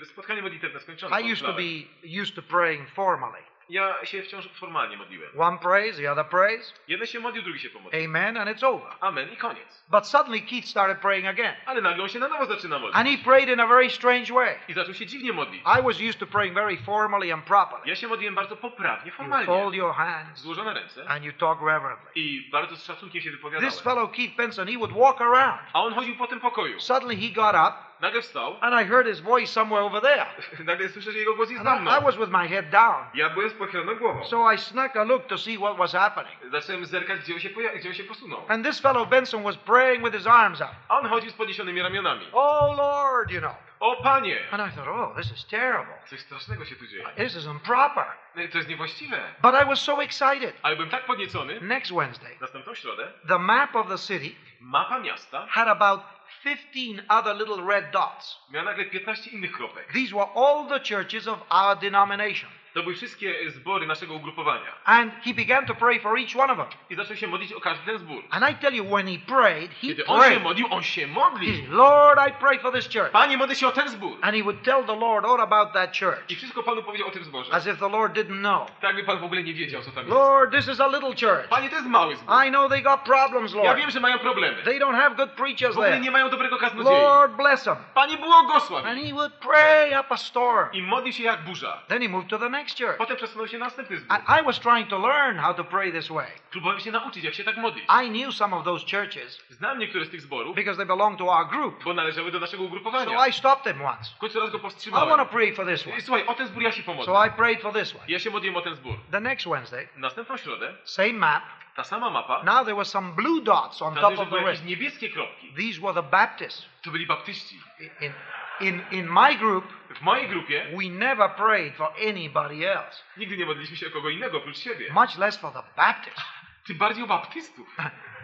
spotkanie 0.04 0.42
modlitewne 0.42 0.80
skończone. 0.80 1.20
I 1.20 1.32
used 1.32 1.46
to 1.46 1.52
be 1.52 1.86
used 2.22 2.34
to 2.34 2.42
praying 2.42 2.88
formally. 2.88 3.42
Ja 3.70 4.04
się 4.06 4.22
wciąż 4.22 4.48
formalnie 4.48 4.96
modliłem. 4.96 5.30
One 5.40 5.58
prays, 5.58 5.96
the 5.96 6.12
other 6.12 6.26
prays, 6.26 6.74
Jeden 6.88 7.06
się 7.06 7.20
modlił, 7.20 7.42
drugi 7.42 7.58
się 7.60 7.70
pomodlił. 7.70 8.04
amen, 8.04 8.36
and 8.36 8.50
it's 8.50 8.64
over. 8.66 8.88
Amen 9.00 9.32
i 9.32 9.36
koniec. 9.36 9.84
But 9.88 10.06
suddenly 10.06 10.40
Keith 10.40 10.68
started 10.68 10.98
praying 10.98 11.26
again. 11.26 11.54
Ale 11.66 11.80
nagle 11.80 12.02
on 12.02 12.08
się 12.08 12.18
na 12.18 12.28
nowo 12.28 12.46
zaczyna 12.46 12.78
modlić. 12.78 12.96
And 12.96 13.08
he 13.08 13.18
prayed 13.24 13.48
in 13.48 13.60
a 13.60 13.66
very 13.66 13.90
strange 13.90 14.32
way. 14.34 14.54
I 14.68 14.72
zaczął 14.72 14.94
się 14.94 15.06
dziwnie 15.06 15.32
modlić. 15.32 15.62
I 15.80 15.82
was 15.82 16.00
used 16.00 16.18
to 16.18 16.26
praying 16.26 16.54
very 16.54 16.76
formally 16.76 17.32
and 17.32 17.44
properly. 17.44 17.82
Ja 17.88 17.96
się 17.96 18.08
modliłem 18.08 18.34
bardzo 18.34 18.56
poprawnie, 18.56 19.10
You 19.10 19.16
formalnie. 19.16 19.46
fold 19.46 19.74
your 19.74 19.94
hands 19.94 20.40
Złożone 20.40 20.74
ręce. 20.74 21.08
and 21.08 21.24
you 21.24 21.32
talk 21.32 21.58
reverently. 21.60 22.10
I 22.14 22.48
bardzo 22.52 22.76
z 22.76 22.84
szacunkiem 22.84 23.22
się 23.22 23.30
wypowiadałem. 23.30 23.70
This 23.70 23.80
fellow 23.80 24.12
Keith 24.12 24.36
Benson, 24.36 24.68
he 24.68 24.74
would 24.78 24.92
walk 24.92 25.20
around. 25.20 25.60
A 25.72 25.80
on 25.82 25.94
chodził 25.94 26.16
po 26.16 26.26
tym 26.26 26.40
pokoju. 26.40 26.80
Suddenly 26.80 27.16
he 27.16 27.28
got 27.28 27.54
up 27.54 27.89
Nagle 28.00 28.22
wstał. 28.22 28.56
and 28.60 28.74
I 28.74 28.84
heard 28.84 29.06
his 29.06 29.20
voice 29.20 29.52
somewhere 29.52 29.82
over 29.84 30.02
there. 30.02 30.26
Nagle 30.64 30.88
słyszę, 30.88 31.12
że 31.12 31.18
jego 31.18 31.34
głos 31.34 31.50
jest 31.50 31.64
I, 31.64 32.04
was 32.04 32.16
with 32.16 32.30
my 32.30 32.48
head 32.48 32.70
down. 32.70 33.04
Ja 33.14 33.30
byłem 33.30 33.50
z 33.50 33.54
pochyloną 33.54 33.94
głową. 33.94 34.24
So 34.24 34.52
I 34.52 34.58
snuck 34.58 34.96
a 34.96 35.04
look 35.04 35.26
to 35.26 35.38
see 35.38 35.56
what 35.58 35.76
was 35.76 35.92
happening. 35.92 36.36
Zacząłem 36.50 36.86
zerkać, 36.86 37.20
gdzie 37.20 37.34
on, 37.34 37.40
się 37.40 37.48
gdzie 37.48 37.88
on 37.88 37.94
się 37.94 38.04
posunął. 38.04 38.44
And 38.48 38.66
this 38.66 38.80
fellow 38.80 39.08
Benson 39.08 39.42
was 39.42 39.56
praying 39.56 40.04
with 40.04 40.16
his 40.16 40.26
arms 40.26 40.60
up. 40.60 40.70
On 40.88 41.08
chodził 41.08 41.30
z 41.30 41.34
podniesionymi 41.34 41.82
ramionami. 41.82 42.26
Oh 42.32 42.74
Lord, 42.76 43.30
you 43.30 43.40
know. 43.40 43.54
O 43.80 43.96
panie! 44.02 44.36
And 44.52 44.60
I 44.60 44.76
thought, 44.76 44.88
oh, 44.88 45.14
this 45.16 45.32
is 45.32 45.46
terrible. 45.46 45.94
Coś 46.06 46.20
strasznego 46.20 46.64
się 46.64 46.76
tu 46.76 46.86
dzieje. 46.86 47.04
This 47.16 47.36
is 47.36 47.46
improper. 47.46 48.04
To 48.52 48.58
jest 48.58 48.68
niewłaściwe. 48.68 49.20
But 49.42 49.54
I 49.62 49.64
was 49.64 49.80
so 49.80 50.02
excited. 50.02 50.54
Ale 50.62 50.76
byłem 50.76 50.90
tak 50.90 51.04
podniecony. 51.04 51.60
Next 51.60 51.92
Wednesday, 51.94 52.36
Następną 52.40 52.74
środę 52.74 53.12
the 53.28 53.38
map 53.38 53.76
of 53.76 53.88
the 53.88 53.98
city 53.98 54.36
mapa 54.60 54.98
miasta 54.98 55.46
had 55.48 55.68
about 55.68 56.00
15 56.42 57.02
other 57.08 57.34
little 57.34 57.62
red 57.62 57.90
dots. 57.92 58.38
miała 58.50 58.74
15 58.74 59.26
innych 59.32 59.52
kropek. 59.52 59.92
These 59.92 60.14
were 60.14 60.28
all 60.34 60.68
the 60.68 60.80
churches 60.80 61.26
of 61.28 61.38
our 61.50 61.76
denomination. 61.80 62.50
Wszystkie 62.96 63.50
zbory 63.50 63.86
naszego 63.86 64.14
ugrupowania. 64.14 64.72
And 64.84 65.12
he 65.24 65.34
began 65.34 65.66
to 65.66 65.74
pray 65.74 66.00
for 66.00 66.18
each 66.18 66.36
one 66.36 66.52
of 66.52 66.58
them. 66.58 66.66
I 66.90 66.94
zaczął 66.94 67.16
się 67.16 67.26
modlić 67.26 67.52
o 67.52 67.60
każdy 67.60 67.86
ten 67.86 67.98
zbór. 67.98 68.22
And 68.30 68.50
I 68.50 68.54
tell 68.54 68.74
you, 68.74 68.84
when 68.84 69.06
he 69.06 69.18
prayed, 69.26 69.70
he 69.70 69.86
Kiedy 69.86 70.06
on 70.06 70.20
się 70.20 70.26
prayed. 70.26 70.42
modlił, 70.42 70.66
on 70.70 70.82
się 70.82 71.08
He 71.08 71.46
said, 71.56 71.68
Lord, 71.68 72.20
I 72.28 72.32
pray 72.32 72.58
for 72.58 72.72
this 72.72 72.88
church. 72.92 73.10
Panie, 73.10 73.36
modlę 73.36 73.54
się 73.56 73.66
o 73.68 73.72
ten 73.72 73.88
zbór. 73.88 74.18
And 74.22 74.36
he 74.36 74.42
would 74.42 74.62
tell 74.62 74.84
the 74.84 74.96
Lord 74.96 75.24
all 75.26 75.40
about 75.40 75.72
that 75.72 75.98
church, 75.98 76.18
I 76.28 76.36
wszystko 76.36 76.62
Panu 76.62 76.82
powiedział 76.82 77.08
o 77.08 77.10
tym 77.10 77.24
zborze. 77.24 77.52
as 77.52 77.66
if 77.66 77.76
the 77.76 77.88
Lord 77.88 78.16
didn't 78.16 78.38
know. 78.40 78.70
Tak 78.80 78.96
by 78.96 79.04
Pan 79.04 79.18
w 79.18 79.24
ogóle 79.24 79.42
nie 79.42 79.54
wiedział, 79.54 79.82
co 79.82 79.90
tam 79.90 80.04
jest. 80.04 80.10
Lord, 80.16 80.52
this 80.54 80.68
is 80.68 80.80
a 80.80 80.86
little 80.86 81.08
church. 81.28 81.48
Panie, 81.48 81.68
to 81.70 81.76
jest 81.76 81.88
mały 81.88 82.16
zbór. 82.16 82.34
I 82.46 82.50
know 82.50 82.68
they 82.70 82.82
got 82.82 83.00
problems, 83.00 83.54
Lord. 83.54 83.66
Ja 83.66 83.74
wiem, 83.74 83.90
że 83.90 84.00
mają 84.00 84.18
problemy. 84.18 84.62
They 84.62 84.78
don't 84.80 84.96
have 84.96 85.14
good 85.14 85.30
W 85.30 85.34
preachers 85.34 85.72
ogóle 85.72 85.88
there. 85.88 86.00
nie 86.00 86.10
mają 86.10 86.30
dobrego 86.30 86.58
kaznodziei. 86.58 86.92
Lord, 86.92 87.32
bless 87.32 87.64
them. 87.64 87.76
Panie, 87.94 88.16
błogosław. 88.16 88.86
And 88.86 88.98
he 89.04 89.12
would 89.12 89.32
pray 89.32 90.00
up 90.00 90.06
a 90.10 90.16
storm. 90.16 90.68
I 90.72 90.82
modlił 90.82 91.12
się 91.12 91.22
jak 91.24 91.44
burza. 91.44 91.82
Then 91.88 92.02
he 92.02 92.08
moved 92.08 92.30
to 92.30 92.38
the 92.38 92.48
next 92.48 92.59
church. 92.68 92.96
Potem 92.98 93.16
przesunął 93.16 93.48
się 93.48 93.58
na 93.58 93.64
następny 93.64 93.96
zbór. 93.98 94.16
I, 94.18 94.40
I 94.40 94.44
was 94.44 94.60
trying 94.60 94.88
to 94.88 94.98
learn 94.98 95.38
how 95.38 95.54
to 95.54 95.64
pray 95.64 95.92
this 95.92 96.08
way. 96.08 96.26
Próbowałem 96.50 96.80
się 96.80 96.90
nauczyć, 96.90 97.24
jak 97.24 97.34
się 97.34 97.44
tak 97.44 97.56
modlić. 97.56 97.84
I 98.04 98.08
knew 98.10 98.34
some 98.34 98.56
of 98.56 98.64
those 98.64 98.84
churches 98.96 99.42
Znam 99.50 99.78
niektóre 99.78 100.04
z 100.04 100.10
tych 100.10 100.20
zborów, 100.20 100.56
because 100.56 100.76
they 100.76 100.86
belonged 100.86 101.18
to 101.18 101.24
our 101.32 101.46
group. 101.48 101.84
bo 101.84 101.94
należały 101.94 102.32
do 102.32 102.40
naszego 102.40 102.62
So 102.62 102.66
ugrupowania. 102.66 103.26
I 103.26 103.32
stopped 103.32 103.72
him 103.74 103.82
once. 103.82 104.10
W 104.16 104.18
końcu 104.18 104.40
raz 104.40 104.50
go 104.50 104.58
I 104.58 104.60
want 104.60 104.62
to 104.62 104.68
powstrzymałem. 104.68 105.26
pray 105.28 105.52
for 105.52 105.66
this 105.66 105.86
one. 105.86 106.00
Słuchaj, 106.00 106.26
o 106.26 106.34
ten 106.34 106.46
zbór 106.46 106.62
ja 106.62 106.72
się 106.72 106.82
So 106.82 106.86
pomodlę. 106.86 107.28
I 107.28 107.30
prayed 107.30 107.62
for 107.62 107.72
this 107.72 107.94
one. 107.94 108.04
Ja 108.08 108.18
się 108.18 108.30
modliłem 108.30 108.56
o 108.56 108.60
ten 108.60 108.74
zbór. 108.74 108.94
The 109.10 109.20
next 109.20 109.46
Wednesday, 109.48 109.88
Następną 109.96 110.36
środę, 110.36 110.74
same 110.84 111.12
map. 111.12 111.42
ta 111.76 111.84
sama 111.84 112.10
mapa, 112.10 112.42
Now 112.42 112.64
there 112.64 112.74
were 112.74 112.84
some 112.84 113.12
blue 113.12 113.40
dots 113.42 113.82
on 113.82 113.94
top 113.94 114.18
of 114.18 114.30
the 114.30 114.36
red. 114.36 114.64
niebieskie 114.64 115.08
kropki. 115.10 115.54
These 115.56 115.80
were 115.80 115.94
the 115.94 116.02
Baptists. 116.10 116.68
To 116.82 116.90
byli 116.90 117.06
baptyści. 117.06 117.60
In, 118.00 118.12
in, 118.60 118.82
in 118.90 119.06
my 119.08 119.34
group, 119.36 119.64
W 119.94 120.00
mojej 120.02 120.28
grupie 120.28 120.66
we 120.78 120.88
never 120.90 121.30
prayed 121.30 121.76
for 121.76 121.92
anybody 122.08 122.72
else, 122.72 123.02
nigdy 123.16 123.36
nie 123.36 123.46
modliliśmy 123.46 123.76
się 123.76 123.86
o 123.86 123.90
kogo 123.90 124.08
innego 124.08 124.38
oprócz 124.38 124.58
siebie. 124.58 124.92
much 124.92 125.18
less 125.18 125.38
for 125.40 125.52
the 125.52 125.62
Baptists. 125.76 126.22
Tym 126.66 126.78
bardziej 126.78 127.04
o 127.04 127.06
baptystów. 127.06 127.76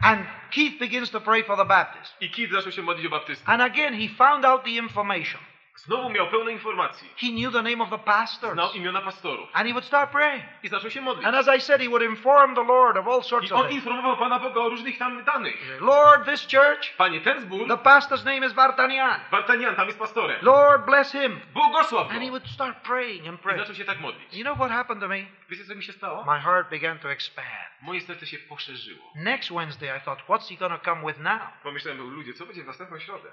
And 0.02 0.26
Keith 0.50 0.78
begins 0.78 1.10
to 1.10 1.20
pray 1.20 1.44
for 1.44 1.56
the 1.56 1.64
Baptists. 1.64 2.16
I 2.22 2.30
Kid 2.30 2.50
zaczął 2.50 2.72
się 2.72 2.82
modlić 2.82 3.06
o 3.06 3.10
baptystów. 3.10 3.48
And 3.48 3.62
again, 3.62 3.94
he 4.00 4.08
found 4.08 4.44
out 4.44 4.64
the 4.64 4.70
information. 4.70 5.40
Znowu 5.76 6.10
miał 6.10 6.26
pełno 6.26 6.50
informacji. 6.50 7.08
He 7.16 7.26
knew 7.26 7.52
the 7.52 7.62
name 7.62 7.82
of 7.84 7.90
the 7.90 7.98
pastors. 7.98 8.52
Znał 8.54 8.72
imiona 8.72 9.00
pastorów. 9.00 9.48
And 9.52 9.66
he 9.66 9.72
would 9.72 9.84
start 9.84 10.10
praying. 10.10 10.44
I 10.62 10.68
zaczął 10.68 10.90
się 10.90 11.00
modlić. 11.00 11.26
And 11.26 11.36
as 11.36 11.56
I 11.56 11.60
said, 11.60 11.80
he 11.82 11.88
would 11.88 12.02
inform 12.02 12.54
the 12.54 12.62
Lord 12.64 12.96
of 12.96 13.08
all 13.08 13.22
sorts 13.22 13.50
I 13.50 13.54
of 13.54 13.60
on 13.60 13.68
things. 13.68 13.74
informował 13.84 14.16
Pana 14.16 14.38
Boga 14.38 14.60
o 14.60 14.68
różnych 14.68 14.98
tam 14.98 15.24
danych. 15.24 15.80
Lord, 15.80 16.24
this 16.24 16.42
church, 16.50 16.96
Panie, 16.96 17.20
ten 17.20 17.40
zbór, 17.40 17.68
the 17.68 17.76
pastor's 17.76 18.24
name 18.24 18.46
is 18.46 18.52
Vartanian. 18.52 19.20
Bartanian, 19.30 19.74
tam 19.76 19.86
jest 19.86 19.98
pastorem. 19.98 20.36
Lord, 20.42 20.86
bless 20.86 21.12
him. 21.12 21.40
Błogosław 21.54 22.10
And 22.10 22.20
he 22.20 22.26
go. 22.26 22.30
would 22.30 22.46
start 22.48 22.76
praying 22.82 23.28
and 23.28 23.40
I 23.40 23.42
praying. 23.42 23.60
zaczął 23.60 23.74
się 23.74 23.84
tak 23.84 24.00
modlić. 24.00 24.34
You 24.34 24.44
know 24.44 24.56
what 24.58 24.70
happened 24.70 25.02
to 25.02 25.08
me? 25.08 25.18
Wiecie, 25.48 25.64
co 25.64 25.74
mi 25.74 25.82
się 25.82 25.92
stało? 25.92 26.24
My 26.24 26.40
heart 26.40 26.70
began 26.70 26.98
to 26.98 27.10
expand. 27.10 27.48
Moje 27.82 28.00
serce 28.00 28.26
się 28.26 28.38
poszerzyło. 28.38 29.12
Next 29.14 29.52
Wednesday, 29.52 29.96
I 29.98 30.00
thought, 30.00 30.26
what's 30.28 30.48
he 30.48 30.56
going 30.56 30.80
to 30.82 30.90
come 30.94 31.06
with 31.06 31.20
now? 31.20 31.40
Pomyślałem, 31.62 32.10
ludzie, 32.14 32.34
co 32.34 32.46
będzie 32.46 32.62
w 32.62 32.66
następną 32.66 32.98
środę? 32.98 33.28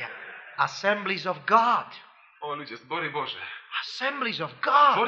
Yeah. 0.00 0.10
Assemblies 0.56 1.26
of 1.26 1.38
God. 1.46 1.86
O 2.40 2.54
ludzie, 2.54 2.76
zbory 2.76 3.10
Boże. 3.10 3.38
Assemblies 3.82 4.40
of 4.40 4.50
God. 4.62 4.98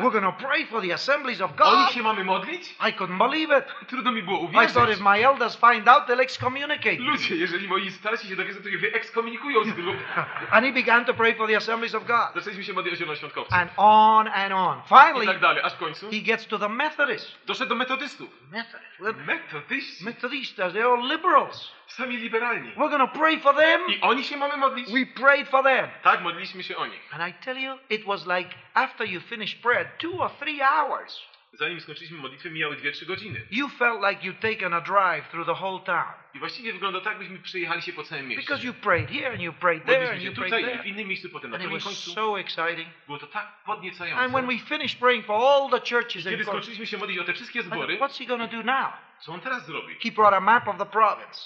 We're 0.00 0.10
going 0.10 0.22
to 0.24 0.32
pray 0.32 0.66
for 0.66 0.80
the 0.80 0.92
assemblies 0.92 1.40
of 1.40 1.50
O 1.60 1.76
nich 1.76 1.86
God. 1.86 1.94
się 1.94 2.02
mamy 2.02 2.24
modlić? 2.24 2.74
I 2.88 2.92
couldn't 2.92 3.18
believe 3.18 3.58
it. 3.58 3.64
Trudno 3.88 4.12
mi 4.12 4.22
było 4.22 4.48
I 4.64 4.66
thought 4.66 4.90
if 4.90 5.00
my 5.00 5.24
elders 5.24 5.56
find 5.56 5.88
out, 5.88 6.06
they'll 6.06 6.20
excommunicate 6.20 6.98
me. 6.98 7.10
Ludzie, 7.10 7.36
jeżeli 7.36 7.68
moi 7.68 7.90
starsi 7.90 8.28
się 8.28 8.36
dowiedzą, 8.36 8.62
to 8.62 8.68
ich 8.68 8.80
wyekskomunikują 8.80 9.64
z 9.64 9.72
grup. 9.72 9.96
And 10.52 10.66
he 10.66 10.72
began 10.72 11.04
to 11.04 11.14
pray 11.14 11.34
for 11.34 11.48
the 11.48 11.56
assemblies 11.56 11.94
of 11.94 12.06
God. 12.06 12.28
Zaczęliśmy 12.34 12.64
się 12.64 12.72
modlić 12.72 12.94
o 12.94 12.96
zielonoświątkowców. 12.96 13.54
And 13.54 13.70
on 13.76 14.28
and 14.28 14.52
on. 14.52 14.78
I 14.78 14.88
Finally, 14.88 15.26
tak 15.26 15.40
dalej, 15.40 15.62
aż 15.62 15.72
w 15.72 15.78
końcu 15.78 16.10
he 16.10 16.20
gets 16.20 16.46
to 16.46 16.58
the 16.58 16.68
Methodists. 16.68 17.36
doszedł 17.46 17.68
do 17.68 17.74
metodystów. 17.74 18.28
Methodists. 18.50 19.00
Well, 19.00 19.14
Metodyści. 19.26 20.04
Methodistas, 20.04 20.72
they're 20.72 20.92
all 20.92 21.08
liberals. 21.08 21.72
Sami 21.86 22.16
liberalni. 22.16 22.72
We're 22.76 22.90
going 22.90 23.12
to 23.12 23.18
pray 23.18 23.40
for 23.40 23.54
them. 23.56 23.80
I 23.88 24.00
oni 24.00 24.24
się 24.24 24.36
mamy 24.36 24.56
modlić? 24.56 24.92
We 24.92 25.06
prayed 25.22 25.48
for 25.48 25.62
them. 25.64 25.88
Tak, 26.02 26.20
modliliśmy 26.20 26.62
się 26.62 26.76
o 26.76 26.86
nich. 26.86 27.00
And 27.14 27.28
I 27.28 27.44
tell 27.44 27.58
you, 27.58 27.78
it 27.90 28.06
was 28.06 28.26
like 28.26 28.50
after 28.74 29.06
you 29.06 29.20
finished 29.20 29.62
prayer, 29.62 29.92
two 29.98 30.22
or 30.22 30.30
three 30.38 30.60
hours, 30.62 31.32
Zanim 31.54 31.80
skończyliśmy 31.80 32.18
modlitwę, 32.18 32.50
mijały 32.50 32.76
2-3 32.76 33.06
godziny. 33.06 33.40
you 33.50 33.68
felt 33.68 34.02
like 34.02 34.22
you'd 34.22 34.40
taken 34.54 34.74
a 34.74 34.80
drive 34.80 35.28
through 35.28 35.46
the 35.46 35.54
whole 35.54 35.80
town. 35.84 36.14
I 36.34 36.38
właściwie 36.38 36.72
wygląda 36.72 37.00
tak, 37.00 37.18
byśmy 37.18 37.38
przejechali 37.38 37.82
się 37.82 37.92
po 37.92 38.02
całym 38.04 38.28
mieście. 38.28 38.42
Because 38.42 38.66
you 38.66 38.74
prayed 38.74 39.10
here 39.10 39.30
and 39.30 39.40
you 39.40 39.52
prayed 39.52 39.84
there 39.84 40.10
and 40.10 40.22
you 40.22 40.30
się 40.30 40.36
prayed 40.36 40.50
tutaj 40.50 40.62
i 40.62 40.66
w 40.66 40.78
there. 40.78 40.88
innym 40.88 41.08
miejscu, 41.08 41.28
potem 41.28 41.50
na 41.50 41.58
drugim 41.58 41.78
was 41.78 41.84
końcu. 41.84 42.10
so 42.10 42.40
exciting. 42.40 42.88
Było 43.06 43.18
to 43.18 43.26
tak 43.26 43.64
podniecające. 43.66 44.22
And 44.22 44.32
when 44.32 44.46
we 44.46 44.58
finished 44.58 45.00
praying 45.00 45.26
for 45.26 45.36
all 45.36 45.70
the 45.70 45.80
churches 45.90 46.24
Kiedy 46.24 46.44
skończyliśmy 46.44 46.86
się 46.86 46.98
modlić 46.98 47.18
o 47.18 47.24
te 47.24 47.32
wszystkie 47.32 47.62
zbory, 47.62 47.98
what's 47.98 48.18
he 48.18 48.26
to 48.26 48.38
do 48.48 48.62
now? 48.62 48.92
co 49.20 49.32
on 49.32 49.40
teraz 49.40 49.66
zrobi? 49.66 49.94
He 50.02 50.10
brought 50.10 50.34
a 50.34 50.40
map 50.40 50.68
of 50.68 50.78
the 50.78 50.86
province. 50.86 51.40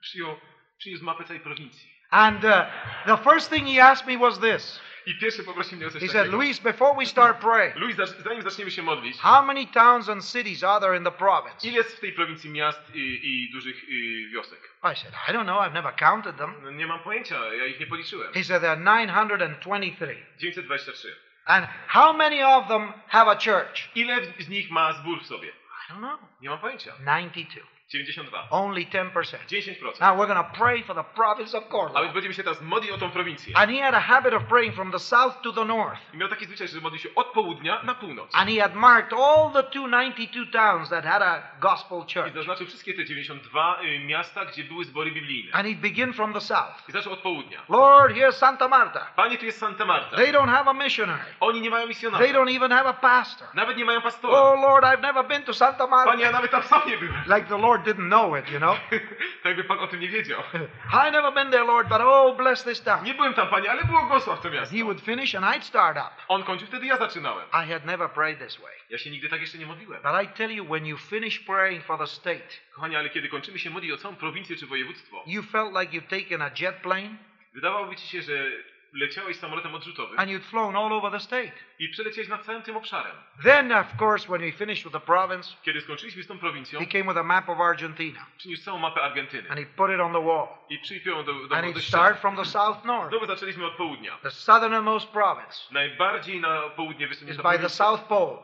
Przyjął, 0.00 0.36
przyniósł 0.78 1.04
mapę 1.04 1.24
całej 1.24 1.40
prowincji. 1.40 1.94
And 2.10 2.44
uh, 2.44 2.50
the 3.06 3.16
first 3.30 3.50
thing 3.50 3.68
he 3.68 3.84
asked 3.84 4.06
me 4.06 4.18
was 4.18 4.40
this. 4.40 4.80
I 5.06 5.14
pierwszy 5.18 5.44
poprosił 5.44 5.78
mnie 5.78 5.86
o 5.86 5.90
coś 5.90 6.02
He 6.02 6.08
said, 6.08 6.18
takiego. 6.20 6.36
Luis, 6.36 6.58
before 6.60 6.94
we 6.98 7.06
start 7.06 7.38
praying, 7.40 7.76
Luis, 7.76 7.96
zacz- 7.96 8.22
zanim 8.24 8.42
zaczniemy 8.42 8.70
się 8.70 8.82
modlić, 8.82 9.18
how 9.18 9.42
many 9.46 9.66
towns 9.66 10.08
and 10.08 10.24
cities 10.32 10.64
are 10.64 10.80
there 10.80 10.96
in 10.98 11.04
the 11.04 11.12
province? 11.12 11.68
ile 11.68 11.76
jest 11.76 11.96
w 11.96 12.00
tej 12.00 12.12
prowincji 12.12 12.50
miast 12.50 12.94
i, 12.94 13.20
i 13.22 13.52
dużych 13.52 13.84
y, 13.84 14.28
wiosek? 14.32 14.58
I 14.92 14.96
said, 14.96 15.14
I 15.28 15.32
don't 15.32 15.44
know, 15.44 15.60
I've 15.62 15.72
never 15.72 15.94
counted 15.96 16.36
them. 16.36 16.54
No, 16.62 16.70
nie 16.70 16.86
mam 16.86 16.98
pojęcia, 17.00 17.54
ja 17.54 17.64
ich 17.66 17.80
nie 17.80 17.86
policzyłem. 17.86 18.32
He 18.32 18.44
said, 18.44 18.60
there 18.62 18.72
are 18.72 19.06
923. 19.06 20.16
923. 20.38 21.08
And 21.46 21.66
how 21.88 22.12
many 22.12 22.42
of 22.46 22.68
them 22.68 22.92
have 23.08 23.30
a 23.30 23.36
church? 23.36 23.90
Ile 23.94 24.20
w- 24.20 24.42
z 24.42 24.48
nich 24.48 24.70
ma 24.70 24.92
zbór 24.92 25.20
w 25.22 25.26
sobie? 25.26 25.48
I 25.48 25.92
don't 25.92 25.98
know. 25.98 26.20
Nie 26.40 26.48
mam 26.50 26.58
pojęcia. 26.58 26.92
92. 26.98 27.66
92. 27.94 28.46
Only 28.50 28.86
10%. 28.86 29.10
10%. 29.48 30.00
Now 30.00 30.16
we're 30.16 30.26
going 30.26 30.46
to 30.48 30.58
pray 30.58 30.82
for 30.82 30.94
the 30.96 31.04
province 31.04 31.58
of 31.58 31.64
A 31.64 31.66
więc 31.66 31.72
Cornwall. 31.72 32.12
będziemy 32.12 32.34
się 32.34 32.42
teraz 32.44 32.62
modlić 32.62 32.90
o 32.92 32.98
tą 32.98 33.10
prowincję. 33.10 33.56
And 33.56 33.70
he 33.70 33.82
had 33.82 33.94
a 33.94 34.00
habit 34.00 34.34
of 34.34 34.42
praying 34.44 34.74
from 34.74 34.92
the 34.92 34.98
south 34.98 35.42
to 35.42 35.52
the 35.52 35.64
north. 35.64 36.14
I 36.14 36.16
miał 36.16 36.28
taki 36.28 36.46
zwyczaj, 36.46 36.68
że 36.68 36.80
modlił 36.80 37.00
się 37.00 37.08
od 37.14 37.26
południa 37.26 37.82
na 37.82 37.94
północ. 37.94 38.30
And 38.34 38.50
he 38.50 38.60
had 38.60 38.74
marked 38.74 39.12
all 39.12 39.50
the 39.52 39.62
292 39.62 40.46
towns 40.52 40.88
that 40.90 41.04
had 41.04 41.22
a 41.22 41.42
gospel 41.60 41.98
church. 42.14 42.28
I 42.30 42.32
zaznaczył 42.34 42.66
wszystkie 42.66 42.94
te 42.94 43.04
92 43.04 43.80
y, 43.82 43.98
miasta, 43.98 44.44
gdzie 44.44 44.64
były 44.64 44.84
zbory 44.84 45.10
biblijne. 45.12 45.52
And 45.52 45.66
he'd 45.66 45.80
begin 45.80 46.12
from 46.12 46.32
the 46.32 46.40
south. 46.40 46.88
I 46.88 46.92
zaczął 46.92 47.12
od 47.12 47.18
południa. 47.20 47.62
Lord, 47.68 48.14
here's 48.16 48.32
Santa 48.32 48.68
Marta. 48.68 49.06
Panie, 49.16 49.38
tu 49.38 49.46
jest 49.46 49.58
Santa 49.58 49.84
Marta. 49.84 50.16
They 50.16 50.32
don't 50.32 50.50
have 50.50 50.70
a 50.70 50.74
missionary. 50.74 51.24
Oni 51.40 51.60
nie 51.60 51.70
mają 51.70 51.86
misjonarza. 51.86 52.24
They 52.24 52.32
don't 52.32 52.56
even 52.56 52.70
have 52.70 52.88
a 52.88 52.92
pastor. 52.92 53.48
Nawet 53.54 53.76
nie 53.76 53.84
mają 53.84 54.00
pastora. 54.00 54.38
Oh 54.38 54.60
Lord, 54.62 54.84
I've 54.84 55.02
never 55.02 55.24
been 55.24 55.42
to 55.42 55.54
Santa 55.54 55.86
Marta. 55.86 56.10
Panie, 56.10 56.24
ja 56.24 56.32
nawet 56.32 56.50
tam 56.50 56.62
sam 56.62 56.82
nie 56.86 56.98
byłem. 56.98 57.22
Like 57.26 57.42
the 57.48 57.58
Lord 57.58 57.83
didn't 57.84 58.08
know 58.08 58.38
it, 58.38 58.50
you 58.50 58.58
know. 58.58 58.76
tak 59.42 59.44
jakby 59.44 59.64
Pan 59.64 59.78
o 59.78 59.86
tym 59.86 60.00
nie 60.00 60.08
wiedział. 60.08 60.42
I 61.08 61.12
never 61.12 61.34
been 61.34 61.50
there, 61.50 61.64
Lord, 61.64 61.88
but 61.88 62.00
oh, 62.00 62.36
bless 62.36 62.64
this 62.64 62.82
town. 62.82 63.04
Nie 63.04 63.14
byłem 63.14 63.34
tam, 63.34 63.48
Panie, 63.48 63.70
ale 63.70 63.84
błogosław 63.84 64.40
to 64.40 64.50
miasto. 64.50 64.76
He 64.76 64.84
would 64.84 65.00
finish 65.00 65.34
and 65.34 65.46
I'd 65.46 65.62
start 65.62 65.96
up. 65.96 66.10
On 66.28 66.42
kończył, 66.42 66.68
wtedy 66.68 66.86
ja 66.86 66.96
zaczynałem. 66.96 67.46
I 67.48 67.72
had 67.72 67.84
never 67.84 68.10
prayed 68.10 68.38
this 68.38 68.56
way. 68.56 68.72
Ja 68.90 68.98
się 68.98 69.10
nigdy 69.10 69.28
tak 69.28 69.40
jeszcze 69.40 69.58
nie 69.58 69.66
modliłem. 69.66 70.02
But 70.02 70.24
I 70.24 70.28
tell 70.28 70.50
you, 70.50 70.64
when 70.64 70.86
you 70.86 70.98
finish 70.98 71.40
praying 71.40 71.84
for 71.84 71.98
the 71.98 72.06
state, 72.06 72.48
Kochani, 72.74 72.96
ale 72.96 73.10
kiedy 73.10 73.28
kończymy 73.28 73.58
się 73.58 73.70
modlić 73.70 73.92
o 73.92 73.96
całą 73.96 74.16
prowincję 74.16 74.56
czy 74.56 74.66
województwo, 74.66 75.24
you 75.26 75.42
felt 75.42 75.72
like 75.80 75.96
you'd 75.96 76.22
taken 76.22 76.42
a 76.42 76.50
jet 76.60 76.76
plane 76.76 77.10
wydawałoby 77.54 77.96
ci 77.96 78.06
się, 78.06 78.22
że 78.22 78.50
leciałeś 78.92 79.36
samolotem 79.36 79.74
odrzutowym 79.74 80.18
and 80.18 80.30
you'd 80.30 80.44
flown 80.44 80.76
all 80.76 80.92
over 80.92 81.12
the 81.12 81.20
state. 81.20 81.52
I 81.78 81.88
przeleciałeś 81.88 82.28
nad 82.28 82.44
całym 82.44 82.62
tym 82.62 82.76
obszarem. 82.76 83.12
Then, 83.42 83.72
of 83.72 83.86
course, 84.02 84.28
when 84.28 84.40
we 84.40 84.52
finished 84.52 84.84
with 84.84 84.92
the 84.92 85.00
province, 85.00 85.56
Kiedy 85.62 85.80
skończyliśmy 85.80 86.22
z 86.22 86.26
tą 86.26 86.38
prowincją, 86.38 86.80
he 86.80 86.86
came 86.86 87.04
with 87.04 87.16
a 87.18 87.22
map 87.22 87.48
of 87.48 87.60
Argentina 87.60 88.26
przyniósł 88.36 88.64
całą 88.64 88.78
mapę 88.78 89.02
Argentyny 89.02 89.50
and 89.50 89.58
he 89.60 89.66
put 89.66 89.90
it 89.90 90.00
on 90.00 90.12
the 90.12 90.22
wall. 90.24 90.46
i 90.68 90.78
przypiął 90.78 91.16
ją 91.16 91.24
do, 91.24 91.32
do, 91.34 91.40
And 91.40 91.50
do 91.50 91.56
he'd 91.56 91.82
ściany. 91.82 91.82
start 92.04 92.18
from 92.20 92.36
the 92.36 92.44
south 92.44 92.84
north. 92.84 93.08
Znowu 93.10 93.26
zaczęliśmy 93.26 93.66
od 93.66 93.74
południa. 93.76 94.18
The 94.22 94.30
southernmost 94.30 95.08
province 95.08 95.58
Najbardziej 95.70 96.40
na 96.40 96.60
południe 96.60 97.08
wysunięta 97.08 97.42
by 97.52 97.58
the. 97.58 97.68
South 97.68 98.02
Pole. 98.02 98.36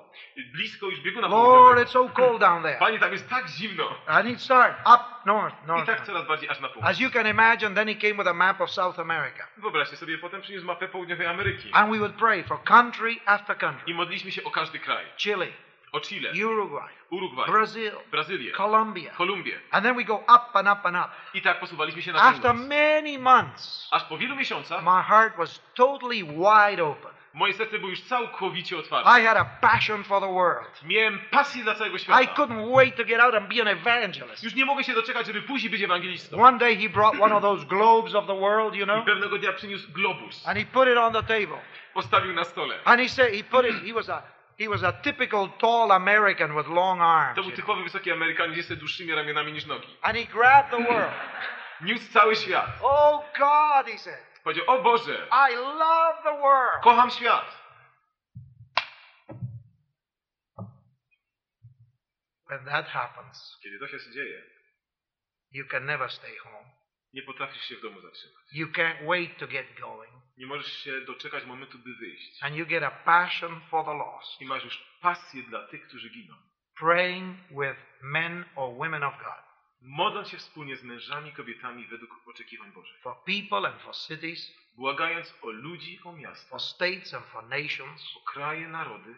Blisko 0.52 0.86
już 0.86 1.00
bieguna 1.00 1.28
Lord, 1.28 1.78
it's 1.80 1.90
so 1.90 2.08
cold 2.08 2.40
down 2.40 2.62
there. 2.62 2.78
Panie, 2.78 2.98
tam 2.98 3.12
jest 3.12 3.28
tak 3.28 3.48
zimno. 3.48 3.94
And 4.06 4.26
he'd 4.26 4.40
start 4.40 4.74
up 4.80 5.04
north, 5.26 5.54
I 5.64 5.66
north. 5.66 5.86
tak 5.86 5.96
north. 5.96 6.06
coraz 6.06 6.26
bardziej 6.26 6.48
aż 6.50 6.60
na. 6.60 6.68
As 6.82 7.00
you 7.00 7.10
can 7.10 7.26
imagine, 7.26 7.74
then 7.74 7.88
he 7.88 7.94
came 7.94 8.14
with 8.14 8.26
a 8.26 8.32
map 8.34 8.60
of 8.60 8.70
South 8.70 8.98
America. 8.98 9.46
Wyobraźcie 9.56 9.96
sobie, 9.96 10.18
potem 10.18 10.40
przyniósł 10.42 10.66
mapę 10.66 10.88
południowej 10.88 11.26
Ameryki. 11.26 11.70
And 11.72 11.92
we 11.92 11.98
would 11.98 12.14
pray 12.14 12.44
for 12.44 12.64
country 12.64 13.16
after 13.26 13.58
country 13.58 13.84
I 13.86 13.94
modliliśmy 13.94 14.32
się 14.32 14.44
o 14.44 14.50
każdy 14.50 14.78
kraj. 14.78 15.06
Chile, 15.16 15.46
O 15.92 16.00
Chile, 16.00 16.46
Uruguay, 16.46 16.88
Urugwaj, 17.10 17.46
Brazil, 17.46 17.92
Brazylię, 18.10 18.52
Colombia. 18.52 19.10
Kolumbię. 19.10 19.60
And 19.70 19.84
then 19.84 19.96
we 19.96 20.04
go 20.04 20.16
up 20.16 20.50
and 20.58 20.68
up 20.68 20.80
and 20.88 20.96
up. 20.96 21.08
I 21.34 21.42
tak 21.42 21.60
posuwaliśmy 21.60 22.02
się 22.02 22.12
na 22.12 22.22
After 22.22 22.54
many 22.54 23.18
months, 23.18 23.88
Aż 23.90 24.04
po 24.04 24.18
wielu 24.18 24.36
miesiącach 24.36 24.84
my 24.84 25.02
heart 25.02 25.36
was 25.36 25.62
totally 25.74 26.24
wide 26.24 26.84
open. 26.84 27.10
Moje 27.34 27.54
serce 27.54 27.78
było 27.78 27.90
już 27.90 28.00
całkowicie 28.02 28.78
otwarte. 28.78 29.20
I 29.20 29.24
had 29.26 29.36
a 29.36 29.44
passion 29.44 30.04
for 30.04 30.20
the 30.20 30.32
world. 30.34 30.80
Miałem 30.84 31.18
pasję 31.30 31.64
dla 31.64 31.74
całego 31.74 31.96
I 31.96 31.98
świata. 31.98 32.34
couldn't 32.34 32.76
wait 32.76 32.96
to 32.96 33.04
get 33.04 33.20
out 33.20 33.34
and 33.34 33.48
be 33.54 33.60
an 33.62 33.68
evangelist. 33.68 34.44
Już 34.44 34.54
nie 34.54 34.64
mogę 34.64 34.84
się 34.84 34.92
doczekać, 34.94 35.26
żeby 35.26 35.42
później 35.42 35.70
być 35.70 35.82
ewangelistą. 35.82 36.42
One 36.42 36.58
day 36.58 36.76
he 36.76 36.88
brought 36.88 37.20
one 37.20 37.34
of 37.36 37.42
those 37.42 37.66
globes 37.66 38.14
of 38.14 38.26
the 38.26 38.34
world, 38.40 38.74
you 38.74 38.82
I 38.82 38.86
know, 38.86 39.04
pewnego 39.04 39.38
dnia 39.38 39.52
przyniósł 39.52 39.92
globus. 39.92 40.48
and 40.48 40.58
he 40.58 40.64
put 40.64 40.88
it 40.88 40.96
on 40.98 41.12
the 41.12 41.22
table. 41.22 41.58
Postawił 41.94 42.32
na 42.32 42.44
stole. 42.44 42.74
And 42.84 43.00
he 43.00 43.08
said 43.08 43.34
he 43.34 43.44
put 43.44 43.66
it. 43.66 43.84
He 43.86 43.92
was 43.94 44.08
a 44.08 44.22
he 44.58 44.68
was 44.68 44.84
a 44.84 44.92
typical 44.92 45.48
tall 45.58 45.92
American 45.92 46.56
with 46.56 46.68
long 46.68 47.00
arms. 47.00 47.36
To 47.36 47.42
był 47.42 47.50
typowy 47.52 47.82
wysoki 47.82 48.12
Amerykanin, 48.12 48.56
jeszcze 48.56 48.76
dłuższymi 48.76 49.14
ramionami 49.14 49.52
niż 49.52 49.66
nogi. 49.66 49.96
And 50.02 50.16
he 50.18 50.24
grabbed 50.24 50.70
the 50.70 50.84
world. 50.92 51.12
Niósł 51.80 52.12
cały 52.12 52.36
świat. 52.36 52.66
Oh 52.82 53.24
God, 53.38 53.86
he 53.92 53.98
said, 53.98 54.29
Powiedział, 54.44 54.64
o 54.68 54.82
Boże, 54.82 55.28
I 55.50 55.54
love 55.56 56.22
the 56.22 56.38
world. 56.40 56.82
kocham 56.82 57.10
świat. 57.10 57.60
When 62.48 62.64
that 62.64 62.88
happens, 62.88 63.58
Kiedy 63.62 63.78
to 63.78 63.88
się 63.88 63.98
dzieje, 64.10 64.42
you 65.50 65.66
can 65.66 65.84
never 65.86 66.10
stay 66.12 66.36
home. 66.38 66.70
nie 67.12 67.22
potrafisz 67.22 67.62
się 67.64 67.76
w 67.76 67.82
domu 67.82 68.00
zatrzymać. 68.00 68.42
You 68.52 68.66
can't 68.68 69.06
wait 69.06 69.38
to 69.38 69.46
get 69.46 69.80
going. 69.80 70.10
Nie 70.36 70.46
możesz 70.46 70.72
się 70.72 71.00
doczekać 71.00 71.44
momentu, 71.44 71.78
by 71.78 71.94
wyjść. 71.94 72.42
And 72.42 72.54
you 72.56 72.66
get 72.66 72.82
a 72.82 72.90
passion 72.90 73.60
for 73.70 73.84
the 73.84 73.94
lost. 73.94 74.40
I 74.40 74.46
masz 74.46 74.64
już 74.64 74.84
pasję 75.00 75.42
dla 75.42 75.66
tych, 75.68 75.86
którzy 75.88 76.10
giną. 76.10 76.34
Praying 76.78 77.38
with 77.50 77.80
men 78.02 78.44
or 78.56 78.74
women 78.76 79.02
of 79.04 79.14
God. 79.18 79.49
Modląc 79.82 80.28
się 80.28 80.36
wspólnie 80.38 80.76
z 80.76 80.82
mężami, 80.82 81.32
kobietami 81.32 81.86
według 81.86 82.28
oczekiwań 82.28 82.72
Bożych. 82.72 83.00
For 83.00 83.16
people 83.24 83.68
and 83.68 83.82
for 83.82 83.94
cities, 83.96 84.52
Błagając 84.76 85.34
o 85.42 85.50
ludzi, 85.50 86.00
o 86.04 86.12
miasta, 86.12 86.48
for 86.48 86.60
states 86.60 87.14
and 87.14 87.26
for 87.26 87.44
nations. 87.44 88.16
o 88.16 88.20
kraje, 88.32 88.68
narody. 88.68 89.14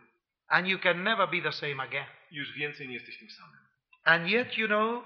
And 0.49 0.67
you 0.69 0.79
can 0.79 1.03
never 1.03 1.29
be 1.29 1.43
the 1.43 1.53
same 1.53 1.83
again. 1.83 2.07
Już 2.31 2.53
więcej 2.53 2.89
nie 2.89 2.95
jesteś 2.95 3.19
tym 3.19 3.31
samym. 3.31 3.59
And 4.05 4.29
yet, 4.29 4.59
you 4.59 4.67
know, 4.67 5.05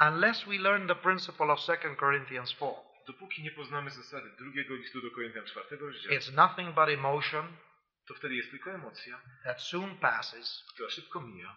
unless 0.00 0.44
we 0.44 0.58
learn 0.58 0.88
the 0.88 0.94
principle 0.94 1.52
of 1.52 1.60
2 1.60 1.96
Corinthians 1.96 2.50
4, 2.50 2.72
Dopóki 3.06 3.42
nie 3.42 3.50
poznamy 3.50 3.90
zasady 3.90 4.30
drugiego 4.38 4.74
listu 4.74 5.00
do 5.02 5.10
Koryntian 5.10 5.46
czwartego 5.46 5.86
rozdziału, 5.86 6.16
it's 6.16 6.34
nothing 6.34 6.74
but 6.74 6.88
emotion 6.88 7.56
to 8.08 8.14
wtedy 8.14 8.34
jest 8.34 8.50
tylko 8.50 8.70
emocja, 8.70 9.20
that 9.44 9.62
soon 9.62 9.98
passes, 9.98 10.64
która 10.74 10.90
szybko 10.90 11.20
mija 11.20 11.56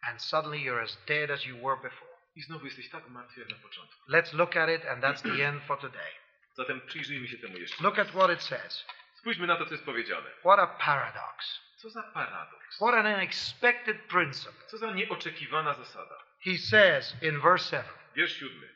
and 0.00 0.22
suddenly 0.22 0.58
you're 0.58 0.82
as 0.82 1.04
dead 1.06 1.30
as 1.30 1.44
you 1.44 1.56
were 1.56 1.82
before. 1.82 2.15
I 2.36 2.42
znowu 2.42 2.64
jesteś 2.64 2.88
tak 2.90 3.08
martwy 3.08 3.40
jak 3.40 3.50
na 3.50 3.56
początku. 3.56 4.10
Let's 4.10 4.34
look 4.34 4.56
at 4.56 4.70
it, 4.70 4.86
and 4.86 5.04
that's 5.04 5.22
the 5.22 5.44
end 5.48 5.62
for 5.62 5.78
today. 5.78 6.12
Zatem 6.54 6.80
przyjrzyjmy 6.80 7.28
się 7.28 7.38
temu 7.38 7.58
jeszcze. 7.58 7.84
Look 7.84 7.98
at 7.98 8.08
what 8.08 8.30
it 8.30 8.42
says. 8.42 8.86
Spójrzmy 9.14 9.46
na 9.46 9.56
to, 9.56 9.66
co 9.66 9.72
jest 9.72 9.84
powiedziane. 9.84 10.30
What 10.40 10.58
a 10.58 10.66
paradox. 10.66 11.60
Co 11.76 11.90
za 11.90 12.02
paradoks. 12.02 12.76
What 12.76 12.94
an 12.94 13.06
unexpected 13.06 14.02
principle. 14.02 14.66
Co 14.66 14.78
za 14.78 14.90
nieoczekiwana 14.90 15.74
zasada. 15.74 16.16
He 16.44 16.58
says 16.58 17.16
in 17.22 17.40
verse 17.40 17.70
7 17.70 17.84
Wiersz 18.14 18.36
siódmy. 18.38 18.68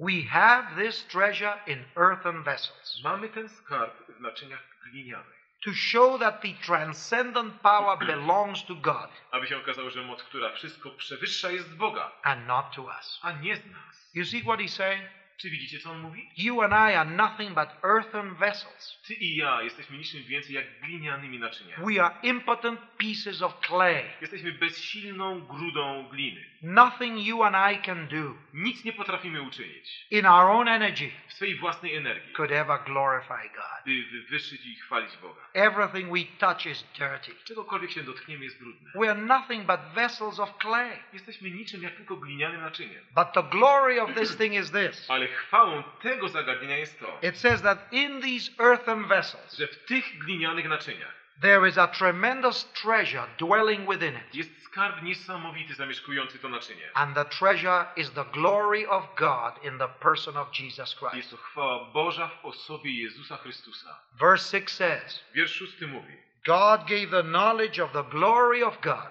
We 0.00 0.22
have 0.22 0.76
this 0.76 1.06
treasure 1.06 1.58
in 1.66 1.84
earthen 1.96 2.42
vessels 2.42 3.00
Mamy 3.02 3.28
ten 3.28 3.48
skarb 3.48 4.06
w 4.18 4.20
naczyniach 4.20 4.62
glinianych, 4.84 5.45
to 5.66 5.72
show 5.74 6.18
that 6.18 6.40
the 6.42 6.54
transcendent 6.62 7.52
power 7.62 7.98
belongs 7.98 8.64
to 8.64 8.74
God 8.74 9.10
aby 9.30 9.46
się 9.46 9.56
okazało, 9.56 9.90
że 9.90 10.02
moc, 10.02 10.22
która 10.22 10.52
wszystko 10.52 10.90
przewyższa, 10.90 11.50
jest 11.50 11.76
Boga, 11.76 12.12
and 12.22 12.46
not 12.46 12.74
to 12.74 12.82
us. 12.82 13.18
a 13.22 13.32
nie 13.32 13.56
z 13.56 13.66
nas. 13.66 14.10
You 14.14 14.24
see 14.24 14.42
what 14.42 14.60
he's 14.60 14.74
saying? 14.76 15.04
Czy 15.36 15.50
widzicie, 15.50 15.78
co 15.78 15.90
on 15.90 16.00
mówi? 16.00 16.30
You 16.36 16.62
and 16.62 16.72
I 16.72 16.94
are 16.94 17.10
nothing 17.10 17.54
but 17.54 17.68
earthen 17.84 18.34
vessels. 18.34 19.02
Ty 19.06 19.14
i 19.14 19.36
ja 19.36 19.62
jesteśmy 19.62 19.98
niczym 19.98 20.22
więcej 20.22 20.54
jak 20.54 20.80
glinianymi 20.80 21.38
naczyniami. 21.38 21.94
We 21.94 22.04
are 22.04 22.14
impotent 22.22 22.80
pieces 22.98 23.42
of 23.42 23.60
clay. 23.66 24.02
Jesteśmy 24.20 24.52
bezsilną 24.52 25.40
grudą 25.40 26.08
gliny. 26.08 26.44
Nothing 26.62 27.26
you 27.26 27.42
and 27.42 27.56
I 27.72 27.82
can 27.82 28.08
do 28.08 28.34
Nic 28.54 28.84
nie 28.84 28.92
potrafimy 28.92 29.42
uczynić 29.42 30.06
in 30.10 30.26
our 30.26 30.50
own 30.50 30.68
energy 30.68 31.10
w 31.28 31.32
swej 31.32 31.54
własnej 31.54 31.96
energii, 31.96 32.32
could 32.32 32.52
ever 32.52 32.78
glorify 32.84 33.48
God. 33.54 33.84
by 33.86 34.02
wywyższyć 34.02 34.66
i 34.66 34.74
chwalić 34.74 35.16
Boga. 35.16 35.40
Everything 35.52 36.12
we 36.12 36.24
touch 36.38 36.66
is 36.66 36.84
dirty. 36.98 37.32
Czegokolwiek 37.44 37.90
się 37.90 38.02
dotkniemy 38.02 38.44
jest 38.44 38.58
brudne. 38.58 38.90
We 38.94 39.10
are 39.10 39.20
nothing 39.20 39.66
but 39.66 39.80
vessels 39.94 40.38
of 40.38 40.58
clay. 40.58 40.98
Jesteśmy 41.12 41.50
niczym 41.50 41.82
jak 41.82 41.94
tylko 41.94 42.16
glinianym 42.16 42.60
naczyniem. 42.60 43.04
But 43.14 43.32
the 43.32 43.42
glory 43.42 44.02
of 44.02 44.14
this 44.14 44.36
thing 44.36 44.54
is 44.54 44.70
this 44.70 45.10
Ale 45.10 45.25
chwałą 45.28 45.82
tego 46.02 46.28
zagadnienia 46.28 46.76
jest 46.78 47.00
to, 47.00 47.18
it 47.22 47.38
says 47.38 47.62
that 47.62 47.92
in 47.92 48.22
these 48.22 48.52
earthen 48.58 49.08
vessels, 49.08 49.56
że 49.58 49.66
w 49.66 49.84
tych 49.84 50.18
glinianych 50.18 50.68
naczyniach 50.68 51.14
there 51.40 51.68
is 51.68 51.78
a 51.78 51.86
tremendous 51.88 52.72
treasure 52.72 53.26
dwelling 53.38 53.90
within 53.90 54.14
it. 54.16 54.34
jest 54.34 54.62
skarb 54.64 55.02
niesamowity 55.02 55.74
zamieszkujący 55.74 56.38
to 56.38 56.48
naczynie. 56.48 56.90
And 56.94 57.14
the 57.14 57.24
treasure 57.24 57.84
is 57.96 58.10
the 58.10 58.24
glory 58.24 58.86
of 58.88 59.04
God 59.14 59.64
in 59.64 59.78
the 59.78 59.88
person 59.88 60.36
of 60.36 60.48
Jesus 60.52 60.78
Jest 60.78 60.98
Christ. 60.98 61.30
to 61.30 61.36
chwała 61.36 61.84
Boża 61.84 62.28
w 62.28 62.44
osobie 62.46 63.02
Jezusa 63.02 63.36
Chrystusa. 63.36 64.00
Verse 64.20 64.58
6 64.60 64.72
says, 64.72 65.24
Wiersz 65.34 65.54
szósty 65.54 65.86
mówi. 65.86 66.12
God 66.46 66.80
gave 66.80 67.10
the 67.10 67.22
knowledge 67.22 67.82
of 67.82 67.92
the 67.92 68.02
glory 68.04 68.64
of 68.64 68.80
God 68.80 69.10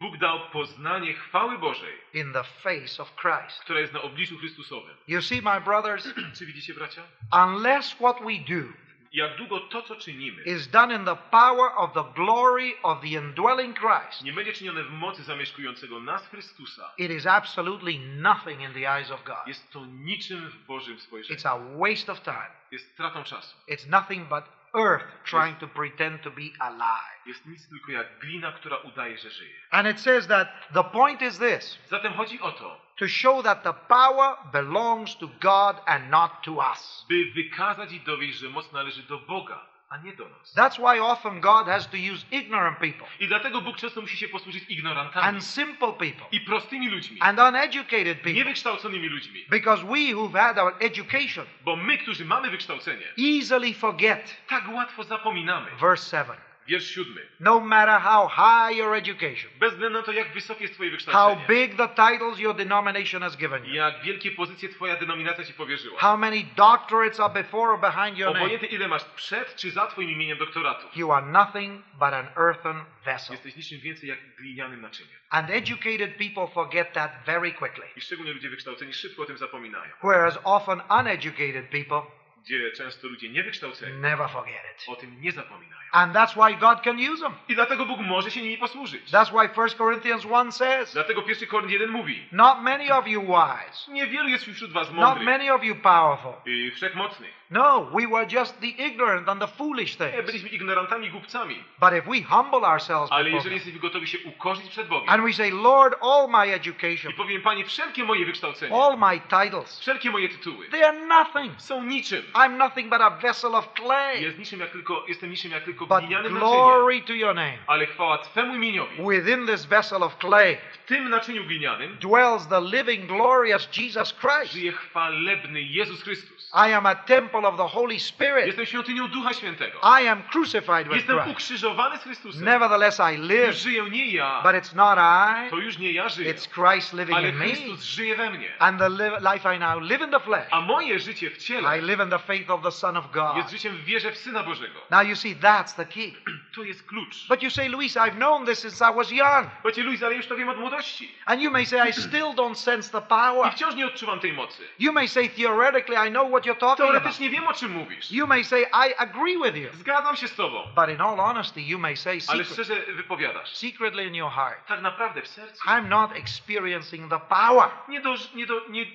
Bóg 0.00 0.16
dał 0.16 0.40
poznanie 0.52 1.12
chwały 1.14 1.58
Bożej, 1.58 1.94
in 2.14 2.32
the 2.32 2.44
face 2.44 3.02
of 3.02 3.14
Christ. 3.16 3.60
która 3.60 3.80
jest 3.80 3.92
na 3.92 4.02
obliczu 4.02 4.38
Chrystusowym. 4.38 4.96
You 5.08 5.22
see, 5.22 5.42
my 5.42 5.60
brothers, 5.60 6.08
Czy 6.38 6.46
widzicie, 6.46 6.74
bracia? 6.74 7.02
unless 7.46 7.94
what 7.94 8.16
we 8.20 8.38
do 8.38 8.68
Jak 9.12 9.36
długo 9.36 9.60
to, 9.60 9.82
co 9.82 9.96
czynimy, 9.96 10.42
is 10.42 10.68
done 10.68 10.94
in 10.94 11.04
the 11.04 11.16
power 11.16 11.70
of 11.76 11.92
the 11.92 12.04
glory 12.14 12.72
of 12.82 13.00
the 13.00 13.06
indwelling 13.08 13.78
Christ, 13.78 14.24
nie 14.24 14.32
będzie 14.32 14.52
czynione 14.52 14.82
w 14.84 14.90
mocy 14.90 15.22
zamieszkującego 15.22 16.00
nas 16.00 16.26
Chrystusa, 16.26 16.92
it 16.98 17.10
is 17.10 17.26
absolutely 17.26 17.98
nothing 18.16 18.60
in 18.60 18.72
the 18.72 18.92
eyes 18.94 19.10
of 19.10 19.24
God. 19.24 19.46
jest 19.46 19.72
to 19.72 19.86
niczym 19.86 20.50
w 20.50 20.66
Bożym 20.66 21.00
spojrzeniu. 21.00 21.40
It's 21.40 21.48
a 21.48 21.58
waste 21.78 22.12
of 22.12 22.20
time. 22.20 22.50
Jest 22.70 22.92
stratą 22.92 23.24
czasu. 23.24 23.56
It's 23.68 23.88
nothing 23.88 24.28
but 24.28 24.44
earth 24.74 25.04
trying 25.24 25.58
to 25.58 25.66
pretend 25.68 26.22
to 26.22 26.30
be 26.30 26.50
alive. 26.60 27.26
Jest 27.26 27.46
nic 27.46 27.68
tylko 27.68 27.92
jak 27.92 28.18
glina, 28.18 28.52
która 28.52 28.76
udaje, 28.76 29.18
że 29.18 29.30
żyje. 29.30 29.54
And 29.70 29.88
it 29.88 30.00
says 30.00 30.26
that 30.26 30.48
the 30.74 30.84
point 30.84 31.22
is 31.22 31.38
this 31.38 31.78
Zatem 31.88 32.12
chodzi 32.14 32.40
o 32.40 32.52
to, 32.52 32.80
to 32.96 33.08
show 33.08 33.42
that 33.44 33.62
the 33.62 33.72
power 33.72 34.36
belongs 34.52 35.16
to 35.16 35.28
God 35.40 35.76
and 35.86 36.10
not 36.10 36.42
to 36.42 36.52
us. 36.72 37.06
by 37.08 37.24
wykazać 37.34 37.92
i 37.92 38.00
dowieść, 38.00 38.38
że 38.38 38.48
moc 38.48 38.72
należy 38.72 39.02
do 39.02 39.18
Boga, 39.18 39.66
a 39.90 39.96
nie 39.96 40.12
do 40.12 40.28
nas. 40.28 40.54
That's 40.54 40.78
why 40.78 41.00
often 41.00 41.40
God 41.40 41.66
has 41.66 41.86
to 41.86 41.96
use 41.96 42.24
ignorant 42.30 42.78
people 42.78 43.06
I 43.20 43.26
dlatego 43.28 43.60
Bóg 43.60 43.76
często 43.76 44.00
musi 44.00 44.16
się 44.16 44.28
posłużyć 44.28 44.64
ignorantami 44.68 45.26
and 45.26 45.44
simple 45.44 45.92
people 45.92 46.26
i 46.32 46.40
prostymi 46.40 46.88
ludźmi, 46.88 47.18
and 47.20 47.38
uneducated 47.38 48.16
people. 48.18 48.32
niewykształconymi 48.32 49.08
ludźmi. 49.08 49.44
Because 49.50 49.84
we 49.84 50.12
who've 50.14 50.38
had 50.40 50.58
our 50.58 50.74
education 50.80 51.46
Bo 51.64 51.76
my, 51.76 51.98
którzy 51.98 52.24
mamy 52.24 52.50
wykształcenie, 52.50 53.06
easily 53.18 53.74
forget. 53.74 54.36
tak 54.48 54.68
łatwo 54.68 55.04
zapominamy. 55.04 55.70
Verse 55.80 56.10
7. 56.24 56.36
Wiersz 56.68 56.90
siódmy. 56.90 57.20
No 57.40 57.60
matter 57.60 58.00
how 58.00 58.28
high 58.28 58.78
your 58.78 58.94
education, 58.94 59.50
Bez 59.60 59.72
względu 59.72 59.98
na 59.98 60.04
to, 60.04 60.12
jak 60.12 60.32
wysokie 60.32 60.62
jest 60.62 60.74
twoje 60.74 60.90
how 60.90 60.96
wykształcenie, 60.96 61.46
big 61.48 61.76
the 61.76 61.88
titles 61.88 62.38
your 62.38 62.56
denomination 62.56 63.22
has 63.22 63.36
given 63.36 63.64
you, 63.64 63.74
jak 63.74 64.02
wielkie 64.02 64.30
pozycje 64.30 64.68
twoja 64.68 64.96
denominacja 64.96 65.44
ci 65.44 65.52
powierzyła, 65.52 66.00
how 66.00 66.16
many 66.16 66.44
doctorates 66.56 67.20
are 67.20 67.34
before 67.34 67.72
or 67.72 67.80
behind 67.80 68.18
your 68.18 68.32
name, 68.32 68.44
obojętnie 68.44 68.68
ile 68.68 68.88
masz 68.88 69.04
przed 69.04 69.56
czy 69.56 69.70
za 69.70 69.86
twoim 69.86 70.10
imieniem 70.10 70.38
doktoratu, 70.38 70.86
you 70.96 71.12
are 71.12 71.26
nothing 71.26 71.84
but 71.94 72.12
an 72.12 72.26
earthen 72.36 72.84
vessel. 73.04 73.32
jesteś 73.32 73.56
niczym 73.56 73.80
więcej 73.80 74.08
jak 74.08 74.18
glinianym 74.36 74.80
naczyniem. 74.80 75.18
And 75.30 75.50
educated 75.50 76.16
people 76.16 76.46
forget 76.54 76.92
that 76.92 77.12
very 77.26 77.52
quickly. 77.52 77.84
I 77.96 78.00
szczególnie 78.00 78.32
ludzie 78.32 78.48
wykształceni 78.48 78.92
szybko 78.92 79.22
o 79.22 79.26
tym 79.26 79.38
zapominają. 79.38 79.92
Whereas 80.02 80.38
often 80.44 80.80
uneducated 81.00 81.70
people 81.70 82.17
Gdzie 82.48 82.70
często 82.72 83.08
ludzie 83.08 83.28
niewykształceni 83.28 83.92
never 83.98 84.28
forget 84.30 84.64
it. 84.76 84.88
o 84.88 84.96
tym 84.96 85.20
nie 85.20 85.32
zapominają. 85.32 85.78
And 85.92 86.14
that's 86.14 86.34
why 86.34 86.56
God 86.56 86.80
can 86.82 86.96
use 87.12 87.22
them. 87.22 87.32
I 87.48 87.54
dlatego 87.54 87.86
Bóg 87.86 88.00
może 88.00 88.30
się 88.30 88.42
nimi 88.42 88.58
posłużyć. 88.58 89.10
That's 89.10 89.30
why 89.30 89.62
1 89.66 89.78
Corinthians 89.78 90.24
1 90.24 90.52
says, 90.52 90.92
Dlatego 90.92 91.22
pierwszy 91.22 91.46
Koryn 91.46 91.70
1 91.70 91.90
mówi, 91.90 92.26
Not 92.32 92.62
many 92.62 92.94
of 92.94 93.08
you 93.08 93.20
wise, 93.22 93.92
niewielu 93.92 94.28
jest 94.28 94.44
wśród 94.44 94.72
was 94.72 94.88
not 94.88 94.96
mądrych 94.96 95.24
many 95.26 95.52
of 95.54 95.64
you 95.64 95.74
powerful. 95.76 96.32
i 96.46 96.70
wszechmocnych. 96.70 97.38
No, 97.50 97.84
we 97.84 98.06
were 98.06 98.26
just 98.30 98.60
the 98.60 98.66
ignorant 98.66 99.28
and 99.28 99.40
the 99.40 99.46
foolish 99.46 99.98
Nie, 99.98 100.10
things. 100.10 100.26
byliśmy 100.26 100.48
ignorantami 100.48 101.06
i 101.06 101.10
głupcami. 101.10 101.64
But 101.80 101.92
if 101.92 102.02
we 102.02 102.22
humble 102.22 102.68
ourselves 102.68 103.12
Ale 103.12 103.24
before 103.24 103.36
jeżeli 103.36 103.50
God, 103.50 103.52
jesteśmy 103.54 103.80
gotowi 103.80 104.06
się 104.06 104.18
ukorzyć 104.24 104.68
przed 104.68 104.88
Bogiem 104.88 105.08
and 105.08 105.24
we 105.24 105.32
say, 105.32 105.50
Lord, 105.50 105.94
all 106.02 106.28
my 106.28 106.54
education, 106.54 107.12
i 107.12 107.14
powiem, 107.14 107.42
Panie, 107.42 107.64
wszelkie 107.64 108.04
moje 108.04 108.26
wykształcenie, 108.26 108.76
all 108.82 108.98
my 108.98 109.20
titles, 109.20 109.80
wszelkie 109.80 110.10
moje 110.10 110.28
tytuły 110.28 110.68
they 110.68 110.88
are 110.88 110.98
nothing. 111.06 111.60
są 111.60 111.82
niczym. 111.84 112.22
I'm 112.46 112.56
nothing 112.56 112.90
but 112.90 113.00
a 113.00 113.10
vessel 113.10 113.54
of 113.54 113.68
clay. 113.74 114.20
Jest 114.22 114.38
niczym 114.38 114.60
jak 114.60 114.70
tylko, 114.70 115.04
jestem 115.08 115.30
niczym 115.30 115.50
jak 115.52 115.64
tylko 115.64 115.86
But 115.86 115.98
glinianym 115.98 116.34
glory 116.34 117.02
to 117.02 117.12
your 117.12 117.34
name. 117.34 117.58
Ale 117.66 117.86
chwała 117.86 118.18
Twemu 118.18 118.54
imieniowi. 118.54 118.96
Within 119.10 119.46
this 119.46 119.64
vessel 119.64 120.02
of 120.02 120.16
clay 120.18 120.56
W 120.72 120.88
tym 120.88 121.08
naczyniu 121.10 121.44
glinianym 121.44 121.96
dwells 122.00 122.46
the 122.48 122.60
living, 122.60 123.06
glorious 123.06 123.68
Jesus 123.78 124.14
Christ. 124.20 124.52
żyje 124.52 124.72
chwalebny 124.72 125.62
Jezus 125.62 126.02
Chrystus. 126.02 126.38
I 126.68 126.72
am 126.72 126.86
a 126.86 126.94
temple 126.94 127.40
of 127.48 127.56
the 127.56 127.68
Holy 127.68 128.00
Spirit. 128.00 128.46
Jestem 128.46 128.66
świątynią 128.66 129.08
Ducha 129.08 129.32
Świętego. 129.34 129.78
I 130.02 130.06
am 130.08 130.22
crucified 130.22 130.84
with 130.84 130.96
Jestem 130.96 131.16
Christ. 131.16 131.32
ukrzyżowany 131.32 131.98
z 131.98 132.02
Chrystusem. 132.02 132.44
Nevertheless, 132.44 133.00
I 133.00 133.16
Już 133.18 133.28
live, 133.28 133.54
żyję 133.56 133.82
nie 133.90 134.06
ja, 134.12 134.40
but 134.42 134.52
it's 134.52 134.74
not 134.76 134.98
I, 134.98 135.50
to 135.50 135.56
już 135.56 135.78
nie 135.78 135.92
ja 135.92 136.08
żyję, 136.08 136.34
it's 136.34 136.48
Christ 136.48 136.92
living 136.94 137.16
ale 137.18 137.28
in 137.28 137.36
me. 137.36 137.46
Żyje 137.82 138.16
we 138.16 138.30
mnie. 138.30 138.48
And 138.58 138.78
the 138.78 138.88
li- 138.88 139.32
life 139.34 139.56
I 139.56 139.58
now 139.58 139.82
live 139.82 140.00
in 140.04 140.10
the 140.10 140.20
flesh, 140.20 140.46
A 140.50 140.60
moje 140.60 140.98
życie 140.98 141.30
w 141.30 141.36
I 141.36 141.40
ciele 141.40 141.80
live 141.80 142.00
in 142.04 142.10
the 142.10 142.17
faith 142.18 142.50
of 142.50 142.62
the 142.62 142.72
Son 142.72 142.96
of 142.96 143.10
God. 143.10 143.36
jest 143.36 143.50
życiem 143.50 143.76
w 143.76 143.84
wierze 143.84 144.12
w 144.12 144.16
Syna 144.18 144.42
Bożego. 144.42 144.80
Now 144.90 145.02
you 145.02 145.16
see, 145.16 145.36
that's 145.36 145.74
the 145.76 145.86
key. 145.86 146.12
To 146.54 146.62
jest 146.64 146.86
klucz. 146.86 147.28
But 147.28 147.42
you 147.42 147.50
say, 147.50 147.68
Luis, 147.68 147.96
I've 147.96 148.16
known 148.16 148.46
this 148.46 148.58
since 148.58 148.90
I 148.92 148.94
was 148.94 149.10
young. 149.12 149.46
Wiecie, 149.64 149.82
Luis, 149.82 150.02
ale 150.02 150.14
już 150.14 150.26
to 150.26 150.36
wiem 150.36 150.48
od 150.48 150.58
młodości. 150.58 151.14
And 151.26 151.42
you 151.42 151.50
may 151.50 151.66
say, 151.66 151.88
I 151.88 151.92
still 151.92 152.34
don't 152.34 152.54
sense 152.54 152.90
the 152.92 152.98
I 152.98 153.08
power. 153.08 153.52
wciąż 153.52 153.74
nie 153.74 153.86
odczuwam 153.86 154.20
tej 154.20 154.32
mocy. 154.32 154.62
You 154.78 154.92
may 154.92 155.08
say, 155.08 155.28
theoretically, 155.28 156.08
I 156.08 156.10
know 156.10 156.28
what 156.28 156.44
you're 156.46 156.56
talking 156.56 156.62
about. 156.62 156.78
Teoretycznie 157.02 157.30
wiem, 157.30 157.48
o 157.48 157.52
czym 157.52 157.72
mówisz. 157.72 158.12
You 158.12 158.26
may 158.26 158.44
say, 158.44 158.62
I 158.62 158.94
agree 158.96 159.36
with 159.44 159.56
you. 159.56 159.68
Zgadzam 159.72 160.16
się 160.16 160.28
z 160.28 160.34
tobą. 160.34 160.62
But 160.76 160.88
in 160.88 161.00
all 161.00 161.16
honesty, 161.16 161.60
you 161.62 161.78
may 161.78 161.96
say 161.96 162.12
Ale 162.28 162.44
secret, 162.44 162.48
szczerze 162.52 162.92
wypowiadasz. 162.92 163.56
secretly 163.56 164.04
in 164.04 164.14
your 164.14 164.30
heart, 164.32 164.66
Tak 164.66 164.80
naprawdę 164.80 165.22
w 165.22 165.28
sercu 165.28 165.62
I'm 165.68 165.88
not 165.88 166.10
experiencing 166.16 167.10
the 167.10 167.20
power. 167.20 167.70
nie, 167.88 168.00
do, 168.00 168.14
nie, 168.34 168.46
do, 168.46 168.60
nie, 168.68 168.86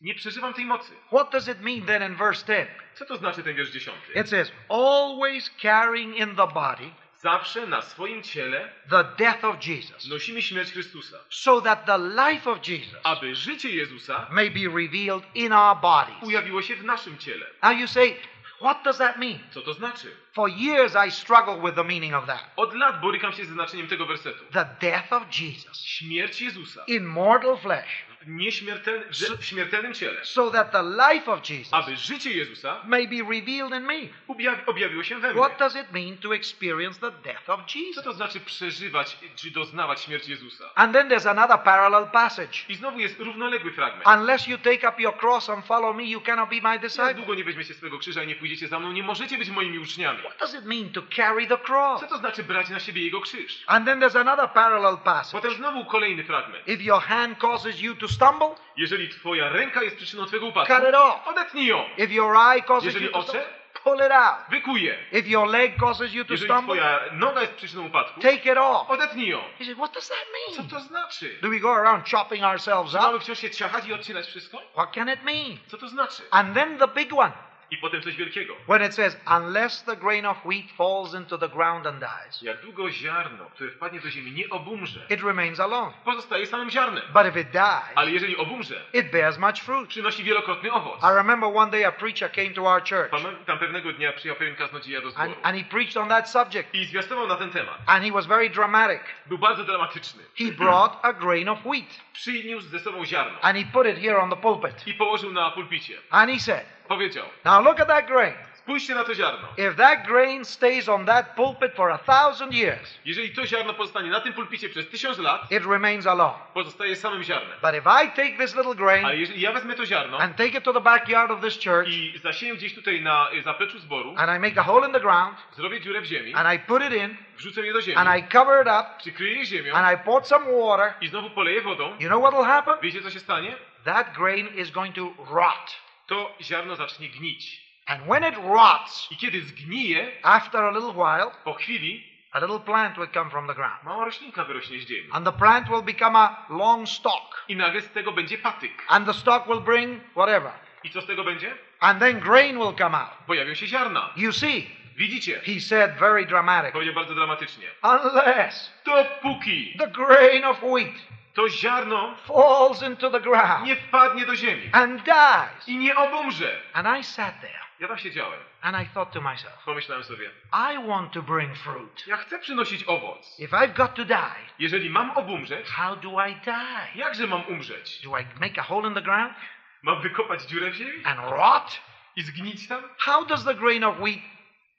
nie 0.00 0.14
przeżywam 0.14 0.54
tej 0.54 0.64
mocy. 0.64 0.92
What 1.06 1.30
does 1.30 1.48
it 1.48 1.60
mean 1.60 1.82
then 1.86 2.12
in 2.12 2.16
verse 2.16 2.46
10? 2.46 2.68
Co 2.94 3.04
to 3.04 3.16
znaczy 3.16 3.42
ten 3.42 3.54
wiersz 3.56 3.70
dziesiąty? 3.70 4.12
It 4.14 4.28
says, 4.28 4.52
always 4.68 5.50
carrying 5.62 6.16
in 6.16 6.36
the 6.36 6.46
body 6.46 6.90
Zawsze 7.22 7.66
na 7.66 7.82
swoim 7.82 8.22
ciele 8.22 8.72
the 8.90 9.04
death 9.18 9.44
of 9.44 9.66
Jesus, 9.66 10.08
nosimy 10.08 10.42
śmierć 10.42 10.72
Chrystusa, 10.72 11.16
so 11.30 11.60
that 11.60 11.86
the 11.86 11.98
life 11.98 12.50
of 12.50 12.68
Jesus 12.68 13.00
aby 13.02 13.34
życie 13.34 13.70
Jezusa 13.70 14.26
may 14.30 14.50
be 14.50 14.60
revealed 14.60 15.24
in 15.34 15.52
our 15.52 15.76
bodies. 15.76 16.22
ujawiło 16.22 16.62
się 16.62 16.76
w 16.76 16.84
naszym 16.84 17.18
ciele. 17.18 17.46
Now 17.62 17.72
you 17.72 17.86
say, 17.88 18.16
what 18.60 18.84
does 18.84 18.98
that 18.98 19.16
mean? 19.16 19.38
Co 19.50 19.62
to 19.62 19.74
znaczy? 19.74 20.16
For 20.32 20.50
years 20.50 20.96
I 21.08 21.10
struggled 21.10 21.62
with 21.62 21.74
the 21.74 21.84
meaning 21.84 22.14
of 22.14 22.26
that. 22.26 22.44
Od 22.56 22.74
lat 22.74 23.00
borykam 23.00 23.32
się 23.32 23.44
ze 23.44 23.52
znaczeniem 23.52 23.88
tego 23.88 24.06
wersetu. 24.06 24.44
The 24.52 24.66
death 24.80 25.12
of 25.12 25.22
Jesus 25.40 25.84
Śmierć 25.84 26.40
Jezusa 26.40 26.84
in 26.86 27.04
mortal 27.04 27.56
flesh, 27.56 28.04
nieśmiertelny, 28.28 29.04
w 29.38 29.44
śmiertelnym 29.44 29.94
ciele, 29.94 30.24
so 30.24 30.50
that 30.50 30.72
the 30.72 30.82
life 30.82 31.32
of 31.32 31.50
Jesus 31.50 31.74
aby 31.74 31.96
życie 31.96 32.30
Jezusa 32.30 32.80
may 32.84 33.08
be 33.08 33.16
revealed 33.34 33.72
in 33.80 33.82
me. 33.82 33.94
objawi, 34.28 34.62
objawiło 34.66 35.02
się 35.04 35.18
we 35.18 35.32
mnie. 35.32 35.40
What 35.42 35.58
does 35.58 35.76
it 35.76 35.92
mean 35.92 36.16
to 36.18 36.34
experience 36.34 37.00
the 37.00 37.10
death 37.10 37.50
of 37.50 37.60
Co 37.66 37.78
Jesus? 37.78 38.04
to 38.04 38.12
znaczy 38.12 38.40
przeżywać 38.40 39.16
czy 39.34 39.50
doznawać 39.50 40.00
śmierci 40.00 40.30
Jezusa? 40.30 40.64
And 40.74 40.92
then 40.92 41.08
there's 41.08 41.30
another 41.30 41.58
parallel 41.58 42.06
passage. 42.12 42.58
I 42.68 42.74
znowu 42.74 42.98
jest 43.00 43.18
równoległy 43.20 43.72
fragment. 43.72 44.06
Unless 44.20 44.48
you 44.48 44.58
take 44.58 44.88
up 44.88 45.02
your 45.02 45.18
cross 45.18 45.50
and 45.50 45.66
follow 45.66 45.96
me, 45.96 46.04
you 46.04 46.20
cannot 46.20 46.50
be 46.50 46.56
my 46.56 46.68
Jak 46.72 46.80
disciple. 46.80 47.14
długo 47.14 47.34
nie 47.34 47.44
weźmiecie 47.44 47.74
swego 47.74 47.98
krzyża 47.98 48.22
i 48.22 48.26
nie 48.26 48.36
pójdziecie 48.36 48.68
za 48.68 48.78
mną, 48.78 48.92
nie 48.92 49.02
możecie 49.02 49.38
być 49.38 49.50
moimi 49.50 49.78
uczniami. 49.78 50.18
What 50.18 50.38
does 50.38 50.54
it 50.54 50.64
mean 50.64 50.88
to 50.92 51.02
carry 51.16 51.46
the 51.46 51.58
cross? 51.58 52.00
Co 52.00 52.06
to 52.06 52.18
znaczy 52.18 52.42
brać 52.42 52.68
na 52.68 52.80
siebie 52.80 53.04
jego 53.04 53.20
krzyż? 53.20 53.64
And 53.66 53.86
then 53.86 54.00
there's 54.00 54.20
another 54.20 54.48
parallel 54.50 54.98
passage. 54.98 55.42
Potem 55.42 55.56
znowu 55.56 55.84
kolejny 55.84 56.24
fragment. 56.24 56.68
If 56.68 56.82
your 56.82 57.02
hand 57.02 57.38
causes 57.38 57.80
you 57.80 57.94
to 57.94 58.08
stumble, 58.18 58.54
Jeżeli 58.76 59.08
twoja 59.08 59.48
ręka 59.48 59.82
jest 59.82 59.96
przyczyną 59.96 60.26
twojego 60.26 60.46
upadku, 60.46 60.74
cut 60.74 60.88
it 60.88 60.94
off. 60.94 61.28
odetnij 61.28 61.66
ją. 61.66 61.84
If 61.96 62.12
your 62.14 62.36
eye 62.36 62.62
causes 62.62 62.84
Jeżeli 62.84 63.06
you 63.06 63.12
to 63.12 63.18
oczy? 63.18 63.28
stumble, 63.28 63.48
pull 63.84 63.96
it 64.06 64.12
out. 64.12 64.36
Wykuj 64.50 64.82
je. 64.82 64.98
If 65.12 65.28
your 65.28 65.48
leg 65.48 65.76
causes 65.80 66.12
you 66.14 66.24
to 66.24 66.32
Jeżeli 66.32 66.50
stumble, 66.52 66.74
twoja 66.76 67.00
noga 67.12 67.40
jest 67.40 67.52
przyczyną 67.54 67.86
upadku, 67.86 68.20
take 68.20 68.52
it 68.52 68.58
off. 68.58 68.90
odetnij 68.90 69.28
ją. 69.28 69.38
He 69.58 69.64
said, 69.64 69.76
What 69.76 69.92
does 69.94 70.08
that 70.08 70.18
Co 70.56 70.62
mean? 70.62 70.70
to 70.70 70.80
znaczy? 70.80 71.38
Do 71.42 71.48
we 71.50 71.58
go 71.60 71.74
around 71.74 72.10
chopping 72.10 72.44
ourselves 72.44 72.92
Czy 72.92 72.98
mamy 72.98 73.16
up? 73.16 73.24
wciąż 73.24 73.38
się 73.38 73.50
ciachać 73.50 73.86
i 73.86 73.92
odcinać 73.92 74.26
wszystko? 74.26 74.58
What 74.72 74.94
can 74.94 75.08
it 75.08 75.22
mean? 75.24 75.58
Co 75.66 75.76
to 75.78 75.88
znaczy? 75.88 76.22
And 76.30 76.54
then 76.54 76.78
the 76.78 76.88
big 76.88 77.12
one, 77.18 77.32
I 77.70 77.76
potem 77.76 78.02
coś 78.02 78.16
wielkiego. 78.16 78.54
when 78.68 78.82
it 78.82 78.94
says, 78.94 79.16
Unless 79.26 79.82
the 79.84 79.96
grain 79.96 80.26
of 80.26 80.36
wheat 80.44 80.70
falls 80.70 81.14
into 81.14 81.38
the 81.38 81.48
ground 81.48 81.86
and 81.86 82.00
dies, 82.00 82.42
Jak 82.42 82.60
długo 82.62 82.90
ziarno, 82.90 83.44
które 83.54 83.70
wpadnie 83.70 84.00
do 84.00 84.10
ziemi, 84.10 84.32
nie 84.32 84.50
obumrze, 84.50 85.00
it 85.10 85.22
remains 85.22 85.60
alone. 85.60 85.92
pozostaje 86.04 86.46
samym 86.46 86.70
ziarnem. 86.70 87.02
But 87.12 87.26
if 87.26 87.40
it 87.40 87.50
dies, 87.50 87.92
Ale 87.94 88.10
jeżeli 88.10 88.36
obumrze, 88.36 88.84
it 88.92 89.10
bears 89.10 89.38
much 89.38 89.60
fruit. 89.62 89.88
przynosi 89.88 90.24
wielokrotny 90.24 90.72
owoc. 90.72 91.02
I 91.02 91.14
remember 91.14 91.50
one 91.56 91.70
day 91.70 91.84
a 91.86 91.92
preacher 91.92 92.32
came 92.32 92.50
to 92.50 92.66
our 92.66 92.80
church 92.82 93.10
Pamiętam 93.10 93.58
pewnego 93.58 93.92
dnia 93.92 94.12
przyjechał 94.12 94.38
pewien 94.38 94.56
kaznodzieja 94.56 95.00
do 95.00 95.06
and, 95.06 95.14
zboru 95.16 95.34
and 95.42 95.56
he 95.58 95.64
preached 95.64 95.96
on 95.96 96.08
that 96.08 96.30
subject. 96.30 96.74
i 96.74 96.84
zwiastował 96.86 97.26
na 97.26 97.36
ten 97.36 97.50
temat. 97.50 97.78
And 97.86 98.04
he 98.04 98.12
was 98.12 98.26
very 98.26 98.50
dramatic. 98.50 99.00
Był 99.26 99.38
bardzo 99.38 99.64
dramatyczny. 99.64 100.22
He 100.38 100.44
brought 100.52 100.96
a 101.02 101.12
grain 101.12 101.48
of 101.48 101.58
wheat 101.64 102.00
Przyniósł 102.12 102.68
ze 102.68 102.78
sobą 102.80 103.04
ziarno 103.06 103.38
and 103.42 103.58
he 103.58 103.64
put 103.72 103.86
it 103.86 103.98
here 103.98 104.18
on 104.18 104.30
the 104.30 104.36
pulpit. 104.36 104.86
i 104.86 104.94
położył 104.94 105.32
na 105.32 105.50
pulpicie. 105.50 105.98
And 106.10 106.30
he 106.30 106.40
said, 106.40 106.64
Powiedział, 106.88 107.24
Now 107.44 107.64
look 107.64 107.80
at 107.80 107.88
that 107.88 108.06
grain. 108.06 108.34
spójrzcie 108.54 108.94
na 108.94 109.04
to 109.04 109.14
ziarno. 109.14 109.48
If 109.56 109.74
that 109.74 110.06
grain 110.06 110.44
stays 110.44 110.88
on 110.88 111.06
that 111.06 111.26
pulpit 111.36 111.74
for 111.74 111.90
a 111.90 111.98
thousand 111.98 112.54
years, 112.54 112.98
Jeżeli 113.04 113.30
to 113.34 113.46
ziarno 113.46 113.74
pozostanie 113.74 114.10
na 114.10 114.20
tym 114.20 114.32
pulpicie 114.32 114.68
przez 114.68 114.88
tysiąc 114.88 115.18
lat, 115.18 115.52
it 115.52 115.66
remains 115.66 116.06
alone. 116.06 116.34
pozostaje 116.54 116.96
samym 116.96 117.22
ziarnem. 117.22 117.58
But 117.62 117.74
if 117.74 117.86
I 118.04 118.08
take 118.10 118.36
this 118.38 118.56
little 118.56 118.74
grain 118.74 119.04
Ale 119.04 119.16
jeżeli 119.16 119.40
ja 119.40 119.52
wezmę 119.52 119.74
to 119.74 119.86
ziarno 119.86 120.18
and 120.18 120.36
take 120.36 120.48
it 120.58 120.64
to 120.64 120.72
the 120.72 120.80
backyard 120.80 121.30
of 121.30 121.40
this 121.40 121.58
church 121.64 121.88
i 121.88 122.18
zasieję 122.18 122.54
gdzieś 122.54 122.74
tutaj 122.74 123.02
na 123.02 123.28
zapleczu 123.44 123.78
zboru, 123.78 124.14
and 124.18 124.36
I 124.36 124.38
make 124.38 124.58
a 124.58 124.62
hole 124.62 124.86
in 124.86 124.92
the 124.92 125.00
ground 125.00 125.36
zrobię 125.56 125.80
dziurę 125.80 126.00
w 126.00 126.04
ziemi, 126.04 126.34
and 126.34 126.54
I 126.54 126.58
put 126.58 126.82
it 126.82 126.92
in 126.92 127.16
wrzucę 127.36 127.66
je 127.66 127.72
do 127.72 127.80
ziemi, 127.82 127.96
and 127.98 128.18
I 128.18 128.22
cover 128.32 128.62
it 128.62 128.68
up 128.68 128.84
przykryję 128.98 129.46
ziemią 129.46 129.74
and 129.74 130.00
I 130.00 130.04
pour 130.04 130.24
some 130.24 130.44
water, 130.58 130.92
i 131.00 131.08
znowu 131.08 131.30
poleję 131.30 131.60
wodą, 131.60 131.96
you 132.00 132.08
know 132.08 132.22
what 132.22 132.34
will 132.34 132.44
happen? 132.46 132.74
wiecie 132.82 133.02
co 133.02 133.10
się 133.10 133.20
stanie? 133.20 133.56
That 133.84 134.12
grain 134.12 134.48
is 134.48 134.70
going 134.70 134.94
to 134.94 135.12
rot. 135.30 135.87
To 136.08 136.34
ziarno 136.42 136.76
zacznie 136.76 137.08
gnić. 137.08 137.68
And 137.86 138.02
when 138.02 138.32
it 138.32 138.38
rots, 138.38 139.08
I 139.10 139.16
kiedy 139.16 139.42
zgnije, 139.42 140.12
after 140.22 140.64
a 140.64 140.70
little 140.70 140.92
while, 140.92 141.30
po 141.44 141.54
chwili 141.54 142.04
a 142.32 142.40
little 142.40 142.60
plant 142.60 142.96
will 142.96 143.08
come 143.08 143.30
from 143.30 143.46
the 143.46 143.54
ground. 143.54 143.82
mała 143.84 144.04
roślinka 144.04 144.44
wyrośnie 144.44 144.78
z 144.78 144.88
ziemi. 144.88 145.08
And 145.12 145.26
the 145.26 145.32
plant 145.32 145.68
will 145.68 145.82
become 145.82 146.18
a 146.18 146.46
long 146.48 146.88
stalk. 146.88 147.44
I 147.48 147.56
nagle 147.56 147.80
z 147.80 147.90
tego 147.90 148.12
będzie 148.12 148.38
patyk. 148.38 148.84
And 148.88 149.06
the 149.06 149.14
stalk 149.14 149.46
will 149.46 149.60
bring 149.60 150.02
whatever. 150.14 150.52
I 150.84 150.90
co 150.90 151.00
z 151.00 151.06
tego 151.06 151.24
będzie? 151.24 151.54
And 151.80 152.00
then 152.00 152.20
grain 152.20 152.58
will 152.58 152.74
come 152.78 152.98
out. 152.98 153.10
Pojawią 153.26 153.54
się 153.54 153.66
ziarna. 153.66 154.10
You 154.16 154.32
see, 154.32 154.70
Widzicie? 154.98 155.40
he 155.46 155.60
said 155.60 155.98
very 155.98 156.26
dramatic. 156.26 156.72
Powiedział 156.72 156.94
bardzo 156.94 157.14
dramatycznie. 157.14 157.66
Unless 157.82 158.72
Dopóki 158.84 159.74
the 159.78 159.86
grain 159.86 160.44
of 160.44 160.60
wheat 160.62 160.94
to 161.34 161.48
ziarno 161.48 162.14
falls 162.16 162.82
into 162.82 163.10
the 163.10 163.20
ground 163.20 163.66
nie 163.66 163.76
wpadnie 163.76 164.26
do 164.26 164.36
ziemi 164.36 164.68
and 164.72 165.02
dies. 165.04 165.68
i 165.68 165.76
nie 165.76 165.96
obumrze. 165.96 166.60
And 166.72 166.98
I 167.00 167.04
sat 167.04 167.40
there 167.40 167.58
Ja 167.80 167.88
tam 167.88 167.98
siedziałem. 167.98 168.40
and 168.62 168.76
I 168.82 168.86
thought 168.94 169.12
to 169.12 169.20
myself, 169.20 169.64
Pomyślałem 169.64 170.04
sobie, 170.04 170.30
I 170.52 170.86
want 170.88 171.12
to 171.12 171.22
bring 171.22 171.56
fruit. 171.56 172.06
ja 172.06 172.16
chcę 172.16 172.38
przynosić 172.38 172.84
owoc. 172.86 173.38
If 173.40 173.56
I've 173.56 173.72
got 173.76 173.94
to 173.94 174.04
die, 174.04 174.16
Jeżeli 174.58 174.90
mam 174.90 175.10
obumrzeć, 175.10 175.66
how 175.68 175.96
do 175.96 176.26
I 176.26 176.34
die? 176.34 176.88
jakże 176.94 177.26
mam 177.26 177.42
umrzeć? 177.48 178.00
Do 178.02 178.18
I 178.18 178.24
make 178.40 178.58
a 178.58 178.62
hole 178.62 178.88
in 178.88 178.94
the 178.94 179.02
ground 179.02 179.34
Mam 179.82 180.00
wykopać 180.02 180.42
dziurę 180.42 180.70
w 180.70 180.74
ziemi 180.74 181.04
and 181.04 181.20
rot? 181.30 181.80
i 182.16 182.22
zgnić 182.22 182.68
tam? 182.68 182.82
How 182.98 183.24
does 183.26 183.44
the 183.44 183.54
grain 183.54 183.84
of 183.84 183.96
wheat 183.98 184.18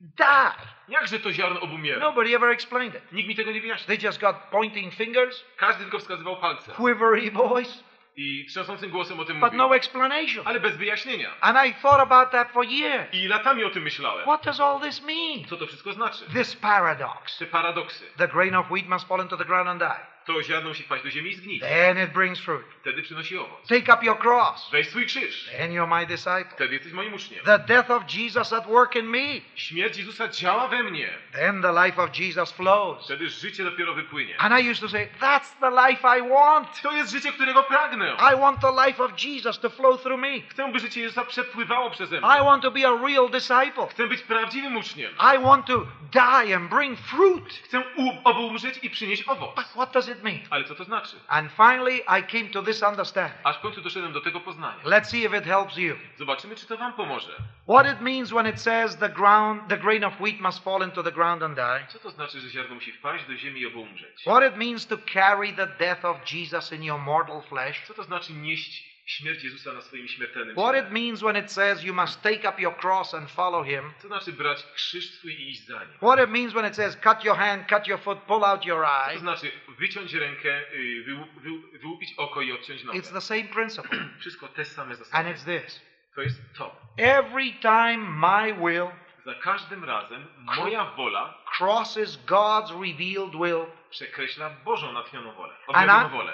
die? 0.02 0.52
Jakże 0.88 1.20
to 1.20 1.32
ziarno 1.34 1.60
obumiera? 1.62 2.00
Nobody 2.00 2.36
ever 2.36 2.50
explained 2.50 2.96
it. 2.96 3.12
Nikt 3.12 3.30
mi 3.30 3.36
tego 3.36 3.52
nie 3.52 3.62
wyjaśni. 3.62 3.88
They 3.88 4.08
just 4.08 4.20
got 4.22 4.36
pointing 4.52 4.94
fingers, 4.94 5.46
Każdy 5.58 5.82
tylko 5.84 6.00
wskazywał 6.00 6.38
palcem 6.38 6.76
quivery 6.76 7.32
voice, 7.32 7.84
i 8.16 8.46
trząsącym 8.46 8.90
głosem 8.90 9.20
o 9.20 9.26
tym 9.26 9.40
but 9.40 9.44
mówił. 9.54 9.58
no 9.58 9.76
explanation. 9.76 10.48
Ale 10.48 10.60
bez 10.60 10.78
wyjaśnienia. 10.78 11.30
And 11.42 11.58
I 11.68 11.74
thought 11.74 12.00
about 12.02 12.32
that 12.32 12.52
for 12.52 12.66
years. 12.66 13.14
I 13.14 13.28
latami 13.28 13.64
o 13.64 13.70
tym 13.70 13.84
myślałem. 13.84 14.24
What 14.24 14.44
does 14.44 14.60
all 14.60 14.80
this 14.82 15.02
mean? 15.02 15.46
Co 15.50 15.58
to 15.58 15.68
wszystko 15.68 15.94
znaczy? 15.94 16.26
This 16.34 16.56
paradox. 16.56 17.38
Te 17.38 17.46
paradoksy. 17.46 18.06
The 18.18 18.28
grain 18.28 18.56
of 18.56 18.68
wheat 18.72 18.88
must 18.88 19.08
fall 19.08 19.22
into 19.22 19.38
the 19.38 19.46
ground 19.46 19.70
and 19.70 19.80
die. 19.80 20.06
To 20.30 20.43
ziarno 20.43 20.69
musi 20.69 20.84
wpaść 20.84 21.03
do 21.03 21.10
ziemi 21.10 21.31
i 21.31 21.35
zgnić. 21.35 21.61
Then 21.61 22.03
it 22.03 22.11
brings 22.11 22.39
fruit. 22.39 22.65
Wtedy 22.81 23.01
przynosi 23.01 23.38
owoc. 23.38 23.68
Take 23.68 23.93
up 23.93 24.06
your 24.06 24.19
cross. 24.19 24.69
Weź 24.72 24.89
swój 24.89 25.06
krzyż. 25.06 25.49
Then 25.57 25.72
you're 25.72 25.99
my 25.99 26.06
disciple. 26.06 26.51
Wtedy 26.51 26.73
jesteś 26.73 26.93
moim 26.93 27.14
uczniem. 27.14 27.45
The 27.45 27.60
death 27.60 27.91
of 27.91 28.03
Jesus 28.14 28.53
at 28.53 28.68
work 28.68 28.95
in 28.95 29.06
me. 29.06 29.41
Śmierć 29.56 29.97
Jezusa 29.97 30.27
działa 30.27 30.68
we 30.68 30.84
mnie. 30.84 31.10
Then 31.34 31.61
the 31.61 31.85
life 31.85 32.03
of 32.03 32.19
Jesus 32.19 32.51
flows. 32.51 33.06
Wtedy 33.06 33.30
życie 33.30 33.64
dopiero 33.64 33.93
wypłynie. 33.93 34.38
And 34.38 34.60
I 34.60 34.72
used 34.72 34.81
to 34.81 34.89
say, 34.89 35.07
that's 35.19 35.60
the 35.60 35.69
life 35.69 36.18
I 36.18 36.30
want. 36.30 36.81
To 36.81 36.91
jest 36.91 37.11
życie, 37.11 37.31
którego 37.31 37.64
pragnę. 37.64 38.18
I 38.34 38.39
want 38.39 38.61
the 38.61 38.88
life 38.88 39.03
of 39.03 39.11
Jesus 39.23 39.60
to 39.60 39.69
flow 39.69 40.01
through 40.01 40.19
me. 40.19 40.41
Chcę, 40.49 40.72
by 40.72 40.80
życie 40.80 41.01
Jezusa 41.01 41.26
przepływało 41.26 41.89
przeze 41.89 42.22
mnie. 42.22 42.27
I 42.39 42.43
want 42.43 42.64
to 42.64 42.72
be 42.72 42.88
a 42.88 43.07
real 43.07 43.30
disciple. 43.30 43.88
Chcę 43.89 44.07
być 44.07 44.22
prawdziwym 44.22 44.77
uczniem. 44.77 45.11
I 45.35 45.43
want 45.43 45.65
to 45.65 45.85
die 46.11 46.56
and 46.56 46.69
bring 46.69 46.99
fruit. 46.99 47.53
Chcę 47.64 47.84
obumrzeć 48.23 48.80
i 48.84 48.89
przynieść 48.89 49.23
owoc. 49.27 49.56
But 49.56 49.65
what 49.65 49.91
does 49.91 50.10
it 50.10 50.19
it 50.20 50.24
mean? 50.24 50.40
Ale 50.50 50.64
co 50.64 50.76
to 50.76 50.84
znaczy? 50.84 51.16
And 51.28 51.52
finally, 51.52 51.98
I 51.98 52.24
came 52.24 52.50
to 52.50 52.64
this 52.64 52.84
understanding. 52.84 53.40
Aż 53.44 53.58
w 53.58 53.62
końcu 53.62 53.82
doszedłem 53.82 54.14
do 54.14 54.22
tego 54.22 54.40
poznania. 54.40 54.84
Let's 54.84 55.10
see 55.10 55.24
if 55.26 55.38
it 55.38 55.46
helps 55.46 55.78
you. 55.78 55.96
Zobaczymy, 56.18 56.56
czy 56.56 56.66
to 56.66 56.78
wam 56.78 56.94
pomoże. 56.94 57.32
What 57.70 57.94
it 57.94 58.02
means 58.02 58.30
when 58.32 58.48
it 58.48 58.62
says 58.62 58.98
the 58.98 59.10
ground, 59.10 59.62
the 59.70 59.78
grain 59.78 60.04
of 60.04 60.14
wheat 60.20 60.40
must 60.40 60.64
fall 60.64 60.84
into 60.84 61.04
the 61.04 61.12
ground 61.12 61.44
and 61.44 61.56
die. 61.56 61.86
Co 61.88 62.00
to 62.00 62.12
znaczy, 62.12 62.40
że 62.40 62.50
ziarno 62.50 62.76
musi 62.76 62.91
wpaść 62.91 63.26
do 63.26 63.36
ziemi 63.38 63.62
i 63.62 63.68
obo 63.68 63.80
umrzeć? 63.80 64.22
What 64.22 64.44
it 64.52 64.58
means 64.58 64.88
to 64.88 64.98
carry 65.14 65.54
the 65.54 65.68
death 65.68 66.06
of 66.06 66.18
Jesus 66.34 66.72
in 66.72 66.84
your 66.84 67.00
mortal 67.00 67.41
flesh. 67.41 67.88
Co 67.88 67.94
to 67.94 68.04
znaczy 68.04 68.34
nieść 68.34 68.99
śmierć 69.10 69.44
Jezusa 69.44 69.73
na 69.73 69.81
swoim 69.81 70.07
śmiertelnym 70.07 70.56
What 70.56 70.76
it 70.86 70.91
means 70.91 71.22
when 71.22 71.38
it 71.45 71.52
says 71.52 71.84
you 71.84 71.94
must 71.94 72.22
take 72.22 72.49
up 72.49 72.60
your 72.61 72.76
cross 72.77 73.14
and 73.14 73.30
follow 73.31 73.64
him. 73.65 73.94
Co 74.02 74.07
znaczy 74.07 74.34
brać 74.34 74.64
krzyż 74.76 75.11
swój 75.11 75.34
i 75.34 75.49
iść 75.49 75.65
za 75.68 75.80
nim? 75.84 75.94
What 75.98 76.19
it 76.23 76.30
means 76.30 76.53
when 76.53 76.65
it 76.68 76.76
says 76.76 76.95
cut 77.03 77.23
your 77.23 77.38
hand, 77.38 77.68
cut 77.69 77.88
your 77.88 77.99
foot, 77.99 78.19
pull 78.19 78.44
out 78.45 78.65
your 78.65 78.86
Co 78.86 79.06
eye. 79.07 79.14
to 79.14 79.19
znaczy 79.19 79.52
wyciąć 79.80 80.14
rękę, 80.14 80.61
y, 80.73 81.06
wyłu- 81.07 81.41
wyłu- 81.44 81.80
wyłupić 81.81 82.14
oko 82.18 82.41
i 82.41 82.52
odciąć 82.52 82.84
nogę? 82.84 82.99
It's 82.99 83.14
the 83.14 83.22
same 83.22 83.44
principle. 83.44 83.99
Wszystko 84.19 84.48
te 84.48 84.65
same 84.65 84.90
And 84.90 84.99
zasady. 84.99 85.30
it's 85.34 85.45
this. 85.45 85.81
To 86.15 86.22
jest 86.22 86.41
to. 86.57 86.76
Every 86.98 87.52
time 87.61 87.98
my 87.98 88.53
will 88.53 88.88
Za 89.26 89.34
każdym 89.36 89.84
razem 89.84 90.27
moja 90.40 90.86
wola 90.86 91.38
crosses 91.57 92.26
God's 92.26 92.72
revealed 92.72 93.31
will, 93.36 93.65
przekreśla 93.90 94.49
Bożą 94.49 94.91
natchnioną 94.94 95.34
wolę, 95.34 95.53
objawioną 95.68 96.10
wolę. 96.10 96.34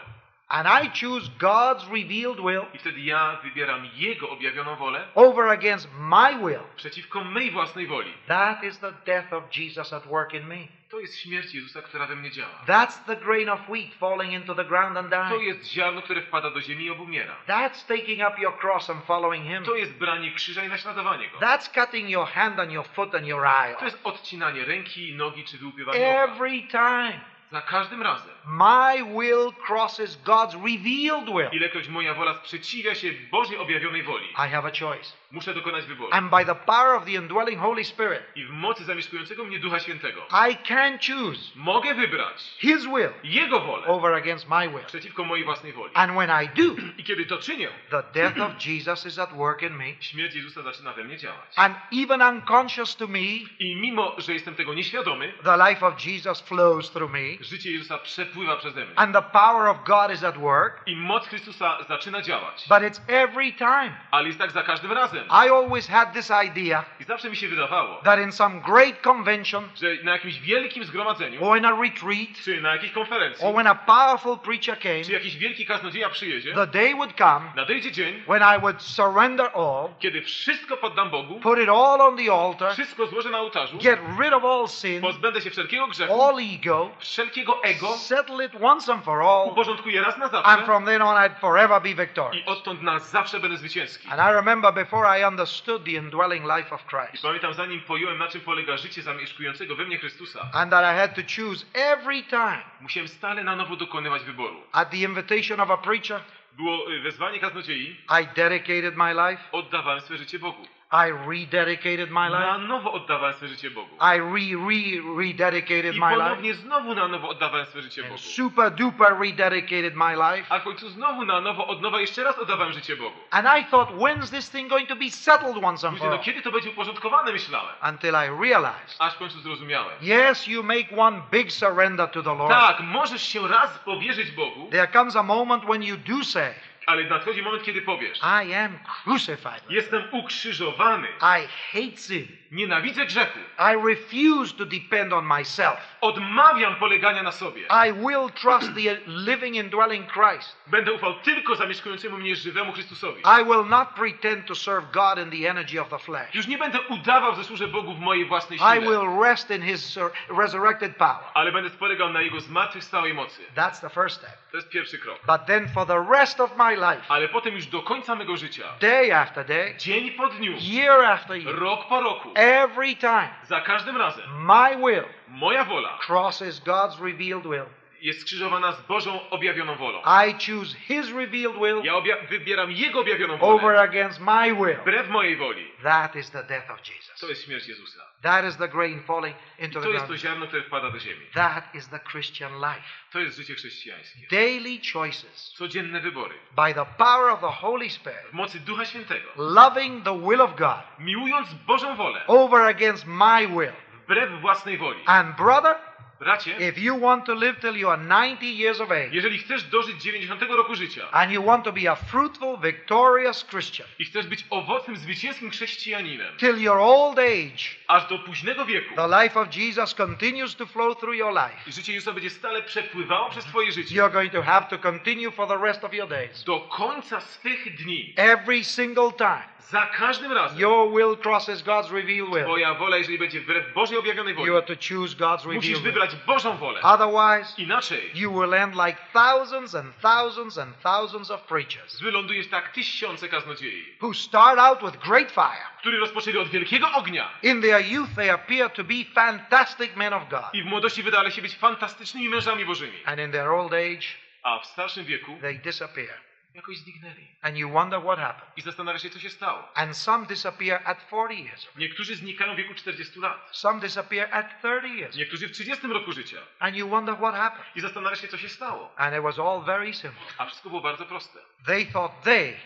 And 0.50 0.68
I 0.68 0.90
choose 0.90 1.32
God's 1.40 1.88
revealed 1.88 2.40
will 2.40 2.66
I 2.74 2.78
wtedy 2.78 3.00
ja 3.02 3.40
wybieram 3.44 3.90
Jego 3.96 4.30
objawioną 4.30 4.76
wolę 4.76 5.08
over 5.16 5.50
against 5.50 5.90
my 6.00 6.38
will, 6.40 6.64
przeciwko 6.76 7.24
mej 7.24 7.52
własnej 7.52 7.88
woli. 7.88 8.14
that 8.28 8.64
is 8.64 8.80
the 8.80 8.92
death 9.06 9.34
of 9.34 9.44
Jesus 9.58 9.94
at 9.94 10.06
work 10.08 10.34
in 10.34 10.48
me. 10.48 10.68
To 10.90 11.00
jest 11.00 11.20
śmierć 11.20 11.54
Jezusa, 11.54 11.82
która 11.82 12.08
we 12.08 12.16
mnie 12.16 12.32
działa. 12.32 12.64
That's 12.68 13.06
the 13.06 13.16
grain 13.16 13.50
of 13.50 13.60
wheat 13.70 13.94
falling 13.94 14.34
into 14.34 14.56
the 14.56 14.66
ground 14.66 14.98
and 14.98 15.10
To 15.10 15.30
dying. 15.30 15.44
jest 15.44 15.72
ziarno, 15.72 16.02
które 16.02 16.22
wpada 16.22 16.52
do 16.52 16.62
ziemi 16.62 16.86
i 16.86 16.90
obumiera. 16.90 17.36
That's 17.48 17.86
taking 17.86 18.22
up 18.28 18.42
your 18.42 18.60
cross 18.60 18.90
and 18.90 19.06
following 19.06 19.46
Him. 19.46 19.64
To 19.64 19.76
jest 19.76 19.94
branie 19.94 20.32
krzyża 20.32 20.64
i 20.64 20.70
naśladowanie 20.70 21.30
Go. 21.30 21.40
That's 21.40 21.86
cutting 21.86 22.10
your 22.10 22.28
hand 22.28 22.60
and 22.60 22.72
your 22.72 22.88
foot 22.88 23.16
and 23.16 23.28
your 23.28 23.46
eye 23.46 23.76
To 23.80 23.86
jest 23.86 24.00
odcinanie 24.04 24.66
ręki, 24.66 25.16
nogi 25.16 25.44
czy 25.44 25.58
wyłupywanie. 25.58 26.20
Every 26.24 26.62
time 26.62 27.20
Za 27.52 27.62
każdym 27.62 28.02
razem. 28.02 28.35
My 28.48 29.04
will 29.04 29.52
crosses 29.68 30.18
God's 30.26 30.56
revealed 30.56 31.30
will, 31.30 31.50
Ilekroć 31.52 31.88
moja 31.88 32.14
wola 32.14 32.34
sprzeciwia 32.34 32.96
się 32.96 33.14
Bożej 33.32 33.58
objawionej 33.58 34.04
woli, 34.04 34.26
I 34.30 34.50
have 34.50 34.68
a 34.68 34.72
choice. 34.72 35.12
muszę 35.32 35.54
dokonać 35.54 35.86
wyboru. 35.86 36.10
And 36.14 36.30
by 36.32 36.46
the 36.46 36.56
power 36.56 36.96
of 36.96 37.06
the 37.06 37.12
indwelling 37.12 37.60
Holy 37.62 37.84
Spirit, 37.86 38.22
I 38.36 38.44
w 38.46 38.50
mocy 38.50 38.84
zamieszkującego 38.86 39.44
mnie 39.46 39.60
Ducha 39.60 39.80
Świętego 39.80 40.28
I 40.52 40.56
can 40.68 41.00
choose 41.00 41.52
mogę 41.56 41.94
wybrać 41.94 42.44
His 42.58 42.86
will 42.86 43.10
Jego 43.24 43.60
wolę 43.60 43.86
over 43.88 44.14
against 44.14 44.50
my 44.50 44.70
will. 44.70 44.86
przeciwko 44.86 45.24
mojej 45.24 45.46
własnej 45.46 45.74
woli. 45.74 45.92
And 45.94 46.12
when 46.14 46.30
I 46.44 46.48
do, 46.48 46.82
I 46.98 47.04
kiedy 47.04 47.26
to 47.26 47.38
czynię, 47.38 47.70
the 47.90 48.04
death 48.14 48.40
of 48.40 48.66
Jesus 48.66 49.06
is 49.06 49.20
at 49.20 49.34
work 49.34 49.62
in 49.62 49.74
me. 49.78 49.86
śmierć 50.00 50.36
Jezusa 50.36 50.62
zaczyna 50.62 50.94
we 50.94 51.04
mnie 51.04 51.18
działać. 51.18 51.54
And 51.56 51.76
even 51.94 52.22
unconscious 52.22 52.96
to 52.96 53.08
me, 53.08 53.20
I 53.60 53.76
mimo, 53.76 54.16
że 54.18 54.34
jestem 54.34 54.56
tego 54.56 54.74
nieświadomy, 54.74 55.34
the 55.44 55.70
life 55.70 55.88
of 55.88 56.06
Jesus 56.06 56.42
flows 56.42 56.92
through 56.92 57.12
me. 57.12 57.44
życie 57.44 57.72
Jezusa 57.72 57.98
przepływa 57.98 58.35
przeze 58.60 58.86
mnie. 58.86 59.00
And 59.00 59.14
the 59.14 59.22
power 59.22 59.68
of 59.68 59.84
God 59.84 60.12
is 60.14 60.24
at 60.24 60.38
work. 60.38 60.82
I 60.86 60.96
moc 60.96 61.28
Chrystusa 61.28 61.78
zaczyna 61.90 62.22
działać. 62.22 62.66
But 62.70 62.80
it's 62.80 63.02
every 63.08 63.54
time. 63.54 63.92
Ale 64.12 64.28
jest 64.28 64.40
tak 64.40 64.52
za 64.52 64.64
każdym 64.64 64.92
razem. 64.92 65.26
I 65.28 65.50
always 65.50 65.88
had 65.88 66.14
this 66.14 66.32
idea 66.46 66.86
I 67.00 67.04
zawsze 67.04 67.30
mi 67.30 67.36
się 67.36 67.48
wydawało, 67.48 68.02
that 68.04 68.20
in 68.20 68.32
some 68.32 68.62
great 68.62 69.02
convention 69.02 69.70
że 69.76 69.88
na 70.04 70.12
jakimś 70.12 70.40
wielkim 70.40 70.84
zgromadzeniu, 70.84 71.46
or 71.46 71.58
in 71.58 71.66
a 71.66 71.82
retreat 71.82 72.30
czy 72.44 72.62
na 72.62 72.72
jakiejś 72.72 72.92
konferencji, 72.92 73.46
or 73.46 73.54
when 73.54 73.68
a 73.68 73.76
powerful 73.76 74.38
preacher 74.38 74.80
came, 74.80 75.04
czy 75.04 75.12
jakiś 75.12 75.38
wielki 75.38 75.66
kaznodzieja 75.66 76.10
przyjedzie, 76.10 76.54
the 76.54 76.68
day 76.68 76.96
would 76.96 77.14
come 77.18 77.42
nadejdzie 77.56 77.92
dzień, 77.92 78.24
when 78.28 78.42
I 78.58 78.62
would 78.62 78.82
surrender 78.82 79.46
all, 79.54 79.90
kiedy 80.00 80.22
wszystko 80.22 80.78
poddam 80.78 81.10
Bogu, 81.10 81.40
put 81.40 81.60
it 81.60 81.70
all 81.70 82.02
on 82.02 82.18
the 82.18 82.34
altar, 82.34 82.74
wszystko 82.74 83.08
złożę 83.08 83.30
na 83.30 83.40
ołtarzu, 83.40 83.78
get 83.78 84.00
rid 84.20 84.34
of 84.34 84.44
all 84.46 84.68
sin, 84.68 85.02
pozbędę 85.02 85.42
się 85.42 85.50
wszelkiego 85.50 85.88
grzechu, 85.88 86.24
all 86.24 86.36
ego, 86.56 86.92
wszelkiego 87.00 87.64
ego, 87.64 87.88
settle 88.26 88.46
it 88.46 88.52
once 88.62 88.90
and 88.94 89.04
for 89.04 89.22
all, 89.22 89.50
uporządkuję 89.50 90.02
raz 90.02 90.18
na 90.18 90.26
and 90.26 90.32
zawsze 90.32 90.66
from 90.66 90.86
then 90.86 91.02
on 91.02 91.16
I'd 91.18 91.40
forever 91.40 91.82
be 91.82 91.94
victorious. 91.96 92.46
i 92.46 92.50
odtąd 92.50 92.82
na 92.82 93.00
zawsze 93.00 93.40
będę 93.40 93.58
zwycięski. 93.58 94.08
And 94.10 94.22
I 94.32 94.34
remember 94.34 94.74
before 94.74 95.20
I 95.20 95.26
understood 95.26 95.84
the 95.84 95.92
indwelling 95.92 96.46
life 96.58 96.76
of 96.76 96.82
I 96.82 96.88
Christ, 96.88 97.24
pamiętam, 97.24 97.54
zanim 97.54 97.82
pojąłem, 97.82 98.18
na 98.18 98.28
czym 98.28 98.42
polega 98.42 98.78
życie 98.78 99.02
zamieszkującego 99.02 99.76
we 99.76 99.84
mnie 99.86 99.98
Chrystusa, 99.98 100.48
and 100.54 100.72
that 100.72 100.96
I 100.96 101.00
had 101.00 101.16
to 101.16 101.22
choose 101.36 101.66
every 101.74 102.24
time 102.24 102.62
musiałem 102.82 103.08
stale 103.08 103.44
na 103.44 103.56
nowo 103.56 103.76
dokonywać 103.76 104.24
wyboru. 104.24 104.64
at 104.72 104.90
the 104.90 104.98
invitation 104.98 105.60
of 105.60 105.72
a 105.72 105.78
preacher, 105.78 106.20
Było 106.54 106.92
y, 106.92 107.02
wezwanie 107.02 107.40
kaznodziei, 107.40 107.98
I 108.22 108.28
dedicated 108.36 108.96
my 108.98 109.14
life, 109.14 109.44
oddawałem 109.52 110.02
swe 110.02 110.18
życie 110.18 110.40
Bogu. 110.40 110.66
I 111.08 111.12
rededicated 111.28 112.10
my 112.10 112.30
Na 112.30 112.40
life, 112.58 112.68
nowo 112.68 112.92
oddawałem 112.94 113.34
swe 113.34 113.48
życie 113.48 113.72
Bogu. 113.72 113.96
I 114.00 114.20
re 114.20 114.56
re 114.68 115.02
rededicated 115.18 115.96
I 115.96 116.00
my 116.00 116.10
life, 116.16 116.24
ponownie 116.24 116.54
znowu 116.54 116.96
na 116.96 117.08
nowo 117.08 117.30
oddawałem 117.30 117.66
swe 117.66 117.82
życie 117.82 118.02
and 118.02 118.10
Bogu. 118.12 118.22
super 118.22 118.72
duper 118.72 119.18
rededicated 119.20 119.96
my 119.96 120.16
life. 120.16 120.46
A 120.50 120.60
w 120.60 120.64
końcu 120.64 120.90
znowu 120.90 121.26
na 121.26 121.42
nowo, 121.42 121.68
od 121.68 121.82
nowa 121.82 122.02
jeszcze 122.02 122.24
raz 122.24 122.40
oddawałem 122.40 122.74
życie 122.74 122.96
Bogu. 122.96 123.18
And 123.32 123.48
I 123.60 123.64
thought, 123.72 123.90
when's 123.92 124.30
this 124.32 124.50
thing 124.50 124.70
going 124.70 124.88
to 124.90 124.96
be 124.96 125.10
settled 125.10 125.64
once 125.64 125.88
and 125.88 125.98
for 125.98 126.08
no 126.08 126.14
all? 126.16 126.24
kiedy 126.24 126.42
to 126.42 126.52
będzie 126.52 126.70
uporządkowane, 126.70 127.32
myślałem. 127.32 127.76
Until 127.90 128.10
I 128.16 128.42
realized, 128.50 128.96
Aż 129.00 129.14
w 129.14 129.18
końcu 129.18 129.40
zrozumiałem. 129.40 129.94
yes, 130.02 130.48
you 130.48 130.64
make 130.64 130.88
one 130.98 131.22
big 131.32 131.52
surrender 131.52 132.10
to 132.12 132.24
the 132.24 132.34
Lord. 132.36 132.50
Tak, 132.54 132.80
możesz 132.80 133.22
się 133.22 133.48
raz 133.48 133.80
powierzyć 133.80 134.32
Bogu, 134.32 134.68
There 134.72 134.88
comes 134.88 135.16
a 135.16 135.24
moment 135.24 135.64
when 135.66 135.84
you 135.84 135.98
do 135.98 136.24
say, 136.24 136.54
ale 136.86 137.04
nadchodzi 137.04 137.42
moment, 137.42 137.64
kiedy 137.64 137.82
powiesz. 137.82 138.20
I 138.46 138.54
am 138.54 138.80
crucified. 139.04 139.64
Jestem 139.70 140.04
ukrzyżowany. 140.12 141.08
I 141.08 141.48
hate 141.72 141.98
sin. 141.98 142.28
Nienawidzę 142.52 143.06
grzechu. 143.06 143.40
I 143.60 143.88
refuse 143.88 144.54
to 144.58 144.66
depend 144.66 145.14
on 145.14 145.26
myself. 145.26 145.78
Odmawiam 146.02 146.76
polegania 146.76 147.24
na 147.24 147.32
sobie. 147.32 147.62
I 147.90 147.94
will 147.94 148.30
trust 148.42 148.70
the 148.76 148.98
living 149.08 149.56
indwelling 149.56 150.12
Christ. 150.12 150.56
Będę 150.68 150.94
ufał 150.94 151.14
tylko 151.14 151.56
zamieszkującemu 151.56 152.18
mnie 152.18 152.36
żywemu 152.36 152.72
Chrystusowi. 152.74 153.22
I 153.42 153.46
will 153.46 153.66
not 153.66 153.90
pretend 153.90 154.46
to 154.48 154.56
serve 154.56 154.92
God 154.92 155.20
in 155.20 155.32
the 155.42 155.50
energy 155.50 155.82
of 155.82 155.90
the 155.90 156.00
flesh. 156.00 156.36
Już 156.36 156.48
nie 156.48 156.58
będę 156.58 156.82
udawał, 156.82 157.36
że 157.36 157.44
służę 157.44 157.68
Bogu 157.68 157.94
w 157.94 158.00
mojej 158.00 158.26
własnej 158.26 158.58
I 158.60 158.62
sile, 158.62 158.82
will 158.82 159.22
rest 159.24 159.52
in 159.52 159.62
His 159.62 159.86
sur- 159.98 160.12
resurrected 160.38 160.96
power. 160.98 161.24
ale 161.34 161.52
będę 161.52 161.70
spolegał 161.70 162.10
na 162.10 162.22
Jego 162.22 162.40
zmartwychwstałej 162.40 163.14
mocy. 163.14 163.42
That's 163.56 163.82
the 163.82 163.90
first 163.90 164.18
step. 164.18 164.32
To 164.52 164.58
jest 164.58 164.70
pierwszy 164.70 164.98
krok. 165.00 165.20
But 165.28 165.46
then 165.48 165.70
for 165.70 165.88
the 165.88 166.06
rest 166.12 166.40
of 166.40 166.58
my 166.58 166.76
life, 166.76 167.02
Ale 167.08 167.28
potem 167.30 167.56
już 167.56 167.66
do 167.66 167.82
końca 167.82 168.16
mego 168.16 168.38
życia, 168.38 168.64
day 168.82 169.16
after 169.18 169.46
day, 169.46 169.76
dzień 169.78 170.12
po 170.12 170.28
dniu, 170.28 170.54
year 170.60 171.06
after 171.06 171.38
year, 171.38 171.56
rok 171.60 171.88
po 171.88 172.02
roku, 172.02 172.32
every 172.36 172.96
time, 172.96 173.30
za 173.48 173.62
każdym 173.62 173.98
razem, 173.98 174.24
my 174.40 174.76
will 174.76 175.06
moja 175.28 175.66
wola 175.66 175.98
crosses 176.00 176.60
God's 176.60 177.00
revealed 177.00 177.46
will. 177.46 177.66
Jest 178.06 178.22
skrzyżowana 178.22 178.72
z 178.72 178.82
Bożą 178.82 179.30
objawioną 179.30 179.76
wolą. 179.76 180.00
I 180.02 180.34
choose 180.34 180.78
His 180.78 181.10
revealed 181.12 181.56
will 181.60 181.82
Ja 181.84 181.94
wybieram 182.30 182.72
Jego 182.72 183.00
objawioną 183.00 183.40
over 183.40 183.62
wolę, 183.62 183.82
against 183.82 184.20
my 184.22 184.56
will. 184.56 184.76
wbrew 184.82 185.10
mojej 185.10 185.38
woli. 185.38 185.72
That 185.84 186.16
is 186.16 186.32
the 186.32 186.44
death 186.44 186.72
of 186.72 186.80
Jesus. 186.90 187.20
To 187.20 187.28
jest 187.28 187.46
śmierć 187.46 187.68
Jezusa. 187.68 188.02
That 188.22 188.46
is 188.46 188.58
the 188.58 188.68
grain 188.68 189.04
falling 189.04 189.36
into 189.60 189.80
I 189.80 189.82
the 189.82 189.88
to 189.88 189.94
jest 189.94 190.08
to 190.08 190.18
ziarno, 190.18 190.48
które 190.48 190.64
wpada 190.64 190.92
do 190.92 191.00
ziemi. 191.00 191.26
That 191.34 191.76
is 191.76 191.88
the 191.90 192.00
Christian 192.12 192.54
life. 192.54 192.82
To 193.12 193.20
jest 193.20 193.38
życie 193.38 193.56
chrześcijańskie. 193.56 194.20
Daily 194.32 194.80
choices 194.94 195.54
Codzienne 195.58 196.00
wybory. 196.02 196.36
by 196.56 196.74
the 196.74 196.86
power 196.98 197.30
of 197.32 197.40
the 197.40 197.52
Holy 197.52 197.90
Spirit, 197.90 198.28
W 198.30 198.34
mocy 198.34 198.60
Ducha 198.60 198.86
Świętego. 198.86 199.30
loving 199.36 200.04
the 200.04 200.20
will 200.20 200.42
of 200.42 200.56
God 200.56 200.84
Miłując 201.00 201.54
Bożą 201.54 201.96
wolę, 201.96 202.24
over 202.28 202.62
against 202.62 203.06
my 203.08 203.48
will. 203.48 203.74
wbrew 204.04 204.42
własnej 204.42 204.78
woli. 204.78 205.00
And 205.06 205.36
brother, 205.36 205.76
Bracie, 206.20 206.58
if 206.70 206.78
you 206.82 207.00
want 207.00 207.26
to 207.26 207.34
live 207.34 207.60
till 207.60 207.76
you 207.78 207.90
are 207.90 207.98
90 208.04 208.44
years 208.44 208.82
of 208.82 208.92
age 208.92 209.10
jeżeli 209.12 209.38
chcesz 209.38 209.64
dożyć 209.64 210.04
90 210.04 210.42
roku 210.42 210.76
życia 210.76 211.12
and 211.12 211.32
you 211.32 211.44
want 211.44 211.64
to 211.66 211.74
be 211.74 211.92
a 211.92 211.96
fruitful, 211.96 212.58
victorious 212.62 213.46
Christian 213.46 213.88
i 214.00 214.06
chcesz 214.06 214.28
być 214.28 214.46
owocnym, 214.50 214.98
zwycięskim 214.98 215.50
chrześcijaninem, 215.50 216.38
till 216.38 216.58
your 216.62 216.78
old 216.78 217.20
age, 217.20 217.64
aż 217.88 218.08
do 218.10 218.20
późnego 218.20 218.66
wieku, 218.66 218.96
the 218.96 219.24
life 219.24 219.40
of 219.40 219.56
Jesus 219.56 219.94
continues 219.96 220.56
to 220.56 220.66
flow 220.66 221.00
through 221.00 221.16
your 221.18 221.34
life. 221.34 221.70
i 221.70 221.72
życie 221.72 221.94
Jezusa 221.94 222.14
będzie 222.14 222.30
stale 222.30 222.62
przepływało 222.64 223.30
przez 223.30 223.46
twoje 223.46 223.72
życie, 223.72 223.96
You're 223.96 224.12
going 224.12 224.32
to 224.32 224.42
have 224.44 224.68
to 224.70 224.78
continue 224.80 225.32
for 225.32 225.48
the 225.48 225.58
rest 225.58 225.84
of 225.84 225.94
your 225.94 226.08
days. 226.10 226.44
do 226.44 226.60
końca 226.60 227.22
swych 227.22 227.76
dni, 227.76 228.14
Every 228.18 228.64
single 228.64 229.12
time 229.18 229.55
Za 229.70 229.86
każdym 229.86 230.32
razem 230.32 230.60
your 230.60 230.92
will 230.92 231.18
crosses 231.24 231.64
God's 231.64 231.92
revealed 231.92 232.30
will, 232.34 232.44
Twoja 232.44 232.74
wola, 232.74 232.98
jeżeli 232.98 233.18
będzie 233.20 233.42
wbrew 233.42 233.74
Bożej 233.74 233.98
objawionej 233.98 234.34
you 234.34 234.40
woli, 234.40 234.52
are 234.52 234.62
to 234.62 234.74
choose 234.90 235.16
God's 235.16 235.46
musisz 235.46 235.46
revealed 235.46 235.64
will. 235.64 235.82
wybrać 235.84 236.16
Bożą 236.16 236.58
wolę. 236.58 236.82
Otherwise, 236.82 237.62
Inaczej 237.62 238.12
you 238.14 238.32
will 238.32 238.54
end 238.54 238.76
like 238.76 238.98
thousands 239.14 239.76
and 239.76 240.02
thousands 240.02 240.58
and 240.58 240.82
thousands 240.82 241.32
of 241.32 241.42
preachers 241.42 242.02
wylądujesz 242.02 242.48
tak 242.50 242.70
tysiące 242.72 243.30
kaznodziei, 243.30 243.86
who 244.02 244.14
start 244.14 244.60
out 244.60 244.80
with 244.82 245.08
great 245.08 245.32
fire. 245.32 245.98
rozpoczęli 246.00 246.38
od 246.38 246.48
wielkiego 246.50 246.92
ognia 246.92 247.30
In 247.44 247.62
their 247.62 247.86
youth, 247.86 248.10
they 248.16 248.32
appear 248.34 248.70
to 248.72 248.84
be 248.84 249.04
fantastic 249.16 249.96
men 249.96 250.14
of 250.14 250.30
God. 250.30 250.54
i 250.54 250.62
w 250.64 250.66
młodości 250.66 251.04
wydali 251.04 251.32
się 251.32 251.42
być 251.42 251.56
fantastycznymi 251.58 252.30
mężami 252.30 252.66
bożymi, 252.66 252.98
And 253.06 253.20
in 253.20 253.32
their 253.32 253.48
old 253.48 253.74
age, 253.74 254.08
a 254.44 254.60
w 254.60 254.66
starszym 254.66 255.06
wieku 255.06 255.38
they 255.42 255.54
disappear. 255.54 256.14
Jakoś 256.56 256.78
zniknęli. 256.78 257.28
And 257.42 257.58
you 257.58 257.70
wonder 257.70 258.02
what 258.02 258.20
happened. 258.20 258.58
I 258.58 258.62
zastanawiasz 258.62 259.02
się, 259.02 259.10
co 259.10 259.20
się 259.20 259.30
stało. 259.30 259.76
And 259.76 259.98
some 259.98 260.26
disappear 260.26 260.82
at 260.86 261.08
40 261.08 261.44
years. 261.44 261.68
Niektórzy 261.76 262.16
znikają 262.16 262.54
w 262.54 262.58
wieku 262.58 262.74
40 262.74 263.20
lat, 263.20 263.50
Some 263.52 263.80
disappear 263.80 264.30
at 264.32 264.62
30 264.62 265.00
years. 265.00 265.16
niektórzy 265.16 265.48
w 265.48 265.52
30 265.52 265.88
roku 265.88 266.12
życia. 266.12 266.38
And 266.60 266.76
you 266.76 266.90
wonder 266.90 267.16
what 267.16 267.36
happened. 267.36 267.76
I 267.76 267.82
zastanawiasz 267.82 268.22
się, 268.22 268.28
co 268.28 268.38
się 268.38 268.50
stało. 268.50 268.96
And 268.96 269.16
it 269.16 269.24
was 269.24 269.40
all 269.40 269.64
very 269.66 269.94
simple. 269.94 270.22
A 270.38 270.46
wszystko 270.46 270.70
było 270.70 270.82
bardzo 270.82 271.06
proste. 271.06 271.40
They 271.66 271.86
thought 271.86 272.24
they 272.24 272.58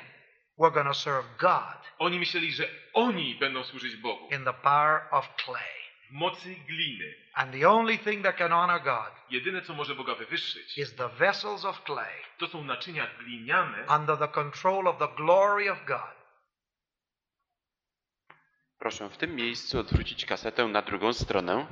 were 0.60 0.84
to 0.84 0.94
serve 0.94 1.38
God 1.38 1.90
Oni 2.00 2.20
myśleli, 2.20 2.52
że 2.52 2.68
oni 2.94 3.36
będą 3.36 3.64
służyć 3.64 3.96
Bogu 3.96 4.28
in 4.32 4.44
the 4.44 4.54
power 4.54 5.02
of 5.12 5.30
clay. 5.46 5.79
Mocy 6.12 6.56
gliny. 6.68 7.14
And 7.34 7.54
the 7.54 7.66
only 7.66 7.98
thing 7.98 8.24
that 8.24 8.38
can 8.38 8.52
honor 8.52 8.80
God 8.84 9.12
Jedyne, 9.30 9.62
co 9.62 9.74
może 9.74 9.96
Boga 9.96 10.16
wywyższyć, 10.16 10.78
is 10.78 10.96
the 10.96 11.10
vessels 11.10 11.66
of 11.66 11.84
clay 11.84 12.14
to 12.38 12.48
są 12.48 12.64
naczynia 12.64 13.08
gliniane 13.20 13.86
under 13.98 14.18
the 14.18 14.28
control 14.28 14.88
of 14.88 14.98
the 14.98 15.08
glory 15.18 15.72
of 15.72 15.86
God. 15.86 16.20
Proszę 18.80 19.10
w 19.10 19.18
tym 19.18 19.36
miejscu 19.36 19.80
odwrócić 19.80 20.26
kasetę 20.26 20.68
na 20.68 20.82
drugą 20.82 21.14
stronę. 21.14 21.68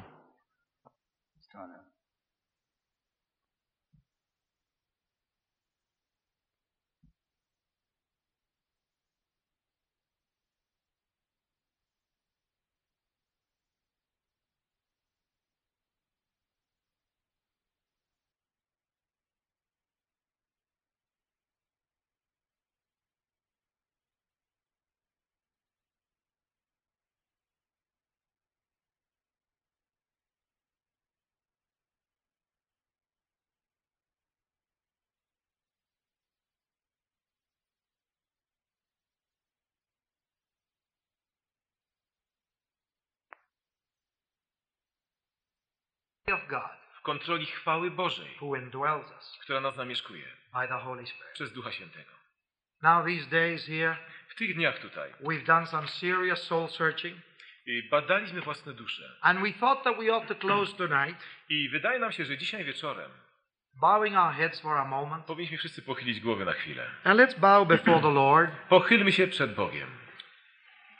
W 46.93 47.01
kontroli 47.01 47.45
chwały 47.45 47.91
Bożej, 47.91 48.37
która 49.41 49.61
nas 49.61 49.75
zamieszkuje 49.75 50.25
przez 51.33 51.53
Ducha 51.53 51.71
Świętego. 51.71 52.11
Now, 52.81 53.05
these 53.05 53.29
days 53.29 53.65
here, 53.65 53.97
W 54.27 54.35
tych 54.35 54.55
dniach 54.55 54.79
tutaj 54.79 55.13
we've 55.21 55.45
done 55.45 55.67
some 55.67 55.87
serious 55.87 56.43
soul 56.43 56.67
searching, 56.67 57.17
y, 57.67 57.83
badaliśmy 57.91 58.41
własne 58.41 58.73
dusze 58.73 59.17
and 59.21 59.39
we 59.39 59.53
thought 59.53 59.83
that 59.83 59.97
we 59.97 60.13
ought 60.13 60.27
to 60.27 60.35
close 60.35 60.73
tonight, 60.77 61.17
i 61.49 61.69
wydaje 61.69 61.99
nam 61.99 62.11
się, 62.11 62.25
że 62.25 62.37
dzisiaj 62.37 62.63
wieczorem 62.63 63.11
bowing 63.73 64.15
our 64.15 64.33
heads 64.33 64.59
for 64.61 64.77
a 64.77 64.85
moment. 64.85 65.25
powinniśmy 65.25 65.57
wszyscy 65.57 65.81
pochylić 65.81 66.19
głowy 66.19 66.45
na 66.45 66.53
chwilę. 66.53 66.87
And 67.03 67.19
let's 67.19 67.39
bow 67.39 67.67
before 67.67 68.01
the 68.01 68.13
Lord 68.13 68.51
Pochylmy 68.69 69.11
się 69.11 69.27
przed 69.27 69.53
Bogiem 69.53 70.06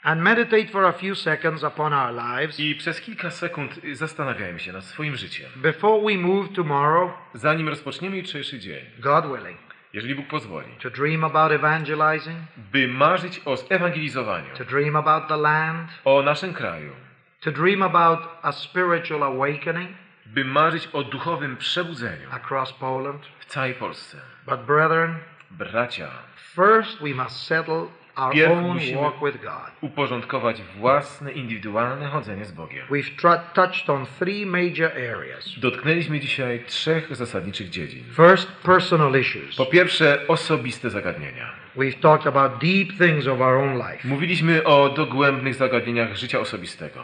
and 0.08 0.22
meditate 0.22 0.70
for 0.70 0.84
a 0.84 0.92
few 0.92 1.14
seconds 1.14 1.62
upon 1.62 1.92
our 1.92 2.12
lives 2.12 2.60
i 2.60 2.74
przez 2.74 3.00
kilka 3.00 3.30
sekund 3.30 3.80
zastanawiajmy 3.92 4.58
się 4.60 4.72
nad 4.72 4.84
swoim 4.84 5.16
życiem. 5.16 5.50
before 5.56 6.02
we 6.06 6.18
move 6.18 6.52
tomorrow, 6.52 7.10
Zanim 7.34 7.68
rozpoczniemy 7.68 8.16
jutrzejszy 8.16 8.58
dzień, 8.58 8.84
God 8.98 9.24
willing, 9.26 9.58
jeżeli 9.92 10.14
Bóg 10.14 10.26
pozwoli, 10.26 10.68
to 10.82 10.90
dream 10.90 11.24
about 11.24 11.52
evangelizing, 11.52 12.38
by 12.72 12.88
marzyć 12.88 13.40
o 13.44 13.56
ewangelizowaniu, 13.70 14.56
to 14.58 14.64
dream 14.64 14.96
about 14.96 15.28
the 15.28 15.36
land, 15.36 15.88
o 16.04 16.22
naszym 16.22 16.54
kraju, 16.54 16.92
to 17.40 17.52
dream 17.52 17.82
about 17.82 18.20
a 18.42 18.52
spiritual 18.52 19.22
awakening 19.22 19.88
by 20.26 20.44
marzyć 20.44 20.88
o 20.92 21.04
duchowym 21.04 21.56
przebudzeniu 21.56 22.30
across 22.30 22.72
Poland. 22.72 23.22
w 23.38 23.44
całej 23.44 23.74
Polsce. 23.74 24.18
But, 24.46 24.60
brethren, 24.60 25.14
Bracia, 25.50 26.10
first 26.54 26.98
we 27.00 27.14
must 27.14 27.46
settle 27.46 27.86
our 28.18 28.48
own 28.48 28.78
walk 28.94 29.14
with 29.24 29.42
God. 29.42 29.70
uporządkować 29.80 30.62
własne, 30.62 31.32
indywidualne 31.32 32.06
chodzenie 32.06 32.44
z 32.44 32.52
Bogiem. 32.52 32.86
We've 32.90 33.42
touched 33.54 33.90
on 33.90 34.06
three 34.18 34.46
major 34.46 34.92
areas. 34.92 35.60
Dotknęliśmy 35.60 36.20
dzisiaj 36.20 36.64
trzech 36.66 37.16
zasadniczych 37.16 37.70
dziedzin. 37.70 38.04
First, 38.16 38.52
personal 38.52 39.20
issues. 39.20 39.56
Po 39.56 39.66
pierwsze, 39.66 40.20
osobiste 40.28 40.90
zagadnienia. 40.90 41.52
We've 41.76 42.00
talked 42.00 42.26
about 42.26 42.60
deep 42.60 42.98
things 42.98 43.26
of 43.26 43.40
our 43.40 43.54
own 43.54 43.74
life. 43.74 44.08
Mówiliśmy 44.08 44.64
o 44.64 44.88
dogłębnych 44.88 45.54
zagadnieniach 45.54 46.16
życia 46.16 46.40
osobistego. 46.40 47.00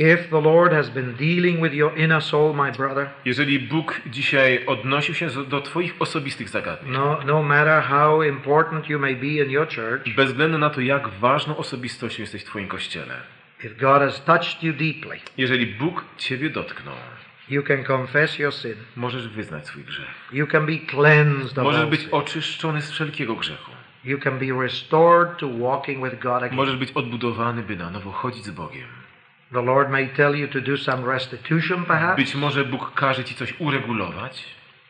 If 0.00 0.30
the 0.30 0.40
Lord 0.40 0.72
has 0.72 0.88
been 0.90 1.14
dealing 1.16 1.60
with 1.60 1.74
your 1.74 1.98
inner 1.98 2.22
soul, 2.22 2.54
my 2.54 2.72
brother, 2.72 3.10
Jeżeli 3.24 3.58
Bóg 3.58 4.00
dzisiaj 4.06 4.66
odnosił 4.66 5.14
się 5.14 5.28
do 5.48 5.60
Twoich 5.60 5.94
osobistych 5.98 6.48
zagadnień, 6.48 6.92
no, 6.92 7.18
no 7.26 7.42
matter 7.42 7.82
how 7.82 8.22
important 8.22 8.88
you 8.88 8.98
may 8.98 9.16
be 9.16 9.26
in 9.26 9.50
your 9.50 9.68
church, 9.68 10.14
bez 10.16 10.26
względu 10.26 10.58
na 10.58 10.70
to, 10.70 10.80
jak 10.80 11.08
ważną 11.08 11.56
osobistością 11.56 12.22
jesteś 12.22 12.42
w 12.42 12.44
Twoim 12.44 12.68
kościele, 12.68 13.14
if 13.64 13.74
God 13.74 14.02
has 14.02 14.24
touched 14.24 14.62
you 14.62 14.72
deeply, 14.72 15.20
jeżeli 15.38 15.66
Bóg 15.66 16.04
Ciebie 16.16 16.50
dotknął, 16.50 16.96
you 17.48 17.62
can 17.62 17.84
confess 17.84 18.38
your 18.38 18.54
sin. 18.54 18.74
możesz 18.96 19.28
wyznać 19.28 19.66
swój 19.66 19.84
grzech. 19.84 20.08
You 20.32 20.46
can 20.46 20.66
be 20.66 20.78
cleansed 20.90 21.58
of 21.58 21.64
Możesz 21.64 21.86
być 21.86 22.08
oczyszczony 22.10 22.82
z 22.82 22.90
wszelkiego 22.90 23.36
grzechu. 23.36 23.70
You 24.04 24.18
can 24.18 24.38
be 24.38 24.62
restored 24.62 25.38
to 25.38 25.48
walking 25.58 26.04
with 26.04 26.22
God 26.22 26.42
again. 26.42 26.56
Możesz 26.56 26.76
być 26.76 26.92
odbudowany, 26.92 27.62
by 27.62 27.76
na 27.76 27.90
nowo 27.90 28.12
chodzić 28.12 28.44
z 28.44 28.50
Bogiem. 28.50 28.99
The 29.52 29.62
Lord 29.62 29.90
may 29.90 30.08
tell 30.08 30.34
you 30.36 30.48
to 30.48 30.60
do 30.60 30.76
some 30.76 31.12
restitution, 31.12 31.84
perhaps, 31.84 32.16
Być 32.16 32.34
może 32.34 32.64
Bóg 32.64 32.94
każe 32.94 33.24
Ci 33.24 33.34
coś 33.34 33.54
uregulować 33.60 34.44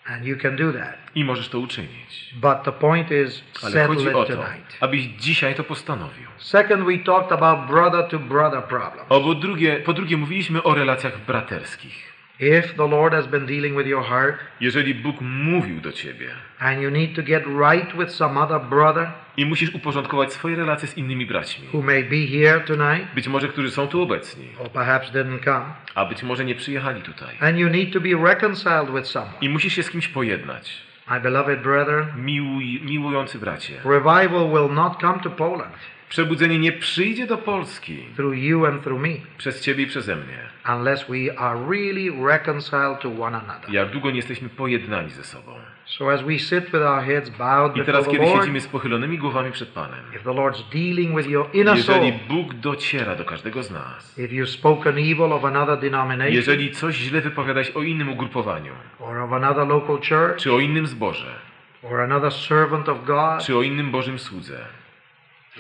and 0.07 0.24
you 0.24 0.37
can 0.37 0.57
do 0.57 0.73
that. 0.73 0.97
i 1.15 1.24
możesz 1.24 1.49
to 1.49 1.59
uczynić. 1.59 2.35
But 2.35 2.62
the 2.65 2.73
point 2.73 3.11
is, 3.11 3.43
Ale 3.62 3.87
chodzi 3.87 4.09
o 4.09 4.24
to, 4.24 4.37
tonight. 4.37 4.77
abyś 4.81 5.07
dzisiaj 5.07 5.55
to 5.55 5.65
postanowił. 5.65 6.28
Second, 6.39 6.85
we 6.85 6.99
talked 6.99 7.32
about 7.32 7.66
brother 7.66 8.09
to 8.09 8.19
brother 8.19 8.65
problems. 8.65 9.07
O, 9.09 9.35
drugie, 9.35 9.77
po 9.77 9.93
drugie 9.93 10.16
mówiliśmy 10.16 10.62
o 10.62 10.74
relacjach 10.74 11.19
braterskich. 11.27 12.10
If 12.40 12.74
the 12.76 12.86
Lord 12.86 13.12
has 13.12 13.26
been 13.26 13.46
dealing 13.46 13.76
with 13.76 13.86
your 13.86 14.04
heart 14.04 14.38
Jeżeli 14.60 14.94
Bóg 14.94 15.20
mówił 15.20 15.80
do 15.80 15.92
Ciebie 15.92 16.30
and 16.58 16.82
you 16.82 16.90
need 16.90 17.16
to 17.16 17.22
get 17.22 17.44
right 17.46 17.96
with 17.96 18.10
some 18.10 18.40
other 18.40 18.60
brother 18.60 19.10
i 19.36 19.46
musisz 19.46 19.74
uporządkować 19.74 20.32
swoje 20.32 20.56
relacje 20.56 20.88
z 20.88 20.96
innymi 20.96 21.26
braćmi, 21.26 21.68
who 21.72 21.82
may 21.82 22.04
be 22.04 22.38
here 22.38 22.60
tonight 22.60 23.14
być 23.14 23.28
może 23.28 23.48
którzy 23.48 23.70
są 23.70 23.86
tu 23.86 24.02
obecni, 24.02 24.44
or 24.58 24.70
perhaps 24.70 25.12
didn't 25.12 25.44
come, 25.44 25.64
a 25.94 26.04
być 26.04 26.22
może 26.22 26.44
nie 26.44 26.54
przyjechali 26.54 27.02
tutaj, 27.02 27.36
and 27.40 27.58
you 27.58 27.68
need 27.68 27.92
to 27.92 28.00
be 28.00 28.08
reconciled 28.24 28.94
with 28.94 29.06
someone, 29.06 29.34
i 29.40 29.48
musisz 29.48 29.74
się 29.74 29.82
z 29.82 29.90
kimś 29.90 30.08
pojednać, 30.08 30.82
my 31.10 31.20
beloved 31.20 31.62
brethren, 31.62 32.06
miłuj, 32.16 32.80
miłujący 32.84 33.38
bracie, 33.38 33.74
revival 33.84 34.48
will 34.48 34.74
not 34.74 35.00
come 35.00 35.18
to 35.18 35.30
Poland 35.30 35.76
przebudzenie 36.11 36.59
nie 36.59 36.73
przyjdzie 36.73 37.27
do 37.27 37.39
Polski 37.39 38.05
through 38.16 38.39
you 38.39 38.66
and 38.66 38.82
through 38.82 39.01
me. 39.01 39.09
przez 39.39 39.61
Ciebie 39.61 39.85
i 39.85 39.87
przeze 39.87 40.16
mnie, 40.16 40.39
unless 40.77 41.05
we 41.09 41.39
are 41.39 41.61
really 41.70 42.27
reconciled 42.27 43.01
to 43.01 43.09
one 43.09 43.37
another. 43.39 43.73
jak 43.73 43.91
długo 43.91 44.11
nie 44.11 44.16
jesteśmy 44.16 44.49
pojednani 44.49 45.11
ze 45.11 45.24
sobą. 45.24 45.53
So 45.87 46.12
as 46.12 46.23
we 46.23 46.39
sit 46.39 46.65
with 46.65 46.82
our 46.82 47.03
heads 47.03 47.31
bowed 47.31 47.77
I 47.77 47.85
teraz, 47.85 48.09
kiedy 48.09 48.27
siedzimy 48.27 48.61
z 48.61 48.69
pochylonymi 48.69 49.19
głowami 49.19 49.53
przed 49.53 49.69
Panem, 49.69 50.01
if 50.15 50.24
the 50.24 50.31
Lord's 50.31 50.62
dealing 50.73 51.16
with 51.16 51.28
your 51.28 51.47
inner 51.53 51.77
jeżeli 51.77 52.12
Bóg 52.28 52.55
dociera 52.55 53.16
do 53.16 53.24
każdego 53.24 53.62
z 53.62 53.70
nas, 53.70 54.19
if 54.19 54.35
you've 54.35 54.47
spoken 54.47 54.99
evil 54.99 55.32
of 55.32 55.45
another 55.45 55.81
denomination 55.81 56.35
jeżeli 56.35 56.70
coś 56.70 56.97
źle 56.97 57.20
wypowiadać 57.20 57.70
o 57.70 57.82
innym 57.82 58.09
ugrupowaniu, 58.09 58.73
or 58.99 59.19
of 59.19 59.32
another 59.32 59.66
local 59.66 59.97
church 59.97 60.37
czy 60.37 60.53
o 60.53 60.61
innym 60.61 60.87
zborze, 60.87 61.35
or 61.82 62.01
another 62.01 62.32
servant 62.32 62.89
of 62.89 63.05
God, 63.05 63.45
czy 63.47 63.57
o 63.57 63.62
innym 63.62 63.91
Bożym 63.91 64.19
słudze, 64.19 64.59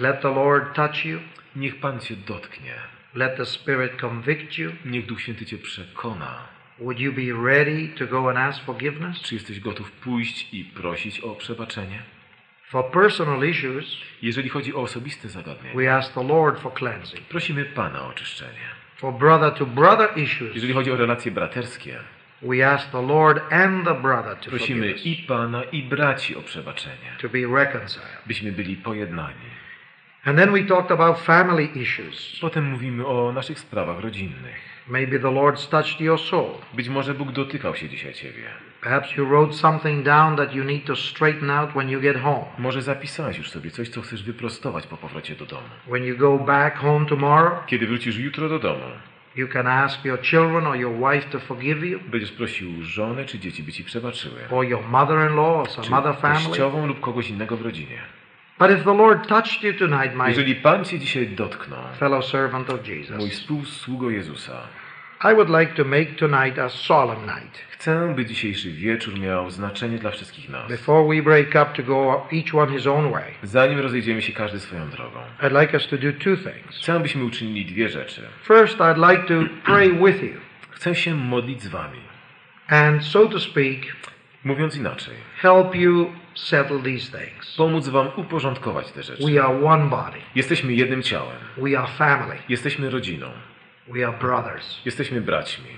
let 0.00 0.20
the 0.22 0.28
Lord 0.30 0.74
touch 0.74 1.04
you. 1.04 1.20
niech 1.56 1.80
Pan 1.80 2.00
Cię 2.00 2.16
dotknie. 2.16 2.74
Let 3.14 3.36
the 3.36 3.46
Spirit 3.46 3.96
convict 4.00 4.58
you. 4.58 4.72
Niech 4.84 5.06
Duch 5.06 5.20
Święty 5.20 5.46
Cię 5.46 5.58
przekona. 5.58 6.34
Would 6.78 7.00
you 7.00 7.12
be 7.12 7.48
ready 7.50 7.88
to 7.98 8.06
go 8.06 8.28
and 8.30 8.38
ask 8.38 8.64
forgiveness? 8.64 9.20
Czy 9.20 9.34
jesteś 9.34 9.60
gotów 9.60 9.92
pójść 9.92 10.54
i 10.54 10.64
prosić 10.64 11.20
o 11.20 11.34
przebaczenie? 11.34 12.02
For 12.64 12.90
personal 12.90 13.48
issues, 13.48 13.96
Jeżeli 14.22 14.48
chodzi 14.48 14.74
o 14.74 14.80
osobiste 14.82 15.28
zagadnienia, 15.28 15.76
we 15.76 15.94
ask 15.94 16.14
the 16.14 16.22
Lord 16.28 16.60
for 16.60 16.74
cleansing. 16.74 17.20
prosimy 17.20 17.64
Pana 17.64 18.02
o 18.02 18.08
oczyszczenie. 18.08 18.68
For 18.96 19.12
brother 19.14 19.52
to 19.54 19.66
brother 19.66 20.08
issues, 20.18 20.54
Jeżeli 20.54 20.72
chodzi 20.72 20.90
o 20.90 20.96
relacje 20.96 21.32
braterskie, 21.32 21.98
we 22.42 22.70
ask 22.70 22.90
the 22.90 23.02
Lord 23.06 23.52
and 23.52 23.84
the 23.84 23.94
brother 23.94 24.36
to 24.36 24.50
prosimy 24.50 24.90
i 24.90 25.16
Pana, 25.28 25.64
i 25.64 25.82
braci 25.82 26.36
o 26.36 26.42
przebaczenie, 26.42 27.16
to 27.20 27.28
be 27.28 27.38
reconciled. 27.38 28.22
byśmy 28.26 28.52
byli 28.52 28.76
pojednani. 28.76 29.59
And 30.24 30.38
then 30.38 30.52
we 30.52 30.64
talked 30.64 30.90
about 30.90 31.18
family 31.18 31.68
issues. 31.74 32.38
Potem 32.40 32.64
mówimy 32.70 33.06
o 33.06 33.32
naszych 33.32 33.58
sprawach 33.58 34.00
rodzinnych. 34.00 34.70
Maybe 34.88 35.18
the 35.18 35.28
Lord's 35.30 35.68
touched 35.70 36.00
your 36.00 36.20
soul. 36.20 36.50
Być 36.74 36.88
może 36.88 37.14
Bóg 37.14 37.32
dotykał 37.32 37.74
się 37.76 37.88
dzisiaj 37.88 38.14
Ciebie. 38.14 38.42
Perhaps 38.80 39.16
you 39.16 39.26
wrote 39.26 39.52
something 39.52 40.04
down 40.04 40.36
that 40.36 40.54
you 40.54 40.64
need 40.64 40.84
to 40.84 40.96
straighten 40.96 41.50
out 41.50 41.70
when 41.72 41.90
you 41.90 42.00
get 42.00 42.16
home. 42.16 42.44
Może 42.58 42.82
zapisałeś 42.82 43.38
już 43.38 43.50
sobie 43.50 43.70
coś, 43.70 43.88
co 43.88 44.00
chcesz 44.02 44.22
wyprostować 44.22 44.86
po 44.86 44.96
powrocie 44.96 45.34
do 45.36 45.46
domu. 45.46 45.68
When 45.86 46.04
you 46.04 46.16
go 46.16 46.38
back 46.38 46.76
home 46.76 47.06
tomorrow, 47.06 47.66
Kiedy 47.66 47.86
wrócisz 47.86 48.16
jutro 48.18 48.48
do 48.48 48.58
domu, 48.58 48.84
you 49.36 49.48
can 49.48 49.66
ask 49.66 50.04
your 50.04 50.20
children 50.22 50.66
or 50.66 50.76
your 50.76 50.92
wife 51.12 51.28
to 51.30 51.40
forgive 51.40 51.84
you, 51.84 52.00
będziesz 52.08 52.32
prosił 52.32 52.82
żonę 52.82 53.24
czy 53.24 53.38
dzieci, 53.38 53.62
by 53.62 53.72
Ci 53.72 53.84
przebaczyły. 53.84 54.40
or 54.50 54.64
your 54.66 54.82
mother-in-law 54.88 55.56
or 55.60 55.70
some 55.70 55.98
other 55.98 56.14
family. 56.16 56.46
teściową 56.46 56.86
lub 56.86 57.00
kogoś 57.00 57.30
innego 57.30 57.56
w 57.56 57.62
rodzinie. 57.62 57.98
But 58.60 58.70
if 58.70 58.84
the 58.84 58.92
Lord 58.94 59.26
touched 59.26 59.62
you 59.62 59.72
tonight, 59.72 60.14
my 60.14 60.28
Jeżeli 60.28 60.54
Pan 60.54 60.84
Cię 60.84 60.98
dzisiaj 60.98 61.28
dotknął, 61.28 61.80
fellow 61.98 62.24
servant 62.24 62.70
of 62.70 62.80
mój 62.88 62.96
Jesus, 62.96 63.32
współsługo 63.32 64.10
Jezusa, 64.10 64.62
I 65.24 65.34
would 65.34 65.48
like 65.48 65.74
to 65.74 65.84
make 65.84 66.16
tonight 66.16 66.58
a 66.58 66.68
solemn 66.68 67.20
night. 67.20 67.58
chcę, 67.70 68.14
by 68.14 68.26
dzisiejszy 68.26 68.70
wieczór 68.72 69.18
miał 69.18 69.50
znaczenie 69.50 69.98
dla 69.98 70.10
wszystkich 70.10 70.48
nas. 70.48 70.68
Before 70.68 71.16
we 71.16 71.22
break 71.22 71.48
up 71.48 71.66
to 71.76 71.82
go 71.82 72.26
each 72.32 72.54
one 72.54 72.72
his 72.72 72.86
own 72.86 73.12
way, 73.12 73.34
Zanim 73.42 73.78
rozejdziemy 73.78 74.22
się 74.22 74.32
każdy 74.32 74.60
swoją 74.60 74.90
drogą, 74.90 75.20
I'd 75.42 75.60
like 75.60 75.76
us 75.76 75.88
to 75.88 75.96
do 75.96 76.12
two 76.12 76.36
things. 76.36 76.76
chcę, 76.82 77.00
byśmy 77.00 77.24
uczynili 77.24 77.64
dwie 77.64 77.88
rzeczy. 77.88 78.22
First, 78.42 78.78
I'd 78.78 79.10
like 79.10 79.22
to 79.22 79.34
pray 79.64 79.92
with 79.92 80.22
you 80.22 80.40
Chcę 80.70 80.94
się 80.94 81.14
modlić 81.14 81.62
z 81.62 81.68
Wami. 81.68 82.00
and, 82.68 83.04
so 83.04 83.26
to 83.26 83.40
speak, 83.40 83.96
Mówiąc 84.44 84.76
inaczej, 84.76 85.14
help 85.36 85.74
you 85.74 86.12
settle 86.34 86.78
these 86.78 87.18
things. 87.18 87.56
pomóc 87.56 87.88
Wam 87.88 88.08
uporządkować 88.16 88.92
te 88.92 89.02
rzeczy. 89.02 89.24
We 89.32 89.44
are 89.44 89.64
one 89.64 89.88
body. 89.88 90.18
Jesteśmy 90.34 90.72
jednym 90.74 91.02
ciałem. 91.02 91.36
We 91.56 91.78
are 91.78 91.88
family. 91.88 92.36
Jesteśmy 92.48 92.90
rodziną. 92.90 93.26
We 93.88 94.08
are 94.08 94.18
brothers. 94.18 94.80
Jesteśmy 94.84 95.20
braćmi. 95.20 95.70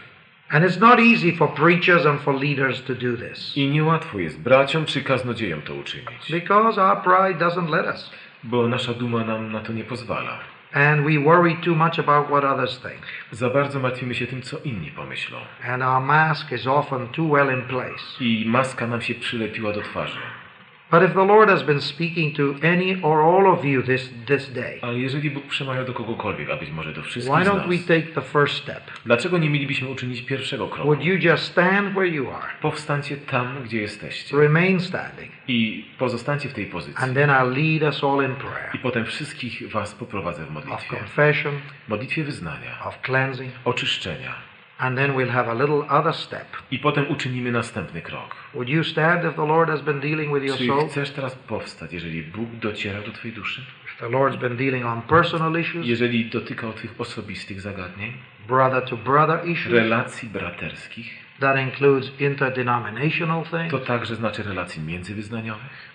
And 0.51 0.65
it's 0.65 0.81
not 0.81 1.01
easy 1.01 1.33
for 1.33 1.55
preachers 1.55 2.07
and 2.07 2.21
for 2.21 2.35
leaders 2.35 2.83
to 2.83 2.95
do 2.95 3.17
this 3.17 3.57
I 3.57 3.69
niełatwo 3.69 4.19
jest 4.19 4.41
braciom 4.41 4.85
czy 4.85 5.03
kaznodziejom 5.03 5.63
to 5.63 5.75
uczynić, 5.75 6.31
because 6.31 6.83
our 6.83 6.97
pride 7.03 7.45
doesn't 7.45 7.71
let 7.71 7.87
us. 7.87 8.11
bo 8.45 8.69
nasza 8.69 8.95
duma 8.95 9.25
nam 9.25 9.53
na 9.53 9.61
to 9.61 9.73
nie 9.73 9.85
pozwala. 9.85 10.39
And 10.73 11.05
we 11.05 11.19
worry 11.19 11.57
too 11.65 11.75
much 11.75 11.99
about 11.99 12.27
what 12.29 12.45
others 12.45 12.81
think. 12.81 13.03
Za 13.31 13.51
bardzo 13.51 13.81
martwimy 13.81 14.15
się 14.15 14.27
tym, 14.27 14.43
co 14.43 14.59
inni 14.65 14.91
pomyślą. 14.91 15.39
And 15.69 15.83
our 15.83 16.03
mask 16.03 16.53
is 16.53 16.67
often 16.67 17.09
too 17.09 17.29
well 17.29 17.59
in 17.59 17.63
place. 17.63 18.05
I 18.21 18.45
maska 18.47 18.87
nam 18.87 19.01
się 19.01 19.15
przylepiła 19.15 19.73
do 19.73 19.83
twarzy. 19.83 20.19
But 20.93 21.03
if 21.03 21.15
the 21.15 21.25
Lord 21.25 21.49
has 21.51 21.63
been 21.63 21.81
speaking 21.81 22.37
to 22.37 22.55
any 22.63 23.03
or 23.03 23.21
all 23.23 23.47
of 23.59 23.65
you 23.65 23.83
this, 23.83 24.11
this 24.27 24.53
day, 24.53 24.79
Ale 24.83 24.99
jeżeli 24.99 25.31
Bóg 25.31 25.47
przemawia 25.47 25.85
do 25.85 25.93
kogokolwiek, 25.93 26.51
a 26.51 26.57
być 26.57 26.71
może 26.71 26.93
do 26.93 27.03
wszystkich 27.03 27.35
why 27.37 27.45
z 27.45 27.49
don't 27.49 27.69
we 27.69 27.77
nas, 27.77 27.87
take 27.87 28.03
the 28.03 28.23
first 28.23 28.55
step? 28.63 28.81
dlaczego 29.07 29.39
nie 29.39 29.51
mielibyśmy 29.51 29.89
uczynić 29.89 30.23
pierwszego 30.23 30.69
kroku? 30.69 30.85
Would 30.89 31.05
you 31.05 31.15
just 31.15 31.45
stand 31.45 31.93
where 31.93 32.09
you 32.09 32.31
are, 32.31 32.47
Powstańcie 32.63 33.17
tam, 33.17 33.63
gdzie 33.65 33.81
jesteście 33.81 34.37
remain 34.37 34.81
standing, 34.81 35.33
i 35.49 35.85
pozostańcie 35.99 36.49
w 36.49 36.53
tej 36.55 36.67
pozycji. 36.67 37.05
and 37.05 37.15
then 37.15 37.31
I'll 37.31 37.57
lead 37.57 37.83
us 37.95 38.05
all 38.05 38.25
in 38.31 38.35
prayer 38.37 38.71
I 38.75 38.79
potem 38.79 39.05
wszystkich 39.05 39.71
was 39.71 39.95
poprowadzę 39.95 40.43
w 40.45 40.49
of 40.49 40.53
modlitwie. 40.55 40.97
confession, 40.97 41.53
Modlitwie 41.89 42.25
wyznania, 42.25 42.85
of 42.85 42.99
cleansing, 43.03 43.53
oczyszczenia. 43.65 44.52
And 44.83 44.97
then 44.97 45.15
we'll 45.15 45.31
have 45.31 45.51
a 45.51 45.55
little 45.55 45.85
other 45.89 46.15
step. 46.15 46.47
I 46.71 46.79
potem 46.79 47.09
uczynimy 47.09 47.53
następny 47.53 48.03
krok. 48.03 48.37
Would 48.55 48.69
you 48.69 48.85
stand 48.85 49.25
if 49.25 49.33
the 49.37 49.47
Lord 49.47 49.71
has 49.71 49.81
been 49.83 50.01
dealing 50.01 50.35
with 50.35 50.45
your 50.45 50.59
Czy 50.59 50.67
soul? 50.67 50.89
chcesz 50.89 51.11
teraz 51.11 51.35
powstać, 51.35 51.93
jeżeli 51.93 52.23
Bóg 52.23 52.49
dociera 52.51 53.03
do 53.03 53.13
twojej 53.13 53.37
duszy? 53.37 53.61
If 53.85 54.01
the 54.01 54.09
Lord's 54.09 54.37
been 54.37 54.57
dealing 54.57 54.87
on 54.87 55.03
personal 55.03 55.61
issues, 55.61 55.87
Jeżeli 55.87 56.31
dotykał 56.31 56.73
twych 56.73 56.95
osobistych 56.99 57.61
zagadnień, 57.61 58.13
brother 58.49 58.83
to 58.85 58.97
brother 58.97 59.49
issues, 59.49 59.73
relacji 59.73 60.29
braterskich, 60.29 61.23
that 61.41 61.57
includes 61.61 62.21
interdenominational 62.21 63.45
to 63.45 63.59
things, 63.59 63.87
także 63.87 64.17
znaczy 64.17 64.43
relacji 64.43 64.83
międzywyznaniowych, 64.83 65.95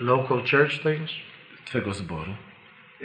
local 0.00 0.38
church 0.50 0.82
things, 0.82 1.10
twego 1.64 1.92
zboru, 1.94 2.34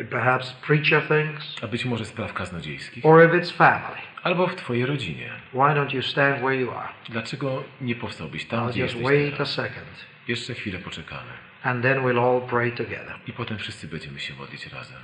perhaps 0.09 0.53
preacher 0.53 1.01
things, 1.07 1.55
a 1.63 1.67
być 1.67 1.85
może 1.85 2.05
spraw 2.05 2.33
kaznodziejskich, 2.33 3.05
or 3.05 3.25
if 3.25 3.33
it's 3.33 3.51
family. 3.53 4.01
Albo 4.23 4.47
w 4.47 4.55
twojej 4.55 4.85
rodzinie. 4.85 5.29
Why 5.53 5.59
don't 5.75 5.95
you 5.95 6.01
stand 6.01 6.37
where 6.37 6.55
you 6.55 6.71
are? 6.71 6.89
Dlaczego 7.09 7.63
nie 7.81 7.95
powstałbyś 7.95 8.45
tam, 8.45 8.65
I'll 8.67 8.71
gdzie 8.71 8.81
just 8.81 8.95
jesteś 8.95 9.11
wait 9.17 9.33
a 9.33 9.37
teraz? 9.37 9.49
second, 9.53 10.05
Jeszcze 10.27 10.53
chwilę 10.53 10.79
poczekamy. 10.79 11.31
and 11.63 11.83
then 11.83 11.97
we'll 12.03 12.19
all 12.19 12.49
pray 12.49 12.71
together. 12.71 13.13
I 13.27 13.33
potem 13.33 13.57
wszyscy 13.57 13.87
będziemy 13.87 14.19
się 14.19 14.33
modlić 14.33 14.67
razem. 14.67 14.97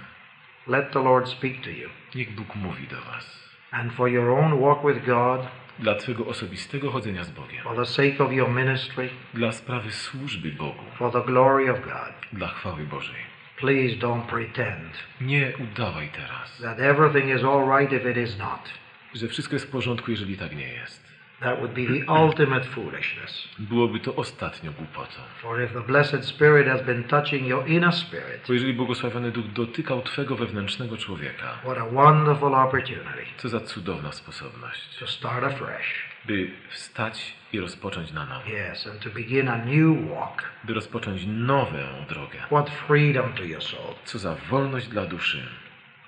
Let 0.67 0.91
the 0.91 0.99
Lord 1.03 1.29
speak 1.29 1.61
to 1.63 1.69
you. 1.69 1.89
Niech 2.15 2.35
Bóg 2.35 2.55
mówi 2.55 2.87
do 2.87 3.01
was. 3.01 3.43
And 3.71 3.93
for 3.93 4.09
your 4.09 4.29
own 4.29 4.59
walk 4.59 4.79
with 4.93 5.05
God, 5.05 5.41
Dla 5.79 5.95
twego 5.95 6.25
osobistego 6.25 6.91
chodzenia 6.91 7.23
z 7.23 7.31
Bogiem. 7.31 7.63
for 7.63 7.75
the 7.75 7.85
sake 7.85 8.23
of 8.23 8.31
your 8.31 8.49
ministry, 8.49 9.09
Dla 9.33 9.51
sprawy 9.51 9.91
służby 9.91 10.51
Bogu. 10.51 10.83
for 10.97 11.11
the 11.11 11.21
glory 11.21 11.71
of 11.71 11.81
God, 11.81 12.13
Dla 12.33 12.47
chwały 12.47 12.83
Bożej. 12.83 13.21
please 13.57 13.95
don't 13.95 14.21
pretend 14.21 15.03
Nie 15.21 15.53
udawaj 15.57 16.09
teraz, 16.09 16.57
that 16.61 16.79
everything 16.79 17.35
is 17.39 17.43
all 17.43 17.79
right 17.79 17.93
if 17.93 18.11
it 18.11 18.17
is 18.17 18.37
not. 18.37 18.69
Że 19.15 19.27
wszystko 19.27 19.55
jest 19.55 19.65
w 19.65 19.69
porządku, 19.71 20.11
jeżeli 20.11 20.37
tak 20.37 20.55
nie 20.55 20.67
jest. 20.67 21.13
That 21.39 21.59
would 21.59 21.73
be 21.73 21.81
the 21.85 22.11
ultimate 22.23 22.63
foolishness. 22.65 23.47
Byłoby 23.59 23.99
to 23.99 24.15
ostatnio 24.15 24.71
głupotą. 24.71 25.15
For 25.41 25.61
if 25.63 25.73
the 25.73 25.81
blessed 25.81 26.25
Spirit 26.25 26.67
has 26.67 26.81
been 26.85 27.03
touching 27.03 27.47
your 27.47 27.67
inner 27.69 27.93
spirit, 27.93 28.41
Bo 28.47 28.53
jeżeli 28.53 28.73
błogosławiony 28.73 29.31
Duch 29.31 29.47
dotykał 29.53 30.01
twego 30.01 30.35
wewnętrznego 30.35 30.97
człowieka, 30.97 31.57
what 31.63 31.77
a 31.77 31.85
wonderful 31.85 32.55
opportunity 32.55 33.25
co 33.37 33.49
za 33.49 33.59
cudowna 33.59 34.11
sposobność, 34.11 34.97
to 34.99 35.07
start 35.07 35.43
afresh. 35.43 36.05
by 36.25 36.51
wstać 36.69 37.35
i 37.53 37.59
rozpocząć 37.59 38.11
na 38.11 38.25
nowo, 38.25 38.49
Yes, 38.71 38.87
and 38.87 38.99
to 38.99 39.09
begin 39.09 39.47
a 39.47 39.57
new 39.65 40.09
walk. 40.09 40.43
by 40.63 40.73
rozpocząć 40.73 41.21
nową 41.27 41.77
drogę. 42.09 42.39
What 42.45 42.69
freedom 42.69 43.33
to 43.33 43.43
your 43.43 43.63
soul. 43.63 43.93
Co 44.05 44.19
za 44.19 44.35
wolność 44.49 44.87
dla 44.87 45.05
duszy, 45.05 45.43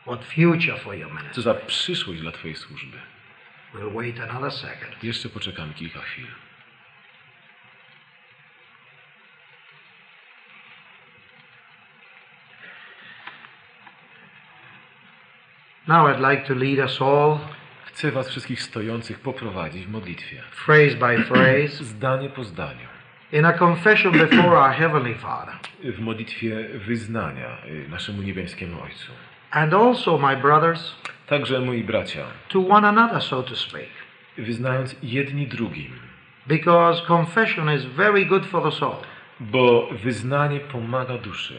What 0.06 0.26
future 0.26 0.78
for 0.80 0.96
your 0.96 1.10
co 1.10 1.16
ministry. 1.16 1.44
za 1.44 1.54
przyszłość 1.54 2.22
dla 2.22 2.32
twojej 2.32 2.56
służby. 2.56 2.98
We'll 3.74 3.94
wait 3.94 4.20
another 4.20 4.52
second. 4.52 5.04
Jeszcze 5.04 5.30
poczekamy 5.30 5.74
kilka 5.74 6.00
chwil. 6.02 6.28
Now 15.88 16.08
I'd 16.08 16.20
like 16.20 16.46
to 16.48 16.54
lead 16.56 16.80
us 16.80 17.02
all, 17.02 17.40
Chcę 17.86 18.12
was 18.12 18.30
wszystkich 18.30 18.62
stojących 18.62 19.20
poprowadzić 19.20 19.86
w 19.86 19.90
modlitwie. 19.90 20.42
phrase 20.52 20.96
by 20.96 21.24
phrase, 21.24 21.84
Zdanie 21.94 22.30
po 22.30 22.44
zdaniu. 22.44 22.88
in 23.32 23.46
a 23.46 23.54
confession 23.54 24.12
before 24.12 24.58
our 24.60 24.72
Heavenly 24.74 25.16
Father. 25.16 25.54
W 25.84 26.00
modlitwie 26.00 26.70
wyznania 26.74 27.58
y, 27.66 27.90
naszemu 27.90 28.22
niebieskiemu 28.22 28.82
Ojcu. 28.82 29.12
And 29.56 29.74
also, 29.74 30.18
my 30.18 30.36
brothers, 30.36 30.96
Także 31.28 31.60
moi 31.66 31.84
bracia, 31.84 32.26
to 32.50 32.60
one 32.60 32.88
another, 32.88 33.22
so 33.22 33.44
to 33.44 33.56
speak. 33.56 33.90
wyznając 34.38 34.96
jedni 35.04 35.48
drugim, 35.48 35.92
Because 36.48 37.02
confession 37.08 37.70
is 37.70 37.86
very 37.86 38.26
good 38.26 38.46
for 38.46 38.64
the 38.64 38.72
soul. 38.72 38.96
bo 39.40 39.88
wyznanie 40.04 40.60
pomaga 40.60 41.18
duszy. 41.18 41.56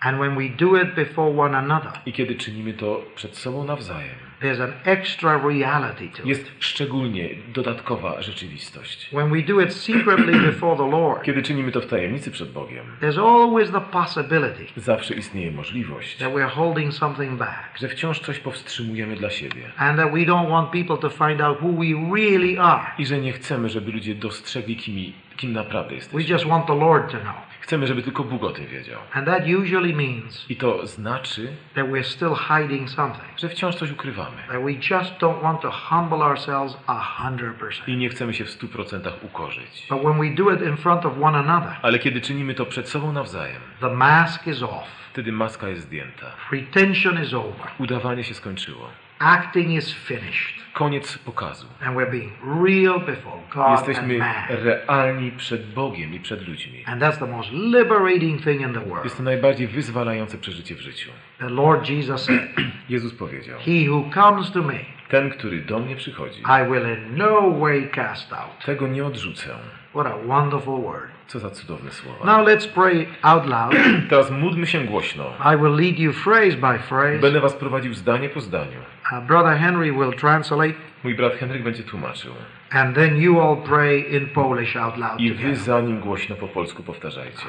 And 0.00 0.18
when 0.20 0.36
we 0.36 0.48
do 0.48 0.76
it 0.76 0.94
before 0.94 1.30
one 1.40 1.58
another, 1.58 1.92
I 2.06 2.12
kiedy 2.12 2.34
czynimy 2.34 2.72
to 2.72 3.02
przed 3.14 3.36
sobą 3.38 3.64
nawzajem, 3.64 4.16
there's 4.40 4.60
an 4.60 4.72
extra 4.84 5.38
reality 5.48 6.08
to 6.08 6.18
it. 6.22 6.26
jest 6.26 6.50
szczególnie 6.58 7.28
dodatkowa 7.54 8.22
rzeczywistość. 8.22 9.08
When 9.12 9.30
we 9.30 9.42
do 9.42 9.60
it 9.60 9.74
secretly 9.74 10.40
before 10.52 10.76
the 10.76 10.90
Lord, 10.90 11.22
Kiedy 11.22 11.42
czynimy 11.42 11.72
to 11.72 11.80
w 11.80 11.86
tajemnicy 11.86 12.30
przed 12.30 12.52
Bogiem, 12.52 12.86
there's 13.02 13.18
always 13.26 13.70
the 13.70 13.80
possibility 13.80 14.66
zawsze 14.76 15.14
istnieje 15.14 15.52
możliwość, 15.52 16.16
that 16.16 16.32
we're 16.32 16.48
holding 16.50 16.94
something 16.94 17.32
back 17.38 17.78
że 17.78 17.88
wciąż 17.88 18.20
coś 18.20 18.38
powstrzymujemy 18.38 19.16
dla 19.16 19.30
siebie. 19.30 19.62
and 19.76 19.98
that 19.98 20.12
we 20.12 20.18
don't 20.20 20.48
want 20.50 20.70
people 20.70 20.96
to 20.98 21.10
find 21.10 21.40
out 21.40 21.58
who 21.62 21.72
we 21.72 22.14
really 22.16 22.58
are. 22.60 22.86
I 22.98 23.06
że 23.06 23.18
nie 23.18 23.32
chcemy, 23.32 23.68
żeby 23.68 23.92
ludzie 23.92 24.14
dostrzegli, 24.14 24.76
kim, 24.76 25.12
kim 25.36 25.52
naprawdę 25.52 25.88
We 25.90 25.94
jesteśmy. 25.96 26.22
just 26.22 26.46
want 26.46 26.66
the 26.66 26.74
Lord 26.76 27.12
to 27.12 27.18
know. 27.18 27.34
Chcemy, 27.60 27.86
żeby 27.86 28.02
tylko 28.02 28.24
Bóg 28.24 28.44
o 28.44 28.50
tym 28.50 28.66
wiedział. 28.66 29.00
And 29.12 29.26
that 29.26 29.42
usually 29.62 29.92
means 29.94 30.46
I 30.50 30.56
to 30.56 30.86
znaczy, 30.86 31.52
that 31.74 31.86
we're 31.86 32.02
still 32.02 32.34
hiding 32.34 32.90
something. 32.90 33.38
że 33.38 33.48
wciąż 33.48 33.74
coś 33.74 33.90
ukrywamy. 33.90 34.36
That 34.48 34.62
we 34.64 34.72
just 34.72 35.12
don't 35.18 35.42
want 35.42 35.60
to 35.60 35.70
humble 35.70 36.18
ourselves 36.18 36.76
a 36.86 37.00
hundred 37.00 37.54
percent. 37.56 37.88
I 37.88 37.96
nie 37.96 38.08
chcemy 38.08 38.34
się 38.34 38.44
w 38.44 38.50
stu 38.50 38.68
procentach 38.68 39.24
ukorzyć. 39.24 39.86
But 39.90 40.00
when 40.02 40.18
we 40.20 40.30
do 40.44 40.50
it 40.54 40.62
in 40.62 40.76
front 40.76 41.06
of 41.06 41.12
one 41.22 41.38
another, 41.38 41.76
Ale 41.82 41.98
kiedy 41.98 42.20
czynimy 42.20 42.54
to 42.54 42.66
przed 42.66 42.88
sobą 42.88 43.12
nawzajem, 43.12 43.60
the 43.80 43.90
mask 43.90 44.46
is 44.46 44.62
off. 44.62 44.84
wtedy 45.12 45.32
maska 45.32 45.68
jest 45.68 45.82
zdjęta. 45.82 46.26
Pretension 46.50 47.22
is 47.22 47.34
over. 47.34 47.66
Udawanie 47.78 48.24
się 48.24 48.34
skończyło. 48.34 48.88
Acting 49.22 49.72
is 49.72 49.92
finished. 49.92 50.54
Koniec 50.74 51.18
pokazu. 51.18 51.66
And 51.80 51.96
we're 51.96 52.10
being 52.10 52.32
real 52.64 53.00
before 53.00 53.38
God 53.54 53.66
and 53.66 53.88
Jesteśmy 53.88 54.18
realni 54.48 55.32
przed 55.32 55.66
Bogiem 55.74 56.14
i 56.14 56.20
przed 56.20 56.48
ludźmi. 56.48 56.84
And 56.86 57.02
that's 57.02 57.18
the 57.18 57.26
most 57.26 57.50
liberating 57.52 58.44
thing 58.44 58.60
in 58.60 58.72
the 58.72 58.80
world. 58.80 59.04
Jest 59.04 59.16
to 59.16 59.22
najbardziej 59.22 59.66
wyzwalające 59.66 60.38
przeżycie 60.38 60.74
w 60.74 60.80
życiu. 60.80 61.10
The 61.38 61.48
Lord 61.48 61.88
Jesus 61.88 62.24
said, 62.24 62.42
Jezus 62.88 63.14
powiedział: 63.14 63.58
He 63.58 63.90
who 63.90 64.10
comes 64.14 64.52
to 64.52 64.62
me, 64.62 64.78
Ten, 65.08 65.30
który 65.30 65.58
do 65.62 65.78
mnie 65.78 65.96
przychodzi, 65.96 66.40
I 66.40 66.70
will 66.70 66.82
in 66.94 67.16
no 67.16 67.50
way 67.50 67.88
cast 67.88 68.32
out. 68.32 68.64
tego 68.64 68.86
nie 68.88 69.04
odrzucę. 69.04 69.48
What 69.90 70.06
a 70.06 70.16
wonderful 70.26 70.82
word. 70.82 71.10
Co 71.30 71.38
za 71.38 71.50
cudowne 71.50 71.90
słowa. 71.90 72.24
Now 72.24 72.46
let's 72.46 72.68
pray 72.68 73.06
out 73.22 73.46
loud. 73.46 73.74
Teraz 74.10 74.30
módlmy 74.30 74.66
się 74.66 74.84
głośno. 74.84 75.24
I 75.54 75.56
will 75.56 75.76
lead 75.76 75.98
you 75.98 76.12
phrase 76.12 76.56
by 76.56 76.78
phrase. 76.78 77.18
Będę 77.18 77.40
was 77.40 77.54
prowadził 77.54 77.94
zdanie 77.94 78.28
po 78.28 78.40
zdaniu. 78.40 78.78
Uh, 79.12 79.26
Brother 79.26 79.58
Henry 79.58 79.92
will 79.92 80.12
translate, 80.12 80.74
Mój 81.04 81.14
brat 81.14 81.34
Henryk 81.34 81.62
będzie 81.62 81.82
tłumaczył. 81.82 82.34
and 82.70 82.94
then 82.94 83.16
you 83.16 83.40
all 83.40 83.56
pray 83.56 84.00
in 84.16 84.26
Polish 84.26 84.76
out 84.76 84.96
loud 84.96 85.20
I 85.20 85.32
wy 85.32 85.56
za 85.56 85.80
nim 85.80 86.00
głośno 86.00 86.36
po 86.36 86.48
polsku 86.48 86.82
powtarzajcie. 86.82 87.46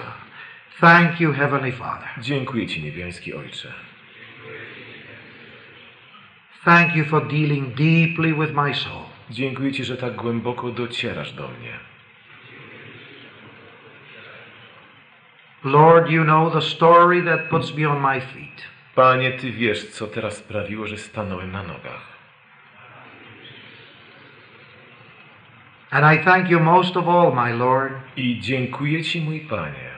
Thank 0.80 1.22
you, 1.22 1.34
Heavenly 1.34 1.72
Father. 1.72 2.08
Dziękuję 2.18 2.68
Ci, 2.68 2.84
niebiański 2.84 3.34
Ojcze. 3.34 3.74
Thank 6.66 6.96
you 6.96 7.06
for 7.06 7.28
dealing 7.28 7.68
deeply 7.76 8.34
with 8.34 8.54
my 8.54 8.74
soul. 8.74 9.04
Dziękuję 9.30 9.72
Ci, 9.72 9.84
że 9.84 9.98
tak 9.98 10.16
głęboko 10.16 10.70
docierasz 10.70 11.34
do 11.34 11.48
mnie. 11.48 11.91
Lord, 15.64 16.10
you 16.10 16.24
know 16.24 16.50
the 16.50 16.62
story 16.62 17.22
that 17.22 17.50
puts 17.50 17.74
me 17.76 17.86
on 17.86 18.02
my 18.02 18.20
feet. 18.20 18.62
Panie, 18.96 19.32
Ty 19.32 19.52
wiesz, 19.52 19.90
co 19.90 20.08
teraz 20.08 20.38
sprawiło, 20.38 20.88
że 20.88 20.98
stanąłem 20.98 21.52
na 21.52 21.64
nogach. 21.64 22.12
And 25.92 26.06
I 26.06 26.24
thank 26.24 26.50
you 26.50 26.60
most 26.60 26.98
of 26.98 27.08
all, 27.08 27.34
my 27.36 27.54
Lord, 27.54 27.94
I 28.18 28.40
dziękuję 28.40 29.04
Ci, 29.04 29.22
mój 29.22 29.40
Panie, 29.40 29.92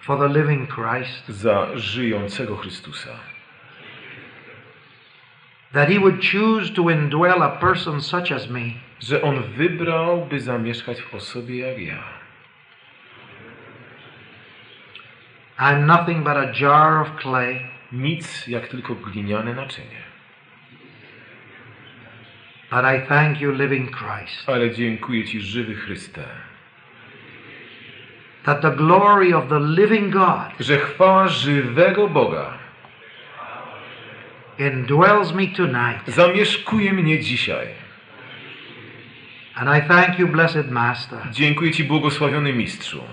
for 0.00 0.18
the 0.18 0.28
living 0.40 0.74
Christ, 0.74 1.28
za 1.28 1.66
żyjącego 1.74 2.56
Chrystusa. 2.56 3.10
that 5.72 5.88
He 5.88 5.98
would 5.98 6.22
choose 6.22 6.70
to 6.70 6.88
indwell 6.90 7.42
a 7.42 7.58
person 7.60 8.00
such 8.00 8.32
as 8.32 8.48
me 8.48 8.72
Że 9.00 9.22
On 9.22 9.42
wybrał, 9.42 10.26
by 10.26 10.40
zamieszkać 10.40 11.02
w 11.02 11.14
osobie 11.14 11.58
jak 11.58 11.78
ja. 11.78 12.02
I'm 15.58 15.86
nothing 15.86 16.24
but 16.24 16.36
a 16.36 16.52
jar 16.52 17.00
of 17.02 17.08
clay, 17.22 17.60
Nic 17.92 18.46
jak 18.48 18.68
tylko 18.68 18.94
gliniane 18.94 19.54
naczynie. 19.54 20.06
but 22.70 22.84
I 22.84 23.06
thank 23.08 23.40
you, 23.40 23.52
living 23.52 23.90
Christ, 23.96 24.48
Ale 24.48 24.70
dziękuję 24.70 25.24
Ci, 25.24 25.40
żywy 25.40 25.74
Chryste, 25.74 26.24
that 28.44 28.60
the 28.60 28.70
glory 28.70 29.34
of 29.36 29.48
the 29.48 29.60
living 29.60 30.12
God 30.12 30.52
że 30.60 30.78
chwała 30.78 31.28
żywego 31.28 32.08
Boga 32.08 32.52
indwells 34.58 35.32
me 35.34 35.46
tonight. 35.46 36.02
zamieszkuje 36.06 36.92
mnie 36.92 37.18
dzisiaj. 37.20 37.66
And 39.54 39.68
I 39.84 39.88
thank 39.88 40.18
you, 40.18 40.28
blessed 40.28 40.70
Master, 40.70 41.18
Dziękuję 41.30 41.70
Ci, 41.72 41.84
błogosławiony 41.84 42.52
Mistrzu, 42.52 43.04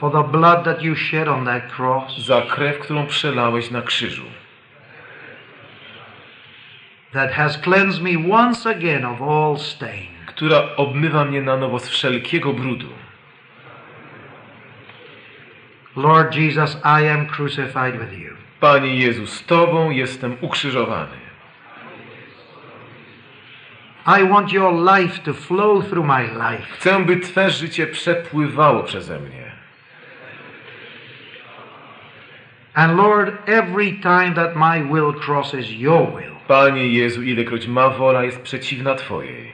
for 0.00 0.12
the 0.12 0.22
blood 0.22 0.64
that 0.64 0.82
you 0.82 0.96
shed 0.96 1.28
on 1.28 1.44
that 1.44 1.68
cross 1.68 2.18
za 2.18 2.42
krew, 2.42 2.78
którą 2.78 3.06
przelałeś 3.06 3.70
na 3.70 3.82
krzyżu, 3.82 4.24
that 7.12 7.32
has 7.32 7.58
cleansed 7.58 8.02
me 8.02 8.34
once 8.34 8.70
again 8.70 9.04
of 9.04 9.22
all 9.22 9.58
stain. 9.58 10.18
która 10.38 10.76
obmywa 10.76 11.24
mnie 11.24 11.42
na 11.42 11.56
nowo 11.56 11.78
z 11.78 11.88
wszelkiego 11.88 12.52
brudu. 12.52 12.88
Lord 15.96 16.34
Jesus, 16.34 16.76
I 16.84 17.08
am 17.08 17.26
crucified 17.26 17.98
with 17.98 18.18
you. 18.18 18.30
Panie 18.60 18.96
Jezu, 18.96 19.26
z 19.26 19.44
Tobą 19.44 19.90
jestem 19.90 20.36
ukrzyżowany. 20.40 21.16
I 24.06 24.28
want 24.28 24.52
your 24.52 24.72
life 24.72 25.18
to 25.24 25.34
flow 25.34 25.88
through 25.88 26.06
my 26.06 26.22
life. 26.22 26.66
Chcę, 26.72 27.04
by 27.04 27.16
Twe 27.16 27.50
życie 27.50 27.86
przepływało 27.86 28.82
przeze 28.82 29.18
mnie. 29.18 29.52
And 32.78 32.96
Lord, 32.96 33.38
every 33.48 33.98
time 33.98 34.34
that 34.34 34.54
my 34.54 34.82
will 34.82 35.12
crosses 35.12 35.72
your 35.72 36.04
will, 36.14 36.36
Panie 36.48 36.86
Jezu, 36.86 37.22
ilekroć 37.22 37.66
ma 37.68 37.88
wola 37.90 38.24
jest 38.24 38.40
przeciwna 38.40 38.94
Twojej. 38.94 39.52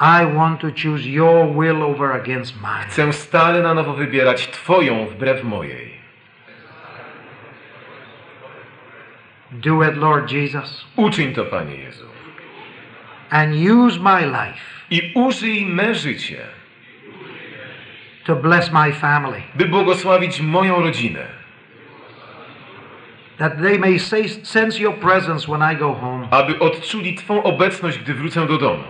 I 0.00 0.24
want 0.24 0.60
to 0.60 0.70
choose 0.70 1.04
your 1.06 1.46
will 1.46 1.82
over 1.82 2.12
against 2.12 2.54
mine. 2.62 2.86
Chcę 2.88 3.12
stale 3.12 3.62
na 3.62 3.74
nowo 3.74 3.94
wybierać 3.94 4.46
Twoją 4.50 5.06
wbrew 5.06 5.44
mojej. 5.44 6.00
Do 9.52 9.82
it, 9.82 9.96
Lord 9.96 10.32
Jesus, 10.32 10.84
Uczyń 10.96 11.34
to, 11.34 11.44
Panie 11.44 11.76
Jezu. 11.76 12.06
and 13.30 13.54
use 13.54 13.98
my 13.98 14.24
life 14.24 14.60
I 14.90 15.12
użyj 15.14 15.66
me 15.66 15.94
życie, 15.94 16.46
to 18.30 18.36
bless 18.36 18.70
my 18.70 18.92
family, 18.92 19.42
by 19.54 19.64
błogosławić 19.64 20.40
moją 20.40 20.80
rodzinę, 20.82 21.26
that 23.38 23.62
they 23.62 23.78
may 23.78 23.98
sense 24.42 24.78
your 24.80 24.94
presence 24.94 25.46
when 25.48 25.62
I 25.62 25.76
go 25.76 25.94
home, 25.94 26.28
aby 26.30 26.58
odczuli 26.58 27.14
Twą 27.14 27.42
obecność, 27.42 27.98
gdy 27.98 28.14
wrócę 28.14 28.46
do 28.46 28.58
domu. 28.58 28.84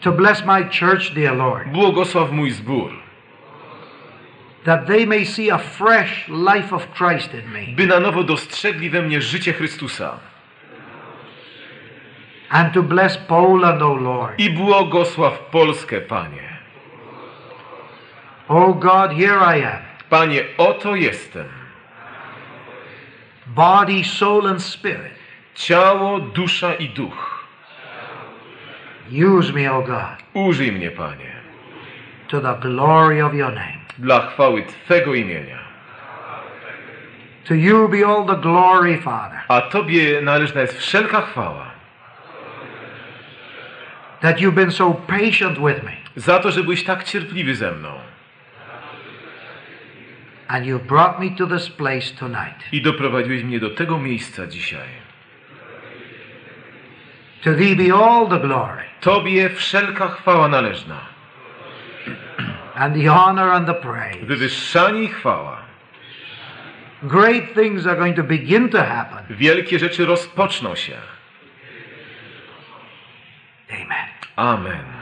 to 0.00 0.12
bless 0.12 0.44
my 0.44 0.64
church, 0.64 1.10
dear 1.14 1.36
Lord, 1.36 1.68
Błogosław 1.68 2.32
mój 2.32 2.50
zbór, 2.50 2.90
that 4.64 4.86
they 4.86 5.06
may 5.06 5.26
see 5.26 5.50
a 5.50 5.58
fresh 5.58 6.28
life 6.28 6.74
of 6.76 6.86
Christ 6.94 7.34
in 7.34 7.52
me, 7.52 7.66
by 7.76 7.86
na 7.86 8.00
nowo 8.00 8.22
dostrzegli 8.22 8.90
we 8.90 9.02
mnie 9.02 9.20
życie 9.20 9.52
Chrystusa. 9.52 10.18
and 12.50 12.72
to 12.74 12.82
bless 12.82 13.16
Poland, 13.16 13.82
O 13.82 13.94
Lord. 13.94 14.40
I 14.40 14.50
błogosław 14.50 15.38
Polskę, 15.50 16.00
Panie. 16.00 16.49
Oh 18.52 18.74
God, 18.74 19.12
here 19.12 19.38
I 19.38 19.56
am, 19.62 19.82
Panie, 20.10 20.44
oto 20.58 20.94
jestem. 20.94 21.46
body, 23.46 24.02
soul, 24.02 24.46
and 24.46 24.60
spirit. 24.60 25.12
Ciało, 25.54 26.20
dusza 26.20 26.74
i 26.74 26.88
duch. 26.88 27.44
Use 29.10 29.52
me, 29.52 29.72
O 29.72 29.82
God, 29.82 30.22
Użyj 30.34 30.72
mnie, 30.72 30.90
Panie, 30.90 31.32
to 32.28 32.40
the 32.40 32.54
glory 32.60 33.20
of 33.22 33.34
your 33.34 33.52
name. 33.52 33.80
dla 33.98 34.20
chwały 34.20 34.62
Twego 34.62 35.14
imienia. 35.14 35.58
To 37.44 37.54
you 37.54 37.88
be 37.88 38.04
all 38.06 38.24
the 38.26 38.36
glory, 38.36 38.96
Father, 38.98 39.40
A 39.48 39.60
Tobie 39.60 40.20
należna 40.22 40.60
jest 40.60 40.78
wszelka 40.78 41.20
chwała 41.20 41.70
that 44.20 44.38
you've 44.40 44.54
been 44.54 44.70
so 44.72 44.94
patient 44.94 45.58
with 45.58 45.82
me 45.82 45.92
za 46.16 46.38
to, 46.38 46.50
że 46.50 46.62
byłeś 46.62 46.84
tak 46.84 47.04
cierpliwy 47.04 47.54
ze 47.54 47.72
mną 47.72 48.09
and 50.50 50.66
you 50.66 50.78
brought 50.78 51.20
me 51.20 51.30
to 51.30 51.46
this 51.46 51.68
place 51.70 52.14
tonight. 52.18 52.72
i 52.72 52.82
doprowadziłeś 52.82 53.42
mnie 53.44 53.60
do 53.60 53.70
tego 53.70 53.98
miejsca 53.98 54.46
dzisiaj. 54.46 54.88
To 57.44 57.54
thee 57.54 57.76
be 57.76 57.94
all 57.94 58.28
the 58.28 58.40
glory 58.40 58.82
Tobie 59.00 59.50
wszelka 59.50 60.08
chwała 60.08 60.48
należna, 60.48 61.00
and 62.74 62.94
the 62.94 63.10
honor 63.10 63.50
and 63.50 63.66
the 63.66 63.74
praise. 63.74 64.26
wywyższanie 64.26 65.02
i 65.02 65.08
chwała. 65.08 65.60
Great 67.02 67.54
things 67.54 67.86
are 67.86 67.96
going 67.96 68.16
to 68.16 68.22
begin 68.22 68.68
to 68.68 68.78
happen. 68.78 69.36
Wielkie 69.36 69.78
rzeczy 69.78 70.06
rozpoczną 70.06 70.74
się. 70.74 70.96
Amen. 73.70 74.08
Amen. 74.36 74.99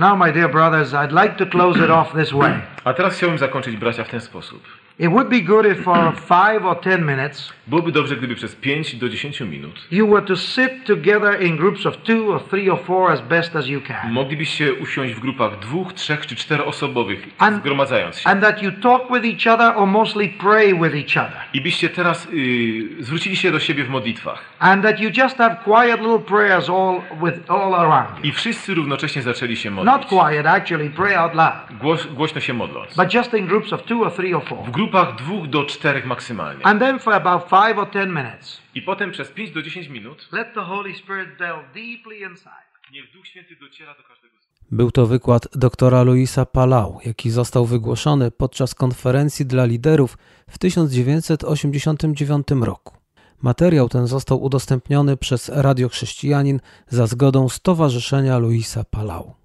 Now, 0.00 0.16
my 0.16 0.30
dear 0.30 0.48
brothers, 0.48 0.94
I'd 0.94 1.12
like 1.12 1.36
to 1.36 1.46
close 1.46 1.76
it 1.84 1.90
off 1.90 2.12
this 2.14 2.32
way. 2.32 2.60
A 2.84 2.94
teraz 2.94 3.14
chciałbym 3.14 3.38
zakończyć 3.38 3.76
bracia 3.76 4.04
w 4.04 4.08
ten 4.08 4.20
sposób. 4.20 4.62
It 5.00 5.08
would 5.10 5.28
be 5.28 5.40
good 5.40 5.66
if 5.66 5.82
for 5.82 6.12
five 6.16 6.64
or 6.66 6.80
ten 6.80 7.04
minutes 7.04 7.52
Byłoby 7.66 7.92
dobrze, 7.92 8.16
gdyby 8.16 8.34
przez 8.34 8.54
5 8.56 8.94
do 8.96 9.08
10 9.08 9.40
minut 9.40 9.86
you 9.90 10.06
were 10.08 10.22
to 10.26 10.36
sit 10.36 10.84
together 10.86 11.42
in 11.42 11.56
groups 11.56 11.86
of 11.86 11.96
two 11.96 12.34
or 12.34 12.40
three 12.48 12.70
or 12.70 12.78
four 12.84 13.12
as 13.12 13.20
best 13.20 13.56
as 13.56 13.66
you 13.66 13.80
can. 13.80 14.12
moglibyście 14.12 14.74
usiąść 14.74 15.14
w 15.14 15.20
grupach 15.20 15.58
dwóch, 15.58 15.92
trzech 15.92 16.26
czy 16.26 16.36
czteroosobowych, 16.36 17.28
And- 17.38 17.56
zgromadzając 17.60 18.18
się. 18.18 18.30
And 18.30 18.40
that 18.42 18.62
you 18.62 18.72
talk 18.72 19.02
with 19.12 19.24
each 19.24 19.54
other 19.54 19.72
or 19.76 19.86
mostly 19.86 20.28
pray 20.28 20.74
with 20.74 20.94
each 20.94 21.26
other. 21.28 21.40
I 21.54 21.60
byście 21.60 21.88
teraz 21.88 22.28
y, 22.32 22.88
zwrócili 23.04 23.36
się 23.36 23.50
do 23.52 23.60
siebie 23.60 23.84
w 23.84 23.88
modlitwach. 23.88 24.44
And 24.58 24.82
that 24.82 25.00
you 25.00 25.10
just 25.22 25.36
have 25.38 25.56
quiet 25.64 26.00
little 26.00 26.18
prayers 26.18 26.70
all 26.70 27.00
with 27.24 27.50
all 27.50 27.74
around 27.74 28.18
you. 28.18 28.24
I 28.30 28.32
wszyscy 28.32 28.74
równocześnie 28.74 29.22
zaczęli 29.22 29.56
się 29.56 29.70
Not 29.70 29.84
modlić. 29.86 30.08
quiet, 30.08 30.46
actually, 30.46 30.90
pray 30.90 31.16
out 31.18 31.34
loud. 31.34 31.78
Głoś, 31.80 32.06
głośno 32.06 32.40
się 32.40 32.52
modląc. 32.54 32.96
But 32.96 33.14
just 33.14 33.34
in 33.34 33.46
groups 33.46 33.72
of 33.72 33.82
two 33.82 34.00
or 34.02 34.12
three 34.12 34.34
or 34.34 34.42
W 34.44 34.48
four. 34.48 34.70
Grupach 34.90 35.16
dwóch 35.16 35.48
do 35.48 35.64
czterech 35.64 36.06
maksymalnie. 36.06 36.66
And 36.66 36.80
then 36.80 36.98
for 36.98 37.12
about 37.14 37.42
five 37.42 37.78
or 37.78 37.90
ten 37.90 38.12
minutes, 38.12 38.60
I 38.74 38.82
potem 38.82 39.10
przez 39.10 39.28
5 39.28 39.50
do 39.50 39.62
10 39.62 39.88
minut 39.88 40.28
let 40.32 40.54
the 40.54 40.60
Holy 40.60 40.94
Spirit 40.94 41.28
delve 41.38 41.64
deeply 41.74 42.16
inside. 42.30 42.70
niech 42.92 43.12
Duch 43.12 43.26
Święty 43.26 43.56
dociera 43.56 43.94
do 43.94 44.02
każdego 44.02 44.34
z 44.40 44.50
Był 44.70 44.90
to 44.90 45.06
wykład 45.06 45.48
doktora 45.52 46.02
Luisa 46.02 46.46
Palau, 46.46 46.98
jaki 47.04 47.30
został 47.30 47.66
wygłoszony 47.66 48.30
podczas 48.30 48.74
konferencji 48.74 49.46
dla 49.46 49.64
liderów 49.64 50.18
w 50.50 50.58
1989 50.58 52.46
roku. 52.60 52.96
Materiał 53.42 53.88
ten 53.88 54.06
został 54.06 54.42
udostępniony 54.42 55.16
przez 55.16 55.48
Radio 55.48 55.88
Chrześcijanin 55.88 56.60
za 56.88 57.06
zgodą 57.06 57.48
Stowarzyszenia 57.48 58.38
Luisa 58.38 58.84
Palau. 58.84 59.39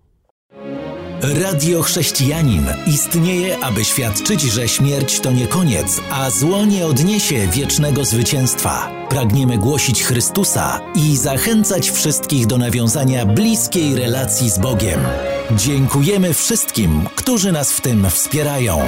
Radio 1.21 1.81
Chrześcijanin 1.81 2.65
istnieje, 2.87 3.57
aby 3.59 3.85
świadczyć, 3.85 4.41
że 4.41 4.67
śmierć 4.67 5.19
to 5.19 5.31
nie 5.31 5.47
koniec, 5.47 6.01
a 6.11 6.29
zło 6.29 6.65
nie 6.65 6.85
odniesie 6.85 7.47
wiecznego 7.47 8.05
zwycięstwa. 8.05 8.91
Pragniemy 9.09 9.57
głosić 9.57 10.03
Chrystusa 10.03 10.81
i 10.95 11.17
zachęcać 11.17 11.91
wszystkich 11.91 12.47
do 12.47 12.57
nawiązania 12.57 13.25
bliskiej 13.25 13.95
relacji 13.95 14.49
z 14.49 14.59
Bogiem. 14.59 14.99
Dziękujemy 15.51 16.33
wszystkim, 16.33 17.05
którzy 17.15 17.51
nas 17.51 17.71
w 17.71 17.81
tym 17.81 18.09
wspierają. 18.09 18.81